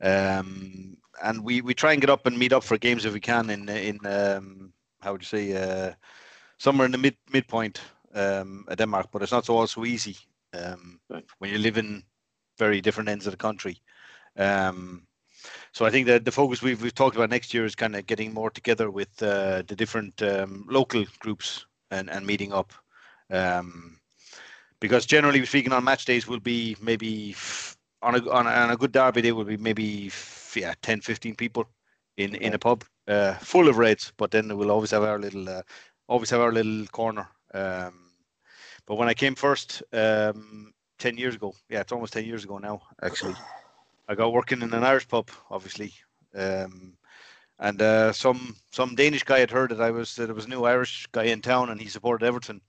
Um, 0.00 0.96
and 1.22 1.44
we, 1.44 1.60
we 1.60 1.74
try 1.74 1.92
and 1.92 2.00
get 2.00 2.10
up 2.10 2.26
and 2.26 2.38
meet 2.38 2.52
up 2.52 2.62
for 2.62 2.78
games 2.78 3.04
if 3.04 3.12
we 3.12 3.20
can 3.20 3.50
in 3.50 3.68
in 3.68 3.98
um, 4.06 4.72
how 5.00 5.12
would 5.12 5.22
you 5.22 5.26
say 5.26 5.44
uh, 5.56 5.92
somewhere 6.58 6.86
in 6.86 6.92
the 6.92 6.98
mid 6.98 7.16
midpoint 7.32 7.80
um, 8.14 8.64
of 8.68 8.76
Denmark, 8.76 9.08
but 9.12 9.22
it's 9.22 9.32
not 9.32 9.46
so 9.46 9.56
also 9.56 9.84
easy 9.84 10.16
um, 10.54 11.00
right. 11.10 11.24
when 11.38 11.50
you 11.50 11.58
live 11.58 11.78
in 11.78 12.02
very 12.58 12.80
different 12.80 13.08
ends 13.08 13.26
of 13.26 13.32
the 13.32 13.36
country. 13.36 13.80
Um, 14.36 15.06
so 15.78 15.86
I 15.86 15.90
think 15.90 16.08
that 16.08 16.24
the 16.24 16.32
focus 16.32 16.60
we've 16.60 16.82
we've 16.82 16.94
talked 16.94 17.14
about 17.14 17.30
next 17.30 17.54
year 17.54 17.64
is 17.64 17.76
kind 17.76 17.94
of 17.94 18.04
getting 18.04 18.34
more 18.34 18.50
together 18.50 18.90
with 18.90 19.22
uh, 19.22 19.62
the 19.68 19.76
different 19.76 20.20
um, 20.22 20.66
local 20.68 21.04
groups 21.20 21.66
and 21.92 22.10
and 22.10 22.26
meeting 22.26 22.52
up. 22.52 22.72
Um, 23.30 24.00
because 24.80 25.06
generally 25.06 25.46
speaking, 25.46 25.72
on 25.72 25.84
match 25.84 26.04
days 26.04 26.26
will 26.26 26.40
be 26.40 26.76
maybe 26.82 27.36
on 28.02 28.16
a 28.16 28.28
on 28.28 28.48
a, 28.48 28.50
on 28.50 28.70
a 28.72 28.76
good 28.76 28.90
derby 28.90 29.22
day 29.22 29.30
will 29.30 29.44
be 29.44 29.56
maybe 29.56 30.10
yeah 30.56 30.74
10 30.82 31.00
15 31.00 31.36
people 31.36 31.64
in 32.16 32.34
in 32.34 32.54
a 32.54 32.58
pub 32.58 32.82
uh, 33.06 33.34
full 33.34 33.68
of 33.68 33.78
reds 33.78 34.12
but 34.16 34.32
then 34.32 34.56
we'll 34.58 34.72
always 34.72 34.90
have 34.90 35.04
our 35.04 35.20
little 35.20 35.48
uh, 35.48 35.62
always 36.08 36.30
have 36.30 36.40
our 36.40 36.52
little 36.52 36.86
corner 36.86 37.28
um, 37.54 38.10
but 38.86 38.96
when 38.96 39.08
i 39.08 39.14
came 39.14 39.34
first 39.34 39.82
um, 39.92 40.72
10 40.98 41.18
years 41.18 41.34
ago 41.36 41.54
yeah 41.68 41.80
it's 41.80 41.92
almost 41.92 42.14
10 42.14 42.24
years 42.24 42.44
ago 42.44 42.58
now 42.58 42.80
actually 43.02 43.34
i 44.08 44.14
got 44.14 44.32
working 44.32 44.62
in 44.62 44.72
an 44.74 44.84
irish 44.84 45.06
pub 45.08 45.30
obviously 45.50 45.92
um, 46.34 46.92
and 47.60 47.82
uh, 47.82 48.12
some 48.12 48.56
some 48.70 48.94
danish 48.94 49.24
guy 49.24 49.38
had 49.38 49.50
heard 49.50 49.70
that 49.70 49.80
i 49.80 49.90
was 49.90 50.14
that 50.16 50.26
there 50.26 50.34
was 50.34 50.46
a 50.46 50.50
new 50.50 50.64
irish 50.64 51.06
guy 51.12 51.24
in 51.24 51.40
town 51.40 51.70
and 51.70 51.80
he 51.80 51.88
supported 51.88 52.26
everton 52.26 52.60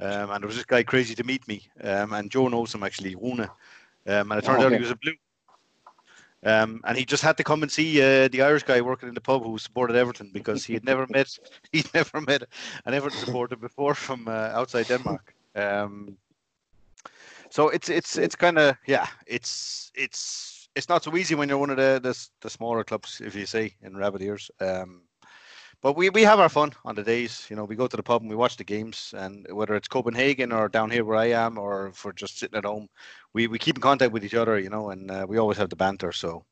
um, 0.00 0.30
and 0.30 0.42
there 0.42 0.48
was 0.48 0.56
this 0.56 0.64
guy 0.64 0.82
crazy 0.82 1.14
to 1.14 1.24
meet 1.24 1.46
me 1.48 1.62
um, 1.84 2.12
and 2.12 2.30
joe 2.30 2.48
knows 2.48 2.74
him 2.74 2.82
actually 2.82 3.14
Rune. 3.14 3.48
Um, 4.06 4.32
and 4.32 4.38
it 4.38 4.44
turned 4.44 4.62
oh, 4.62 4.66
okay. 4.66 4.74
out 4.74 4.80
he 4.80 4.80
was 4.80 4.90
a 4.90 4.96
blue. 4.96 5.14
Um, 6.44 6.80
and 6.84 6.98
he 6.98 7.04
just 7.04 7.22
had 7.22 7.36
to 7.36 7.44
come 7.44 7.62
and 7.62 7.70
see 7.70 8.02
uh, 8.02 8.26
the 8.28 8.42
Irish 8.42 8.64
guy 8.64 8.80
working 8.80 9.08
in 9.08 9.14
the 9.14 9.20
pub 9.20 9.44
who 9.44 9.58
supported 9.58 9.94
Everton 9.94 10.30
because 10.32 10.64
he 10.64 10.74
had 10.74 10.84
never 10.84 11.06
met 11.08 11.38
he'd 11.72 11.92
never 11.94 12.20
met 12.20 12.42
an 12.84 12.94
Everton 12.94 13.20
supporter 13.20 13.56
before 13.56 13.94
from 13.94 14.26
uh, 14.26 14.50
outside 14.52 14.88
Denmark. 14.88 15.34
Um, 15.54 16.16
so 17.48 17.68
it's 17.68 17.88
it's 17.88 18.18
it's 18.18 18.34
kind 18.34 18.58
of 18.58 18.76
yeah 18.86 19.06
it's 19.26 19.92
it's 19.94 20.51
it's 20.74 20.88
not 20.88 21.04
so 21.04 21.16
easy 21.16 21.34
when 21.34 21.48
you're 21.48 21.58
one 21.58 21.70
of 21.70 21.76
the 21.76 22.00
the, 22.02 22.28
the 22.40 22.50
smaller 22.50 22.84
clubs 22.84 23.20
if 23.20 23.34
you 23.34 23.46
say 23.46 23.74
in 23.82 23.96
rabbit 23.96 24.22
ears. 24.22 24.50
Um, 24.60 25.02
but 25.82 25.96
we, 25.96 26.10
we 26.10 26.22
have 26.22 26.38
our 26.38 26.48
fun 26.48 26.72
on 26.84 26.94
the 26.94 27.02
days. 27.02 27.46
You 27.50 27.56
know, 27.56 27.64
we 27.64 27.74
go 27.74 27.88
to 27.88 27.96
the 27.96 28.04
pub 28.04 28.22
and 28.22 28.30
we 28.30 28.36
watch 28.36 28.56
the 28.56 28.64
games, 28.64 29.12
and 29.16 29.44
whether 29.50 29.74
it's 29.74 29.88
Copenhagen 29.88 30.52
or 30.52 30.68
down 30.68 30.90
here 30.90 31.04
where 31.04 31.16
I 31.16 31.30
am, 31.30 31.58
or 31.58 31.90
for 31.92 32.12
just 32.12 32.38
sitting 32.38 32.56
at 32.56 32.64
home, 32.64 32.88
we, 33.32 33.48
we 33.48 33.58
keep 33.58 33.76
in 33.76 33.82
contact 33.82 34.12
with 34.12 34.24
each 34.24 34.34
other. 34.34 34.58
You 34.60 34.70
know, 34.70 34.90
and 34.90 35.10
uh, 35.10 35.26
we 35.28 35.38
always 35.38 35.58
have 35.58 35.70
the 35.70 35.76
banter. 35.76 36.12
So, 36.12 36.44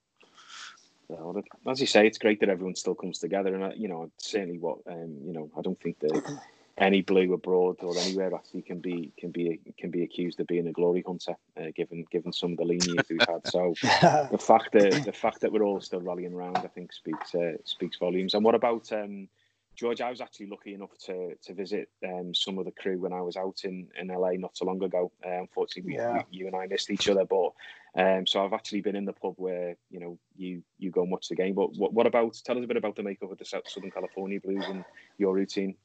yeah, 1.09 1.21
well, 1.21 1.43
as 1.68 1.81
you 1.81 1.87
say, 1.87 2.09
it's 2.09 2.18
great 2.18 2.41
that 2.41 2.49
everyone 2.49 2.75
still 2.75 2.97
comes 2.97 3.21
together, 3.21 3.55
and 3.55 3.62
uh, 3.62 3.71
you 3.77 3.87
know, 3.87 4.11
certainly 4.18 4.59
what 4.59 4.79
um, 4.89 5.16
you 5.25 5.33
know, 5.33 5.49
I 5.57 5.62
don't 5.62 5.81
think 5.81 6.01
that 6.01 6.41
any 6.81 7.03
blue 7.03 7.35
abroad 7.35 7.76
or 7.81 7.97
anywhere 7.99 8.35
actually 8.35 8.62
can 8.62 8.81
be 8.81 9.12
can 9.18 9.31
be 9.31 9.61
can 9.78 9.91
be 9.91 10.03
accused 10.03 10.41
of 10.41 10.47
being 10.47 10.66
a 10.66 10.72
glory 10.72 11.05
hunter, 11.07 11.37
uh, 11.59 11.66
given 11.76 12.05
given 12.11 12.33
some 12.33 12.53
of 12.53 12.59
the 12.59 12.64
leniency 12.64 13.05
we've 13.11 13.20
had. 13.28 13.47
So 13.47 13.74
the 13.83 14.39
fact 14.41 14.72
that 14.72 15.05
the 15.05 15.12
fact 15.12 15.41
that 15.43 15.53
we're 15.53 15.62
all 15.62 15.81
still 15.81 16.01
rallying 16.01 16.33
around, 16.33 16.59
I 16.59 16.68
think, 16.68 16.93
speaks 16.93 17.35
uh, 17.35 17.53
speaks 17.64 17.99
volumes. 17.99 18.33
And 18.33 18.43
what 18.43 18.55
about 18.55 18.91
um, 18.93 19.28
George? 19.76 20.01
I 20.01 20.09
was 20.09 20.22
actually 20.22 20.47
lucky 20.47 20.72
enough 20.72 20.97
to 21.05 21.35
to 21.35 21.53
visit 21.53 21.91
um, 22.03 22.35
some 22.35 22.59
of 22.59 22.64
the 22.64 22.72
crew 22.72 22.99
when 22.99 23.12
I 23.12 23.20
was 23.20 23.37
out 23.37 23.61
in, 23.64 23.89
in 24.01 24.09
LA 24.09 24.33
not 24.33 24.57
so 24.57 24.64
long 24.64 24.83
ago. 24.83 25.12
Uh, 25.24 25.41
unfortunately, 25.41 25.97
yeah. 25.97 26.22
we, 26.31 26.39
you 26.39 26.47
and 26.47 26.57
I 26.57 26.66
missed 26.66 26.91
each 26.91 27.11
other, 27.11 27.26
but 27.26 27.53
um, 27.95 28.26
so 28.26 28.43
I've 28.43 28.55
actually 28.55 28.81
been 28.81 28.97
in 28.97 29.05
the 29.05 29.12
pub 29.12 29.35
where 29.37 29.76
you 29.91 30.01
know 30.01 30.18
you 30.35 30.62
you 30.78 30.91
go 30.91 31.03
and 31.03 31.11
watch 31.11 31.28
the 31.28 31.37
game. 31.37 31.55
But 31.55 31.76
what, 31.76 31.93
what 31.93 32.07
about? 32.07 32.41
Tell 32.43 32.57
us 32.57 32.64
a 32.64 32.68
bit 32.68 32.78
about 32.78 32.97
the 32.97 33.03
makeup 33.03 33.31
of 33.31 33.37
the 33.37 33.45
Southern 33.45 33.91
California 33.91 34.41
Blues 34.41 34.64
and 34.66 34.83
your 35.18 35.35
routine. 35.35 35.76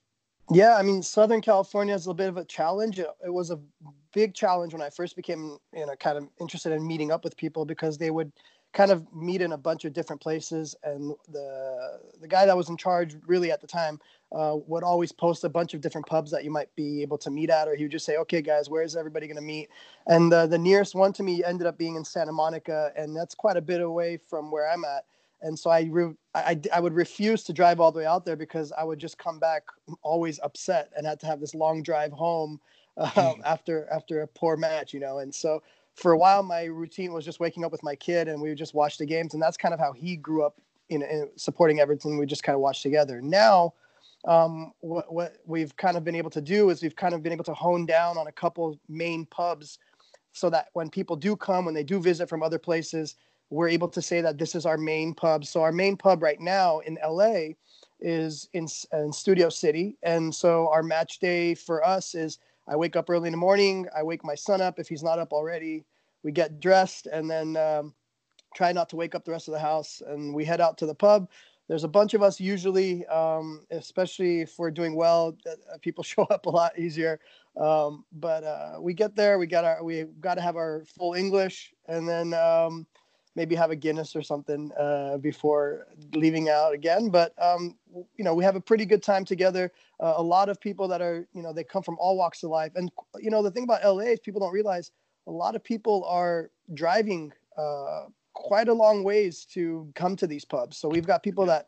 Yeah, 0.51 0.75
I 0.75 0.83
mean, 0.83 1.01
Southern 1.01 1.41
California 1.41 1.95
is 1.95 2.05
a 2.07 2.13
bit 2.13 2.29
of 2.29 2.37
a 2.37 2.45
challenge. 2.45 2.99
It, 2.99 3.07
it, 3.25 3.33
was 3.33 3.49
a 3.49 3.59
big 4.13 4.35
challenge 4.35 4.73
when 4.73 4.81
I 4.81 4.91
first 4.91 5.15
became, 5.15 5.57
you 5.73 5.85
know, 5.85 5.95
kind 5.99 6.17
of 6.17 6.27
interested 6.39 6.71
in 6.71 6.85
meeting 6.85 7.11
up 7.11 7.23
with 7.23 7.35
people 7.35 7.65
because 7.65 7.97
they 7.97 8.11
would 8.11 8.31
kind 8.71 8.91
of 8.91 9.11
meet 9.13 9.41
in 9.41 9.53
a 9.53 9.57
bunch 9.57 9.85
of 9.85 9.93
different 9.93 10.21
places, 10.21 10.75
and 10.83 11.13
the 11.31 11.99
the 12.21 12.27
guy 12.27 12.45
that 12.45 12.55
was 12.55 12.69
in 12.69 12.75
charge 12.75 13.15
really 13.25 13.49
at 13.49 13.61
the 13.61 13.67
time 13.67 13.99
uh, 14.33 14.57
would 14.67 14.83
always 14.83 15.13
post 15.13 15.45
a 15.45 15.49
bunch 15.49 15.73
of 15.73 15.81
different 15.81 16.05
pubs 16.05 16.29
that 16.29 16.43
you 16.43 16.51
might 16.51 16.73
be 16.75 17.01
able 17.01 17.17
to 17.17 17.31
meet 17.31 17.49
at, 17.49 17.67
or 17.67 17.75
he 17.75 17.85
would 17.85 17.91
just 17.91 18.05
say, 18.05 18.17
"Okay, 18.17 18.41
guys, 18.41 18.69
where 18.69 18.83
is 18.83 18.95
everybody 18.95 19.27
going 19.27 19.37
to 19.37 19.41
meet?" 19.41 19.69
And 20.07 20.31
uh, 20.31 20.45
the 20.45 20.57
nearest 20.57 20.93
one 20.93 21.13
to 21.13 21.23
me 21.23 21.43
ended 21.43 21.65
up 21.65 21.77
being 21.77 21.95
in 21.95 22.03
Santa 22.03 22.33
Monica, 22.33 22.91
and 22.97 23.15
that's 23.15 23.33
quite 23.33 23.55
a 23.55 23.61
bit 23.61 23.81
away 23.81 24.17
from 24.17 24.51
where 24.51 24.69
I'm 24.69 24.83
at 24.83 25.05
and 25.45 25.57
so 25.57 25.69
I, 25.69 25.87
re- 25.91 26.15
I 26.33 26.59
I 26.73 26.79
would 26.79 26.93
refuse 26.93 27.43
to 27.43 27.53
drive 27.53 27.79
all 27.79 27.91
the 27.91 27.99
way 27.99 28.05
out 28.05 28.25
there 28.25 28.35
because 28.35 28.71
I 28.71 28.83
would 28.83 28.99
just 28.99 29.17
come 29.19 29.37
back 29.37 29.63
always 30.01 30.39
upset 30.43 30.91
and 30.97 31.05
had 31.05 31.19
to 31.19 31.27
have 31.27 31.39
this 31.39 31.53
long 31.53 31.83
drive 31.83 32.11
home 32.11 32.59
um, 32.97 33.09
mm. 33.15 33.41
after 33.45 33.87
after 33.91 34.21
a 34.21 34.27
poor 34.27 34.57
match, 34.57 34.93
you 34.93 34.99
know. 34.99 35.19
And 35.19 35.33
so 35.33 35.61
for 35.93 36.11
a 36.11 36.17
while, 36.17 36.43
my 36.43 36.63
routine 36.63 37.13
was 37.13 37.23
just 37.23 37.39
waking 37.39 37.63
up 37.63 37.71
with 37.71 37.83
my 37.83 37.95
kid 37.95 38.27
and 38.27 38.41
we 38.41 38.49
would 38.49 38.57
just 38.57 38.73
watch 38.73 38.97
the 38.97 39.05
games, 39.05 39.33
and 39.33 39.41
that's 39.41 39.57
kind 39.57 39.73
of 39.73 39.79
how 39.79 39.93
he 39.93 40.15
grew 40.15 40.43
up 40.43 40.59
in, 40.89 41.03
in 41.03 41.29
supporting 41.35 41.79
Everton. 41.79 42.17
We 42.17 42.25
just 42.25 42.43
kind 42.43 42.55
of 42.55 42.61
watched 42.61 42.83
together. 42.83 43.21
Now. 43.21 43.73
Um, 44.27 44.73
what, 44.79 45.13
what 45.13 45.37
we've 45.45 45.75
kind 45.77 45.95
of 45.95 46.03
been 46.03 46.15
able 46.15 46.31
to 46.31 46.41
do 46.41 46.71
is 46.71 46.81
we've 46.81 46.95
kind 46.95 47.13
of 47.13 47.21
been 47.21 47.31
able 47.31 47.43
to 47.43 47.53
hone 47.53 47.85
down 47.85 48.17
on 48.17 48.25
a 48.25 48.31
couple 48.31 48.79
main 48.89 49.27
pubs 49.27 49.77
so 50.33 50.49
that 50.49 50.69
when 50.73 50.89
people 50.89 51.15
do 51.15 51.35
come, 51.35 51.63
when 51.63 51.75
they 51.75 51.83
do 51.83 51.99
visit 51.99 52.27
from 52.27 52.41
other 52.41 52.57
places, 52.57 53.17
we're 53.49 53.69
able 53.69 53.89
to 53.89 54.01
say 54.01 54.21
that 54.21 54.37
this 54.37 54.55
is 54.55 54.65
our 54.65 54.77
main 54.77 55.13
pub. 55.13 55.45
So 55.45 55.61
our 55.61 55.71
main 55.71 55.97
pub 55.97 56.23
right 56.23 56.39
now 56.39 56.79
in 56.79 56.97
LA 57.05 57.53
is 57.99 58.49
in, 58.53 58.67
in 58.93 59.13
Studio 59.13 59.49
City, 59.49 59.97
and 60.03 60.33
so 60.33 60.69
our 60.71 60.83
match 60.83 61.19
day 61.19 61.55
for 61.55 61.85
us 61.85 62.15
is 62.15 62.39
I 62.67 62.75
wake 62.75 62.95
up 62.95 63.09
early 63.09 63.27
in 63.27 63.31
the 63.33 63.37
morning. 63.37 63.87
I 63.95 64.03
wake 64.03 64.23
my 64.23 64.35
son 64.35 64.61
up 64.61 64.79
if 64.79 64.87
he's 64.87 65.03
not 65.03 65.19
up 65.19 65.31
already. 65.31 65.85
We 66.23 66.31
get 66.31 66.59
dressed 66.59 67.05
and 67.05 67.29
then 67.29 67.55
um, 67.57 67.93
try 68.55 68.71
not 68.71 68.89
to 68.89 68.95
wake 68.95 69.13
up 69.13 69.25
the 69.25 69.31
rest 69.31 69.47
of 69.47 69.53
the 69.53 69.59
house, 69.59 70.01
and 70.05 70.33
we 70.33 70.43
head 70.45 70.61
out 70.61 70.77
to 70.79 70.85
the 70.85 70.95
pub. 70.95 71.29
There's 71.67 71.83
a 71.83 71.89
bunch 71.89 72.13
of 72.13 72.21
us 72.21 72.39
usually, 72.39 73.05
um, 73.07 73.65
especially 73.71 74.41
if 74.41 74.57
we're 74.57 74.71
doing 74.71 74.95
well. 74.95 75.35
Uh, 75.47 75.77
people 75.81 76.03
show 76.03 76.23
up 76.23 76.45
a 76.45 76.49
lot 76.49 76.77
easier. 76.77 77.19
Um, 77.59 78.05
but 78.11 78.43
uh, 78.43 78.77
we 78.79 78.93
get 78.93 79.15
there. 79.15 79.39
We 79.39 79.47
got 79.47 79.63
our. 79.63 79.83
We 79.83 80.03
got 80.19 80.35
to 80.35 80.41
have 80.41 80.55
our 80.57 80.83
full 80.97 81.13
English, 81.13 81.73
and 81.87 82.07
then 82.07 82.33
um, 82.33 82.85
maybe 83.35 83.55
have 83.55 83.71
a 83.71 83.75
Guinness 83.75 84.15
or 84.15 84.21
something 84.21 84.71
uh, 84.79 85.17
before 85.17 85.87
leaving 86.13 86.49
out 86.49 86.73
again. 86.73 87.09
But 87.09 87.33
um, 87.41 87.75
you 88.15 88.23
know, 88.23 88.33
we 88.33 88.43
have 88.43 88.55
a 88.55 88.61
pretty 88.61 88.85
good 88.85 89.03
time 89.03 89.25
together. 89.25 89.71
Uh, 89.99 90.13
a 90.17 90.23
lot 90.23 90.49
of 90.49 90.59
people 90.59 90.87
that 90.87 91.01
are, 91.01 91.27
you 91.33 91.41
know, 91.41 91.53
they 91.53 91.63
come 91.63 91.83
from 91.83 91.97
all 91.99 92.17
walks 92.17 92.43
of 92.43 92.49
life, 92.49 92.71
and 92.75 92.91
you 93.19 93.29
know, 93.29 93.43
the 93.43 93.51
thing 93.51 93.63
about 93.63 93.83
LA 93.83 94.11
is 94.11 94.19
people 94.19 94.41
don't 94.41 94.53
realize 94.53 94.91
a 95.27 95.31
lot 95.31 95.55
of 95.55 95.63
people 95.63 96.05
are 96.05 96.51
driving 96.73 97.31
uh, 97.57 98.05
quite 98.33 98.67
a 98.67 98.73
long 98.73 99.03
ways 99.03 99.45
to 99.45 99.89
come 99.95 100.15
to 100.15 100.27
these 100.27 100.45
pubs. 100.45 100.77
So 100.77 100.87
we've 100.87 101.07
got 101.07 101.23
people 101.23 101.45
that 101.47 101.67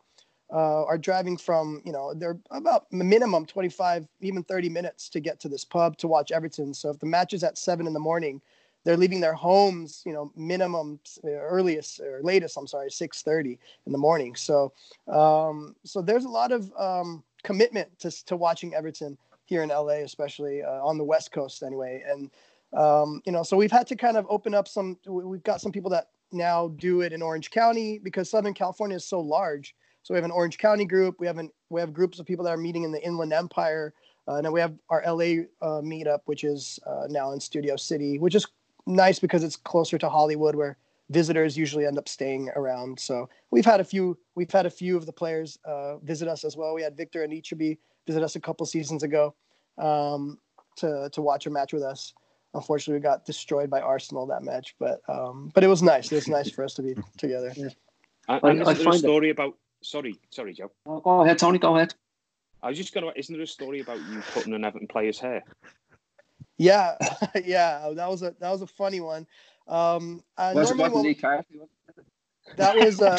uh, 0.52 0.84
are 0.84 0.98
driving 0.98 1.36
from, 1.36 1.82
you 1.84 1.92
know, 1.92 2.14
they're 2.14 2.38
about 2.50 2.86
minimum 2.92 3.46
25, 3.46 4.06
even 4.20 4.42
30 4.44 4.68
minutes 4.68 5.08
to 5.10 5.20
get 5.20 5.40
to 5.40 5.48
this 5.48 5.64
pub 5.64 5.96
to 5.98 6.08
watch 6.08 6.32
Everton. 6.32 6.72
So 6.72 6.90
if 6.90 6.98
the 7.00 7.06
match 7.06 7.32
is 7.32 7.44
at 7.44 7.58
seven 7.58 7.86
in 7.86 7.92
the 7.92 8.00
morning, 8.00 8.40
they're 8.84 8.96
leaving 8.96 9.20
their 9.20 9.34
homes, 9.34 10.02
you 10.06 10.12
know, 10.12 10.32
minimum 10.36 11.00
uh, 11.24 11.28
earliest 11.28 12.00
or 12.00 12.20
latest, 12.22 12.56
I'm 12.56 12.66
sorry, 12.66 12.90
6:30 12.90 13.58
in 13.86 13.92
the 13.92 13.98
morning. 13.98 14.34
So, 14.36 14.72
um, 15.08 15.74
so 15.84 16.00
there's 16.00 16.24
a 16.24 16.30
lot 16.30 16.52
of 16.52 16.72
um, 16.78 17.22
commitment 17.42 17.98
to 18.00 18.10
to 18.26 18.36
watching 18.36 18.74
Everton 18.74 19.18
here 19.44 19.62
in 19.62 19.70
LA, 19.70 20.02
especially 20.04 20.62
uh, 20.62 20.84
on 20.84 20.98
the 20.98 21.04
West 21.04 21.32
Coast, 21.32 21.62
anyway. 21.62 22.02
And 22.06 22.30
um, 22.76 23.22
you 23.24 23.32
know, 23.32 23.42
so 23.42 23.56
we've 23.56 23.72
had 23.72 23.86
to 23.88 23.96
kind 23.96 24.16
of 24.16 24.26
open 24.28 24.54
up 24.54 24.68
some. 24.68 24.98
We've 25.06 25.42
got 25.42 25.60
some 25.60 25.72
people 25.72 25.90
that 25.90 26.08
now 26.32 26.68
do 26.76 27.00
it 27.00 27.12
in 27.12 27.22
Orange 27.22 27.50
County 27.50 27.98
because 27.98 28.30
Southern 28.30 28.54
California 28.54 28.96
is 28.96 29.04
so 29.04 29.20
large. 29.20 29.74
So 30.02 30.14
we 30.14 30.18
have 30.18 30.24
an 30.24 30.30
Orange 30.30 30.58
County 30.58 30.84
group. 30.84 31.16
We 31.18 31.26
have 31.26 31.38
an 31.38 31.50
we 31.70 31.80
have 31.80 31.92
groups 31.92 32.18
of 32.18 32.26
people 32.26 32.44
that 32.44 32.54
are 32.54 32.58
meeting 32.58 32.84
in 32.84 32.92
the 32.92 33.04
Inland 33.04 33.32
Empire. 33.32 33.92
Uh, 34.26 34.34
and 34.34 34.44
then 34.44 34.52
we 34.52 34.60
have 34.60 34.74
our 34.90 35.02
LA 35.06 35.44
uh, 35.62 35.80
meetup, 35.80 36.20
which 36.26 36.44
is 36.44 36.78
uh, 36.86 37.06
now 37.08 37.32
in 37.32 37.40
Studio 37.40 37.76
City, 37.76 38.18
which 38.18 38.34
is 38.34 38.46
nice 38.88 39.18
because 39.18 39.44
it's 39.44 39.56
closer 39.56 39.98
to 39.98 40.08
Hollywood 40.08 40.54
where 40.54 40.76
visitors 41.10 41.56
usually 41.56 41.86
end 41.86 41.98
up 41.98 42.08
staying 42.08 42.50
around. 42.56 42.98
So 42.98 43.28
we've 43.50 43.64
had 43.64 43.80
a 43.80 43.84
few 43.84 44.18
we've 44.34 44.50
had 44.50 44.66
a 44.66 44.70
few 44.70 44.96
of 44.96 45.06
the 45.06 45.12
players 45.12 45.58
uh, 45.64 45.98
visit 45.98 46.28
us 46.28 46.44
as 46.44 46.56
well. 46.56 46.74
We 46.74 46.82
had 46.82 46.96
Victor 46.96 47.26
Anichebe 47.26 47.78
visit 48.06 48.22
us 48.22 48.36
a 48.36 48.40
couple 48.40 48.66
seasons 48.66 49.02
ago 49.02 49.34
um, 49.78 50.38
to 50.76 51.08
to 51.12 51.22
watch 51.22 51.46
a 51.46 51.50
match 51.50 51.72
with 51.72 51.82
us. 51.82 52.14
Unfortunately, 52.54 52.98
we 52.98 53.02
got 53.02 53.26
destroyed 53.26 53.68
by 53.68 53.80
Arsenal 53.80 54.26
that 54.26 54.42
match, 54.42 54.74
but 54.78 55.00
um, 55.08 55.52
but 55.54 55.62
it 55.62 55.68
was 55.68 55.82
nice. 55.82 56.10
It 56.10 56.16
was 56.16 56.28
nice 56.28 56.50
for 56.50 56.64
us 56.64 56.74
to 56.74 56.82
be 56.82 56.94
together. 57.18 57.52
Yeah. 57.54 57.68
And, 58.28 58.60
and 58.60 58.68
I, 58.68 58.74
there 58.74 58.88
a 58.88 58.92
story 58.94 59.30
about? 59.30 59.56
Sorry, 59.82 60.18
sorry, 60.30 60.52
Joe. 60.52 60.70
Oh, 60.86 61.00
go 61.00 61.24
ahead, 61.24 61.38
Tony. 61.38 61.58
Go 61.58 61.76
ahead. 61.76 61.94
I 62.62 62.68
was 62.68 62.76
just 62.76 62.92
going 62.92 63.06
to. 63.06 63.18
Isn't 63.18 63.34
there 63.34 63.44
a 63.44 63.46
story 63.46 63.80
about 63.80 63.98
you 64.10 64.22
putting 64.32 64.52
an 64.54 64.64
Everton 64.64 64.88
player's 64.88 65.18
hair? 65.18 65.44
Yeah, 66.58 66.96
yeah, 67.44 67.90
that 67.94 68.08
was 68.08 68.22
a 68.22 68.34
that 68.40 68.50
was 68.50 68.62
a 68.62 68.66
funny 68.66 69.00
one. 69.00 69.26
Um, 69.66 70.22
uh, 70.36 70.52
was, 70.92 71.04
Lee 71.04 71.14
that 72.56 72.76
was 72.76 73.00
uh, 73.00 73.16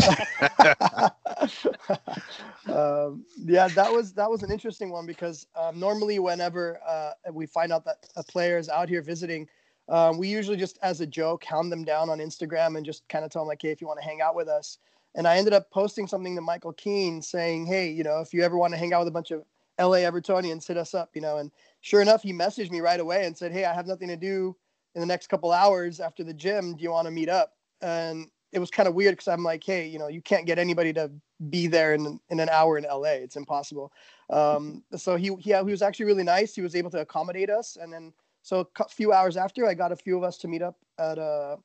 um, 3.06 3.24
yeah 3.44 3.68
that 3.70 3.92
was 3.92 4.14
that 4.14 4.30
was 4.30 4.44
an 4.44 4.52
interesting 4.52 4.90
one 4.90 5.06
because 5.06 5.48
um, 5.56 5.80
normally 5.80 6.20
whenever 6.20 6.80
uh, 6.88 7.12
we 7.32 7.46
find 7.46 7.72
out 7.72 7.86
that 7.86 8.08
a 8.16 8.24
player 8.24 8.58
is 8.58 8.70
out 8.70 8.90
here 8.90 9.02
visiting 9.02 9.48
um, 9.88 10.18
we 10.18 10.28
usually 10.28 10.58
just 10.58 10.78
as 10.82 11.02
a 11.02 11.06
joke 11.06 11.44
hound 11.44 11.72
them 11.72 11.84
down 11.84 12.10
on 12.10 12.20
instagram 12.20 12.78
and 12.78 12.86
just 12.86 13.08
kind 13.10 13.24
of 13.26 13.32
tell 13.32 13.44
them 13.44 13.48
like 13.48 13.62
hey 13.62 13.70
if 13.70 13.82
you 13.82 13.88
want 13.88 14.00
to 14.00 14.06
hang 14.06 14.22
out 14.22 14.36
with 14.36 14.48
us 14.48 14.78
and 15.16 15.28
i 15.28 15.38
ended 15.38 15.54
up 15.54 15.70
posting 15.72 16.08
something 16.08 16.36
to 16.36 16.42
michael 16.42 16.74
keane 16.74 17.22
saying 17.22 17.66
hey 17.66 17.90
you 17.90 18.04
know 18.04 18.20
if 18.20 18.34
you 18.34 18.44
ever 18.44 18.58
want 18.58 18.74
to 18.74 18.78
hang 18.78 18.94
out 18.94 19.00
with 19.00 19.08
a 19.08 19.12
bunch 19.12 19.32
of 19.32 19.44
la 19.80 19.98
evertonians 19.98 20.68
hit 20.68 20.78
us 20.78 20.94
up 20.94 21.10
you 21.16 21.22
know 21.22 21.38
and 21.38 21.52
sure 21.82 22.02
enough, 22.02 22.24
he 22.24 22.34
messaged 22.34 22.72
me 22.72 22.82
right 22.82 23.00
away 23.00 23.26
and 23.26 23.38
said, 23.38 23.52
Hey, 23.52 23.66
I 23.66 23.74
have 23.74 23.88
nothing 23.88 24.08
to 24.10 24.18
do 24.18 24.56
in 24.96 25.02
the 25.02 25.08
next 25.08 25.28
couple 25.28 25.52
hours 25.52 26.00
after 26.00 26.24
the 26.24 26.34
gym. 26.34 26.76
Do 26.76 26.84
you 26.84 26.92
want 26.92 27.06
to 27.06 27.12
meet 27.12 27.30
up? 27.30 27.54
And 27.82 28.28
it 28.52 28.60
was 28.60 28.72
kind 28.72 28.88
of 28.88 28.96
weird 28.96 29.14
because 29.14 29.28
I'm 29.28 29.44
like, 29.44 29.64
Hey, 29.64 29.88
you 29.88 30.00
know, 30.00 30.08
you 30.08 30.22
can't 30.22 30.46
get 30.46 30.60
anybody 30.60 30.94
to 30.94 31.12
be 31.50 31.68
there 31.68 31.94
in, 31.94 32.20
in 32.30 32.40
an 32.40 32.50
hour 32.50 32.78
in 32.78 32.84
LA. 32.84 33.20
It's 33.22 33.36
impossible. 33.36 33.92
Um, 34.30 34.84
so 34.96 35.16
he, 35.16 35.36
he, 35.40 35.54
he 35.54 35.64
was 35.64 35.82
actually 35.82 36.06
really 36.06 36.24
nice. 36.24 36.54
He 36.54 36.62
was 36.62 36.76
able 36.76 36.92
to 36.92 37.02
accommodate 37.02 37.50
us. 37.50 37.78
And 37.80 37.92
then, 37.92 38.14
so 38.42 38.70
a 38.80 38.88
few 38.90 39.14
hours 39.14 39.38
after, 39.38 39.68
I 39.68 39.74
got 39.74 39.92
a 39.92 39.96
few 39.96 40.18
of 40.18 40.24
us 40.24 40.38
to 40.40 40.48
meet 40.48 40.62
up 40.62 40.78
at 40.98 41.18
a, 41.18 41.58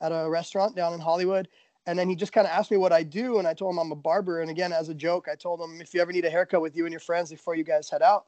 at 0.00 0.12
a 0.12 0.28
restaurant 0.28 0.76
down 0.76 0.92
in 0.92 1.00
Hollywood. 1.00 1.48
And 1.86 1.98
then 1.98 2.08
he 2.08 2.16
just 2.16 2.32
kind 2.32 2.46
of 2.46 2.52
asked 2.52 2.70
me 2.70 2.76
what 2.76 2.92
I 2.92 3.02
do. 3.02 3.38
And 3.38 3.46
I 3.46 3.54
told 3.54 3.72
him 3.72 3.78
I'm 3.78 3.92
a 3.92 3.96
barber. 3.96 4.40
And 4.40 4.50
again, 4.50 4.72
as 4.72 4.88
a 4.88 4.94
joke, 4.94 5.28
I 5.30 5.36
told 5.36 5.60
him 5.60 5.80
if 5.80 5.94
you 5.94 6.00
ever 6.00 6.12
need 6.12 6.24
a 6.24 6.30
haircut 6.30 6.60
with 6.60 6.76
you 6.76 6.84
and 6.84 6.92
your 6.92 7.00
friends 7.00 7.30
before 7.30 7.54
you 7.54 7.64
guys 7.64 7.88
head 7.88 8.02
out, 8.02 8.26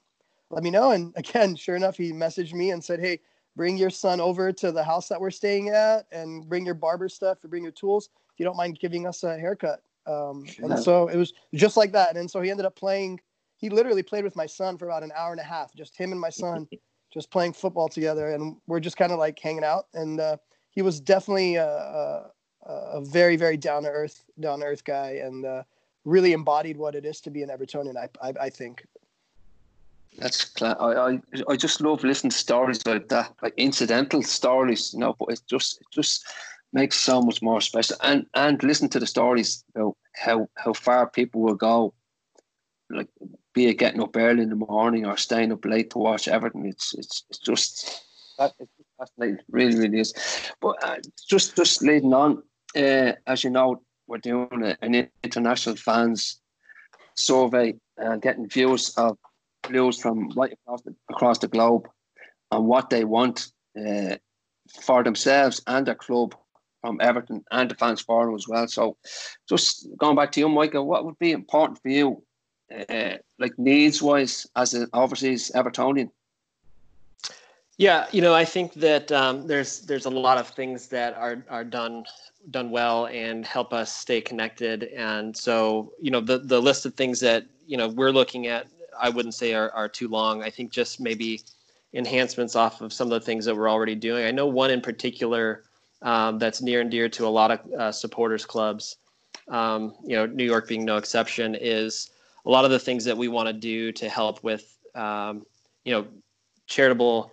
let 0.50 0.62
me 0.62 0.70
know. 0.70 0.92
And 0.92 1.12
again, 1.16 1.56
sure 1.56 1.76
enough, 1.76 1.96
he 1.96 2.12
messaged 2.12 2.54
me 2.54 2.70
and 2.70 2.82
said, 2.82 3.00
Hey, 3.00 3.20
bring 3.56 3.76
your 3.76 3.90
son 3.90 4.20
over 4.20 4.52
to 4.52 4.70
the 4.70 4.84
house 4.84 5.08
that 5.08 5.20
we're 5.20 5.32
staying 5.32 5.70
at 5.70 6.06
and 6.12 6.48
bring 6.48 6.64
your 6.64 6.74
barber 6.74 7.08
stuff 7.08 7.38
and 7.42 7.50
bring 7.50 7.64
your 7.64 7.72
tools. 7.72 8.08
If 8.32 8.38
you 8.38 8.44
don't 8.44 8.56
mind 8.56 8.78
giving 8.78 9.06
us 9.06 9.24
a 9.24 9.36
haircut. 9.36 9.82
Um, 10.06 10.46
and 10.58 10.78
so 10.78 11.08
it 11.08 11.16
was 11.16 11.34
just 11.54 11.76
like 11.76 11.92
that. 11.92 12.16
And 12.16 12.30
so 12.30 12.40
he 12.40 12.50
ended 12.50 12.64
up 12.64 12.76
playing, 12.76 13.20
he 13.56 13.68
literally 13.68 14.02
played 14.02 14.24
with 14.24 14.36
my 14.36 14.46
son 14.46 14.78
for 14.78 14.86
about 14.86 15.02
an 15.02 15.12
hour 15.14 15.32
and 15.32 15.40
a 15.40 15.44
half, 15.44 15.74
just 15.74 15.96
him 15.96 16.12
and 16.12 16.20
my 16.20 16.30
son 16.30 16.66
just 17.12 17.30
playing 17.30 17.52
football 17.52 17.88
together. 17.88 18.30
And 18.30 18.56
we're 18.66 18.80
just 18.80 18.96
kind 18.96 19.12
of 19.12 19.18
like 19.18 19.38
hanging 19.38 19.64
out. 19.64 19.86
And 19.92 20.20
uh, 20.20 20.36
he 20.70 20.82
was 20.82 21.00
definitely 21.00 21.56
a, 21.56 22.30
a, 22.68 23.00
very, 23.00 23.36
very 23.36 23.56
down 23.56 23.82
to 23.82 23.88
earth, 23.88 24.24
down 24.38 24.62
earth 24.62 24.84
guy 24.84 25.20
and 25.22 25.44
uh, 25.44 25.62
really 26.04 26.32
embodied 26.32 26.76
what 26.76 26.94
it 26.94 27.04
is 27.04 27.20
to 27.22 27.30
be 27.30 27.42
an 27.42 27.48
Evertonian, 27.48 27.96
I, 27.96 28.08
I, 28.26 28.32
I 28.46 28.50
think. 28.50 28.86
That's 30.18 30.50
I, 30.62 30.72
I 30.72 31.20
I 31.48 31.56
just 31.56 31.80
love 31.80 32.02
listening 32.02 32.30
to 32.30 32.36
stories 32.36 32.84
like 32.86 33.08
that, 33.08 33.32
like 33.40 33.54
incidental 33.56 34.22
stories, 34.22 34.92
you 34.92 34.98
know. 34.98 35.14
But 35.18 35.30
it 35.30 35.42
just 35.48 35.80
it 35.80 35.86
just 35.92 36.26
makes 36.72 36.96
so 36.96 37.22
much 37.22 37.40
more 37.40 37.60
special, 37.60 37.96
and 38.02 38.26
and 38.34 38.60
listen 38.62 38.88
to 38.88 38.98
the 38.98 39.06
stories 39.06 39.62
about 39.74 39.96
how 40.16 40.48
how 40.56 40.72
far 40.72 41.08
people 41.08 41.42
will 41.42 41.54
go, 41.54 41.94
like 42.90 43.08
be 43.52 43.66
it 43.66 43.74
getting 43.74 44.00
up 44.00 44.16
early 44.16 44.42
in 44.42 44.48
the 44.48 44.56
morning 44.56 45.06
or 45.06 45.16
staying 45.16 45.52
up 45.52 45.64
late 45.64 45.90
to 45.90 45.98
watch 45.98 46.26
Everton. 46.26 46.66
It's 46.66 46.94
it's 46.94 47.24
it's 47.30 47.38
just 47.38 48.04
that 48.38 48.54
it's 48.58 48.72
fascinating, 48.98 49.38
really 49.50 49.78
really 49.78 50.00
is. 50.00 50.14
But 50.60 50.82
uh, 50.82 50.96
just 51.28 51.54
just 51.54 51.82
leading 51.82 52.14
on, 52.14 52.42
uh, 52.76 53.12
as 53.26 53.44
you 53.44 53.50
know, 53.50 53.82
we're 54.06 54.18
doing 54.18 54.74
an 54.82 55.08
international 55.22 55.76
fans 55.76 56.40
survey 57.14 57.74
and 57.96 58.14
uh, 58.14 58.16
getting 58.16 58.48
views 58.48 58.94
of 58.96 59.18
Blues 59.68 60.00
from 60.00 60.30
right 60.30 60.52
across 60.52 60.82
the, 60.82 60.94
across 61.10 61.38
the 61.38 61.48
globe 61.48 61.88
on 62.50 62.66
what 62.66 62.90
they 62.90 63.04
want 63.04 63.48
uh, 63.78 64.16
for 64.80 65.02
themselves 65.02 65.60
and 65.66 65.86
their 65.86 65.94
club 65.94 66.34
from 66.80 67.00
Everton 67.00 67.44
and 67.50 67.70
the 67.70 67.74
fans 67.74 68.00
forum 68.00 68.34
as 68.34 68.46
well. 68.48 68.68
So, 68.68 68.96
just 69.48 69.88
going 69.98 70.16
back 70.16 70.32
to 70.32 70.40
you, 70.40 70.48
Michael, 70.48 70.86
what 70.86 71.04
would 71.04 71.18
be 71.18 71.32
important 71.32 71.80
for 71.82 71.88
you, 71.88 72.22
uh, 72.88 73.16
like 73.38 73.58
needs 73.58 74.00
wise, 74.00 74.46
as 74.56 74.74
an 74.74 74.88
overseas 74.92 75.50
Evertonian? 75.54 76.10
Yeah, 77.78 78.06
you 78.10 78.20
know, 78.20 78.34
I 78.34 78.44
think 78.44 78.74
that 78.74 79.10
um, 79.12 79.46
there's 79.46 79.82
there's 79.82 80.06
a 80.06 80.10
lot 80.10 80.36
of 80.36 80.48
things 80.48 80.88
that 80.88 81.14
are 81.14 81.44
are 81.48 81.64
done 81.64 82.04
done 82.50 82.70
well 82.70 83.06
and 83.06 83.46
help 83.46 83.72
us 83.72 83.94
stay 83.94 84.20
connected. 84.20 84.84
And 84.96 85.36
so, 85.36 85.92
you 86.00 86.10
know, 86.10 86.20
the 86.20 86.38
the 86.38 86.60
list 86.60 86.86
of 86.86 86.94
things 86.94 87.20
that 87.20 87.46
you 87.66 87.76
know 87.76 87.88
we're 87.88 88.10
looking 88.10 88.48
at 88.48 88.66
I 89.00 89.08
wouldn't 89.10 89.34
say 89.34 89.54
are, 89.54 89.70
are 89.70 89.88
too 89.88 90.08
long. 90.08 90.42
I 90.42 90.50
think 90.50 90.72
just 90.72 90.98
maybe 91.00 91.42
enhancements 91.94 92.56
off 92.56 92.80
of 92.80 92.92
some 92.92 93.06
of 93.06 93.20
the 93.20 93.24
things 93.24 93.44
that 93.44 93.56
we're 93.56 93.70
already 93.70 93.94
doing. 93.94 94.24
I 94.24 94.32
know 94.32 94.46
one 94.46 94.70
in 94.72 94.80
particular 94.80 95.62
um, 96.02 96.38
that's 96.38 96.60
near 96.60 96.80
and 96.80 96.90
dear 96.90 97.08
to 97.10 97.26
a 97.26 97.28
lot 97.28 97.52
of 97.52 97.72
uh, 97.74 97.92
supporters 97.92 98.44
clubs. 98.44 98.96
Um, 99.48 99.94
you 100.04 100.16
know, 100.16 100.26
New 100.26 100.44
York 100.44 100.66
being 100.66 100.84
no 100.84 100.96
exception, 100.96 101.54
is 101.54 102.10
a 102.44 102.50
lot 102.50 102.64
of 102.64 102.72
the 102.72 102.78
things 102.78 103.04
that 103.04 103.16
we 103.16 103.28
want 103.28 103.46
to 103.46 103.52
do 103.52 103.92
to 103.92 104.08
help 104.08 104.42
with, 104.42 104.76
um, 104.94 105.46
you 105.84 105.92
know, 105.92 106.06
charitable 106.66 107.32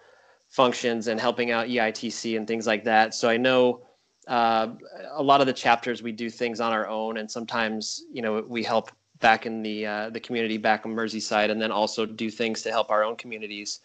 functions 0.55 1.07
and 1.07 1.19
helping 1.19 1.51
out 1.51 1.67
EITC 1.67 2.37
and 2.37 2.47
things 2.47 2.65
like 2.65 2.85
that. 2.85 3.13
So 3.13 3.27
I 3.27 3.35
know 3.35 3.81
uh, 4.27 4.67
a 5.11 5.21
lot 5.21 5.41
of 5.41 5.47
the 5.47 5.53
chapters 5.53 6.01
we 6.01 6.13
do 6.13 6.29
things 6.29 6.61
on 6.61 6.71
our 6.71 6.87
own, 6.87 7.17
and 7.17 7.29
sometimes 7.29 8.05
you 8.11 8.21
know 8.21 8.43
we 8.47 8.63
help 8.63 8.89
back 9.19 9.45
in 9.45 9.61
the 9.61 9.85
uh, 9.85 10.09
the 10.09 10.19
community 10.19 10.57
back 10.57 10.85
on 10.85 10.95
Merseyside, 10.95 11.51
and 11.51 11.61
then 11.61 11.71
also 11.71 12.05
do 12.05 12.29
things 12.31 12.61
to 12.63 12.71
help 12.71 12.89
our 12.89 13.03
own 13.03 13.17
communities. 13.17 13.81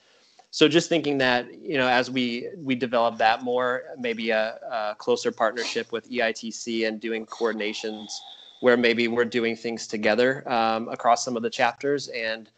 So 0.53 0.69
just 0.69 0.89
thinking 0.89 1.19
that 1.19 1.53
you 1.61 1.77
know 1.77 1.89
as 1.89 2.09
we 2.09 2.49
we 2.57 2.77
develop 2.77 3.19
that 3.19 3.43
more, 3.43 3.83
maybe 3.99 4.31
a, 4.31 4.59
a 4.71 4.97
closer 4.97 5.33
partnership 5.33 5.91
with 5.91 6.09
EITC 6.09 6.87
and 6.87 7.01
doing 7.01 7.27
coordinations 7.27 8.13
where 8.61 8.77
maybe 8.77 9.09
we're 9.09 9.25
doing 9.25 9.57
things 9.57 9.87
together 9.87 10.49
um, 10.51 10.89
across 10.89 11.25
some 11.25 11.37
of 11.37 11.43
the 11.43 11.51
chapters, 11.51 12.09
and 12.09 12.49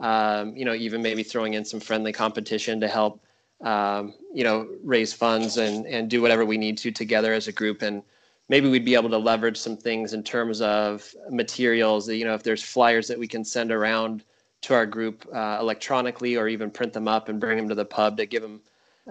um, 0.00 0.56
you 0.56 0.64
know 0.64 0.74
even 0.74 1.02
maybe 1.02 1.22
throwing 1.22 1.52
in 1.52 1.64
some 1.64 1.80
friendly 1.80 2.12
competition 2.12 2.80
to 2.80 2.88
help 2.88 3.20
um, 3.60 4.14
you 4.32 4.44
know 4.44 4.68
raise 4.82 5.12
funds 5.12 5.56
and 5.56 5.86
and 5.86 6.10
do 6.10 6.22
whatever 6.22 6.44
we 6.44 6.58
need 6.58 6.78
to 6.78 6.90
together 6.90 7.32
as 7.32 7.48
a 7.48 7.52
group. 7.52 7.82
And 7.82 8.02
maybe 8.48 8.68
we'd 8.68 8.84
be 8.84 8.94
able 8.94 9.10
to 9.10 9.18
leverage 9.18 9.56
some 9.56 9.76
things 9.76 10.12
in 10.12 10.22
terms 10.22 10.60
of 10.60 11.14
materials 11.30 12.06
that, 12.06 12.16
you 12.16 12.24
know 12.24 12.34
if 12.34 12.42
there's 12.42 12.62
flyers 12.62 13.08
that 13.08 13.18
we 13.18 13.26
can 13.28 13.44
send 13.44 13.72
around 13.72 14.24
to 14.62 14.74
our 14.74 14.86
group 14.86 15.26
uh, 15.34 15.58
electronically 15.60 16.36
or 16.36 16.48
even 16.48 16.70
print 16.70 16.92
them 16.92 17.08
up 17.08 17.28
and 17.28 17.40
bring 17.40 17.56
them 17.56 17.68
to 17.68 17.74
the 17.74 17.84
pub 17.84 18.16
to 18.16 18.26
give 18.26 18.42
them 18.42 18.60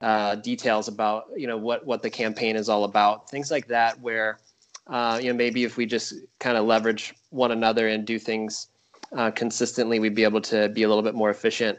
uh, 0.01 0.35
details 0.35 0.87
about 0.87 1.25
you 1.35 1.47
know 1.47 1.57
what 1.57 1.85
what 1.85 2.01
the 2.01 2.09
campaign 2.09 2.55
is 2.55 2.69
all 2.69 2.83
about. 2.83 3.29
Things 3.29 3.51
like 3.51 3.67
that 3.67 3.99
where 4.01 4.39
Uh, 4.87 5.19
you 5.21 5.27
know, 5.29 5.35
maybe 5.35 5.65
if 5.65 5.75
we 5.75 5.85
just 5.85 6.13
kind 6.39 6.55
of 6.57 6.65
leverage 6.65 7.13
one 7.29 7.51
another 7.51 7.89
and 7.89 8.07
do 8.07 8.17
things 8.17 8.69
uh, 9.17 9.29
consistently, 9.31 9.99
we'd 9.99 10.15
be 10.15 10.23
able 10.23 10.39
to 10.39 10.69
be 10.69 10.83
a 10.83 10.87
little 10.87 11.03
bit 11.03 11.13
more 11.13 11.29
efficient 11.29 11.77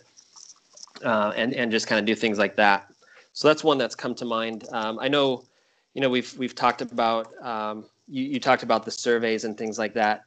uh, 1.04 1.32
and 1.36 1.54
and 1.54 1.70
just 1.70 1.86
kind 1.86 1.98
of 1.98 2.06
do 2.06 2.14
things 2.14 2.38
like 2.38 2.56
that. 2.56 2.90
So 3.32 3.48
that's 3.48 3.62
one 3.62 3.78
that's 3.78 3.94
come 3.94 4.14
to 4.16 4.24
mind. 4.24 4.66
Um, 4.72 4.98
I 4.98 5.08
know, 5.08 5.44
you 5.94 6.00
know, 6.00 6.08
we've 6.08 6.36
we've 6.38 6.54
talked 6.54 6.82
about 6.82 7.32
um, 7.44 7.84
you, 8.08 8.24
you 8.24 8.40
talked 8.40 8.62
about 8.62 8.84
the 8.84 8.90
surveys 8.90 9.44
and 9.44 9.56
things 9.56 9.78
like 9.78 9.94
that, 9.94 10.24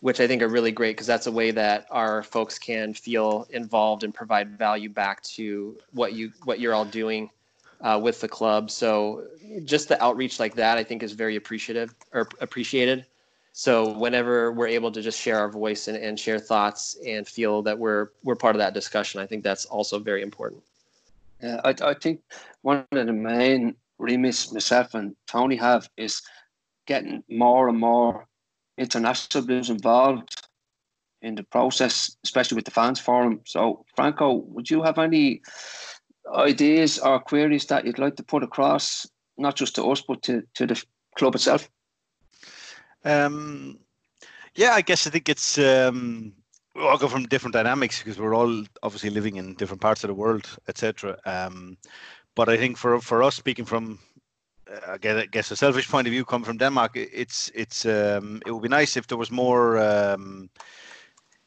which 0.00 0.20
I 0.20 0.26
think 0.26 0.42
are 0.42 0.48
really 0.48 0.72
great 0.72 0.96
because 0.96 1.06
that's 1.06 1.26
a 1.26 1.32
way 1.32 1.50
that 1.50 1.86
our 1.90 2.22
folks 2.22 2.58
can 2.58 2.94
feel 2.94 3.46
involved 3.50 4.04
and 4.04 4.14
provide 4.14 4.56
value 4.56 4.88
back 4.88 5.22
to 5.22 5.76
what 5.92 6.12
you 6.12 6.32
what 6.44 6.60
you're 6.60 6.74
all 6.74 6.84
doing 6.84 7.30
uh, 7.80 7.98
with 8.02 8.20
the 8.20 8.28
club. 8.28 8.70
So 8.70 9.26
just 9.64 9.88
the 9.88 10.02
outreach 10.02 10.38
like 10.38 10.54
that, 10.54 10.78
I 10.78 10.84
think, 10.84 11.02
is 11.02 11.12
very 11.12 11.36
appreciative 11.36 11.94
or 12.12 12.28
appreciated. 12.40 13.06
So 13.52 13.92
whenever 13.98 14.50
we're 14.52 14.68
able 14.68 14.90
to 14.92 15.02
just 15.02 15.20
share 15.20 15.38
our 15.38 15.50
voice 15.50 15.86
and, 15.86 15.96
and 15.96 16.18
share 16.18 16.38
thoughts 16.38 16.96
and 17.06 17.28
feel 17.28 17.62
that 17.62 17.78
we're 17.78 18.08
we're 18.24 18.34
part 18.34 18.56
of 18.56 18.60
that 18.60 18.74
discussion, 18.74 19.20
I 19.20 19.26
think 19.26 19.44
that's 19.44 19.66
also 19.66 19.98
very 19.98 20.22
important. 20.22 20.62
Yeah, 21.42 21.60
I, 21.64 21.74
I 21.82 21.94
think 21.94 22.20
one 22.62 22.86
of 22.92 23.06
the 23.06 23.12
main 23.12 23.74
remits 23.98 24.52
myself 24.52 24.94
and 24.94 25.14
Tony 25.26 25.56
have 25.56 25.88
is 25.96 26.22
getting 26.86 27.22
more 27.28 27.68
and 27.68 27.78
more 27.78 28.26
international 28.78 29.44
players 29.44 29.70
involved 29.70 30.34
in 31.20 31.34
the 31.34 31.44
process, 31.44 32.16
especially 32.24 32.56
with 32.56 32.64
the 32.64 32.70
fans 32.70 32.98
forum. 32.98 33.40
So, 33.44 33.84
Franco, 33.94 34.32
would 34.32 34.70
you 34.70 34.82
have 34.82 34.98
any 34.98 35.42
ideas 36.34 36.98
or 36.98 37.20
queries 37.20 37.66
that 37.66 37.84
you'd 37.84 37.98
like 37.98 38.16
to 38.16 38.22
put 38.22 38.42
across, 38.42 39.06
not 39.36 39.56
just 39.56 39.74
to 39.76 39.84
us, 39.90 40.00
but 40.00 40.22
to, 40.22 40.42
to 40.54 40.66
the 40.66 40.82
club 41.16 41.34
itself? 41.34 41.68
Um, 43.04 43.78
yeah, 44.54 44.72
I 44.72 44.82
guess 44.82 45.06
I 45.06 45.10
think 45.10 45.28
it's 45.28 45.58
um, 45.58 46.32
we 46.74 46.82
all 46.82 46.98
go 46.98 47.08
from 47.08 47.24
different 47.24 47.54
dynamics 47.54 47.98
because 47.98 48.18
we're 48.18 48.34
all 48.34 48.64
obviously 48.82 49.10
living 49.10 49.36
in 49.36 49.54
different 49.54 49.80
parts 49.80 50.04
of 50.04 50.08
the 50.08 50.14
world, 50.14 50.48
etc. 50.68 51.18
Um, 51.24 51.76
but 52.34 52.48
I 52.48 52.56
think 52.56 52.76
for 52.76 53.00
for 53.00 53.22
us, 53.22 53.36
speaking 53.36 53.64
from 53.64 53.98
uh, 54.70 54.92
I 54.92 55.26
guess 55.26 55.50
a 55.50 55.56
selfish 55.56 55.88
point 55.88 56.06
of 56.06 56.12
view, 56.12 56.24
coming 56.24 56.44
from 56.44 56.58
Denmark, 56.58 56.92
it's 56.94 57.50
it's 57.54 57.86
um, 57.86 58.40
it 58.46 58.52
would 58.52 58.62
be 58.62 58.68
nice 58.68 58.96
if 58.96 59.06
there 59.06 59.18
was 59.18 59.30
more 59.30 59.78
um, 59.78 60.48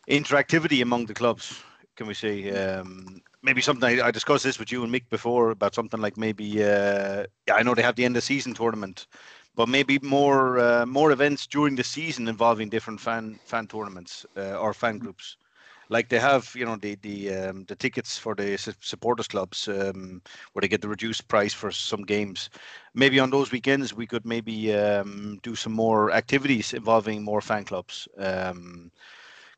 interactivity 0.09 0.81
among 0.81 1.05
the 1.05 1.13
clubs. 1.13 1.61
Can 1.95 2.07
we 2.07 2.13
say 2.13 2.51
um, 2.51 3.21
maybe 3.41 3.61
something 3.61 3.87
I, 3.87 4.07
I, 4.07 4.11
discussed 4.11 4.43
this 4.43 4.59
with 4.59 4.69
you 4.71 4.83
and 4.83 4.93
Mick 4.93 5.09
before 5.09 5.51
about 5.51 5.73
something 5.73 6.01
like 6.01 6.17
maybe 6.17 6.61
uh, 6.61 7.25
yeah, 7.47 7.55
I 7.55 7.63
know 7.63 7.73
they 7.73 7.83
have 7.83 7.95
the 7.95 8.05
end 8.05 8.17
of 8.17 8.23
season 8.23 8.53
tournament, 8.53 9.07
but 9.55 9.69
maybe 9.69 9.99
more 10.01 10.59
uh, 10.59 10.85
more 10.85 11.11
events 11.11 11.47
during 11.47 11.75
the 11.75 11.83
season 11.83 12.27
involving 12.27 12.69
different 12.69 12.99
fan 12.99 13.39
fan 13.45 13.67
tournaments 13.67 14.25
uh, 14.37 14.57
or 14.59 14.73
fan 14.73 14.97
groups. 14.97 15.37
Like 15.89 16.09
they 16.09 16.19
have 16.19 16.51
you 16.55 16.65
know 16.65 16.75
the 16.77 16.95
the 17.01 17.33
um, 17.33 17.65
the 17.65 17.75
tickets 17.75 18.17
for 18.17 18.35
the 18.35 18.57
supporters 18.81 19.27
clubs 19.27 19.67
um, 19.67 20.21
where 20.53 20.61
they 20.61 20.67
get 20.67 20.81
the 20.81 20.89
reduced 20.89 21.27
price 21.27 21.53
for 21.53 21.71
some 21.71 22.03
games. 22.03 22.49
Maybe 22.93 23.19
on 23.19 23.29
those 23.29 23.51
weekends 23.51 23.93
we 23.93 24.07
could 24.07 24.25
maybe 24.25 24.73
um, 24.73 25.39
do 25.43 25.55
some 25.55 25.73
more 25.73 26.11
activities 26.11 26.73
involving 26.73 27.23
more 27.23 27.41
fan 27.41 27.65
clubs 27.65 28.07
because 28.15 28.51
um, 28.51 28.91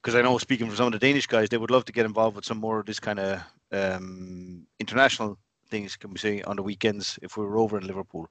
I 0.06 0.22
know 0.22 0.38
speaking 0.38 0.70
for 0.70 0.76
some 0.76 0.88
of 0.88 0.94
the 0.94 1.00
Danish 1.00 1.28
guys 1.28 1.50
they 1.50 1.58
would 1.58 1.72
love 1.72 1.86
to 1.86 1.94
get 1.94 2.06
involved 2.06 2.36
with 2.36 2.46
some 2.46 2.60
more 2.60 2.80
of 2.80 2.86
this 2.86 3.00
kind 3.00 3.20
of 3.20 3.42
um, 3.72 4.68
international 4.80 5.38
things 5.70 5.96
can 5.96 6.12
we 6.12 6.18
say 6.18 6.42
on 6.44 6.56
the 6.56 6.64
weekends 6.64 7.20
if 7.22 7.38
we 7.38 7.46
were 7.46 7.58
over 7.58 7.78
in 7.78 7.88
Liverpool 7.88 8.30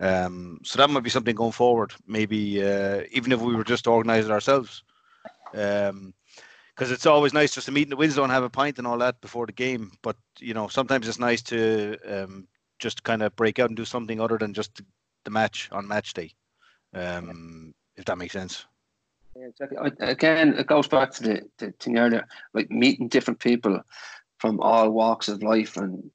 um, 0.00 0.58
so 0.64 0.78
that 0.78 0.90
might 0.90 1.04
be 1.04 1.10
something 1.10 1.36
going 1.36 1.52
forward 1.52 1.92
maybe 2.06 2.62
uh, 2.62 3.02
even 3.12 3.32
if 3.32 3.40
we 3.40 3.54
were 3.54 3.64
just 3.64 3.84
to 3.84 3.90
organize 3.90 4.24
it 4.24 4.30
ourselves 4.30 4.82
um, 5.54 6.14
because 6.74 6.90
it's 6.90 7.06
always 7.06 7.32
nice 7.32 7.54
just 7.54 7.66
to 7.66 7.72
meet 7.72 7.84
in 7.84 7.90
the 7.90 7.96
win 7.96 8.10
zone, 8.10 8.24
and 8.24 8.32
have 8.32 8.42
a 8.42 8.50
pint 8.50 8.78
and 8.78 8.86
all 8.86 8.98
that 8.98 9.20
before 9.20 9.46
the 9.46 9.52
game. 9.52 9.92
But 10.02 10.16
you 10.38 10.54
know, 10.54 10.68
sometimes 10.68 11.06
it's 11.06 11.18
nice 11.18 11.42
to 11.42 11.96
um, 12.06 12.48
just 12.78 13.04
kind 13.04 13.22
of 13.22 13.34
break 13.36 13.58
out 13.58 13.70
and 13.70 13.76
do 13.76 13.84
something 13.84 14.20
other 14.20 14.38
than 14.38 14.54
just 14.54 14.82
the 15.24 15.30
match 15.30 15.68
on 15.72 15.86
match 15.86 16.14
day, 16.14 16.32
um, 16.92 17.74
if 17.96 18.04
that 18.06 18.18
makes 18.18 18.32
sense. 18.32 18.66
Yeah, 19.36 19.46
exactly. 19.46 19.78
Again, 20.00 20.54
it 20.54 20.66
goes 20.66 20.88
back 20.88 21.12
to 21.12 21.22
the, 21.22 21.42
the 21.58 21.72
thing 21.80 21.98
earlier, 21.98 22.26
like 22.52 22.70
meeting 22.70 23.08
different 23.08 23.40
people 23.40 23.80
from 24.38 24.60
all 24.60 24.90
walks 24.90 25.28
of 25.28 25.42
life 25.42 25.76
and 25.76 26.10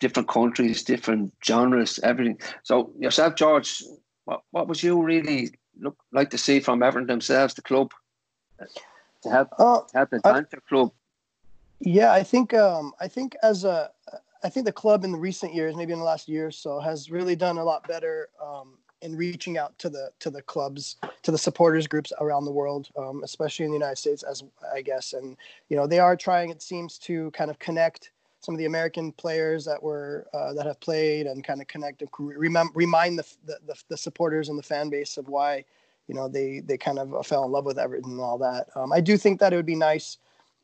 different 0.00 0.28
countries, 0.28 0.82
different 0.82 1.32
genres, 1.44 2.00
everything. 2.02 2.38
So 2.62 2.92
yourself, 2.98 3.34
George, 3.36 3.82
what, 4.24 4.42
what 4.50 4.68
was 4.68 4.82
you 4.82 5.02
really 5.02 5.50
look 5.80 5.96
like 6.12 6.30
to 6.30 6.38
see 6.38 6.60
from 6.60 6.82
Everton 6.82 7.06
themselves, 7.06 7.54
the 7.54 7.62
club? 7.62 7.92
to 9.24 9.30
help 9.30 9.48
uh, 9.58 9.80
help 9.92 10.10
the 10.10 10.20
Adventure 10.24 10.62
Club? 10.68 10.92
Yeah, 11.80 12.12
I 12.12 12.22
think 12.22 12.54
um, 12.54 12.92
I 13.00 13.08
think 13.08 13.36
as 13.42 13.64
a 13.64 13.90
I 14.42 14.48
think 14.48 14.66
the 14.66 14.72
club 14.72 15.04
in 15.04 15.12
the 15.12 15.18
recent 15.18 15.54
years, 15.54 15.74
maybe 15.74 15.92
in 15.92 15.98
the 15.98 16.04
last 16.04 16.28
year 16.28 16.46
or 16.46 16.52
so, 16.52 16.78
has 16.78 17.10
really 17.10 17.34
done 17.34 17.58
a 17.58 17.64
lot 17.64 17.86
better 17.88 18.28
um, 18.42 18.78
in 19.02 19.16
reaching 19.16 19.58
out 19.58 19.76
to 19.78 19.90
the 19.90 20.10
to 20.20 20.30
the 20.30 20.42
clubs, 20.42 20.96
to 21.22 21.30
the 21.30 21.38
supporters 21.38 21.86
groups 21.86 22.12
around 22.20 22.44
the 22.44 22.52
world, 22.52 22.88
um, 22.96 23.22
especially 23.24 23.64
in 23.64 23.72
the 23.72 23.78
United 23.78 23.98
States, 23.98 24.22
as 24.22 24.44
I 24.72 24.82
guess. 24.82 25.12
And 25.14 25.36
you 25.68 25.76
know, 25.76 25.86
they 25.86 25.98
are 25.98 26.16
trying, 26.16 26.50
it 26.50 26.62
seems, 26.62 26.98
to 26.98 27.30
kind 27.32 27.50
of 27.50 27.58
connect 27.58 28.10
some 28.44 28.54
of 28.54 28.58
the 28.58 28.66
American 28.66 29.10
players 29.12 29.64
that 29.64 29.82
were 29.82 30.26
uh, 30.34 30.52
that 30.52 30.66
have 30.66 30.78
played 30.80 31.26
and 31.26 31.42
kind 31.42 31.60
of 31.60 31.66
connect 31.66 32.02
and 32.02 32.10
remember, 32.18 32.72
remind 32.74 33.18
the, 33.18 33.26
the 33.46 33.74
the 33.88 33.96
supporters 33.96 34.48
and 34.48 34.58
the 34.58 34.62
fan 34.62 34.90
base 34.90 35.16
of 35.16 35.28
why 35.28 35.64
you 36.08 36.14
know 36.14 36.28
they 36.28 36.60
they 36.60 36.76
kind 36.76 36.98
of 36.98 37.26
fell 37.26 37.44
in 37.44 37.52
love 37.52 37.64
with 37.64 37.78
Everton 37.78 38.12
and 38.12 38.20
all 38.20 38.38
that. 38.38 38.68
Um, 38.76 38.92
I 38.92 39.00
do 39.00 39.16
think 39.16 39.40
that 39.40 39.52
it 39.52 39.56
would 39.56 39.66
be 39.66 39.76
nice 39.76 40.18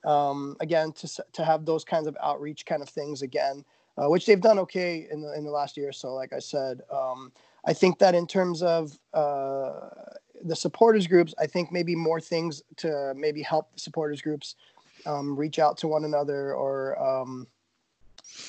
um, 0.05 0.57
again 0.61 0.93
to 0.93 1.24
to 1.32 1.44
have 1.44 1.65
those 1.65 1.85
kinds 1.85 2.07
of 2.07 2.16
outreach 2.23 2.66
kind 2.66 2.82
of 2.82 2.89
things 2.89 3.23
again, 3.23 3.65
uh, 3.97 4.09
which 4.09 4.27
they've 4.27 4.40
done 4.40 4.59
okay 4.59 5.09
in 5.11 5.23
the 5.23 5.32
in 5.35 5.44
the 5.44 5.51
last 5.51 5.77
year 5.77 5.89
or 5.89 5.93
so. 5.93 6.15
Like 6.15 6.32
I 6.35 6.39
said, 6.39 6.82
um, 6.93 7.32
I 7.65 7.73
think 7.73 7.98
that 7.98 8.15
in 8.15 8.27
terms 8.27 8.62
of 8.62 8.98
uh, 9.15 9.89
the 10.44 10.57
supporters 10.57 11.07
groups, 11.07 11.35
I 11.39 11.47
think 11.47 11.73
maybe 11.73 11.97
more 11.97 12.20
things 12.20 12.62
to 12.77 13.15
maybe 13.16 13.43
help 13.43 13.73
the 13.73 13.81
supporters 13.81 14.20
groups 14.20 14.57
um, 15.07 15.36
reach 15.36 15.59
out 15.59 15.78
to 15.78 15.89
one 15.89 16.05
another 16.05 16.55
or 16.55 17.01
um, 17.02 17.47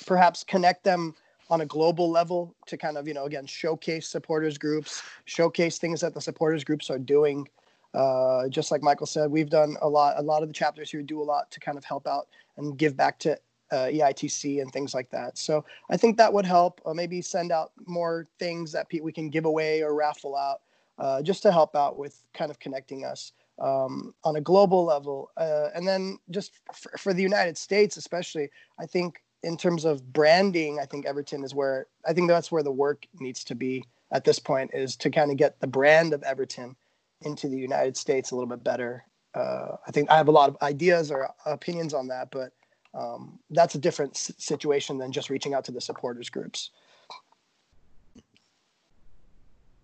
perhaps 0.05 0.43
connect 0.43 0.83
them 0.83 1.15
on 1.51 1.61
a 1.61 1.65
global 1.65 2.09
level 2.09 2.55
to 2.65 2.77
kind 2.77 2.97
of 2.97 3.07
you 3.07 3.13
know 3.13 3.25
again 3.25 3.45
showcase 3.45 4.07
supporters 4.07 4.57
groups 4.57 5.03
showcase 5.25 5.77
things 5.77 5.99
that 6.01 6.13
the 6.13 6.21
supporters 6.21 6.63
groups 6.63 6.89
are 6.89 6.97
doing. 6.97 7.47
Uh, 7.93 8.47
just 8.47 8.71
like 8.71 8.81
michael 8.81 9.05
said 9.05 9.29
we've 9.29 9.49
done 9.49 9.75
a 9.81 9.89
lot 9.89 10.17
a 10.17 10.21
lot 10.21 10.41
of 10.41 10.47
the 10.47 10.53
chapters 10.53 10.89
here 10.89 11.01
do 11.01 11.21
a 11.21 11.23
lot 11.23 11.51
to 11.51 11.59
kind 11.59 11.77
of 11.77 11.83
help 11.83 12.07
out 12.07 12.29
and 12.55 12.77
give 12.77 12.95
back 12.95 13.19
to 13.19 13.37
uh, 13.73 13.87
eitc 13.87 14.61
and 14.61 14.71
things 14.71 14.93
like 14.93 15.09
that. 15.09 15.37
So 15.37 15.65
i 15.89 15.97
think 15.97 16.17
that 16.17 16.31
would 16.31 16.45
help 16.45 16.81
uh, 16.85 16.93
maybe 16.93 17.21
send 17.21 17.51
out 17.51 17.73
more 17.85 18.27
things 18.39 18.71
that 18.71 18.87
we 19.03 19.11
can 19.11 19.29
give 19.29 19.43
away 19.43 19.83
or 19.83 19.93
raffle 19.93 20.37
out 20.37 20.61
uh, 20.99 21.21
just 21.21 21.43
to 21.43 21.51
help 21.51 21.75
out 21.75 21.97
with 21.97 22.23
kind 22.33 22.49
of 22.49 22.59
connecting 22.59 23.03
us 23.03 23.33
um, 23.59 24.13
on 24.23 24.37
a 24.37 24.41
global 24.41 24.85
level. 24.85 25.29
Uh, 25.35 25.67
and 25.75 25.85
then 25.85 26.17
just 26.29 26.53
for, 26.73 26.97
for 26.97 27.13
the 27.13 27.21
united 27.21 27.57
states 27.57 27.97
especially 27.97 28.49
i 28.79 28.85
think 28.85 29.21
in 29.43 29.57
terms 29.57 29.85
of 29.85 30.13
branding, 30.13 30.79
I 30.79 30.85
think 30.85 31.05
Everton 31.05 31.43
is 31.43 31.55
where 31.55 31.87
I 32.05 32.13
think 32.13 32.29
that's 32.29 32.51
where 32.51 32.63
the 32.63 32.71
work 32.71 33.05
needs 33.19 33.43
to 33.45 33.55
be 33.55 33.85
at 34.11 34.23
this 34.23 34.39
point 34.39 34.71
is 34.73 34.95
to 34.97 35.09
kind 35.09 35.31
of 35.31 35.37
get 35.37 35.59
the 35.59 35.67
brand 35.67 36.13
of 36.13 36.21
Everton 36.23 36.75
into 37.21 37.47
the 37.47 37.57
United 37.57 37.95
States 37.97 38.31
a 38.31 38.35
little 38.35 38.49
bit 38.49 38.63
better. 38.63 39.05
Uh, 39.33 39.77
I 39.87 39.91
think 39.91 40.11
I 40.11 40.17
have 40.17 40.27
a 40.27 40.31
lot 40.31 40.49
of 40.49 40.57
ideas 40.61 41.11
or 41.11 41.29
opinions 41.45 41.93
on 41.93 42.07
that, 42.07 42.29
but 42.31 42.51
um, 42.93 43.39
that's 43.49 43.75
a 43.75 43.79
different 43.79 44.15
s- 44.15 44.33
situation 44.37 44.97
than 44.97 45.11
just 45.11 45.29
reaching 45.29 45.53
out 45.53 45.63
to 45.65 45.71
the 45.71 45.79
supporters 45.79 46.29
groups. 46.29 46.71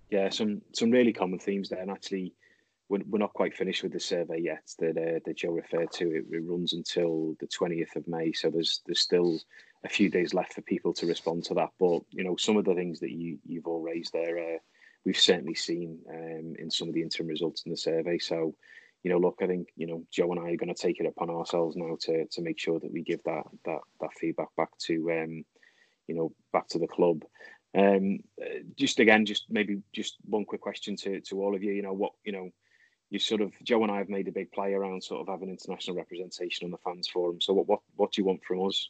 Yeah, 0.09 0.29
some 0.29 0.61
some 0.73 0.91
really 0.91 1.13
common 1.13 1.39
themes 1.39 1.69
there, 1.69 1.81
and 1.81 1.91
actually, 1.91 2.33
we're, 2.89 3.01
we're 3.07 3.19
not 3.19 3.33
quite 3.33 3.55
finished 3.55 3.83
with 3.83 3.93
the 3.93 3.99
survey 3.99 4.39
yet 4.39 4.63
that 4.79 4.97
uh, 4.97 5.19
that 5.25 5.37
Joe 5.37 5.51
referred 5.51 5.91
to. 5.93 6.05
It, 6.05 6.25
it, 6.31 6.43
runs 6.45 6.73
until 6.73 7.35
the 7.39 7.47
twentieth 7.47 7.95
of 7.95 8.07
May, 8.07 8.31
so 8.31 8.49
there's 8.49 8.81
there's 8.85 9.01
still 9.01 9.39
a 9.83 9.89
few 9.89 10.09
days 10.09 10.33
left 10.33 10.53
for 10.53 10.61
people 10.61 10.93
to 10.93 11.05
respond 11.05 11.43
to 11.45 11.53
that. 11.55 11.69
But 11.79 12.01
you 12.11 12.23
know, 12.23 12.35
some 12.35 12.57
of 12.57 12.65
the 12.65 12.75
things 12.75 12.99
that 13.01 13.11
you 13.11 13.39
you've 13.45 13.67
all 13.67 13.81
raised 13.81 14.13
there, 14.13 14.37
uh, 14.37 14.57
we've 15.05 15.19
certainly 15.19 15.55
seen 15.55 15.99
um, 16.09 16.55
in 16.57 16.71
some 16.71 16.87
of 16.87 16.93
the 16.93 17.01
interim 17.01 17.27
results 17.27 17.63
in 17.65 17.71
the 17.71 17.77
survey. 17.77 18.17
So, 18.19 18.55
you 19.03 19.11
know, 19.11 19.19
look, 19.19 19.39
I 19.41 19.47
think 19.47 19.67
you 19.75 19.87
know 19.87 20.03
Joe 20.11 20.31
and 20.31 20.39
I 20.39 20.51
are 20.51 20.57
going 20.57 20.73
to 20.73 20.81
take 20.81 20.99
it 20.99 21.05
upon 21.05 21.29
ourselves 21.29 21.75
now 21.75 21.97
to 22.01 22.25
to 22.25 22.41
make 22.41 22.59
sure 22.59 22.79
that 22.79 22.91
we 22.91 23.03
give 23.03 23.23
that 23.25 23.43
that 23.65 23.79
that 23.99 24.13
feedback 24.19 24.55
back 24.55 24.69
to 24.85 25.11
um, 25.11 25.45
you 26.07 26.15
know 26.15 26.33
back 26.53 26.69
to 26.69 26.79
the 26.79 26.87
club. 26.87 27.23
Um, 27.77 28.19
uh, 28.41 28.63
just 28.77 28.99
again, 28.99 29.25
just 29.25 29.45
maybe 29.49 29.81
just 29.93 30.15
one 30.23 30.45
quick 30.45 30.61
question 30.61 30.95
to 30.97 31.19
to 31.19 31.41
all 31.41 31.53
of 31.53 31.63
you. 31.63 31.73
You 31.73 31.81
know 31.81 31.93
what 31.93 32.13
you 32.23 32.31
know 32.31 32.49
you 33.09 33.19
sort 33.19 33.41
of 33.41 33.51
Joe 33.63 33.83
and 33.83 33.91
I 33.91 33.97
have 33.97 34.09
made 34.09 34.27
a 34.27 34.31
big 34.31 34.51
play 34.51 34.73
around 34.73 35.03
sort 35.03 35.21
of 35.21 35.27
having 35.27 35.49
international 35.49 35.95
representation 35.95 36.65
on 36.65 36.71
the 36.71 36.77
fans 36.77 37.07
forum. 37.07 37.39
So 37.41 37.53
what 37.53 37.67
what 37.67 37.79
what 37.95 38.11
do 38.11 38.21
you 38.21 38.25
want 38.25 38.43
from 38.43 38.65
us? 38.65 38.89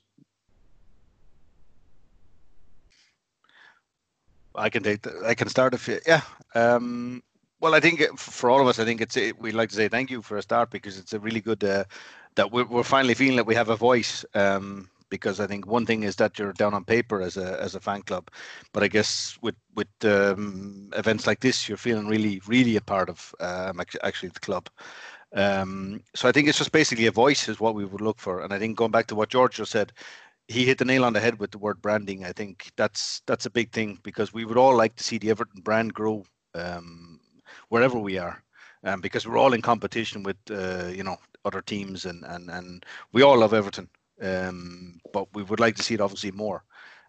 I 4.56 4.70
can 4.70 4.84
take. 4.84 5.06
I 5.24 5.36
can 5.36 5.50
start 5.50 5.74
if 5.74 5.88
you, 5.88 6.00
yeah. 6.08 6.22
Um, 6.56 7.22
well, 7.60 7.76
I 7.76 7.80
think 7.80 8.02
for 8.18 8.50
all 8.50 8.62
of 8.62 8.68
us, 8.68 8.80
I 8.80 8.86
think 8.86 9.02
it's 9.02 9.18
we'd 9.40 9.54
like 9.54 9.70
to 9.70 9.76
say 9.76 9.88
thank 9.88 10.10
you 10.10 10.22
for 10.22 10.38
a 10.38 10.42
start 10.42 10.72
because 10.72 10.98
it's 10.98 11.14
a 11.14 11.20
really 11.20 11.42
good 11.42 11.64
uh, 11.64 11.84
that 12.36 12.52
we're, 12.52 12.66
we're 12.66 12.84
finally 12.84 13.14
feeling 13.14 13.38
that 13.38 13.46
we 13.46 13.56
have 13.56 13.70
a 13.70 13.76
voice. 13.76 14.26
Um, 14.34 14.90
because 15.10 15.40
I 15.40 15.48
think 15.48 15.66
one 15.68 15.86
thing 15.86 16.04
is 16.04 16.16
that 16.18 16.38
you're 16.40 16.54
down 16.54 16.74
on 16.74 16.84
paper 16.86 17.22
as 17.22 17.38
a 17.38 17.62
as 17.62 17.76
a 17.76 17.80
fan 17.80 18.02
club, 18.04 18.30
but 18.74 18.84
I 18.84 18.88
guess 18.88 19.38
with 19.42 19.56
with 19.76 19.88
um, 20.04 20.90
events 20.96 21.28
like 21.28 21.40
this, 21.42 21.68
you're 21.68 21.78
feeling 21.78 22.08
really 22.08 22.42
really 22.48 22.76
a 22.76 22.82
part 22.82 23.10
of 23.10 23.34
um, 23.40 23.80
actually 24.04 24.30
the 24.30 24.40
club. 24.40 24.70
Um, 25.36 26.02
so 26.16 26.28
I 26.30 26.32
think 26.32 26.48
it's 26.48 26.58
just 26.58 26.72
basically 26.72 27.06
a 27.08 27.12
voice 27.12 27.50
is 27.50 27.60
what 27.60 27.76
we 27.76 27.86
would 27.86 28.02
look 28.02 28.20
for, 28.20 28.42
and 28.42 28.54
I 28.54 28.60
think 28.60 28.78
going 28.78 28.92
back 28.92 29.08
to 29.08 29.16
what 29.16 29.30
George 29.30 29.56
just 29.58 29.72
said, 29.72 29.94
he 30.48 30.66
hit 30.66 30.78
the 30.78 30.86
nail 30.86 31.06
on 31.06 31.14
the 31.14 31.20
head 31.20 31.40
with 31.40 31.52
the 31.52 31.58
word 31.58 31.82
branding. 31.82 32.26
I 32.26 32.32
think 32.32 32.72
that's 32.78 33.22
that's 33.28 33.46
a 33.46 33.50
big 33.52 33.72
thing 33.72 34.00
because 34.04 34.34
we 34.34 34.46
would 34.46 34.58
all 34.58 34.76
like 34.76 34.96
to 34.96 35.04
see 35.04 35.18
the 35.18 35.30
Everton 35.30 35.62
brand 35.62 35.94
grow 35.94 36.26
um, 36.56 37.20
wherever 37.70 38.00
we 38.00 38.18
are, 38.18 38.44
um, 38.84 39.02
because 39.02 39.28
we're 39.28 39.38
all 39.38 39.54
in 39.54 39.62
competition 39.62 40.24
with 40.24 40.38
uh, 40.52 40.88
you 40.88 41.04
know 41.04 41.18
other 41.46 41.62
teams 41.62 42.06
and 42.06 42.24
and 42.26 42.50
and 42.50 42.86
we 43.14 43.22
all 43.22 43.38
love 43.38 43.54
Everton, 43.54 43.90
um, 44.22 45.00
but 45.14 45.28
we 45.34 45.44
would 45.44 45.60
like 45.60 45.76
to 45.76 45.84
see 45.84 45.94
it 45.94 46.02
obviously 46.02 46.32
more, 46.32 46.64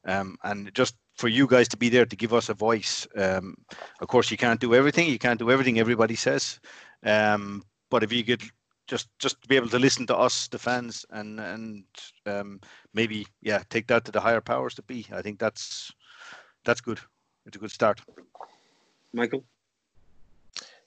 um, 0.05 0.37
and 0.45 0.73
just 0.75 0.97
for 1.15 1.29
you 1.29 1.47
guys 1.47 1.69
to 1.69 1.77
be 1.77 1.89
there 1.89 2.07
to 2.07 2.17
give 2.17 2.33
us 2.33 2.49
a 2.49 2.55
voice. 2.55 3.07
Um, 3.17 3.57
of 4.01 4.09
course, 4.09 4.31
you 4.31 4.37
can't 4.37 4.61
do 4.61 4.75
everything. 4.75 5.09
You 5.09 5.19
can't 5.19 5.39
do 5.39 5.51
everything 5.51 5.79
everybody 5.79 6.15
says, 6.15 6.61
um, 7.05 7.63
but 7.91 8.03
if 8.03 8.13
you 8.13 8.25
could 8.25 8.43
just 8.89 9.09
just 9.19 9.47
be 9.49 9.57
able 9.57 9.69
to 9.69 9.79
listen 9.79 10.07
to 10.07 10.17
us, 10.17 10.49
the 10.49 10.59
fans, 10.59 11.05
and 11.11 11.39
and 11.39 11.85
um, 12.27 12.61
maybe 12.95 13.27
yeah, 13.43 13.63
take 13.69 13.87
that 13.87 14.05
to 14.07 14.13
the 14.13 14.21
higher 14.21 14.41
powers 14.41 14.75
to 14.75 14.83
be. 14.83 15.07
I 15.13 15.23
think 15.23 15.39
that's 15.39 15.93
that's 16.65 16.81
good. 16.81 16.99
It's 17.47 17.57
a 17.57 17.61
good 17.61 17.71
start. 17.71 18.01
Michael. 19.13 19.45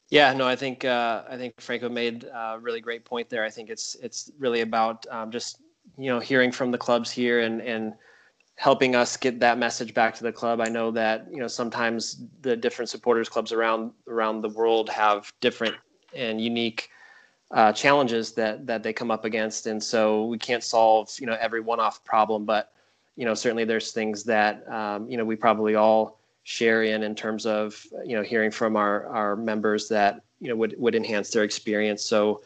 Yeah, 0.10 0.34
no, 0.34 0.46
I 0.46 0.58
think 0.58 0.84
uh, 0.84 1.24
I 1.30 1.38
think 1.38 1.62
Franco 1.62 1.90
made 1.90 2.26
a 2.26 2.60
really 2.60 2.82
great 2.82 3.06
point 3.06 3.30
there. 3.30 3.46
I 3.46 3.50
think 3.50 3.70
it's 3.70 3.96
it's 4.02 4.32
really 4.38 4.62
about 4.62 5.06
um, 5.10 5.32
just 5.32 5.62
you 5.98 6.08
know 6.08 6.20
hearing 6.20 6.52
from 6.52 6.72
the 6.72 6.78
clubs 6.78 7.12
here 7.12 7.42
and 7.42 7.62
and 7.62 7.94
helping 8.56 8.96
us 8.96 9.18
get 9.18 9.40
that 9.40 9.58
message 9.58 9.92
back 9.94 10.14
to 10.14 10.24
the 10.24 10.32
club. 10.32 10.62
I 10.62 10.70
know 10.70 10.92
that 10.92 11.28
you 11.32 11.38
know 11.38 11.48
sometimes 11.48 12.24
the 12.42 12.56
different 12.56 12.90
supporters 12.90 13.30
clubs 13.30 13.52
around 13.52 13.92
around 14.08 14.42
the 14.42 14.50
world 14.50 14.90
have 14.90 15.32
different 15.42 15.76
and 16.14 16.40
unique 16.42 16.90
uh, 17.52 17.74
challenges 17.74 18.34
that 18.34 18.66
that 18.68 18.84
they 18.84 18.94
come 18.94 19.12
up 19.12 19.26
against, 19.26 19.68
and 19.68 19.82
so 19.84 20.26
we 20.26 20.38
can't 20.38 20.64
solve 20.64 21.10
you 21.20 21.26
know 21.26 21.38
every 21.40 21.60
one-off 21.60 22.04
problem, 22.04 22.46
but 22.46 22.72
you 23.16 23.26
know 23.26 23.34
certainly 23.34 23.66
there's 23.66 23.92
things 23.92 24.24
that 24.24 24.68
um, 24.72 25.10
you 25.10 25.18
know 25.18 25.26
we 25.26 25.36
probably 25.36 25.76
all 25.76 26.20
share 26.44 26.84
in 26.84 27.04
in 27.04 27.14
terms 27.14 27.46
of 27.46 27.86
you 28.06 28.16
know 28.16 28.24
hearing 28.24 28.52
from 28.52 28.76
our 28.76 29.08
our 29.08 29.36
members 29.36 29.88
that 29.90 30.22
you 30.40 30.50
know 30.50 30.56
would 30.56 30.76
would 30.78 30.96
enhance 30.96 31.30
their 31.32 31.44
experience. 31.44 32.04
So 32.04 32.42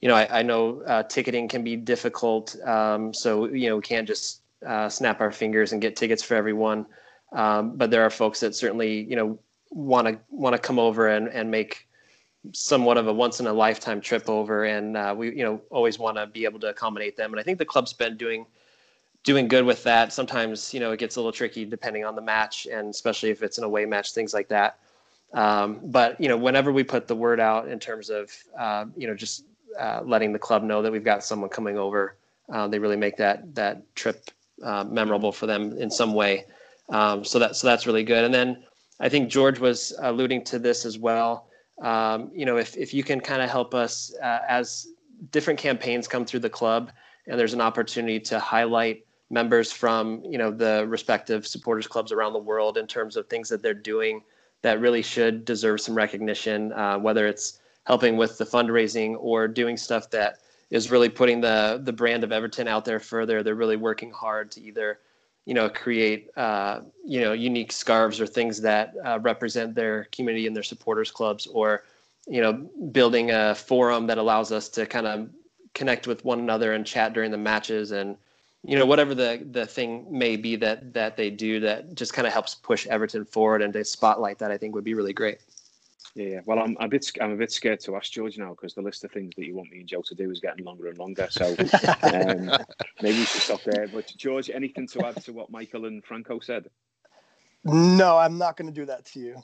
you 0.00 0.08
know 0.08 0.14
I, 0.14 0.40
I 0.40 0.42
know 0.42 0.82
uh, 0.82 1.02
ticketing 1.04 1.48
can 1.48 1.64
be 1.64 1.76
difficult, 1.76 2.56
um, 2.64 3.12
so 3.12 3.46
you 3.46 3.68
know 3.68 3.76
we 3.76 3.82
can't 3.82 4.06
just 4.06 4.42
uh, 4.66 4.88
snap 4.88 5.20
our 5.20 5.32
fingers 5.32 5.72
and 5.72 5.80
get 5.80 5.96
tickets 5.96 6.22
for 6.22 6.34
everyone. 6.34 6.86
Um, 7.32 7.76
but 7.76 7.90
there 7.90 8.02
are 8.02 8.10
folks 8.10 8.40
that 8.40 8.54
certainly 8.54 9.02
you 9.04 9.16
know 9.16 9.38
want 9.70 10.08
to 10.08 10.18
want 10.30 10.54
to 10.54 10.58
come 10.58 10.78
over 10.78 11.08
and 11.08 11.28
and 11.28 11.50
make 11.50 11.88
somewhat 12.52 12.96
of 12.96 13.08
a 13.08 13.12
once 13.12 13.40
in 13.40 13.46
a 13.46 13.52
lifetime 13.52 14.00
trip 14.00 14.28
over, 14.28 14.64
and 14.64 14.96
uh, 14.96 15.14
we 15.16 15.36
you 15.36 15.44
know 15.44 15.60
always 15.70 15.98
want 15.98 16.16
to 16.16 16.26
be 16.26 16.44
able 16.44 16.60
to 16.60 16.68
accommodate 16.68 17.16
them. 17.16 17.32
And 17.32 17.40
I 17.40 17.42
think 17.42 17.58
the 17.58 17.64
club's 17.64 17.92
been 17.92 18.16
doing 18.16 18.46
doing 19.24 19.48
good 19.48 19.64
with 19.64 19.82
that. 19.84 20.12
Sometimes 20.12 20.72
you 20.72 20.80
know 20.80 20.92
it 20.92 20.98
gets 20.98 21.16
a 21.16 21.20
little 21.20 21.32
tricky 21.32 21.64
depending 21.64 22.04
on 22.04 22.14
the 22.14 22.22
match, 22.22 22.66
and 22.70 22.88
especially 22.90 23.30
if 23.30 23.42
it's 23.42 23.58
an 23.58 23.64
away 23.64 23.84
match, 23.84 24.12
things 24.12 24.32
like 24.32 24.48
that. 24.48 24.78
Um, 25.34 25.80
but 25.84 26.20
you 26.20 26.28
know, 26.28 26.36
whenever 26.36 26.72
we 26.72 26.84
put 26.84 27.06
the 27.06 27.16
word 27.16 27.40
out 27.40 27.68
in 27.68 27.78
terms 27.78 28.10
of 28.10 28.30
uh, 28.58 28.86
you 28.96 29.06
know 29.06 29.14
just 29.14 29.44
uh, 29.78 30.00
letting 30.04 30.32
the 30.32 30.38
club 30.38 30.62
know 30.62 30.82
that 30.82 30.92
we've 30.92 31.04
got 31.04 31.24
someone 31.24 31.50
coming 31.50 31.78
over, 31.78 32.16
uh, 32.52 32.68
they 32.68 32.78
really 32.78 32.96
make 32.96 33.16
that 33.16 33.54
that 33.54 33.94
trip 33.94 34.30
uh, 34.62 34.84
memorable 34.84 35.32
for 35.32 35.46
them 35.46 35.76
in 35.78 35.90
some 35.90 36.14
way. 36.14 36.44
Um, 36.88 37.24
so 37.24 37.38
that 37.38 37.56
so 37.56 37.66
that's 37.66 37.86
really 37.86 38.04
good. 38.04 38.24
And 38.24 38.32
then 38.32 38.64
I 39.00 39.08
think 39.08 39.30
George 39.30 39.58
was 39.58 39.94
alluding 40.00 40.44
to 40.44 40.58
this 40.58 40.84
as 40.84 40.98
well 40.98 41.48
um, 41.82 42.30
you 42.34 42.44
know, 42.44 42.56
if, 42.56 42.76
if 42.76 42.92
you 42.92 43.04
can 43.04 43.20
kind 43.20 43.42
of 43.42 43.50
help 43.50 43.74
us 43.74 44.12
uh, 44.22 44.40
as 44.48 44.88
different 45.30 45.58
campaigns 45.58 46.08
come 46.08 46.24
through 46.24 46.40
the 46.40 46.50
club 46.50 46.90
and 47.26 47.38
there's 47.38 47.54
an 47.54 47.60
opportunity 47.60 48.18
to 48.20 48.38
highlight 48.38 49.04
members 49.30 49.70
from, 49.70 50.22
you 50.24 50.38
know, 50.38 50.50
the 50.50 50.86
respective 50.88 51.46
supporters 51.46 51.86
clubs 51.86 52.12
around 52.12 52.32
the 52.32 52.38
world 52.38 52.78
in 52.78 52.86
terms 52.86 53.16
of 53.16 53.26
things 53.26 53.48
that 53.48 53.62
they're 53.62 53.74
doing 53.74 54.22
that 54.62 54.80
really 54.80 55.02
should 55.02 55.44
deserve 55.44 55.80
some 55.80 55.94
recognition, 55.94 56.72
uh, 56.72 56.98
whether 56.98 57.26
it's 57.26 57.60
helping 57.88 58.18
with 58.18 58.36
the 58.36 58.44
fundraising 58.44 59.16
or 59.18 59.48
doing 59.48 59.74
stuff 59.74 60.10
that 60.10 60.40
is 60.68 60.90
really 60.90 61.08
putting 61.08 61.40
the 61.40 61.80
the 61.82 61.92
brand 61.92 62.22
of 62.22 62.30
Everton 62.30 62.68
out 62.68 62.84
there 62.84 63.00
further. 63.00 63.42
They're 63.42 63.54
really 63.54 63.76
working 63.76 64.10
hard 64.10 64.50
to 64.52 64.60
either 64.60 65.00
you 65.46 65.54
know 65.54 65.70
create 65.70 66.30
uh, 66.36 66.80
you 67.02 67.20
know 67.22 67.32
unique 67.32 67.72
scarves 67.72 68.20
or 68.20 68.26
things 68.26 68.60
that 68.60 68.94
uh, 69.06 69.18
represent 69.20 69.74
their 69.74 70.04
community 70.12 70.46
and 70.46 70.54
their 70.54 70.62
supporters 70.62 71.10
clubs 71.10 71.46
or 71.46 71.84
you 72.26 72.42
know 72.42 72.52
building 72.92 73.30
a 73.30 73.54
forum 73.54 74.06
that 74.06 74.18
allows 74.18 74.52
us 74.52 74.68
to 74.68 74.84
kind 74.84 75.06
of 75.06 75.30
connect 75.72 76.06
with 76.06 76.22
one 76.26 76.40
another 76.40 76.74
and 76.74 76.84
chat 76.84 77.14
during 77.14 77.30
the 77.30 77.38
matches 77.38 77.92
and 77.92 78.18
you 78.64 78.76
know 78.78 78.84
whatever 78.84 79.14
the 79.14 79.46
the 79.52 79.64
thing 79.64 80.06
may 80.10 80.36
be 80.36 80.56
that 80.56 80.92
that 80.92 81.16
they 81.16 81.30
do 81.30 81.58
that 81.60 81.94
just 81.94 82.12
kind 82.12 82.26
of 82.26 82.34
helps 82.34 82.54
push 82.54 82.86
Everton 82.88 83.24
forward 83.24 83.62
and 83.62 83.72
to 83.72 83.82
spotlight 83.82 84.38
that 84.40 84.50
I 84.50 84.58
think 84.58 84.74
would 84.74 84.84
be 84.84 84.92
really 84.92 85.14
great. 85.14 85.38
Yeah, 86.18 86.40
well, 86.46 86.58
I'm 86.58 86.76
a 86.80 86.88
bit 86.88 87.08
I'm 87.20 87.30
a 87.30 87.36
bit 87.36 87.52
scared 87.52 87.78
to 87.80 87.94
ask 87.94 88.10
George 88.10 88.38
now 88.38 88.50
because 88.50 88.74
the 88.74 88.82
list 88.82 89.04
of 89.04 89.12
things 89.12 89.32
that 89.36 89.46
you 89.46 89.54
want 89.54 89.70
me 89.70 89.78
and 89.78 89.88
Joe 89.88 90.02
to 90.04 90.16
do 90.16 90.32
is 90.32 90.40
getting 90.40 90.64
longer 90.64 90.88
and 90.88 90.98
longer. 90.98 91.28
So 91.30 91.46
um, 92.02 92.50
maybe 93.00 93.18
we 93.18 93.24
should 93.24 93.42
stop 93.42 93.62
there. 93.62 93.86
But 93.86 94.12
George, 94.16 94.50
anything 94.50 94.88
to 94.88 95.06
add 95.06 95.22
to 95.22 95.32
what 95.32 95.52
Michael 95.52 95.84
and 95.84 96.04
Franco 96.04 96.40
said? 96.40 96.70
No, 97.62 98.18
I'm 98.18 98.36
not 98.36 98.56
going 98.56 98.66
to 98.66 98.74
do 98.74 98.84
that 98.86 99.04
to 99.12 99.20
you. 99.20 99.36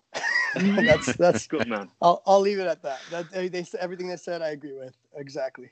that's 0.84 1.14
that's 1.16 1.46
good, 1.46 1.68
man. 1.68 1.90
I'll 2.02 2.24
I'll 2.26 2.40
leave 2.40 2.58
it 2.58 2.66
at 2.66 2.82
that. 2.82 2.98
That 3.12 3.30
they, 3.30 3.46
they 3.46 3.64
everything 3.78 4.08
they 4.08 4.16
said, 4.16 4.42
I 4.42 4.48
agree 4.48 4.76
with 4.76 4.96
exactly. 5.14 5.70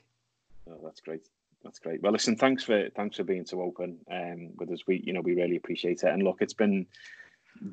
Oh, 0.69 0.79
that's 0.85 1.01
great. 1.01 1.27
That's 1.65 1.79
great. 1.79 2.01
Well, 2.01 2.13
listen, 2.13 2.37
thanks 2.37 2.63
for 2.63 2.89
thanks 2.95 3.17
for 3.17 3.25
being 3.25 3.45
so 3.45 3.59
open 3.61 3.97
um, 4.09 4.51
with 4.55 4.71
us. 4.71 4.87
We 4.87 5.03
you 5.05 5.11
know 5.11 5.19
we 5.19 5.35
really 5.35 5.57
appreciate 5.57 6.03
it. 6.03 6.13
And 6.13 6.23
look, 6.23 6.37
it's 6.39 6.53
been 6.53 6.85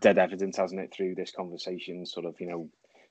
dead 0.00 0.18
evidence, 0.18 0.56
hasn't 0.56 0.80
it, 0.80 0.92
through 0.92 1.14
this 1.14 1.30
conversation, 1.30 2.04
sort 2.04 2.26
of 2.26 2.34
you 2.40 2.48
know 2.48 2.68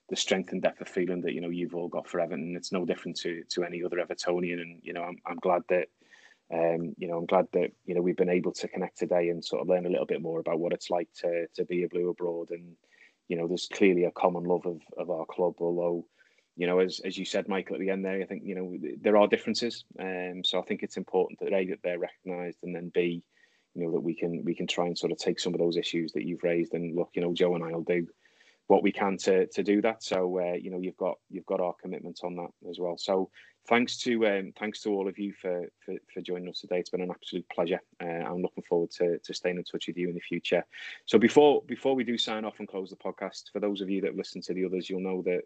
the 0.09 0.15
strength 0.15 0.51
and 0.51 0.61
depth 0.61 0.81
of 0.81 0.87
feeling 0.87 1.21
that 1.21 1.33
you 1.33 1.41
know 1.41 1.49
you've 1.49 1.75
all 1.75 1.87
got 1.87 2.07
for 2.07 2.19
Everton. 2.19 2.55
It's 2.55 2.71
no 2.71 2.85
different 2.85 3.17
to 3.19 3.43
to 3.49 3.63
any 3.63 3.83
other 3.83 3.97
Evertonian, 3.97 4.61
and 4.61 4.79
you 4.83 4.93
know 4.93 5.03
I'm 5.03 5.17
I'm 5.25 5.37
glad 5.37 5.61
that 5.69 5.87
um, 6.53 6.93
you 6.97 7.07
know 7.07 7.17
I'm 7.17 7.25
glad 7.25 7.47
that 7.53 7.71
you 7.85 7.95
know 7.95 8.01
we've 8.01 8.17
been 8.17 8.29
able 8.29 8.51
to 8.53 8.67
connect 8.67 8.97
today 8.97 9.29
and 9.29 9.43
sort 9.43 9.61
of 9.61 9.67
learn 9.67 9.85
a 9.85 9.89
little 9.89 10.05
bit 10.05 10.21
more 10.21 10.39
about 10.39 10.59
what 10.59 10.73
it's 10.73 10.89
like 10.89 11.09
to 11.21 11.47
to 11.55 11.65
be 11.65 11.83
a 11.83 11.89
blue 11.89 12.09
abroad, 12.09 12.49
and 12.51 12.75
you 13.27 13.37
know 13.37 13.47
there's 13.47 13.69
clearly 13.71 14.05
a 14.05 14.11
common 14.11 14.43
love 14.43 14.65
of 14.65 14.81
of 14.97 15.09
our 15.09 15.25
club, 15.25 15.55
although. 15.59 16.05
You 16.55 16.67
know, 16.67 16.79
as 16.79 16.99
as 17.05 17.17
you 17.17 17.23
said, 17.23 17.47
Michael, 17.47 17.75
at 17.75 17.79
the 17.79 17.89
end 17.89 18.03
there, 18.03 18.21
I 18.21 18.25
think 18.25 18.43
you 18.43 18.53
know 18.53 18.75
there 18.99 19.15
are 19.15 19.29
differences, 19.29 19.85
um, 19.97 20.43
so 20.43 20.59
I 20.59 20.63
think 20.63 20.83
it's 20.83 20.97
important 20.97 21.39
that 21.39 21.53
a 21.53 21.67
that 21.67 21.79
they're 21.83 21.99
recognised, 21.99 22.57
and 22.63 22.75
then 22.75 22.91
b, 22.93 23.23
you 23.75 23.85
know 23.85 23.91
that 23.93 24.01
we 24.01 24.13
can 24.13 24.43
we 24.43 24.53
can 24.53 24.67
try 24.67 24.85
and 24.85 24.97
sort 24.97 25.13
of 25.13 25.17
take 25.17 25.39
some 25.39 25.53
of 25.53 25.59
those 25.61 25.77
issues 25.77 26.11
that 26.11 26.25
you've 26.25 26.43
raised 26.43 26.73
and 26.73 26.97
look, 26.97 27.11
you 27.13 27.21
know, 27.21 27.33
Joe 27.33 27.55
and 27.55 27.63
I'll 27.63 27.79
do 27.79 28.05
what 28.69 28.83
we 28.83 28.91
can 28.91 29.17
to 29.17 29.47
to 29.47 29.63
do 29.63 29.81
that. 29.81 30.03
So 30.03 30.39
uh, 30.39 30.53
you 30.53 30.69
know 30.69 30.79
you've 30.79 30.97
got 30.97 31.17
you've 31.29 31.45
got 31.47 31.59
our 31.59 31.73
commitment 31.81 32.19
on 32.23 32.35
that 32.35 32.51
as 32.69 32.77
well. 32.79 32.97
So 32.97 33.29
thanks 33.67 33.97
to 33.97 34.27
um, 34.27 34.53
thanks 34.59 34.81
to 34.81 34.91
all 34.91 35.07
of 35.07 35.17
you 35.17 35.33
for, 35.41 35.67
for, 35.83 35.95
for 36.13 36.21
joining 36.21 36.49
us 36.49 36.61
today. 36.61 36.79
It's 36.79 36.91
been 36.91 37.01
an 37.01 37.09
absolute 37.09 37.49
pleasure. 37.49 37.81
Uh, 38.01 38.05
I'm 38.05 38.43
looking 38.43 38.63
forward 38.69 38.91
to, 38.91 39.17
to 39.17 39.33
staying 39.33 39.57
in 39.57 39.63
touch 39.63 39.87
with 39.87 39.97
you 39.97 40.07
in 40.09 40.13
the 40.13 40.21
future. 40.21 40.63
So 41.07 41.17
before 41.17 41.63
before 41.65 41.95
we 41.95 42.03
do 42.03 42.17
sign 42.17 42.45
off 42.45 42.59
and 42.59 42.67
close 42.67 42.91
the 42.91 42.95
podcast, 42.95 43.51
for 43.51 43.59
those 43.59 43.81
of 43.81 43.89
you 43.89 44.01
that 44.01 44.15
listen 44.15 44.41
to 44.41 44.53
the 44.53 44.65
others, 44.65 44.87
you'll 44.87 45.01
know 45.01 45.23
that 45.23 45.41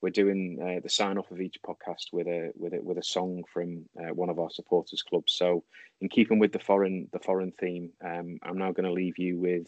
we're 0.00 0.10
doing 0.10 0.58
uh, 0.62 0.80
the 0.80 0.88
sign 0.88 1.18
off 1.18 1.32
of 1.32 1.40
each 1.40 1.60
podcast 1.66 2.12
with 2.12 2.28
a 2.28 2.52
with 2.54 2.74
a 2.74 2.80
with 2.80 2.98
a 2.98 3.02
song 3.02 3.42
from 3.52 3.86
uh, 4.00 4.14
one 4.14 4.28
of 4.28 4.38
our 4.38 4.50
supporters 4.50 5.02
clubs. 5.02 5.32
So 5.32 5.64
in 6.00 6.08
keeping 6.08 6.38
with 6.38 6.52
the 6.52 6.60
foreign 6.60 7.08
the 7.12 7.18
foreign 7.18 7.50
theme, 7.58 7.90
um, 8.04 8.38
I'm 8.44 8.58
now 8.58 8.70
going 8.70 8.86
to 8.86 8.92
leave 8.92 9.18
you 9.18 9.36
with 9.36 9.66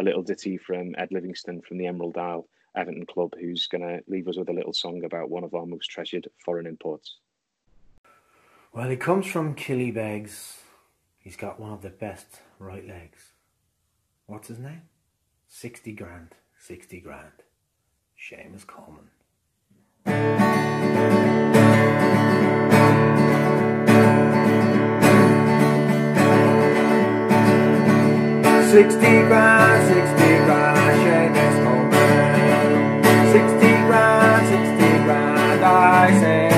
a 0.00 0.04
little 0.04 0.22
ditty 0.22 0.56
from 0.56 0.94
Ed 0.96 1.08
Livingstone 1.10 1.62
from 1.62 1.78
the 1.78 1.86
Emerald 1.86 2.16
Isle 2.16 2.46
Everton 2.76 3.06
club, 3.06 3.34
who's 3.38 3.66
going 3.66 3.82
to 3.82 4.02
leave 4.08 4.28
us 4.28 4.38
with 4.38 4.48
a 4.48 4.52
little 4.52 4.72
song 4.72 5.04
about 5.04 5.30
one 5.30 5.44
of 5.44 5.54
our 5.54 5.66
most 5.66 5.88
treasured 5.88 6.28
foreign 6.38 6.66
imports. 6.66 7.16
Well, 8.72 8.88
he 8.88 8.96
comes 8.96 9.26
from 9.26 9.54
Killybegs. 9.54 10.56
He's 11.18 11.36
got 11.36 11.60
one 11.60 11.72
of 11.72 11.82
the 11.82 11.90
best 11.90 12.40
right 12.58 12.86
legs. 12.86 13.32
What's 14.26 14.48
his 14.48 14.58
name? 14.58 14.82
60 15.48 15.92
grand, 15.92 16.34
60 16.58 17.00
grand. 17.00 17.42
Seamus 18.18 18.66
Coleman. 18.66 19.10
60 28.72 28.98
grand, 29.28 29.86
60 29.86 30.16
grand, 30.46 30.78
Seamus 31.04 31.56
Coleman. 31.62 33.04
60 33.30 33.68
grand, 33.84 34.48
60 34.48 35.04
grand, 35.04 35.62
I 35.62 36.10
say. 36.22 36.48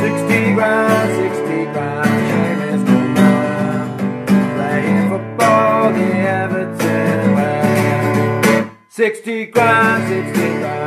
60 0.00 0.54
grand, 0.54 1.08
60 1.22 1.72
grand, 1.72 2.18
shame 2.28 2.62
is 2.74 2.82
coming. 2.90 4.26
Playing 4.56 5.08
football 5.08 5.92
the 5.92 6.08
Everton 6.42 7.20
way. 7.36 8.66
60 8.88 9.46
grand, 9.46 10.08
60 10.08 10.58
grand. 10.58 10.81